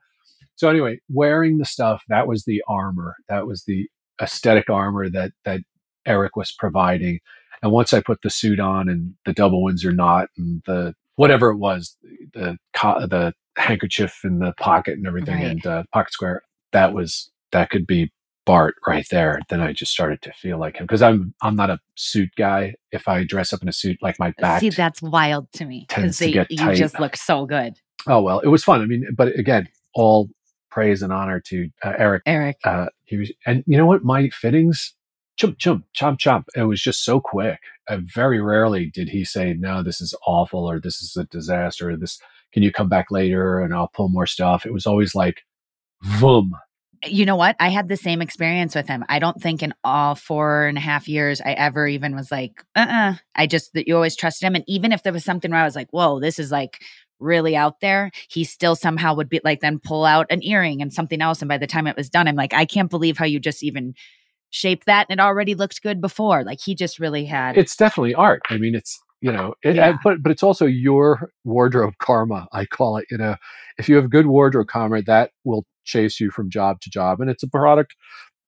So 0.55 0.70
anyway, 0.70 0.99
wearing 1.09 1.57
the 1.57 1.66
stuff 1.66 2.03
that 2.09 2.28
was 2.28 2.45
the 2.45 2.64
armor, 2.68 3.16
that 3.30 3.47
was 3.47 3.64
the 3.66 3.88
aesthetic 4.22 4.70
armor 4.70 5.09
that 5.09 5.32
that 5.45 5.62
Eric 6.05 6.36
was 6.36 6.51
providing. 6.51 7.20
And 7.64 7.72
once 7.72 7.93
I 7.93 8.01
put 8.01 8.20
the 8.24 8.30
suit 8.30 8.59
on 8.59 8.89
and 8.89 9.14
the 9.26 9.34
double 9.34 9.64
Windsor 9.64 9.91
knot 9.91 10.30
and 10.38 10.62
the 10.66 10.93
whatever 11.16 11.49
it 11.51 11.57
was, 11.57 11.97
the 12.34 12.57
the 12.74 13.34
handkerchief 13.57 14.20
in 14.24 14.39
the 14.39 14.53
pocket 14.59 14.93
and 14.95 15.07
everything 15.07 15.36
Right. 15.36 15.47
and 15.51 15.66
uh, 15.66 15.84
pocket 15.93 16.14
square, 16.14 16.41
that 16.74 16.93
was 16.93 17.32
that 17.51 17.70
could 17.70 17.88
be 17.88 18.12
Bart 18.45 18.75
right 18.87 19.05
there. 19.11 19.39
Then 19.49 19.61
I 19.61 19.73
just 19.73 19.91
started 19.91 20.21
to 20.23 20.33
feel 20.33 20.57
like 20.59 20.77
him 20.77 20.85
because 20.85 21.01
I'm 21.01 21.33
I'm 21.41 21.55
not 21.55 21.69
a 21.69 21.79
suit 21.95 22.29
guy. 22.37 22.75
If 22.91 23.07
I 23.07 23.23
dress 23.23 23.53
up 23.53 23.61
in 23.61 23.69
a 23.69 23.73
suit, 23.73 23.97
like 24.01 24.19
my 24.19 24.33
back. 24.39 24.61
See, 24.61 24.69
that's 24.69 25.01
wild 25.01 25.51
to 25.53 25.65
me 25.65 25.85
tends 25.89 26.19
because 26.19 26.33
they 26.33 26.45
you 26.49 26.57
tight. 26.57 26.75
just 26.75 26.99
look 26.99 27.15
so 27.15 27.45
good. 27.45 27.75
oh 28.07 28.21
well, 28.21 28.39
it 28.39 28.47
was 28.47 28.63
fun. 28.63 28.81
I 28.81 28.85
mean, 28.85 29.05
but 29.15 29.37
again, 29.37 29.69
all 29.93 30.29
praise 30.69 31.01
and 31.01 31.13
honor 31.13 31.39
to 31.39 31.69
uh, 31.83 31.93
Eric. 31.97 32.23
Eric. 32.25 32.57
Uh, 32.63 32.87
he 33.03 33.17
was, 33.17 33.31
and 33.45 33.63
you 33.67 33.77
know 33.77 33.85
what? 33.85 34.03
My 34.03 34.29
fittings, 34.29 34.95
chump 35.37 35.59
chump 35.59 35.85
chomp 35.95 36.17
chomp. 36.17 36.45
It 36.55 36.63
was 36.63 36.81
just 36.81 37.03
so 37.03 37.19
quick. 37.19 37.59
Uh, 37.87 37.97
very 38.13 38.41
rarely 38.41 38.87
did 38.87 39.09
he 39.09 39.23
say, 39.23 39.53
"No, 39.53 39.83
this 39.83 40.01
is 40.01 40.15
awful," 40.25 40.69
or 40.69 40.79
"This 40.79 41.01
is 41.01 41.15
a 41.15 41.25
disaster." 41.25 41.91
Or, 41.91 41.97
this 41.97 42.19
can 42.51 42.63
you 42.63 42.71
come 42.71 42.89
back 42.89 43.11
later 43.11 43.59
and 43.59 43.73
I'll 43.73 43.87
pull 43.89 44.09
more 44.09 44.25
stuff. 44.25 44.65
It 44.65 44.73
was 44.73 44.87
always 44.87 45.13
like, 45.13 45.43
"Vroom." 46.03 46.53
You 47.05 47.25
know 47.25 47.35
what? 47.35 47.55
I 47.59 47.69
had 47.69 47.87
the 47.87 47.97
same 47.97 48.21
experience 48.21 48.75
with 48.75 48.87
him. 48.87 49.03
I 49.09 49.19
don't 49.19 49.41
think 49.41 49.63
in 49.63 49.73
all 49.83 50.15
four 50.15 50.65
and 50.65 50.77
a 50.77 50.81
half 50.81 51.07
years 51.07 51.41
I 51.41 51.53
ever 51.53 51.87
even 51.87 52.15
was 52.15 52.31
like, 52.31 52.63
uh 52.75 52.85
uh 52.89 53.13
I 53.35 53.47
just, 53.47 53.73
that 53.73 53.87
you 53.87 53.95
always 53.95 54.15
trusted 54.15 54.45
him. 54.45 54.55
And 54.55 54.63
even 54.67 54.91
if 54.91 55.01
there 55.03 55.13
was 55.13 55.25
something 55.25 55.49
where 55.51 55.61
I 55.61 55.65
was 55.65 55.75
like, 55.75 55.89
whoa, 55.91 56.19
this 56.19 56.37
is 56.37 56.51
like 56.51 56.81
really 57.19 57.55
out 57.55 57.79
there, 57.79 58.11
he 58.29 58.43
still 58.43 58.75
somehow 58.75 59.15
would 59.15 59.29
be 59.29 59.41
like, 59.43 59.61
then 59.61 59.79
pull 59.79 60.05
out 60.05 60.27
an 60.29 60.43
earring 60.43 60.81
and 60.81 60.93
something 60.93 61.21
else. 61.21 61.41
And 61.41 61.49
by 61.49 61.57
the 61.57 61.67
time 61.67 61.87
it 61.87 61.97
was 61.97 62.09
done, 62.09 62.27
I'm 62.27 62.35
like, 62.35 62.53
I 62.53 62.65
can't 62.65 62.89
believe 62.89 63.17
how 63.17 63.25
you 63.25 63.39
just 63.39 63.63
even 63.63 63.95
shaped 64.51 64.85
that 64.85 65.07
and 65.09 65.19
it 65.19 65.23
already 65.23 65.55
looked 65.55 65.81
good 65.81 66.01
before. 66.01 66.43
Like 66.43 66.59
he 66.59 66.75
just 66.75 66.99
really 66.99 67.25
had. 67.25 67.57
It's 67.57 67.75
definitely 67.75 68.13
art. 68.13 68.41
I 68.49 68.57
mean, 68.57 68.75
it's 68.75 68.99
you 69.21 69.31
know, 69.31 69.53
it, 69.63 69.75
Yeah. 69.75 69.97
but 70.03 70.21
but 70.21 70.31
it's 70.31 70.43
also 70.43 70.65
your 70.65 71.31
wardrobe 71.43 71.93
karma. 71.99 72.47
I 72.51 72.65
call 72.65 72.97
it. 72.97 73.05
You 73.11 73.17
know, 73.17 73.35
if 73.77 73.87
you 73.87 73.95
have 73.95 74.09
good 74.09 74.25
wardrobe 74.25 74.67
karma, 74.67 75.03
that 75.03 75.31
will 75.43 75.63
chase 75.84 76.19
you 76.19 76.32
from 76.32 76.49
job 76.49 76.82
to 76.82 76.89
job, 76.89 77.21
and 77.21 77.29
it's 77.29 77.43
a 77.43 77.47
product 77.47 77.95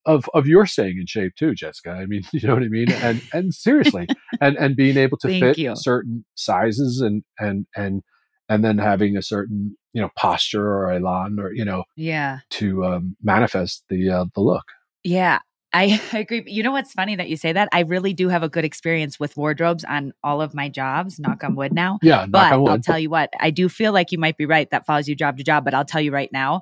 of 0.05 0.29
of 0.33 0.47
your 0.47 0.65
staying 0.65 0.97
in 0.99 1.07
shape 1.07 1.33
too, 1.35 1.53
Jessica. 1.53 1.91
I 1.91 2.05
mean, 2.05 2.23
you 2.33 2.47
know 2.47 2.53
what 2.53 2.63
I 2.63 2.67
mean? 2.67 2.91
And 2.91 3.21
and 3.33 3.53
seriously, 3.53 4.07
and 4.41 4.57
and 4.57 4.75
being 4.75 4.97
able 4.97 5.17
to 5.19 5.39
fit 5.39 5.57
you. 5.57 5.75
certain 5.75 6.25
sizes 6.35 7.01
and 7.01 7.23
and 7.39 7.65
and 7.75 8.01
and 8.49 8.63
then 8.63 8.77
having 8.77 9.17
a 9.17 9.21
certain 9.21 9.77
you 9.93 10.01
know 10.01 10.09
posture 10.17 10.65
or 10.65 10.91
elan 10.91 11.39
or 11.39 11.53
you 11.53 11.65
know 11.65 11.83
yeah. 11.95 12.39
to 12.51 12.85
um, 12.85 13.15
manifest 13.21 13.83
the 13.89 14.09
uh, 14.09 14.25
the 14.35 14.41
look. 14.41 14.65
Yeah, 15.03 15.39
I 15.73 15.99
agree. 16.13 16.43
You 16.45 16.61
know 16.61 16.71
what's 16.71 16.93
funny 16.93 17.15
that 17.15 17.29
you 17.29 17.37
say 17.37 17.51
that? 17.51 17.69
I 17.71 17.79
really 17.81 18.13
do 18.13 18.29
have 18.29 18.43
a 18.43 18.49
good 18.49 18.63
experience 18.63 19.19
with 19.19 19.35
wardrobes 19.35 19.83
on 19.83 20.13
all 20.23 20.41
of 20.41 20.53
my 20.53 20.69
jobs, 20.69 21.19
knock 21.19 21.43
on 21.43 21.55
wood 21.55 21.73
now. 21.73 21.97
Yeah, 22.03 22.27
But. 22.27 22.53
I'll 22.53 22.79
tell 22.79 22.99
you 22.99 23.09
what, 23.09 23.31
I 23.39 23.49
do 23.49 23.69
feel 23.69 23.91
like 23.91 24.11
you 24.11 24.19
might 24.19 24.37
be 24.37 24.45
right. 24.45 24.69
That 24.69 24.85
follows 24.85 25.07
you 25.07 25.15
job 25.15 25.37
to 25.37 25.43
job. 25.43 25.65
But 25.65 25.73
I'll 25.73 25.85
tell 25.85 26.01
you 26.01 26.11
right 26.11 26.31
now, 26.31 26.61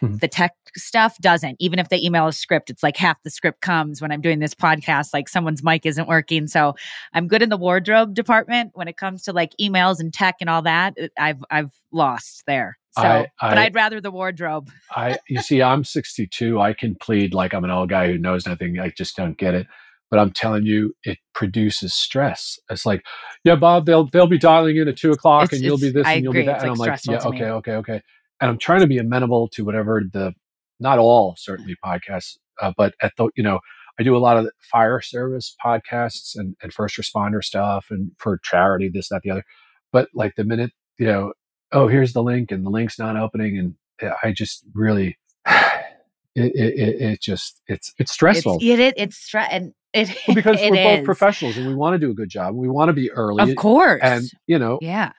Hmm. 0.00 0.16
the 0.16 0.28
tech 0.28 0.52
stuff 0.76 1.18
doesn't. 1.18 1.56
Even 1.60 1.78
if 1.78 1.88
they 1.90 1.98
email 2.00 2.26
a 2.26 2.32
script, 2.32 2.70
it's 2.70 2.82
like 2.82 2.96
half 2.96 3.22
the 3.22 3.30
script 3.30 3.60
comes 3.60 4.00
when 4.00 4.10
I'm 4.10 4.20
doing 4.20 4.38
this 4.38 4.54
podcast. 4.54 5.08
Like 5.12 5.28
someone's 5.28 5.62
mic 5.62 5.84
isn't 5.84 6.08
working. 6.08 6.46
So 6.46 6.74
I'm 7.12 7.28
good 7.28 7.42
in 7.42 7.48
the 7.50 7.56
wardrobe 7.58 8.14
department. 8.14 8.70
When 8.74 8.88
it 8.88 8.96
comes 8.96 9.22
to 9.24 9.32
like 9.32 9.52
emails 9.60 10.00
and 10.00 10.12
tech 10.12 10.36
and 10.40 10.48
all 10.48 10.62
that, 10.62 10.94
I've 11.18 11.44
I've 11.50 11.70
lost 11.92 12.44
there. 12.46 12.78
So, 12.96 13.02
I- 13.02 13.26
but 13.40 13.58
I- 13.58 13.64
I'd 13.66 13.74
rather 13.74 14.00
the 14.00 14.10
wardrobe. 14.10 14.70
I 14.90 15.18
you 15.28 15.42
see, 15.42 15.62
I'm 15.62 15.84
62. 15.84 16.60
I 16.60 16.72
can 16.72 16.94
plead 16.94 17.34
like 17.34 17.52
I'm 17.52 17.64
an 17.64 17.70
old 17.70 17.90
guy 17.90 18.06
who 18.08 18.18
knows 18.18 18.46
nothing. 18.46 18.78
I 18.80 18.90
just 18.96 19.16
don't 19.16 19.36
get 19.36 19.54
it. 19.54 19.66
But 20.10 20.18
I'm 20.18 20.32
telling 20.32 20.64
you, 20.66 20.92
it 21.04 21.18
produces 21.34 21.94
stress. 21.94 22.58
It's 22.68 22.84
like, 22.84 23.04
yeah, 23.44 23.54
Bob, 23.54 23.86
they'll 23.86 24.06
they'll 24.06 24.26
be 24.26 24.38
dialing 24.38 24.76
in 24.76 24.88
at 24.88 24.96
two 24.96 25.12
o'clock, 25.12 25.44
It's- 25.44 25.58
and 25.60 25.64
you'll 25.64 25.78
be 25.78 25.90
this, 25.90 26.04
I 26.06 26.14
and 26.14 26.24
you'll 26.24 26.32
be 26.32 26.46
that. 26.46 26.56
It's, 26.56 26.64
and 26.64 26.78
like, 26.78 26.88
I'm 27.08 27.14
like, 27.14 27.22
yeah, 27.22 27.28
okay, 27.28 27.50
okay, 27.50 27.72
okay. 27.74 28.02
And 28.40 28.50
I'm 28.50 28.58
trying 28.58 28.80
to 28.80 28.86
be 28.86 28.98
amenable 28.98 29.48
to 29.48 29.64
whatever 29.64 30.02
the, 30.12 30.32
not 30.78 30.98
all 30.98 31.34
certainly 31.38 31.76
podcasts, 31.84 32.36
uh, 32.60 32.72
but 32.76 32.94
at 33.02 33.12
the 33.16 33.28
you 33.36 33.42
know, 33.42 33.60
I 33.98 34.02
do 34.02 34.16
a 34.16 34.18
lot 34.18 34.38
of 34.38 34.50
fire 34.60 35.00
service 35.00 35.54
podcasts 35.64 36.32
and 36.34 36.56
and 36.62 36.72
first 36.72 36.96
responder 36.96 37.42
stuff, 37.44 37.86
and 37.90 38.12
for 38.18 38.38
charity, 38.42 38.88
this, 38.92 39.08
that, 39.10 39.22
the 39.22 39.30
other. 39.30 39.44
But 39.92 40.08
like 40.14 40.36
the 40.36 40.44
minute 40.44 40.72
you 40.98 41.06
know, 41.06 41.32
oh, 41.72 41.86
here's 41.88 42.12
the 42.12 42.22
link, 42.22 42.50
and 42.50 42.64
the 42.64 42.70
link's 42.70 42.98
not 42.98 43.16
opening, 43.16 43.58
and 43.58 43.74
I 44.22 44.32
just 44.32 44.64
really 44.74 45.18
it, 45.46 46.52
it, 46.54 46.78
it, 46.78 47.02
it 47.02 47.20
just 47.20 47.60
it's 47.66 47.92
it's 47.98 48.12
stressful 48.12 48.56
It's, 48.56 48.64
it, 48.64 48.80
it, 48.80 48.94
it's 48.96 49.30
stre- 49.30 49.48
and 49.50 49.72
it, 49.92 50.08
Well, 50.26 50.34
because 50.34 50.58
we're 50.62 50.70
both 50.70 51.00
is. 51.00 51.04
professionals 51.04 51.56
and 51.56 51.66
we 51.66 51.74
want 51.74 51.94
to 51.94 51.98
do 51.98 52.10
a 52.10 52.14
good 52.14 52.28
job 52.28 52.54
we 52.54 52.68
want 52.68 52.88
to 52.88 52.92
be 52.92 53.10
early 53.10 53.50
Of 53.50 53.56
course. 53.56 54.00
and 54.02 54.24
you 54.46 54.58
know 54.58 54.78
yeah. 54.80 55.12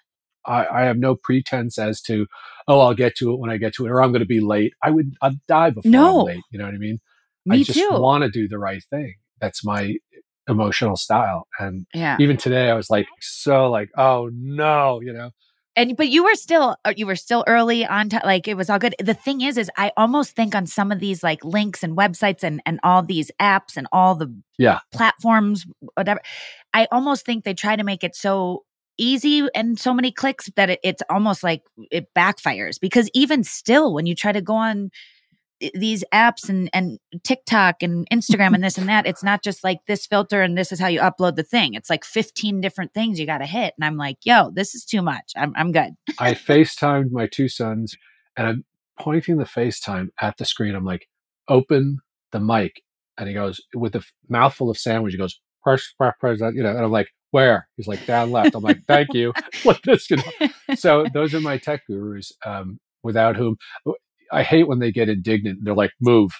I, 0.45 0.65
I 0.65 0.81
have 0.83 0.97
no 0.97 1.15
pretense 1.15 1.77
as 1.77 2.01
to 2.03 2.25
oh 2.67 2.79
i'll 2.79 2.93
get 2.93 3.15
to 3.17 3.31
it 3.31 3.39
when 3.39 3.49
i 3.49 3.57
get 3.57 3.73
to 3.75 3.85
it 3.85 3.89
or 3.91 4.01
i'm 4.01 4.11
going 4.11 4.21
to 4.21 4.25
be 4.25 4.39
late 4.39 4.73
i 4.83 4.89
would 4.89 5.13
i'd 5.21 5.45
die 5.47 5.69
before 5.69 5.91
No. 5.91 6.21
i'm 6.21 6.25
late 6.27 6.43
you 6.51 6.59
know 6.59 6.65
what 6.65 6.73
i 6.73 6.77
mean 6.77 6.99
Me 7.45 7.59
i 7.61 7.63
just 7.63 7.77
too. 7.79 7.89
want 7.91 8.23
to 8.23 8.29
do 8.29 8.47
the 8.47 8.57
right 8.59 8.83
thing 8.89 9.15
that's 9.39 9.63
my 9.65 9.95
emotional 10.49 10.95
style 10.97 11.47
and 11.59 11.85
Yeah. 11.93 12.17
even 12.19 12.37
today 12.37 12.69
i 12.69 12.73
was 12.73 12.89
like 12.89 13.07
so 13.19 13.69
like 13.69 13.89
oh 13.97 14.29
no 14.33 14.99
you 15.01 15.13
know 15.13 15.29
and 15.75 15.95
but 15.95 16.09
you 16.09 16.23
were 16.25 16.35
still 16.35 16.75
uh, 16.83 16.93
you 16.97 17.05
were 17.05 17.15
still 17.15 17.43
early 17.47 17.85
on 17.85 18.09
time 18.09 18.21
like 18.25 18.47
it 18.47 18.57
was 18.57 18.69
all 18.69 18.79
good 18.79 18.95
the 18.99 19.13
thing 19.13 19.41
is 19.41 19.57
is 19.57 19.69
i 19.77 19.91
almost 19.95 20.35
think 20.35 20.53
on 20.55 20.65
some 20.65 20.91
of 20.91 20.99
these 20.99 21.23
like 21.23 21.45
links 21.45 21.83
and 21.83 21.95
websites 21.95 22.43
and 22.43 22.61
and 22.65 22.79
all 22.83 23.01
these 23.03 23.31
apps 23.39 23.77
and 23.77 23.87
all 23.91 24.15
the 24.15 24.33
yeah 24.57 24.79
platforms 24.91 25.65
whatever 25.95 26.19
i 26.73 26.87
almost 26.91 27.25
think 27.25 27.43
they 27.45 27.53
try 27.53 27.75
to 27.75 27.83
make 27.83 28.03
it 28.03 28.15
so 28.15 28.63
easy 29.01 29.47
and 29.55 29.79
so 29.79 29.93
many 29.93 30.11
clicks 30.11 30.49
that 30.55 30.69
it, 30.69 30.79
it's 30.83 31.01
almost 31.09 31.43
like 31.43 31.63
it 31.91 32.07
backfires. 32.15 32.79
Because 32.79 33.09
even 33.13 33.43
still 33.43 33.93
when 33.93 34.05
you 34.05 34.15
try 34.15 34.32
to 34.32 34.41
go 34.41 34.53
on 34.53 34.91
these 35.75 36.03
apps 36.11 36.49
and 36.49 36.69
and 36.73 36.97
TikTok 37.23 37.83
and 37.83 38.09
Instagram 38.09 38.55
and 38.55 38.63
this 38.63 38.79
and 38.79 38.89
that 38.89 39.05
it's 39.05 39.23
not 39.23 39.43
just 39.43 39.63
like 39.63 39.79
this 39.87 40.07
filter 40.07 40.41
and 40.41 40.57
this 40.57 40.71
is 40.71 40.79
how 40.79 40.87
you 40.87 40.99
upload 40.99 41.36
the 41.36 41.43
thing. 41.43 41.75
It's 41.75 41.89
like 41.89 42.03
15 42.03 42.61
different 42.61 42.93
things 42.93 43.19
you 43.19 43.28
got 43.28 43.39
to 43.39 43.45
hit. 43.45 43.73
And 43.78 43.86
I'm 43.86 43.97
like 43.97 44.17
yo 44.23 44.51
this 44.51 44.73
is 44.73 44.86
too 44.86 45.01
much. 45.01 45.33
I'm 45.36 45.53
I'm 45.55 45.71
good. 45.71 45.91
I 46.17 46.33
FaceTimed 46.33 47.11
my 47.11 47.28
two 47.28 47.47
sons 47.47 47.95
and 48.37 48.47
I'm 48.47 48.65
pointing 48.99 49.37
the 49.37 49.45
FaceTime 49.45 50.09
at 50.21 50.37
the 50.37 50.45
screen. 50.45 50.75
I'm 50.75 50.86
like, 50.86 51.07
open 51.47 51.99
the 52.32 52.39
mic. 52.39 52.82
And 53.17 53.28
he 53.28 53.33
goes, 53.33 53.59
with 53.73 53.95
a 53.95 54.03
mouthful 54.29 54.69
of 54.69 54.78
sandwich, 54.78 55.13
he 55.13 55.17
goes, 55.17 55.39
press, 55.63 55.93
press, 55.97 56.13
press, 56.19 56.39
you 56.39 56.63
know, 56.63 56.69
and 56.69 56.86
I'm 56.86 56.91
like, 56.91 57.09
where? 57.32 57.67
He's 57.78 57.87
like, 57.87 58.05
down 58.05 58.32
left. 58.32 58.55
I'm 58.55 58.63
like, 58.63 58.83
thank 58.87 59.13
you. 59.13 59.33
like 59.66 59.82
this, 59.83 60.09
you 60.09 60.17
know. 60.17 60.75
So 60.75 61.05
those 61.13 61.33
are 61.33 61.41
my 61.41 61.58
tech 61.58 61.82
gurus, 61.87 62.32
um, 62.45 62.79
without 63.03 63.36
whom 63.36 63.55
I 64.32 64.43
hate 64.43 64.67
when 64.67 64.79
they 64.79 64.91
get 64.91 65.09
indignant. 65.09 65.59
They're 65.63 65.74
like, 65.75 65.91
move. 65.99 66.32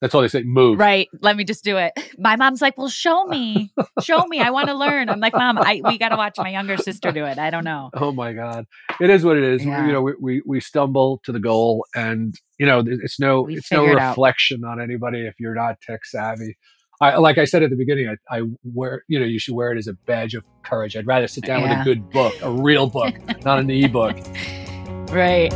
That's 0.00 0.14
all 0.14 0.22
they 0.22 0.28
say, 0.28 0.44
move. 0.44 0.78
Right. 0.78 1.08
Let 1.20 1.36
me 1.36 1.44
just 1.44 1.62
do 1.62 1.76
it. 1.76 1.92
My 2.18 2.36
mom's 2.36 2.62
like, 2.62 2.78
"Well, 2.78 2.88
show 2.88 3.26
me. 3.26 3.70
Show 4.02 4.26
me. 4.28 4.40
I 4.40 4.48
want 4.56 4.68
to 4.68 4.74
learn." 4.74 5.10
I'm 5.10 5.20
like, 5.20 5.34
"Mom, 5.34 5.58
I 5.58 5.82
we 5.84 5.98
got 5.98 6.08
to 6.08 6.16
watch 6.16 6.36
my 6.38 6.48
younger 6.48 6.78
sister 6.78 7.12
do 7.12 7.26
it. 7.26 7.38
I 7.38 7.50
don't 7.50 7.64
know." 7.64 7.90
Oh 7.92 8.10
my 8.10 8.32
God. 8.32 8.64
It 8.98 9.10
is 9.10 9.24
what 9.26 9.36
it 9.36 9.42
is. 9.44 9.62
Yeah. 9.62 9.86
You 9.86 9.92
know, 9.92 10.00
we, 10.00 10.12
we, 10.18 10.42
we 10.46 10.60
stumble 10.60 11.20
to 11.24 11.32
the 11.32 11.38
goal 11.38 11.84
and, 11.94 12.34
you 12.58 12.64
know, 12.64 12.82
it's 12.86 13.20
no, 13.20 13.42
We 13.42 13.56
it's 13.58 13.70
no 13.70 13.80
figure 13.80 13.98
it 13.98 14.00
out. 14.00 14.10
reflection 14.12 14.64
on 14.64 14.80
anybody 14.80 15.26
if 15.26 15.34
you're 15.38 15.54
not 15.54 15.76
tech 15.82 16.06
savvy. 16.06 16.56
I, 17.02 17.16
like 17.16 17.38
I 17.38 17.46
said 17.46 17.62
at 17.62 17.70
the 17.70 17.76
beginning, 17.76 18.14
I, 18.30 18.40
I, 18.40 18.42
wear, 18.62 19.04
you 19.08 19.18
know, 19.18 19.24
you 19.24 19.38
should 19.38 19.54
wear 19.54 19.72
it 19.72 19.78
as 19.78 19.86
a 19.86 19.94
badge 19.94 20.34
of 20.34 20.44
courage. 20.62 20.98
I'd 20.98 21.06
rather 21.06 21.26
sit 21.28 21.44
down 21.44 21.62
yeah. 21.62 21.78
with 21.78 21.80
a 21.80 21.84
good 21.84 22.10
book, 22.10 22.34
a 22.42 22.50
real 22.50 22.88
book, 22.88 23.14
not 23.44 23.58
an 23.58 23.70
e-book. 23.70 24.18
Right. 25.10 25.50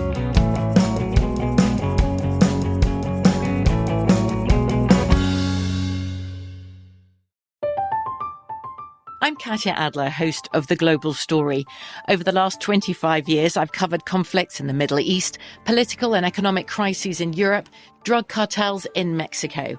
I'm 9.21 9.37
Katya 9.37 9.73
Adler, 9.73 10.09
host 10.09 10.49
of 10.55 10.69
The 10.69 10.77
Global 10.77 11.13
Story. 11.13 11.67
Over 12.09 12.25
the 12.25 12.33
last 12.33 12.63
25 12.63 13.29
years, 13.29 13.59
I've 13.59 13.73
covered 13.73 14.07
conflicts 14.07 14.61
in 14.61 14.67
the 14.67 14.73
Middle 14.73 14.99
East, 14.99 15.37
political 15.67 16.15
and 16.15 16.25
economic 16.25 16.69
crises 16.69 17.21
in 17.21 17.35
Europe, 17.35 17.69
drug 18.03 18.29
cartels 18.29 18.87
in 18.95 19.19
Mexico. 19.19 19.79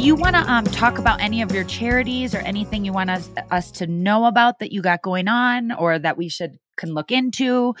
You 0.00 0.14
want 0.14 0.34
to 0.34 0.40
um, 0.50 0.64
talk 0.64 0.98
about 0.98 1.20
any 1.20 1.42
of 1.42 1.52
your 1.52 1.64
charities 1.64 2.34
or 2.34 2.38
anything 2.38 2.86
you 2.86 2.92
want 2.92 3.10
us, 3.10 3.28
us 3.50 3.70
to 3.70 3.86
know 3.86 4.24
about 4.24 4.58
that 4.58 4.72
you 4.72 4.80
got 4.80 5.02
going 5.02 5.28
on 5.28 5.72
or 5.72 5.98
that 5.98 6.16
we 6.16 6.28
should 6.28 6.56
can 6.78 6.94
look 6.94 7.12
into 7.12 7.74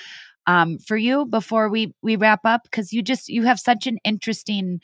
um, 0.46 0.78
for 0.78 0.98
you 0.98 1.24
before 1.24 1.70
we 1.70 1.94
we 2.02 2.16
wrap 2.16 2.40
up? 2.44 2.64
Because 2.64 2.92
you 2.92 3.02
just 3.02 3.30
you 3.30 3.44
have 3.44 3.58
such 3.58 3.86
an 3.86 3.96
interesting 4.04 4.80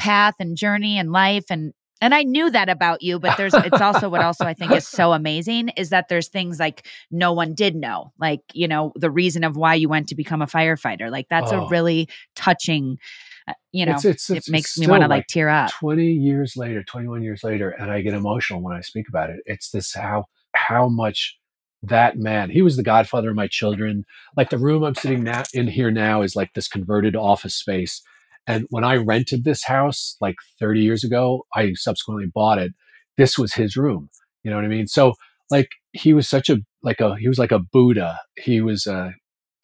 path 0.00 0.34
and 0.40 0.56
journey 0.56 0.98
and 0.98 1.12
life 1.12 1.44
and 1.48 1.72
and 2.00 2.12
I 2.12 2.24
knew 2.24 2.50
that 2.50 2.68
about 2.68 3.02
you, 3.02 3.20
but 3.20 3.36
there's 3.36 3.54
it's 3.54 3.80
also 3.80 4.08
what 4.08 4.20
also 4.20 4.44
I 4.44 4.52
think 4.52 4.72
is 4.72 4.86
so 4.86 5.12
amazing 5.12 5.68
is 5.70 5.90
that 5.90 6.08
there's 6.08 6.28
things 6.28 6.58
like 6.58 6.86
no 7.10 7.32
one 7.32 7.54
did 7.54 7.76
know, 7.76 8.12
like 8.18 8.40
you 8.52 8.66
know 8.66 8.92
the 8.96 9.12
reason 9.12 9.44
of 9.44 9.56
why 9.56 9.74
you 9.74 9.88
went 9.88 10.08
to 10.08 10.16
become 10.16 10.42
a 10.42 10.46
firefighter. 10.46 11.08
Like 11.08 11.28
that's 11.30 11.52
oh. 11.52 11.66
a 11.66 11.68
really 11.68 12.08
touching. 12.34 12.98
Uh, 13.46 13.54
you 13.72 13.86
know, 13.86 13.92
it's, 13.92 14.04
it's, 14.04 14.30
it's, 14.30 14.48
it 14.48 14.52
makes 14.52 14.78
me 14.78 14.86
want 14.86 15.02
to 15.02 15.08
like, 15.08 15.18
like 15.18 15.26
tear 15.26 15.48
up. 15.48 15.70
Twenty 15.70 16.12
years 16.12 16.56
later, 16.56 16.82
twenty-one 16.82 17.22
years 17.22 17.42
later, 17.44 17.70
and 17.70 17.90
I 17.90 18.00
get 18.00 18.14
emotional 18.14 18.62
when 18.62 18.76
I 18.76 18.80
speak 18.80 19.08
about 19.08 19.30
it. 19.30 19.40
It's 19.46 19.70
this 19.70 19.94
how 19.94 20.24
how 20.54 20.88
much 20.88 21.36
that 21.82 22.16
man 22.16 22.48
he 22.48 22.62
was 22.62 22.78
the 22.78 22.82
godfather 22.82 23.28
of 23.28 23.36
my 23.36 23.46
children 23.46 24.04
like 24.38 24.48
the 24.48 24.56
room 24.56 24.82
i'm 24.82 24.94
sitting 24.94 25.22
now 25.22 25.42
in 25.52 25.66
here 25.66 25.90
now 25.90 26.22
is 26.22 26.34
like 26.34 26.50
this 26.54 26.66
converted 26.66 27.14
office 27.14 27.54
space 27.54 28.00
and 28.46 28.66
when 28.70 28.84
I 28.84 28.96
rented 28.96 29.44
this 29.44 29.64
house 29.64 30.16
like 30.20 30.36
30 30.60 30.80
years 30.80 31.04
ago, 31.04 31.46
I 31.54 31.72
subsequently 31.74 32.26
bought 32.32 32.58
it. 32.58 32.72
This 33.16 33.38
was 33.38 33.54
his 33.54 33.76
room. 33.76 34.10
You 34.42 34.50
know 34.50 34.56
what 34.56 34.66
I 34.66 34.68
mean? 34.68 34.86
So 34.86 35.14
like 35.50 35.68
he 35.92 36.12
was 36.12 36.28
such 36.28 36.50
a 36.50 36.58
like 36.82 37.00
a 37.00 37.16
he 37.16 37.28
was 37.28 37.38
like 37.38 37.52
a 37.52 37.60
Buddha. 37.60 38.18
He 38.38 38.60
was 38.60 38.86
a, 38.86 39.14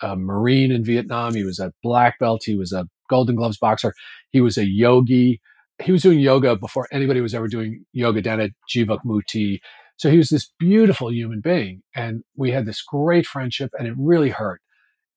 a 0.03 0.17
Marine 0.17 0.73
in 0.73 0.85
Vietnam. 0.85 1.35
He 1.35 1.45
was 1.45 1.59
a 1.59 1.73
black 1.83 2.19
belt. 2.19 2.43
He 2.45 2.57
was 2.57 2.73
a 2.73 2.87
Golden 3.11 3.37
Gloves 3.37 3.59
boxer. 3.59 3.93
He 4.31 4.41
was 4.41 4.57
a 4.57 4.65
yogi. 4.65 5.43
He 5.83 5.93
was 5.93 6.03
doing 6.03 6.19
yoga 6.21 6.57
before 6.57 6.89
anybody 6.93 7.21
was 7.21 7.35
ever 7.35 7.49
doing 7.49 7.85
yoga 7.93 8.23
down 8.23 8.41
at 8.41 8.53
Jivamukti. 8.75 9.61
So 9.99 10.11
he 10.11 10.17
was 10.17 10.31
this 10.31 10.51
beautiful 10.59 11.13
human 11.13 11.43
being. 11.43 11.83
And 11.95 12.23
we 12.35 12.53
had 12.53 12.65
this 12.65 12.81
great 12.81 13.27
friendship 13.27 13.71
and 13.79 13.87
it 13.87 13.95
really 13.99 14.31
hurt. 14.31 14.63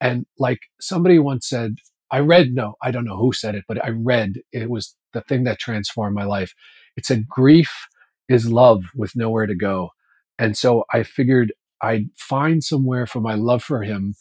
And 0.01 0.25
like 0.37 0.59
somebody 0.81 1.19
once 1.19 1.47
said, 1.47 1.75
I 2.11 2.19
read, 2.19 2.53
no, 2.53 2.75
I 2.81 2.91
don't 2.91 3.05
know 3.05 3.17
who 3.17 3.31
said 3.31 3.55
it, 3.55 3.63
but 3.67 3.83
I 3.83 3.89
read 3.89 4.41
it 4.51 4.69
was 4.69 4.95
the 5.13 5.21
thing 5.21 5.45
that 5.45 5.59
transformed 5.59 6.15
my 6.15 6.25
life. 6.25 6.53
It 6.97 7.05
said, 7.05 7.27
grief 7.29 7.87
is 8.27 8.51
love 8.51 8.83
with 8.95 9.15
nowhere 9.15 9.47
to 9.47 9.55
go. 9.55 9.89
And 10.37 10.57
so 10.57 10.83
I 10.93 11.03
figured 11.03 11.53
I'd 11.81 12.09
find 12.17 12.63
somewhere 12.63 13.07
for 13.07 13.19
my 13.21 13.35
love 13.35 13.63
for 13.63 13.83
him 13.83 14.15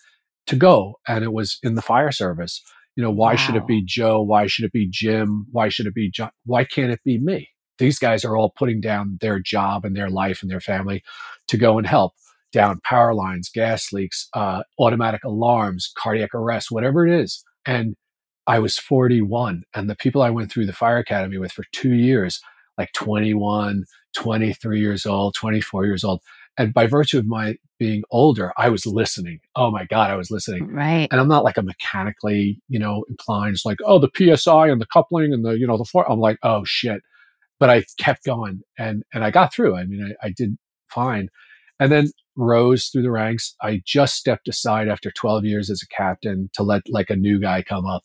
to 0.46 0.56
go. 0.56 1.00
And 1.06 1.24
it 1.24 1.32
was 1.32 1.58
in 1.62 1.74
the 1.74 1.82
fire 1.82 2.12
service. 2.12 2.62
You 2.96 3.02
know, 3.02 3.10
why 3.10 3.32
wow. 3.32 3.36
should 3.36 3.54
it 3.56 3.66
be 3.66 3.82
Joe? 3.84 4.20
Why 4.20 4.46
should 4.46 4.64
it 4.64 4.72
be 4.72 4.88
Jim? 4.90 5.46
Why 5.50 5.68
should 5.68 5.86
it 5.86 5.94
be 5.94 6.10
John? 6.10 6.30
Why 6.44 6.64
can't 6.64 6.92
it 6.92 7.00
be 7.04 7.18
me? 7.18 7.48
These 7.78 7.98
guys 7.98 8.24
are 8.24 8.36
all 8.36 8.52
putting 8.56 8.80
down 8.80 9.18
their 9.20 9.40
job 9.40 9.84
and 9.84 9.96
their 9.96 10.10
life 10.10 10.42
and 10.42 10.50
their 10.50 10.60
family 10.60 11.02
to 11.48 11.56
go 11.56 11.78
and 11.78 11.86
help 11.86 12.12
down 12.52 12.80
power 12.84 13.14
lines, 13.14 13.50
gas 13.52 13.92
leaks, 13.92 14.28
uh, 14.34 14.62
automatic 14.78 15.24
alarms, 15.24 15.90
cardiac 15.96 16.34
arrest, 16.34 16.70
whatever 16.70 17.06
it 17.06 17.20
is. 17.20 17.42
And 17.66 17.96
I 18.46 18.58
was 18.58 18.78
41, 18.78 19.62
and 19.74 19.88
the 19.88 19.96
people 19.96 20.20
I 20.20 20.30
went 20.30 20.52
through 20.52 20.66
the 20.66 20.72
fire 20.72 20.98
academy 20.98 21.38
with 21.38 21.52
for 21.52 21.64
two 21.72 21.94
years, 21.94 22.40
like 22.76 22.92
21, 22.92 23.84
23 24.16 24.80
years 24.80 25.06
old, 25.06 25.34
24 25.34 25.86
years 25.86 26.04
old. 26.04 26.20
And 26.58 26.74
by 26.74 26.86
virtue 26.86 27.18
of 27.18 27.26
my 27.26 27.56
being 27.78 28.02
older, 28.10 28.52
I 28.56 28.68
was 28.68 28.84
listening. 28.86 29.40
Oh 29.56 29.70
my 29.70 29.86
God, 29.86 30.10
I 30.10 30.16
was 30.16 30.30
listening. 30.30 30.68
Right. 30.68 31.08
And 31.10 31.20
I'm 31.20 31.28
not 31.28 31.44
like 31.44 31.56
a 31.56 31.62
mechanically, 31.62 32.60
you 32.68 32.78
know, 32.78 33.04
inclined, 33.08 33.54
it's 33.54 33.64
like, 33.64 33.78
oh, 33.84 33.98
the 33.98 34.10
PSI 34.14 34.68
and 34.68 34.80
the 34.80 34.86
coupling 34.86 35.32
and 35.32 35.44
the, 35.44 35.52
you 35.52 35.66
know, 35.66 35.78
the 35.78 35.84
floor. 35.84 36.10
I'm 36.10 36.20
like, 36.20 36.38
oh 36.42 36.62
shit. 36.64 37.00
But 37.58 37.70
I 37.70 37.84
kept 37.98 38.24
going 38.24 38.60
and 38.78 39.02
and 39.14 39.24
I 39.24 39.30
got 39.30 39.54
through. 39.54 39.76
I 39.76 39.84
mean, 39.84 40.14
I, 40.22 40.26
I 40.26 40.34
did 40.36 40.56
fine. 40.88 41.28
And 41.80 41.90
then 41.90 42.10
rose 42.36 42.86
through 42.88 43.02
the 43.02 43.10
ranks. 43.10 43.54
I 43.62 43.82
just 43.84 44.14
stepped 44.14 44.48
aside 44.48 44.88
after 44.88 45.10
12 45.10 45.44
years 45.44 45.70
as 45.70 45.82
a 45.82 45.94
captain 45.94 46.50
to 46.54 46.62
let 46.62 46.82
like 46.88 47.10
a 47.10 47.16
new 47.16 47.40
guy 47.40 47.62
come 47.62 47.86
up. 47.86 48.02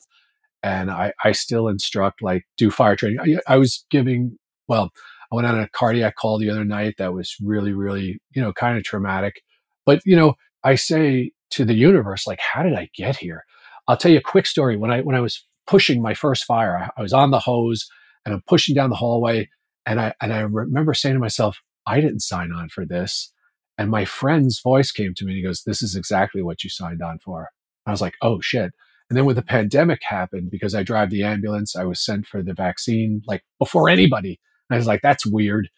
And 0.63 0.89
I, 0.89 1.13
I 1.23 1.31
still 1.33 1.67
instruct, 1.67 2.21
like, 2.21 2.43
do 2.57 2.71
fire 2.71 2.95
training. 2.95 3.19
I, 3.47 3.53
I 3.53 3.57
was 3.57 3.85
giving, 3.91 4.37
well, 4.67 4.89
I 5.31 5.35
went 5.35 5.47
on 5.47 5.59
a 5.59 5.69
cardiac 5.69 6.15
call 6.15 6.39
the 6.39 6.49
other 6.49 6.65
night 6.65 6.95
that 6.97 7.13
was 7.13 7.35
really, 7.41 7.73
really, 7.73 8.19
you 8.33 8.41
know, 8.41 8.53
kind 8.53 8.77
of 8.77 8.83
traumatic. 8.83 9.41
But, 9.85 10.01
you 10.05 10.15
know, 10.15 10.35
I 10.63 10.75
say 10.75 11.31
to 11.51 11.65
the 11.65 11.73
universe, 11.73 12.27
like, 12.27 12.39
how 12.39 12.63
did 12.63 12.73
I 12.73 12.89
get 12.95 13.17
here? 13.17 13.43
I'll 13.87 13.97
tell 13.97 14.11
you 14.11 14.17
a 14.17 14.21
quick 14.21 14.45
story. 14.45 14.77
When 14.77 14.91
I 14.91 15.01
when 15.01 15.15
I 15.15 15.21
was 15.21 15.45
pushing 15.65 16.01
my 16.01 16.13
first 16.13 16.45
fire, 16.45 16.89
I, 16.97 17.01
was 17.01 17.13
on 17.13 17.31
the 17.31 17.39
hose 17.39 17.87
and 18.25 18.33
I'm 18.33 18.43
pushing 18.47 18.75
down 18.75 18.89
the 18.89 18.95
hallway. 18.97 19.49
And 19.85 19.99
I 20.01 20.13
and 20.21 20.33
I 20.33 20.39
remember 20.41 20.93
saying 20.93 21.15
to 21.15 21.19
myself, 21.19 21.61
I 21.85 22.01
didn't 22.01 22.21
sign 22.21 22.51
on 22.51 22.69
for 22.69 22.85
this 22.85 23.31
And 23.77 23.89
my 23.89 24.05
friend's 24.05 24.61
voice 24.61 24.91
came 24.91 25.13
to 25.15 25.25
me 25.25 25.31
and 25.33 25.37
he 25.37 25.43
goes, 25.43 25.63
This 25.63 25.81
is 25.81 25.95
exactly 25.95 26.41
what 26.41 26.63
you 26.63 26.69
signed 26.69 27.01
on 27.01 27.19
for. 27.19 27.49
I 27.85 27.91
was 27.91 28.01
like, 28.01 28.15
Oh 28.21 28.41
shit. 28.41 28.71
And 29.09 29.17
then 29.17 29.25
when 29.25 29.37
the 29.37 29.41
pandemic 29.41 30.01
happened, 30.03 30.51
because 30.51 30.75
I 30.75 30.83
drive 30.83 31.09
the 31.09 31.23
ambulance, 31.23 31.75
I 31.77 31.85
was 31.85 32.03
sent 32.03 32.27
for 32.27 32.43
the 32.43 32.53
vaccine 32.53 33.21
like 33.25 33.43
before 33.59 33.89
anybody. 33.89 34.39
And 34.69 34.75
I 34.75 34.77
was 34.77 34.87
like, 34.87 35.01
that's 35.01 35.25
weird. 35.25 35.69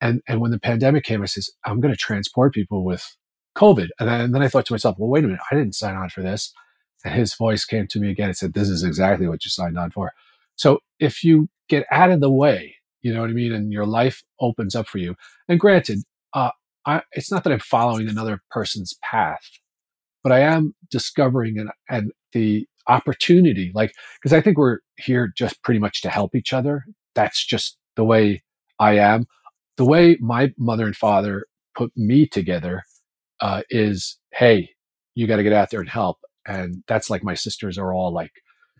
And 0.00 0.20
and 0.28 0.40
when 0.40 0.50
the 0.50 0.60
pandemic 0.60 1.04
came, 1.04 1.22
I 1.22 1.26
says, 1.26 1.50
I'm 1.64 1.80
going 1.80 1.92
to 1.92 1.98
transport 1.98 2.54
people 2.54 2.84
with 2.84 3.16
COVID. 3.56 3.88
And 3.98 4.08
then, 4.08 4.20
and 4.20 4.34
then 4.34 4.42
I 4.42 4.48
thought 4.48 4.66
to 4.66 4.72
myself, 4.72 4.96
well, 4.98 5.08
wait 5.08 5.24
a 5.24 5.26
minute, 5.26 5.42
I 5.50 5.54
didn't 5.54 5.74
sign 5.74 5.96
on 5.96 6.10
for 6.10 6.22
this. 6.22 6.52
And 7.04 7.14
his 7.14 7.34
voice 7.34 7.64
came 7.64 7.86
to 7.88 8.00
me 8.00 8.10
again 8.10 8.28
and 8.28 8.36
said, 8.36 8.52
This 8.52 8.68
is 8.68 8.82
exactly 8.82 9.28
what 9.28 9.44
you 9.44 9.50
signed 9.50 9.78
on 9.78 9.90
for. 9.90 10.12
So 10.56 10.80
if 10.98 11.22
you 11.22 11.48
get 11.68 11.86
out 11.90 12.10
of 12.10 12.20
the 12.20 12.30
way, 12.30 12.76
you 13.02 13.12
know 13.14 13.20
what 13.20 13.30
I 13.30 13.34
mean, 13.34 13.52
and 13.52 13.72
your 13.72 13.86
life 13.86 14.22
opens 14.40 14.74
up 14.74 14.88
for 14.88 14.98
you. 14.98 15.14
And 15.48 15.60
granted, 15.60 16.00
uh, 16.34 16.50
I, 16.84 17.02
it's 17.12 17.30
not 17.30 17.44
that 17.44 17.52
I'm 17.52 17.60
following 17.60 18.08
another 18.08 18.40
person's 18.50 18.94
path, 19.02 19.48
but 20.22 20.32
I 20.32 20.40
am 20.40 20.74
discovering 20.90 21.58
and, 21.58 21.70
and 21.88 22.12
the 22.32 22.66
opportunity, 22.88 23.72
like, 23.74 23.92
because 24.20 24.32
I 24.32 24.40
think 24.40 24.58
we're 24.58 24.78
here 24.96 25.32
just 25.36 25.62
pretty 25.62 25.80
much 25.80 26.02
to 26.02 26.10
help 26.10 26.34
each 26.34 26.52
other. 26.52 26.84
That's 27.14 27.44
just 27.44 27.76
the 27.96 28.04
way 28.04 28.42
I 28.78 28.98
am. 28.98 29.26
The 29.76 29.84
way 29.84 30.16
my 30.20 30.52
mother 30.58 30.86
and 30.86 30.96
father 30.96 31.46
put 31.76 31.92
me 31.96 32.26
together 32.26 32.82
uh, 33.40 33.62
is, 33.68 34.18
hey, 34.32 34.70
you 35.14 35.26
got 35.26 35.36
to 35.36 35.42
get 35.42 35.52
out 35.52 35.70
there 35.70 35.80
and 35.80 35.88
help. 35.88 36.18
And 36.46 36.82
that's 36.86 37.10
like 37.10 37.24
my 37.24 37.34
sisters 37.34 37.76
are 37.76 37.92
all 37.92 38.12
like 38.12 38.32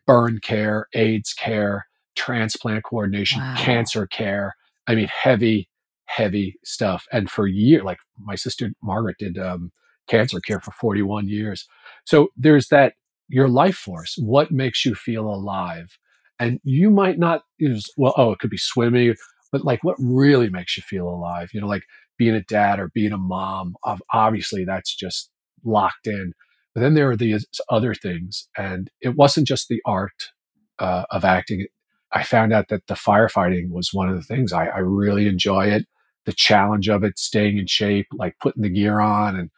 burn 0.06 0.38
care, 0.42 0.86
AIDS 0.94 1.32
care, 1.32 1.86
transplant 2.14 2.84
coordination, 2.84 3.40
wow. 3.40 3.54
cancer 3.58 4.06
care. 4.06 4.54
I 4.86 4.94
mean, 4.94 5.08
heavy, 5.08 5.68
heavy 6.06 6.56
stuff. 6.64 7.06
And 7.12 7.30
for 7.30 7.46
years, 7.46 7.84
like 7.84 7.98
my 8.18 8.36
sister 8.36 8.70
Margaret 8.82 9.16
did 9.18 9.38
um, 9.38 9.72
cancer 10.08 10.40
care 10.40 10.60
for 10.60 10.70
41 10.72 11.28
years. 11.28 11.66
So 12.04 12.28
there's 12.36 12.68
that 12.68 12.94
your 13.28 13.48
life 13.48 13.76
force. 13.76 14.14
What 14.18 14.50
makes 14.52 14.84
you 14.84 14.94
feel 14.94 15.26
alive? 15.26 15.98
And 16.38 16.60
you 16.64 16.90
might 16.90 17.18
not, 17.18 17.42
know, 17.58 17.78
well, 17.96 18.14
oh, 18.16 18.32
it 18.32 18.38
could 18.38 18.50
be 18.50 18.58
swimming, 18.58 19.14
but 19.52 19.64
like 19.64 19.82
what 19.82 19.96
really 19.98 20.50
makes 20.50 20.76
you 20.76 20.82
feel 20.82 21.08
alive? 21.08 21.50
You 21.52 21.60
know, 21.60 21.66
like 21.66 21.84
being 22.18 22.34
a 22.34 22.42
dad 22.42 22.78
or 22.78 22.90
being 22.94 23.12
a 23.12 23.18
mom. 23.18 23.74
Obviously, 24.12 24.64
that's 24.64 24.94
just 24.94 25.30
locked 25.64 26.06
in. 26.06 26.32
But 26.74 26.82
then 26.82 26.94
there 26.94 27.10
are 27.10 27.16
these 27.16 27.46
other 27.70 27.94
things, 27.94 28.48
and 28.56 28.90
it 29.00 29.16
wasn't 29.16 29.46
just 29.46 29.68
the 29.68 29.80
art 29.86 30.30
uh, 30.78 31.04
of 31.10 31.24
acting. 31.24 31.66
I 32.12 32.22
found 32.22 32.52
out 32.52 32.68
that 32.68 32.86
the 32.86 32.94
firefighting 32.94 33.70
was 33.70 33.90
one 33.92 34.08
of 34.08 34.16
the 34.16 34.22
things 34.22 34.52
I, 34.52 34.66
I 34.66 34.78
really 34.78 35.26
enjoy 35.26 35.66
it. 35.68 35.86
The 36.26 36.32
challenge 36.32 36.88
of 36.88 37.02
it, 37.02 37.18
staying 37.18 37.56
in 37.56 37.66
shape, 37.66 38.06
like 38.12 38.36
putting 38.40 38.62
the 38.62 38.68
gear 38.68 39.00
on, 39.00 39.36
and 39.36 39.50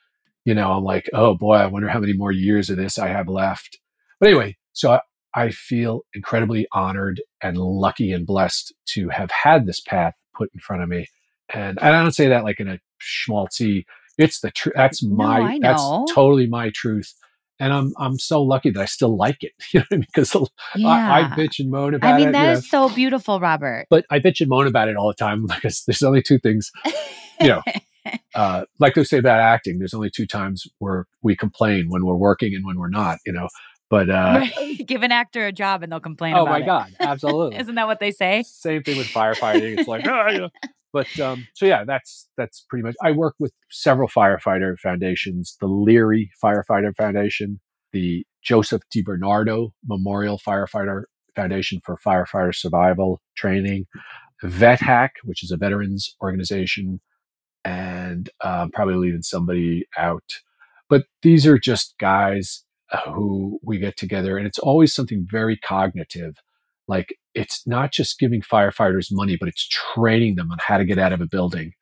you 0.45 0.55
know, 0.55 0.73
I'm 0.73 0.85
like, 0.85 1.11
oh 1.13 1.35
boy, 1.35 1.57
I 1.57 1.67
wonder 1.67 1.89
how 1.89 1.99
many 1.99 2.13
more 2.13 2.33
years 2.33 2.71
of 2.71 2.77
this 2.77 2.99
I 2.99 3.09
have 3.09 3.29
left. 3.29 3.79
But 4.21 4.29
anyway, 4.29 4.57
so 4.73 5.01
I, 5.35 5.51
feel 5.51 6.03
incredibly 6.15 6.67
honored 6.73 7.21
and 7.43 7.57
lucky 7.57 8.13
and 8.13 8.27
blessed 8.27 8.75
to 8.95 9.09
have 9.09 9.31
had 9.31 9.67
this 9.67 9.81
path 9.81 10.15
put 10.35 10.51
in 10.55 10.61
front 10.61 10.83
of 10.83 10.89
me. 10.89 11.07
And, 11.53 11.79
and 11.81 11.97
I 11.97 12.03
don't 12.03 12.13
say 12.13 12.29
that 12.29 12.45
like 12.45 12.61
in 12.61 12.69
a 12.69 12.79
schmaltzy 13.01 13.85
it's 14.19 14.41
the 14.41 14.51
truth. 14.51 14.75
That's 14.77 15.03
my. 15.03 15.57
No, 15.57 15.59
that's 15.63 16.13
totally 16.13 16.49
my 16.49 16.71
truth. 16.71 17.15
And 17.61 17.73
I'm 17.73 17.93
I'm 17.99 18.19
so 18.19 18.43
lucky 18.43 18.71
that 18.71 18.81
I 18.81 18.85
still 18.85 19.17
like 19.17 19.39
it, 19.43 19.53
you 19.73 19.81
know, 19.91 19.99
because 19.99 20.35
yeah. 20.77 20.89
I, 20.89 21.21
I, 21.21 21.23
bitch 21.37 21.61
and 21.61 21.71
moan 21.71 21.95
about 21.95 22.11
it. 22.11 22.15
I 22.15 22.19
mean, 22.19 22.29
it, 22.29 22.33
that 22.33 22.53
is 22.53 22.73
know. 22.73 22.89
so 22.89 22.95
beautiful, 22.95 23.41
Robert. 23.41 23.87
But 23.89 24.05
I 24.11 24.19
bitch 24.19 24.41
and 24.41 24.51
moan 24.51 24.67
about 24.67 24.89
it 24.89 24.97
all 24.97 25.09
the 25.09 25.15
time 25.15 25.47
because 25.55 25.85
there's 25.87 26.03
only 26.03 26.23
two 26.23 26.39
things, 26.39 26.71
you 27.41 27.49
know. 27.49 27.63
uh, 28.35 28.65
like 28.79 28.95
they 28.95 29.05
say 29.05 29.19
about 29.19 29.41
acting, 29.41 29.79
there's 29.79 29.95
only 29.95 30.11
two 30.11 30.27
times 30.27 30.67
where 30.79 31.07
we 31.23 31.37
complain 31.37 31.87
when 31.89 32.05
we're 32.05 32.17
working 32.17 32.55
and 32.55 32.67
when 32.67 32.79
we're 32.79 32.89
not, 32.89 33.19
you 33.25 33.33
know. 33.33 33.49
But 33.91 34.11
uh, 34.11 34.45
give 34.87 35.03
an 35.03 35.13
actor 35.13 35.47
a 35.47 35.53
job 35.53 35.83
and 35.83 35.91
they'll 35.91 36.01
complain. 36.01 36.35
Oh 36.35 36.45
my 36.45 36.61
it. 36.61 36.67
god, 36.67 36.95
absolutely! 37.01 37.59
Isn't 37.59 37.75
that 37.77 37.87
what 37.87 38.01
they 38.01 38.11
say? 38.11 38.45
Same 38.47 38.83
thing 38.83 38.99
with 38.99 39.07
firefighting. 39.07 39.79
It's 39.79 39.89
like, 39.89 40.07
oh, 40.07 40.31
you 40.31 40.39
know, 40.39 40.49
but 40.93 41.19
um, 41.21 41.47
so 41.55 41.67
yeah, 41.67 41.85
that's 41.87 42.29
that's 42.37 42.65
pretty 42.69 42.83
much. 42.83 42.97
I 43.03 43.13
work 43.13 43.35
with 43.39 43.53
several 43.71 44.09
firefighter 44.09 44.79
foundations: 44.79 45.57
the 45.61 45.67
Leary 45.67 46.31
Firefighter 46.43 46.95
Foundation, 46.97 47.61
the 47.93 48.27
Joseph 48.43 48.83
DiBernardo 48.95 49.71
Memorial 49.87 50.39
Firefighter 50.39 51.05
Foundation 51.35 51.81
for 51.85 51.97
Firefighter 51.97 52.55
Survival 52.55 53.23
Training, 53.37 53.87
VetHack, 54.45 55.11
which 55.25 55.43
is 55.43 55.51
a 55.51 55.57
veterans 55.57 56.15
organization, 56.23 57.01
and 57.65 58.29
uh, 58.43 58.69
probably 58.73 58.97
leaving 58.97 59.23
somebody 59.23 59.87
out. 59.97 60.25
But 60.91 61.05
these 61.23 61.47
are 61.47 61.59
just 61.59 61.95
guys 61.99 62.65
who 63.07 63.61
we 63.63 63.79
get 63.79 63.97
together, 63.97 64.37
and 64.39 64.47
it's 64.47 64.59
always 64.59 64.95
something 64.95 65.27
very 65.31 65.57
cognitive 65.57 66.37
like 66.89 67.15
it's 67.35 67.67
not 67.67 67.93
just 67.93 68.19
giving 68.19 68.41
firefighters 68.41 69.13
money, 69.13 69.37
but 69.39 69.49
it's 69.49 69.69
training 69.69 70.35
them 70.35 70.51
on 70.51 70.59
how 70.67 70.79
to 70.79 70.85
get 70.85 70.99
out 70.99 71.13
of 71.13 71.21
a 71.21 71.27
building. 71.27 71.73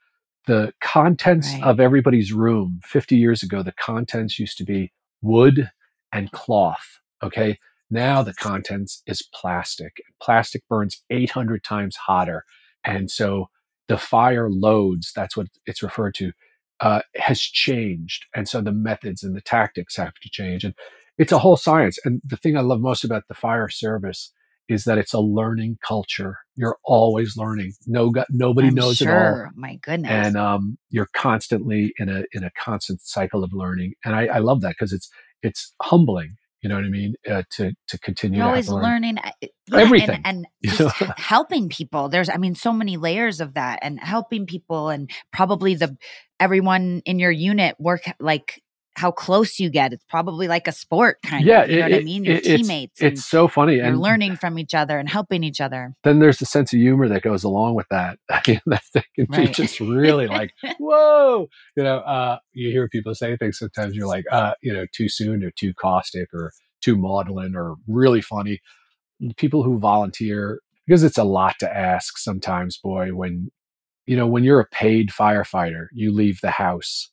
The 0.47 0.75
contents 0.81 1.53
right. 1.55 1.63
of 1.63 1.81
everybody's 1.81 2.33
room 2.33 2.81
50 2.85 3.17
years 3.17 3.43
ago, 3.43 3.63
the 3.63 3.73
contents 3.73 4.39
used 4.39 4.59
to 4.59 4.65
be 4.65 4.93
wood 5.23 5.71
and 6.13 6.31
cloth. 6.33 7.01
Okay. 7.23 7.59
Now 7.91 8.23
the 8.23 8.35
contents 8.35 9.03
is 9.07 9.23
plastic. 9.33 10.03
Plastic 10.21 10.63
burns 10.69 11.03
800 11.09 11.65
times 11.65 11.97
hotter. 11.97 12.45
And 12.85 13.11
so 13.11 13.49
the 13.89 13.99
fire 13.99 14.51
loads, 14.51 15.13
that's 15.15 15.37
what 15.37 15.47
it's 15.67 15.83
referred 15.83 16.15
to, 16.17 16.33
uh, 16.81 17.01
has 17.17 17.41
changed. 17.41 18.27
And 18.35 18.49
so 18.49 18.61
the 18.61 18.73
methods 18.73 19.23
and 19.23 19.35
the 19.35 19.41
tactics 19.41 19.97
have 19.97 20.15
to 20.23 20.31
change. 20.31 20.65
And 20.65 20.75
it's 21.19 21.33
a 21.33 21.39
whole 21.39 21.57
science. 21.57 21.99
And 22.05 22.21
the 22.25 22.37
thing 22.37 22.57
I 22.57 22.61
love 22.61 22.81
most 22.81 23.05
about 23.05 23.25
the 23.29 23.35
fire 23.35 23.69
service 23.69 24.33
is 24.69 24.85
that 24.85 24.99
it's 24.99 25.15
a 25.15 25.21
learning 25.21 25.79
culture. 25.87 26.39
You're 26.57 26.77
always 26.85 27.37
learning. 27.37 27.73
No, 27.87 28.13
nobody 28.31 28.69
I'm 28.69 28.75
knows 28.75 28.97
sure. 28.97 29.09
it 29.09 29.47
all. 29.47 29.51
My 29.55 29.77
goodness. 29.77 30.11
And 30.11 30.37
um, 30.37 30.79
you're 30.91 31.09
constantly 31.15 31.95
in 31.99 32.09
a 32.09 32.25
in 32.33 32.43
a 32.43 32.51
constant 32.59 33.01
cycle 33.01 33.45
of 33.45 33.53
learning, 33.53 33.95
and 34.05 34.17
I, 34.17 34.27
I 34.27 34.39
love 34.39 34.61
that 34.63 34.71
because 34.71 34.93
it's 34.93 35.09
it's 35.43 35.73
humbling. 35.81 36.37
You 36.63 36.69
know 36.71 36.77
what 36.77 36.85
I 36.85 36.89
mean? 36.89 37.15
Uh, 37.29 37.43
to 37.53 37.73
to 37.89 37.99
continue. 37.99 38.39
You're 38.39 38.47
to 38.47 38.51
always 38.51 38.69
learn. 38.69 38.83
learning 38.83 39.19
uh, 39.19 39.31
yeah, 39.41 39.49
everything 39.73 40.23
and, 40.25 40.47
and 40.65 40.77
just 40.77 40.97
helping 41.17 41.69
people. 41.69 42.09
There's, 42.09 42.29
I 42.29 42.39
mean, 42.39 42.55
so 42.55 42.73
many 42.73 42.97
layers 42.97 43.41
of 43.41 43.55
that, 43.55 43.79
and 43.83 44.01
helping 44.01 44.47
people, 44.47 44.89
and 44.89 45.11
probably 45.33 45.75
the 45.75 45.97
everyone 46.41 47.03
in 47.05 47.19
your 47.19 47.31
unit 47.31 47.77
work 47.79 48.03
like 48.19 48.63
how 48.97 49.11
close 49.11 49.61
you 49.61 49.69
get. 49.69 49.93
It's 49.93 50.05
probably 50.09 50.49
like 50.49 50.67
a 50.67 50.73
sport 50.73 51.19
kind 51.23 51.45
yeah, 51.45 51.63
of. 51.63 51.71
You 51.71 51.77
know 51.81 51.87
it, 51.87 51.93
what 51.93 52.01
I 52.01 52.05
mean? 52.05 52.25
Your 52.25 52.37
it, 52.37 52.45
teammates. 52.45 53.01
It's, 53.01 53.21
it's 53.21 53.27
so 53.27 53.47
funny. 53.47 53.77
You're 53.77 53.85
and 53.85 54.01
learning 54.01 54.37
from 54.37 54.59
each 54.59 54.75
other 54.75 54.99
and 54.99 55.09
helping 55.09 55.45
each 55.45 55.61
other. 55.61 55.95
Then 56.03 56.19
there's 56.19 56.39
the 56.39 56.47
sense 56.47 56.73
of 56.73 56.81
humor 56.81 57.09
that 57.09 57.23
goes 57.23 57.45
along 57.45 57.75
with 57.75 57.87
that. 57.91 58.19
that 58.29 58.45
can 58.45 59.27
right. 59.29 59.47
be 59.47 59.53
just 59.53 59.79
really 59.81 60.27
like, 60.27 60.53
whoa. 60.79 61.47
You 61.77 61.85
know, 61.85 61.99
uh, 61.99 62.39
you 62.55 62.71
hear 62.71 62.89
people 62.89 63.15
say 63.15 63.37
things 63.37 63.59
sometimes 63.59 63.95
you're 63.95 64.09
like, 64.09 64.25
uh, 64.33 64.55
you 64.63 64.73
know, 64.73 64.87
too 64.93 65.09
soon 65.09 65.45
or 65.45 65.51
too 65.51 65.75
caustic 65.75 66.33
or 66.33 66.53
too 66.83 66.97
maudlin 66.97 67.55
or 67.55 67.77
really 67.87 68.23
funny. 68.23 68.61
People 69.37 69.63
who 69.63 69.79
volunteer, 69.79 70.61
because 70.87 71.03
it's 71.03 71.19
a 71.19 71.25
lot 71.25 71.57
to 71.61 71.77
ask 71.77 72.17
sometimes, 72.19 72.79
boy, 72.79 73.11
when 73.11 73.51
you 74.07 74.17
know, 74.17 74.27
when 74.27 74.45
you're 74.45 74.61
a 74.61 74.69
paid 74.69 75.11
firefighter, 75.11 75.87
you 75.93 76.13
leave 76.13 76.39
the 76.41 76.53
house 76.53 77.11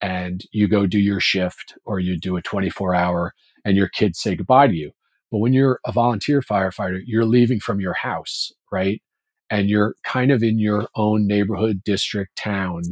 and 0.00 0.42
you 0.52 0.68
go 0.68 0.86
do 0.86 0.98
your 0.98 1.20
shift 1.20 1.74
or 1.84 2.00
you 2.00 2.18
do 2.18 2.36
a 2.36 2.42
24 2.42 2.94
hour 2.94 3.34
and 3.64 3.76
your 3.76 3.88
kids 3.88 4.20
say 4.20 4.36
goodbye 4.36 4.68
to 4.68 4.74
you. 4.74 4.92
But 5.30 5.38
when 5.38 5.52
you're 5.52 5.80
a 5.86 5.92
volunteer 5.92 6.40
firefighter, 6.40 7.00
you're 7.04 7.24
leaving 7.24 7.60
from 7.60 7.80
your 7.80 7.94
house, 7.94 8.52
right? 8.72 9.02
And 9.50 9.68
you're 9.68 9.94
kind 10.04 10.30
of 10.30 10.42
in 10.42 10.58
your 10.58 10.88
own 10.96 11.26
neighborhood, 11.26 11.82
district, 11.84 12.36
town, 12.36 12.82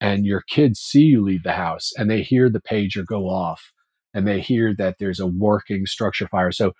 and 0.00 0.26
your 0.26 0.42
kids 0.48 0.80
see 0.80 1.02
you 1.02 1.22
leave 1.22 1.44
the 1.44 1.52
house 1.52 1.92
and 1.96 2.10
they 2.10 2.22
hear 2.22 2.50
the 2.50 2.60
pager 2.60 3.06
go 3.06 3.28
off 3.28 3.72
and 4.14 4.26
they 4.26 4.40
hear 4.40 4.74
that 4.76 4.96
there's 4.98 5.20
a 5.20 5.26
working 5.26 5.86
structure 5.86 6.28
fire. 6.28 6.52
So 6.52 6.72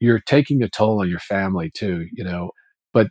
you're 0.00 0.20
taking 0.20 0.62
a 0.62 0.68
toll 0.68 1.00
on 1.00 1.08
your 1.08 1.20
family 1.20 1.70
too, 1.74 2.06
you 2.12 2.24
know, 2.24 2.50
but 2.92 3.08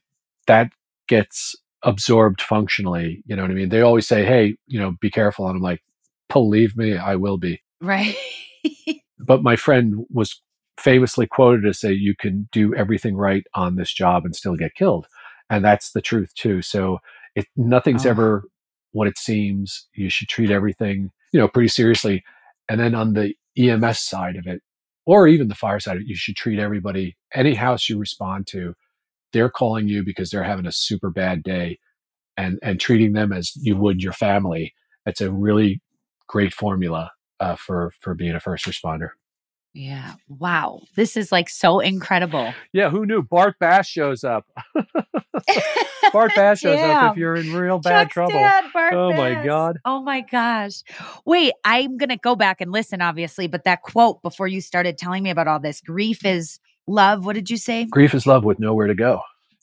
that 0.48 0.70
gets 1.08 1.56
absorbed 1.86 2.42
functionally. 2.42 3.24
You 3.26 3.36
know 3.36 3.44
what 3.44 3.52
I 3.52 3.54
mean? 3.54 3.70
They 3.70 3.82
always 3.82 4.08
say, 4.08 4.26
hey, 4.26 4.58
you 4.68 4.80
know, 4.80 4.96
be 5.00 5.10
careful. 5.10 5.48
And 5.48 5.56
I'm 5.56 5.62
like, 5.62 5.82
believe 6.28 6.76
me, 6.76 6.98
I 6.98 7.16
will 7.16 7.38
be. 7.38 7.62
Right. 7.80 8.16
but 9.20 9.44
my 9.44 9.56
friend 9.56 10.06
was 10.10 10.42
famously 10.78 11.28
quoted 11.28 11.62
to 11.62 11.74
say, 11.74 11.94
you 11.94 12.16
can 12.16 12.50
do 12.52 12.76
everything 12.76 13.16
right 13.16 13.46
on 13.54 13.76
this 13.76 13.94
job 13.94 14.26
and 14.26 14.36
still 14.36 14.56
get 14.56 14.76
killed. 14.76 15.08
And 15.50 15.64
that's 15.64 15.92
the 15.92 16.02
truth 16.02 16.34
too. 16.34 16.62
So 16.62 17.00
it, 17.36 17.46
nothing's 17.56 18.06
oh. 18.06 18.10
ever 18.10 18.44
what 18.92 19.08
it 19.08 19.18
seems. 19.18 19.88
You 19.94 20.10
should 20.10 20.28
treat 20.28 20.50
everything, 20.50 21.12
you 21.32 21.40
know, 21.40 21.48
pretty 21.48 21.70
seriously. 21.70 22.24
And 22.68 22.80
then 22.80 22.96
on 22.96 23.14
the 23.14 23.36
EMS 23.58 24.00
side 24.00 24.36
of 24.36 24.48
it, 24.48 24.62
or 25.06 25.28
even 25.28 25.50
the 25.50 25.56
fire 25.56 25.80
side 25.80 25.98
of 25.98 26.02
it, 26.02 26.08
you 26.08 26.16
should 26.16 26.36
treat 26.36 26.58
everybody, 26.58 27.16
any 27.34 27.54
house 27.54 27.88
you 27.88 28.00
respond 28.00 28.48
to, 28.48 28.74
they're 29.36 29.50
calling 29.50 29.90
you 29.90 30.02
because 30.02 30.30
they're 30.30 30.44
having 30.44 30.66
a 30.66 30.72
super 30.72 31.10
bad 31.10 31.44
day 31.44 31.78
and 32.38 32.58
and 32.64 32.80
treating 32.80 33.12
them 33.12 33.34
as 33.34 33.52
you 33.58 33.76
would 33.76 34.02
your 34.02 34.14
family 34.14 34.74
that's 35.06 35.20
a 35.20 35.32
really 35.32 35.82
great 36.28 36.54
formula 36.54 37.12
uh, 37.40 37.56
for 37.56 37.92
for 38.00 38.16
being 38.16 38.34
a 38.34 38.40
first 38.40 38.66
responder. 38.66 39.10
Yeah. 39.74 40.14
Wow. 40.30 40.84
This 40.96 41.18
is 41.18 41.34
like 41.34 41.50
so 41.50 41.82
incredible. 41.82 42.54
Yeah. 42.72 42.90
Who 42.90 43.06
knew 43.06 43.22
Bart 43.22 43.58
Bass 43.60 43.86
shows 43.86 44.24
up? 44.24 44.46
Bart 46.14 46.32
Bass 46.36 46.60
shows 46.60 46.80
up 46.80 47.12
if 47.12 47.18
you're 47.18 47.36
in 47.36 47.54
real 47.54 47.80
bad 47.80 48.06
Chuck's 48.06 48.14
trouble. 48.14 48.34
dad, 48.36 48.64
oh 48.94 49.12
my 49.12 49.44
God. 49.44 49.80
Oh 49.84 50.02
my 50.02 50.22
gosh. 50.22 50.82
Wait, 51.26 51.52
I'm 51.66 51.98
going 51.98 52.08
to 52.08 52.18
go 52.18 52.38
back 52.38 52.62
and 52.62 52.72
listen, 52.72 53.02
obviously, 53.02 53.48
but 53.48 53.66
that 53.66 53.82
quote 53.82 54.22
before 54.22 54.48
you 54.48 54.62
started 54.62 54.98
telling 54.98 55.24
me 55.24 55.30
about 55.30 55.50
all 55.50 55.60
this 55.60 55.82
grief 55.82 56.26
is 56.26 56.58
love. 56.88 57.26
What 57.26 57.34
did 57.34 57.50
you 57.50 57.58
say? 57.58 57.86
Grief 57.86 58.14
is 58.14 58.28
love 58.28 58.44
with 58.44 58.60
nowhere 58.60 58.88
to 58.88 58.96
go. 58.96 59.22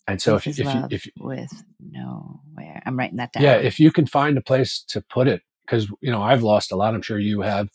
And 0.08 0.20
so 0.20 0.32
Grief 0.38 0.58
if, 0.58 0.66
if, 0.66 0.74
you, 0.74 0.86
if 0.90 1.06
you, 1.06 1.12
with 1.20 1.64
nowhere. 1.80 2.82
I'm 2.86 2.98
writing 2.98 3.18
that 3.18 3.32
down. 3.32 3.42
yeah, 3.42 3.54
if 3.54 3.78
you 3.80 3.92
can 3.92 4.06
find 4.06 4.36
a 4.36 4.42
place 4.42 4.84
to 4.88 5.00
put 5.00 5.28
it, 5.28 5.42
because 5.66 5.88
you 6.00 6.10
know 6.10 6.22
I've 6.22 6.42
lost 6.42 6.72
a 6.72 6.76
lot. 6.76 6.94
I'm 6.94 7.02
sure 7.02 7.18
you 7.18 7.42
have, 7.42 7.68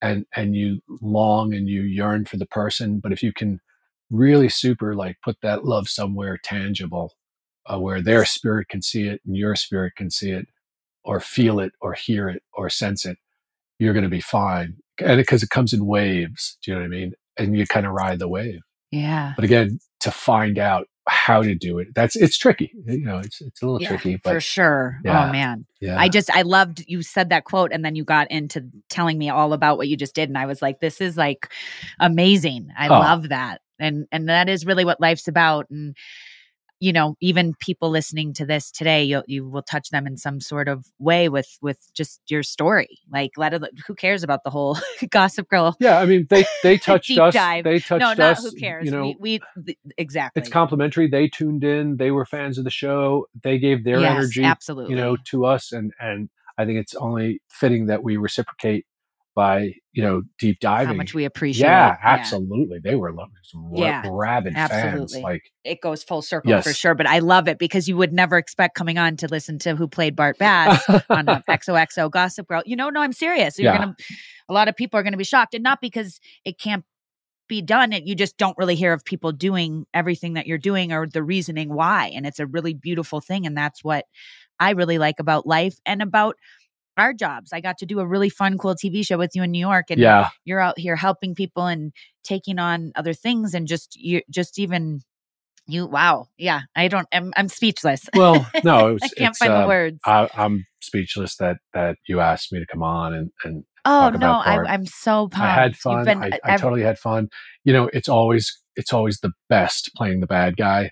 and 0.00 0.26
and 0.34 0.54
you 0.54 0.80
long 1.00 1.54
and 1.54 1.68
you 1.68 1.82
yearn 1.82 2.24
for 2.24 2.36
the 2.36 2.46
person. 2.46 3.00
But 3.00 3.12
if 3.12 3.22
you 3.22 3.32
can 3.32 3.60
really 4.10 4.48
super 4.48 4.94
like 4.94 5.16
put 5.24 5.38
that 5.42 5.64
love 5.64 5.88
somewhere 5.88 6.38
tangible, 6.42 7.14
uh, 7.66 7.78
where 7.78 8.00
their 8.02 8.24
spirit 8.24 8.68
can 8.68 8.82
see 8.82 9.08
it 9.08 9.20
and 9.26 9.36
your 9.36 9.56
spirit 9.56 9.94
can 9.96 10.10
see 10.10 10.30
it, 10.30 10.46
or 11.04 11.20
feel 11.20 11.60
it, 11.60 11.72
or 11.80 11.94
hear 11.94 12.28
it, 12.28 12.42
or 12.52 12.70
sense 12.70 13.04
it, 13.04 13.18
you're 13.78 13.94
going 13.94 14.04
to 14.04 14.08
be 14.08 14.20
fine. 14.20 14.76
And 15.00 15.18
because 15.18 15.42
it 15.42 15.50
comes 15.50 15.72
in 15.72 15.86
waves, 15.86 16.58
do 16.62 16.70
you 16.70 16.76
know 16.76 16.82
what 16.82 16.86
I 16.86 16.90
mean? 16.90 17.12
And 17.38 17.56
you 17.56 17.66
kind 17.66 17.86
of 17.86 17.92
ride 17.92 18.18
the 18.20 18.28
wave. 18.28 18.60
Yeah. 18.92 19.32
But 19.34 19.44
again, 19.44 19.80
to 20.00 20.10
find 20.12 20.58
out 20.58 20.86
how 21.08 21.42
to 21.42 21.54
do 21.56 21.78
it, 21.80 21.88
that's 21.96 22.14
it's 22.14 22.36
tricky. 22.38 22.70
You 22.86 23.04
know, 23.04 23.18
it's 23.18 23.40
it's 23.40 23.60
a 23.60 23.66
little 23.66 23.82
Yeah, 23.82 23.88
tricky, 23.88 24.18
for 24.18 24.38
sure. 24.40 24.98
Oh, 24.98 25.08
yeah, 25.08 25.28
Oh 25.28 25.32
man. 25.32 25.66
yeah. 25.80 25.98
I 25.98 26.08
just 26.08 26.30
I 26.30 26.42
loved 26.42 26.84
you 26.86 27.02
said 27.02 27.30
that 27.30 27.44
quote 27.44 27.72
and 27.72 27.84
then 27.84 27.96
you 27.96 28.04
got 28.04 28.30
into 28.30 28.64
telling 28.88 29.18
me 29.18 29.28
all 29.28 29.52
about 29.52 29.78
what 29.78 29.88
you 29.88 29.96
just 29.96 30.14
did 30.14 30.28
and 30.28 30.38
I 30.38 30.46
was 30.46 30.62
like 30.62 30.78
this 30.78 31.00
is 31.00 31.16
like 31.16 31.48
amazing. 31.98 32.68
I 32.78 32.86
Oh. 32.88 32.92
love 33.00 33.30
that. 33.30 33.62
And 33.80 34.06
and 34.12 34.28
that 34.28 34.48
is 34.48 34.64
really 34.64 34.84
what 34.84 35.00
life's 35.00 35.26
about 35.26 35.68
and 35.70 35.96
you 36.82 36.92
know 36.92 37.14
even 37.20 37.54
people 37.60 37.90
listening 37.90 38.32
to 38.34 38.44
this 38.44 38.70
today 38.72 39.04
you 39.04 39.22
you 39.28 39.48
will 39.48 39.62
touch 39.62 39.90
them 39.90 40.04
in 40.04 40.16
some 40.16 40.40
sort 40.40 40.66
of 40.66 40.84
way 40.98 41.28
with 41.28 41.56
with 41.62 41.78
just 41.94 42.20
your 42.28 42.42
story. 42.42 42.98
Like 43.10 43.30
let 43.36 43.54
it 43.54 43.62
who 43.86 43.94
cares 43.94 44.24
about 44.24 44.42
the 44.42 44.50
whole 44.50 44.76
gossip 45.10 45.48
girl 45.48 45.76
Yeah, 45.78 45.98
I 46.00 46.06
mean 46.06 46.26
they 46.28 46.44
they 46.64 46.76
touched 46.90 47.06
deep 47.08 47.20
us. 47.20 47.34
dive. 47.34 47.62
They 47.62 47.78
touched 47.78 48.00
no, 48.00 48.08
not 48.08 48.20
us. 48.38 48.44
who 48.44 48.58
cares. 48.58 48.84
You 48.86 48.90
know, 48.90 49.14
we, 49.20 49.40
we 49.64 49.76
exactly. 49.96 50.40
it's 50.40 50.50
complimentary. 50.50 51.08
They 51.08 51.28
tuned 51.28 51.62
in. 51.62 51.98
They 51.98 52.10
were 52.10 52.26
fans 52.26 52.58
of 52.58 52.64
the 52.64 52.70
show. 52.70 53.26
They 53.44 53.58
gave 53.58 53.84
their 53.84 54.00
Yes, 54.00 54.16
energy, 54.16 54.42
absolutely. 54.42 54.94
you 54.94 55.00
know, 55.00 55.16
to 55.26 55.44
us, 55.46 55.70
and 55.70 55.92
and 56.00 56.30
I 56.58 56.64
think 56.64 56.78
it's 56.80 56.96
only 56.96 57.40
fitting 57.48 57.86
that 57.86 58.02
we 58.02 58.16
reciprocate 58.16 58.86
by 59.34 59.72
you 59.92 60.02
know 60.02 60.22
deep 60.38 60.60
diving. 60.60 60.86
how 60.88 60.92
much 60.94 61.14
we 61.14 61.24
appreciate. 61.24 61.66
yeah, 61.66 61.96
absolutely. 62.02 62.78
They 62.82 62.94
were 62.96 63.12
lo- 63.12 63.26
some 63.44 63.70
Yeah, 63.74 64.02
rabid 64.10 64.54
fans. 64.54 64.70
absolutely. 64.72 65.22
Like 65.22 65.42
it 65.64 65.80
goes 65.80 66.02
full 66.02 66.22
circle 66.22 66.60
for 66.62 66.72
sure. 66.72 66.94
But 66.94 67.06
I 67.06 67.20
love 67.20 67.48
it 67.48 67.58
because 67.58 67.88
you 67.88 67.96
would 67.96 68.12
never 68.12 68.36
expect 68.38 68.74
coming 68.74 68.98
on 68.98 69.16
to 69.18 69.28
listen 69.28 69.58
to 69.60 69.74
who 69.76 69.88
played 69.88 70.14
Bart 70.16 70.38
Bass 70.38 70.82
on 71.08 71.28
uh, 71.28 71.40
a 71.48 71.52
XOXO 71.52 72.10
Gossip 72.10 72.46
Girl. 72.48 72.62
You 72.66 72.76
know, 72.76 72.90
no, 72.90 73.00
I'm 73.00 73.12
serious. 73.12 73.58
You're 73.58 73.72
Yeah. 73.72 73.78
gonna 73.78 73.96
a 74.48 74.52
lot 74.52 74.68
of 74.68 74.76
people 74.76 74.98
are 75.00 75.02
gonna 75.02 75.16
be 75.16 75.24
shocked. 75.24 75.54
And 75.54 75.62
not 75.62 75.80
because 75.80 76.20
it 76.44 76.58
can't 76.58 76.84
be 77.48 77.60
done. 77.62 77.92
It 77.92 78.04
you 78.04 78.14
just 78.14 78.38
don't 78.38 78.56
really 78.58 78.76
hear 78.76 78.92
of 78.92 79.04
people 79.04 79.32
doing 79.32 79.86
everything 79.92 80.34
that 80.34 80.46
you're 80.46 80.58
doing 80.58 80.92
or 80.92 81.06
the 81.06 81.22
reasoning 81.22 81.72
why. 81.74 82.10
And 82.14 82.26
it's 82.26 82.38
a 82.38 82.46
really 82.46 82.72
beautiful 82.74 83.20
thing. 83.20 83.46
And 83.46 83.56
that's 83.56 83.82
what 83.84 84.04
I 84.60 84.70
really 84.70 84.98
like 84.98 85.18
about 85.20 85.46
life 85.46 85.76
and 85.84 86.00
about 86.02 86.36
our 86.96 87.12
jobs. 87.12 87.52
I 87.52 87.60
got 87.60 87.78
to 87.78 87.86
do 87.86 88.00
a 88.00 88.06
really 88.06 88.28
fun, 88.28 88.58
cool 88.58 88.74
TV 88.74 89.04
show 89.04 89.18
with 89.18 89.30
you 89.34 89.42
in 89.42 89.50
New 89.50 89.58
York. 89.58 89.86
And 89.90 90.00
yeah, 90.00 90.30
you're 90.44 90.60
out 90.60 90.78
here 90.78 90.96
helping 90.96 91.34
people 91.34 91.66
and 91.66 91.92
taking 92.24 92.58
on 92.58 92.92
other 92.94 93.14
things 93.14 93.54
and 93.54 93.66
just 93.66 93.96
you 93.96 94.22
just 94.30 94.58
even 94.58 95.00
you 95.66 95.86
wow 95.86 96.26
yeah 96.36 96.62
i 96.74 96.88
don't 96.88 97.06
i'm, 97.12 97.32
I'm 97.36 97.48
speechless 97.48 98.08
well, 98.14 98.46
no, 98.64 98.88
it 98.88 98.92
was, 98.94 99.02
i 99.04 99.08
can't 99.16 99.36
find 99.36 99.52
the 99.52 99.62
um, 99.62 99.68
words 99.68 100.00
I, 100.04 100.28
I'm 100.34 100.66
speechless 100.80 101.36
that 101.36 101.58
that 101.72 101.96
you 102.08 102.20
asked 102.20 102.52
me 102.52 102.58
to 102.58 102.66
come 102.66 102.82
on 102.82 103.14
and 103.14 103.30
and 103.44 103.64
oh 103.84 104.10
no 104.10 104.32
I, 104.32 104.56
i'm 104.72 104.86
so 104.86 105.28
pumped 105.28 105.38
I 105.38 105.54
had 105.54 105.76
fun. 105.76 106.04
been 106.04 106.22
I, 106.22 106.28
uh, 106.30 106.38
I 106.44 106.56
totally 106.56 106.82
had 106.82 106.98
fun. 106.98 107.28
You 107.64 107.72
know, 107.72 107.90
it's 107.92 108.08
always 108.08 108.60
it's 108.76 108.92
always 108.92 109.20
the 109.20 109.32
best 109.48 109.90
playing 109.96 110.20
the 110.20 110.26
bad 110.26 110.56
guy. 110.56 110.90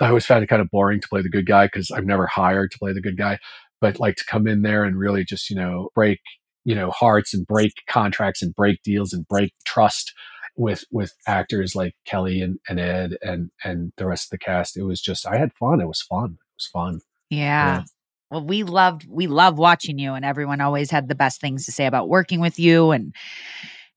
I 0.00 0.08
always 0.08 0.26
found 0.26 0.44
it 0.44 0.46
kind 0.46 0.62
of 0.62 0.70
boring 0.70 1.00
to 1.00 1.08
play 1.08 1.22
the 1.22 1.28
good 1.28 1.46
guy 1.46 1.66
because 1.66 1.90
I've 1.90 2.04
never 2.04 2.26
hired 2.26 2.70
to 2.72 2.78
play 2.78 2.92
the 2.92 3.00
good 3.00 3.16
guy. 3.16 3.38
But 3.80 4.00
like 4.00 4.16
to 4.16 4.24
come 4.28 4.46
in 4.46 4.62
there 4.62 4.84
and 4.84 4.96
really 4.98 5.24
just 5.24 5.50
you 5.50 5.56
know 5.56 5.90
break 5.94 6.20
you 6.64 6.74
know 6.74 6.90
hearts 6.90 7.32
and 7.34 7.46
break 7.46 7.72
contracts 7.88 8.42
and 8.42 8.54
break 8.54 8.82
deals 8.82 9.12
and 9.12 9.26
break 9.28 9.52
trust 9.64 10.12
with 10.56 10.84
with 10.90 11.14
actors 11.26 11.74
like 11.74 11.94
Kelly 12.04 12.40
and, 12.42 12.58
and 12.68 12.80
Ed 12.80 13.16
and 13.22 13.50
and 13.64 13.92
the 13.96 14.06
rest 14.06 14.26
of 14.26 14.30
the 14.30 14.44
cast. 14.44 14.76
It 14.76 14.82
was 14.82 15.00
just 15.00 15.26
I 15.26 15.36
had 15.38 15.52
fun. 15.54 15.80
It 15.80 15.86
was 15.86 16.02
fun. 16.02 16.32
It 16.32 16.56
was 16.56 16.66
fun. 16.72 17.00
yeah. 17.30 17.78
Yeah. 17.78 17.82
well 18.30 18.44
we 18.44 18.64
loved 18.64 19.06
we 19.08 19.26
love 19.26 19.56
watching 19.58 19.98
you 19.98 20.14
and 20.14 20.24
everyone 20.24 20.60
always 20.60 20.90
had 20.90 21.08
the 21.08 21.14
best 21.14 21.40
things 21.40 21.64
to 21.66 21.72
say 21.72 21.86
about 21.86 22.08
working 22.08 22.40
with 22.40 22.58
you 22.58 22.90
and 22.90 23.14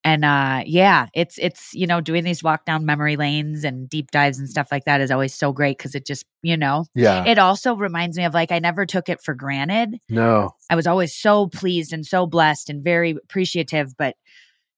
and 0.03 0.26
uh 0.26 0.64
yeah 0.65 1.07
it's 1.14 1.38
it's 1.38 1.73
you 1.73 1.86
know 1.86 2.02
doing 2.02 2.23
these 2.23 2.44
walk 2.44 2.65
down 2.65 2.86
memory 2.86 3.15
lanes 3.15 3.64
and 3.64 3.88
deep 3.90 4.10
dives 4.11 4.40
and 4.40 4.49
stuff 4.49 4.69
like 4.72 4.86
that 4.86 4.99
is 5.02 5.11
always 5.11 5.34
so 5.34 5.52
great 5.52 5.78
because 5.78 5.94
it 5.95 6.06
just 6.06 6.26
you 6.41 6.57
know 6.57 6.86
Yeah. 6.95 7.23
it 7.26 7.38
also 7.38 7.76
reminds 7.76 8.18
me 8.18 8.26
of 8.26 8.34
like 8.34 8.52
i 8.52 8.60
never 8.60 8.86
took 8.86 9.10
it 9.10 9.22
for 9.22 9.34
granted 9.34 9.99
no. 10.10 10.56
I 10.69 10.76
was 10.76 10.88
always 10.88 11.14
so 11.14 11.48
pleased 11.48 11.91
and 11.91 12.06
so 12.06 12.26
blessed 12.26 12.69
and 12.69 12.82
very 12.82 13.11
appreciative. 13.11 13.94
But 13.98 14.15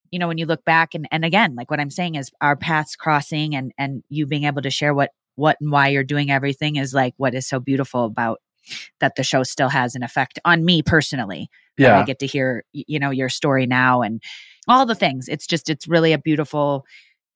you 0.09 0.17
know, 0.17 0.27
when 0.27 0.39
you 0.39 0.47
look 0.47 0.65
back 0.65 0.95
and 0.95 1.07
and 1.11 1.23
again, 1.23 1.55
like 1.55 1.69
what 1.69 1.79
I'm 1.79 1.91
saying 1.91 2.15
is 2.15 2.31
our 2.41 2.55
paths 2.55 2.95
crossing 2.95 3.55
and 3.55 3.71
and 3.77 4.03
you 4.09 4.25
being 4.25 4.45
able 4.45 4.63
to 4.63 4.71
share 4.71 4.93
what 4.93 5.11
what 5.35 5.57
and 5.61 5.71
why 5.71 5.89
you're 5.89 6.03
doing 6.03 6.31
everything 6.31 6.77
is 6.77 6.93
like 6.93 7.13
what 7.17 7.35
is 7.35 7.47
so 7.47 7.59
beautiful 7.59 8.05
about 8.05 8.41
that 8.99 9.15
the 9.15 9.23
show 9.23 9.43
still 9.43 9.69
has 9.69 9.93
an 9.93 10.01
effect 10.03 10.39
on 10.45 10.65
me 10.65 10.81
personally. 10.81 11.47
Yeah, 11.77 11.99
I 11.99 12.03
get 12.05 12.19
to 12.19 12.27
hear 12.27 12.63
you 12.73 12.99
know 12.99 13.11
your 13.11 13.29
story 13.29 13.67
now 13.67 14.01
and 14.01 14.21
all 14.67 14.85
the 14.85 14.95
things. 14.95 15.27
It's 15.27 15.47
just 15.47 15.69
it's 15.69 15.87
really 15.87 16.13
a 16.13 16.17
beautiful 16.17 16.85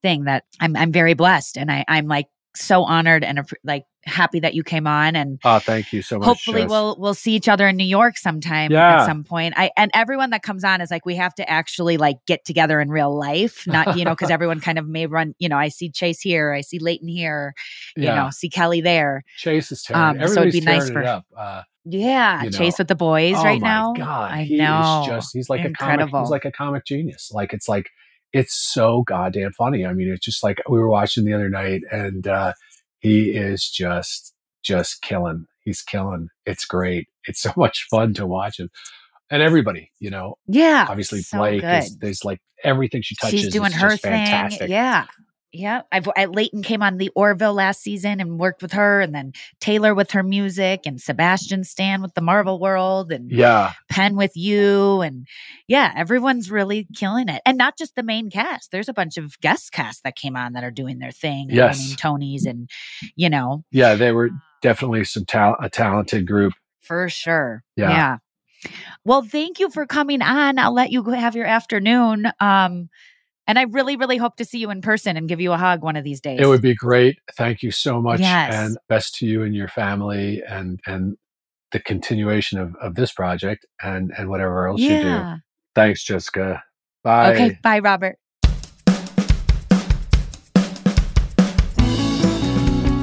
thing 0.01 0.25
that 0.25 0.43
I'm 0.59 0.75
I'm 0.75 0.91
very 0.91 1.13
blessed 1.13 1.57
and 1.57 1.71
I 1.71 1.83
I'm 1.87 2.07
like 2.07 2.27
so 2.59 2.84
honored 2.84 3.23
and 3.23 3.39
like 3.63 3.85
happy 4.05 4.39
that 4.39 4.53
you 4.53 4.63
came 4.63 4.88
on 4.88 5.15
and 5.17 5.38
Oh, 5.43 5.59
thank 5.59 5.91
you 5.91 6.01
so 6.01 6.17
much. 6.17 6.25
hopefully 6.25 6.61
Jess. 6.61 6.69
we'll 6.69 6.95
we'll 6.97 7.13
see 7.13 7.34
each 7.35 7.49
other 7.49 7.67
in 7.67 7.75
New 7.75 7.84
York 7.85 8.17
sometime 8.17 8.71
Yeah. 8.71 9.01
at 9.01 9.05
some 9.05 9.23
point. 9.23 9.53
I 9.57 9.71
and 9.77 9.91
everyone 9.93 10.29
that 10.29 10.43
comes 10.43 10.63
on 10.63 10.79
is 10.81 10.89
like 10.91 11.05
we 11.05 11.15
have 11.15 11.35
to 11.35 11.49
actually 11.49 11.97
like 11.97 12.17
get 12.25 12.45
together 12.45 12.79
in 12.79 12.89
real 12.89 13.13
life, 13.17 13.65
not 13.67 13.97
you 13.97 14.05
know 14.05 14.11
because 14.11 14.29
everyone 14.31 14.59
kind 14.61 14.79
of 14.79 14.88
may 14.88 15.05
run. 15.07 15.35
You 15.39 15.49
know, 15.49 15.57
I 15.57 15.67
see 15.67 15.89
Chace 15.91 16.21
here, 16.21 16.53
I 16.53 16.61
see 16.61 16.79
Leighton 16.79 17.07
here, 17.09 17.53
you 17.95 18.03
Yeah. 18.05 18.15
know, 18.15 18.29
see 18.31 18.49
Kelly 18.49 18.79
there. 18.81 19.23
Chace 19.38 19.71
is 19.71 19.84
tearing. 19.84 20.21
Um, 20.21 20.27
so 20.27 20.41
it'd 20.41 20.53
be 20.53 20.61
nice 20.61 20.89
for- 20.89 21.03
up. 21.03 21.25
Uh, 21.35 21.63
Yeah, 21.89 22.43
You 22.43 22.49
know, 22.49 22.57
Chace 22.57 22.77
with 22.79 22.88
the 22.89 22.95
boys 22.95 23.35
oh 23.38 23.43
right 23.43 23.61
my 23.61 23.67
now. 23.67 23.93
God, 23.93 24.31
I 24.31 24.45
know, 24.49 25.03
just 25.07 25.31
he's 25.34 25.49
like 25.49 25.61
a 25.61 25.67
incredible. 25.67 26.11
comic. 26.11 26.25
He's 26.25 26.31
like 26.31 26.45
a 26.45 26.51
comic 26.51 26.85
genius. 26.85 27.29
Like 27.34 27.53
it's 27.53 27.67
like 27.69 27.89
it's 28.33 28.53
so 28.53 29.03
goddamn 29.07 29.53
funny. 29.53 29.85
I 29.85 29.93
mean, 29.93 30.09
it's 30.09 30.25
just 30.25 30.43
like 30.43 30.61
we 30.69 30.79
were 30.79 30.89
watching 30.89 31.25
the 31.25 31.33
other 31.33 31.49
night, 31.49 31.81
and 31.91 32.27
uh, 32.27 32.53
he 32.99 33.31
is 33.31 33.69
just 33.69 34.33
just 34.63 35.01
killing. 35.01 35.45
He's 35.63 35.81
killing. 35.81 36.29
It's 36.45 36.65
great. 36.65 37.07
It's 37.25 37.41
so 37.43 37.51
much 37.57 37.87
fun 37.89 38.13
to 38.15 38.27
watch 38.27 38.59
him. 38.59 38.69
And 39.29 39.41
everybody, 39.41 39.91
you 39.99 40.09
know, 40.09 40.35
yeah, 40.47 40.85
obviously 40.89 41.21
so 41.21 41.39
Blake 41.39 41.61
good. 41.61 41.83
is 41.83 41.97
there's 41.97 42.23
like 42.23 42.39
everything 42.63 43.01
she 43.01 43.15
touches. 43.15 43.41
She's 43.41 43.53
doing 43.53 43.71
is 43.71 43.77
her 43.81 43.89
thing. 43.97 44.11
fantastic. 44.11 44.69
Yeah. 44.69 45.05
Yeah. 45.53 45.81
I've 45.91 46.07
I, 46.17 46.25
Leighton 46.25 46.61
came 46.61 46.81
on 46.83 46.97
the 46.97 47.09
Orville 47.15 47.53
last 47.53 47.81
season 47.81 48.19
and 48.19 48.39
worked 48.39 48.61
with 48.61 48.73
her, 48.73 48.99
and 49.01 49.15
then 49.15 49.31
Taylor 49.59 49.95
with 49.95 50.11
her 50.11 50.23
music, 50.23 50.81
and 50.85 51.01
Sebastian 51.01 51.63
Stan 51.63 52.01
with 52.01 52.13
the 52.13 52.21
Marvel 52.21 52.59
World, 52.59 53.11
and 53.11 53.31
Yeah. 53.31 53.73
Penn 53.89 54.15
with 54.15 54.35
you. 54.35 55.01
And 55.01 55.25
yeah, 55.67 55.93
everyone's 55.95 56.51
really 56.51 56.87
killing 56.95 57.29
it. 57.29 57.41
And 57.45 57.57
not 57.57 57.77
just 57.77 57.95
the 57.95 58.03
main 58.03 58.29
cast. 58.29 58.71
There's 58.71 58.89
a 58.89 58.93
bunch 58.93 59.17
of 59.17 59.39
guest 59.39 59.71
cast 59.71 60.03
that 60.03 60.15
came 60.15 60.35
on 60.35 60.53
that 60.53 60.63
are 60.63 60.71
doing 60.71 60.99
their 60.99 61.11
thing. 61.11 61.47
Yes. 61.49 61.79
winning 61.79 61.95
Tonys 61.97 62.45
and, 62.45 62.69
you 63.15 63.29
know, 63.29 63.63
Yeah, 63.71 63.95
they 63.95 64.11
were 64.11 64.29
definitely 64.61 65.05
some 65.05 65.25
tal- 65.25 65.57
a 65.61 65.69
talented 65.69 66.27
group. 66.27 66.53
for 66.81 67.09
sure. 67.09 67.63
Yeah. 67.75 67.89
yeah. 67.89 68.17
Well, 69.05 69.21
thank 69.21 69.59
you 69.59 69.69
for 69.69 69.85
coming 69.85 70.21
on. 70.21 70.57
I'll 70.57 70.73
let 70.73 70.91
you 70.91 71.03
have 71.03 71.35
your 71.35 71.45
afternoon. 71.45 72.31
Um, 72.39 72.89
and 73.47 73.57
I 73.57 73.63
really, 73.63 73.95
really 73.95 74.17
hope 74.17 74.35
to 74.37 74.45
see 74.45 74.59
you 74.59 74.69
in 74.69 74.81
person 74.81 75.15
and 75.17 75.27
give 75.27 75.39
you 75.39 75.53
a 75.53 75.57
hug 75.57 75.81
one 75.81 75.95
of 75.95 76.03
these 76.03 76.19
days. 76.21 76.39
It 76.41 76.47
would 76.47 76.61
be 76.61 76.75
great. 76.75 77.19
Thank 77.35 77.63
you 77.63 77.71
so 77.71 78.01
much, 78.01 78.19
Yes. 78.19 78.53
and 78.53 78.77
best 78.89 79.15
to 79.15 79.25
you 79.25 79.43
and 79.43 79.55
your 79.55 79.69
family, 79.69 80.43
and 80.47 80.79
and 80.85 81.17
the 81.71 81.79
continuation 81.79 82.59
of, 82.59 82.75
of 82.75 82.95
this 82.95 83.11
project 83.11 83.65
and 83.81 84.11
and 84.17 84.29
whatever 84.29 84.67
else 84.67 84.81
you 84.81 84.89
do. 84.99 85.07
yeah. 85.07 85.37
Thanks, 85.75 86.03
Jessica. 86.03 86.63
Bye. 87.03 87.33
Okay. 87.33 87.59
Bye, 87.63 87.79
Robert. 87.79 88.17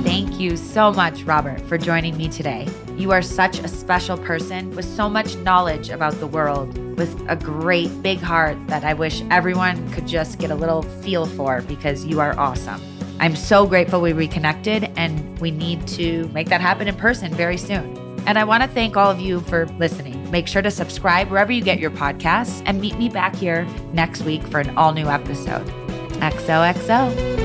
Thank 0.04 0.38
you 0.40 0.56
so 0.56 0.92
much, 0.92 1.22
Robert, 1.22 1.60
for 1.62 1.78
joining 1.78 2.16
me 2.16 2.28
today. 2.28 2.68
You 2.96 3.10
are 3.10 3.22
such 3.22 3.58
a 3.58 3.68
special 3.68 4.16
person 4.16 4.70
with 4.76 4.84
so 4.84 5.10
much 5.10 5.34
knowledge 5.38 5.88
about 5.88 6.14
the 6.20 6.28
world, 6.28 6.78
with 6.96 7.12
a 7.28 7.34
great 7.34 8.02
big 8.02 8.20
heart 8.20 8.56
that 8.68 8.84
I 8.84 8.94
wish 8.94 9.22
everyone 9.30 9.90
could 9.90 10.06
just 10.06 10.38
get 10.38 10.52
a 10.52 10.54
little 10.54 10.82
feel 10.82 11.26
for 11.26 11.60
because 11.62 12.04
you 12.04 12.20
are 12.20 12.38
awesome. 12.38 12.80
I'm 13.18 13.34
so 13.34 13.66
grateful 13.66 14.00
we 14.00 14.12
reconnected, 14.12 14.90
and 14.96 15.38
we 15.40 15.50
need 15.50 15.86
to 15.88 16.28
make 16.28 16.48
that 16.50 16.60
happen 16.60 16.86
in 16.86 16.94
person 16.94 17.34
very 17.34 17.56
soon. 17.56 17.98
And 18.26 18.38
I 18.38 18.44
want 18.44 18.62
to 18.62 18.68
thank 18.68 18.96
all 18.96 19.10
of 19.10 19.20
you 19.20 19.40
for 19.40 19.66
listening. 19.78 20.30
Make 20.30 20.46
sure 20.46 20.62
to 20.62 20.70
subscribe 20.70 21.30
wherever 21.30 21.52
you 21.52 21.62
get 21.62 21.80
your 21.80 21.90
podcasts 21.90 22.62
and 22.64 22.80
meet 22.80 22.96
me 22.96 23.08
back 23.08 23.34
here 23.34 23.66
next 23.92 24.22
week 24.22 24.42
for 24.44 24.60
an 24.60 24.76
all 24.76 24.92
new 24.92 25.08
episode. 25.08 25.66
XOXO. 26.20 27.43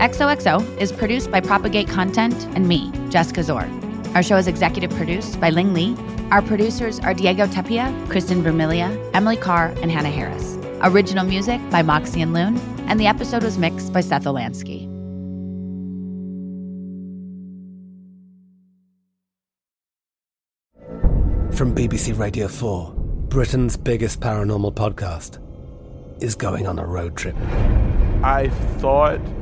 XOXO 0.00 0.78
is 0.78 0.92
produced 0.92 1.30
by 1.30 1.42
Propagate 1.42 1.86
Content 1.86 2.34
and 2.54 2.66
me, 2.66 2.90
Jessica 3.10 3.40
Szohr. 3.42 3.68
Our 4.14 4.22
show 4.22 4.38
is 4.38 4.46
executive 4.46 4.90
produced 4.92 5.38
by 5.38 5.50
Ling 5.50 5.74
Lee. 5.74 5.94
Our 6.30 6.40
producers 6.40 6.98
are 7.00 7.12
Diego 7.12 7.46
Tapia, 7.46 7.94
Kristen 8.08 8.42
Vermilia, 8.42 8.88
Emily 9.12 9.36
Carr, 9.36 9.74
and 9.82 9.90
Hannah 9.90 10.08
Harris. 10.08 10.56
Original 10.80 11.26
music 11.26 11.60
by 11.70 11.82
Moxie 11.82 12.22
and 12.22 12.32
Loon, 12.32 12.56
and 12.88 12.98
the 12.98 13.06
episode 13.06 13.42
was 13.42 13.58
mixed 13.58 13.92
by 13.92 14.00
Seth 14.00 14.24
Olansky. 14.24 14.86
From 21.54 21.74
BBC 21.74 22.18
Radio 22.18 22.48
4, 22.48 22.94
Britain's 23.28 23.76
biggest 23.76 24.20
paranormal 24.20 24.74
podcast 24.74 25.38
is 26.22 26.34
going 26.34 26.66
on 26.66 26.78
a 26.78 26.86
road 26.86 27.18
trip. 27.18 27.36
I 28.22 28.48
thought 28.78 29.20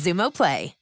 Xumo 0.00 0.30
Play. 0.30 0.79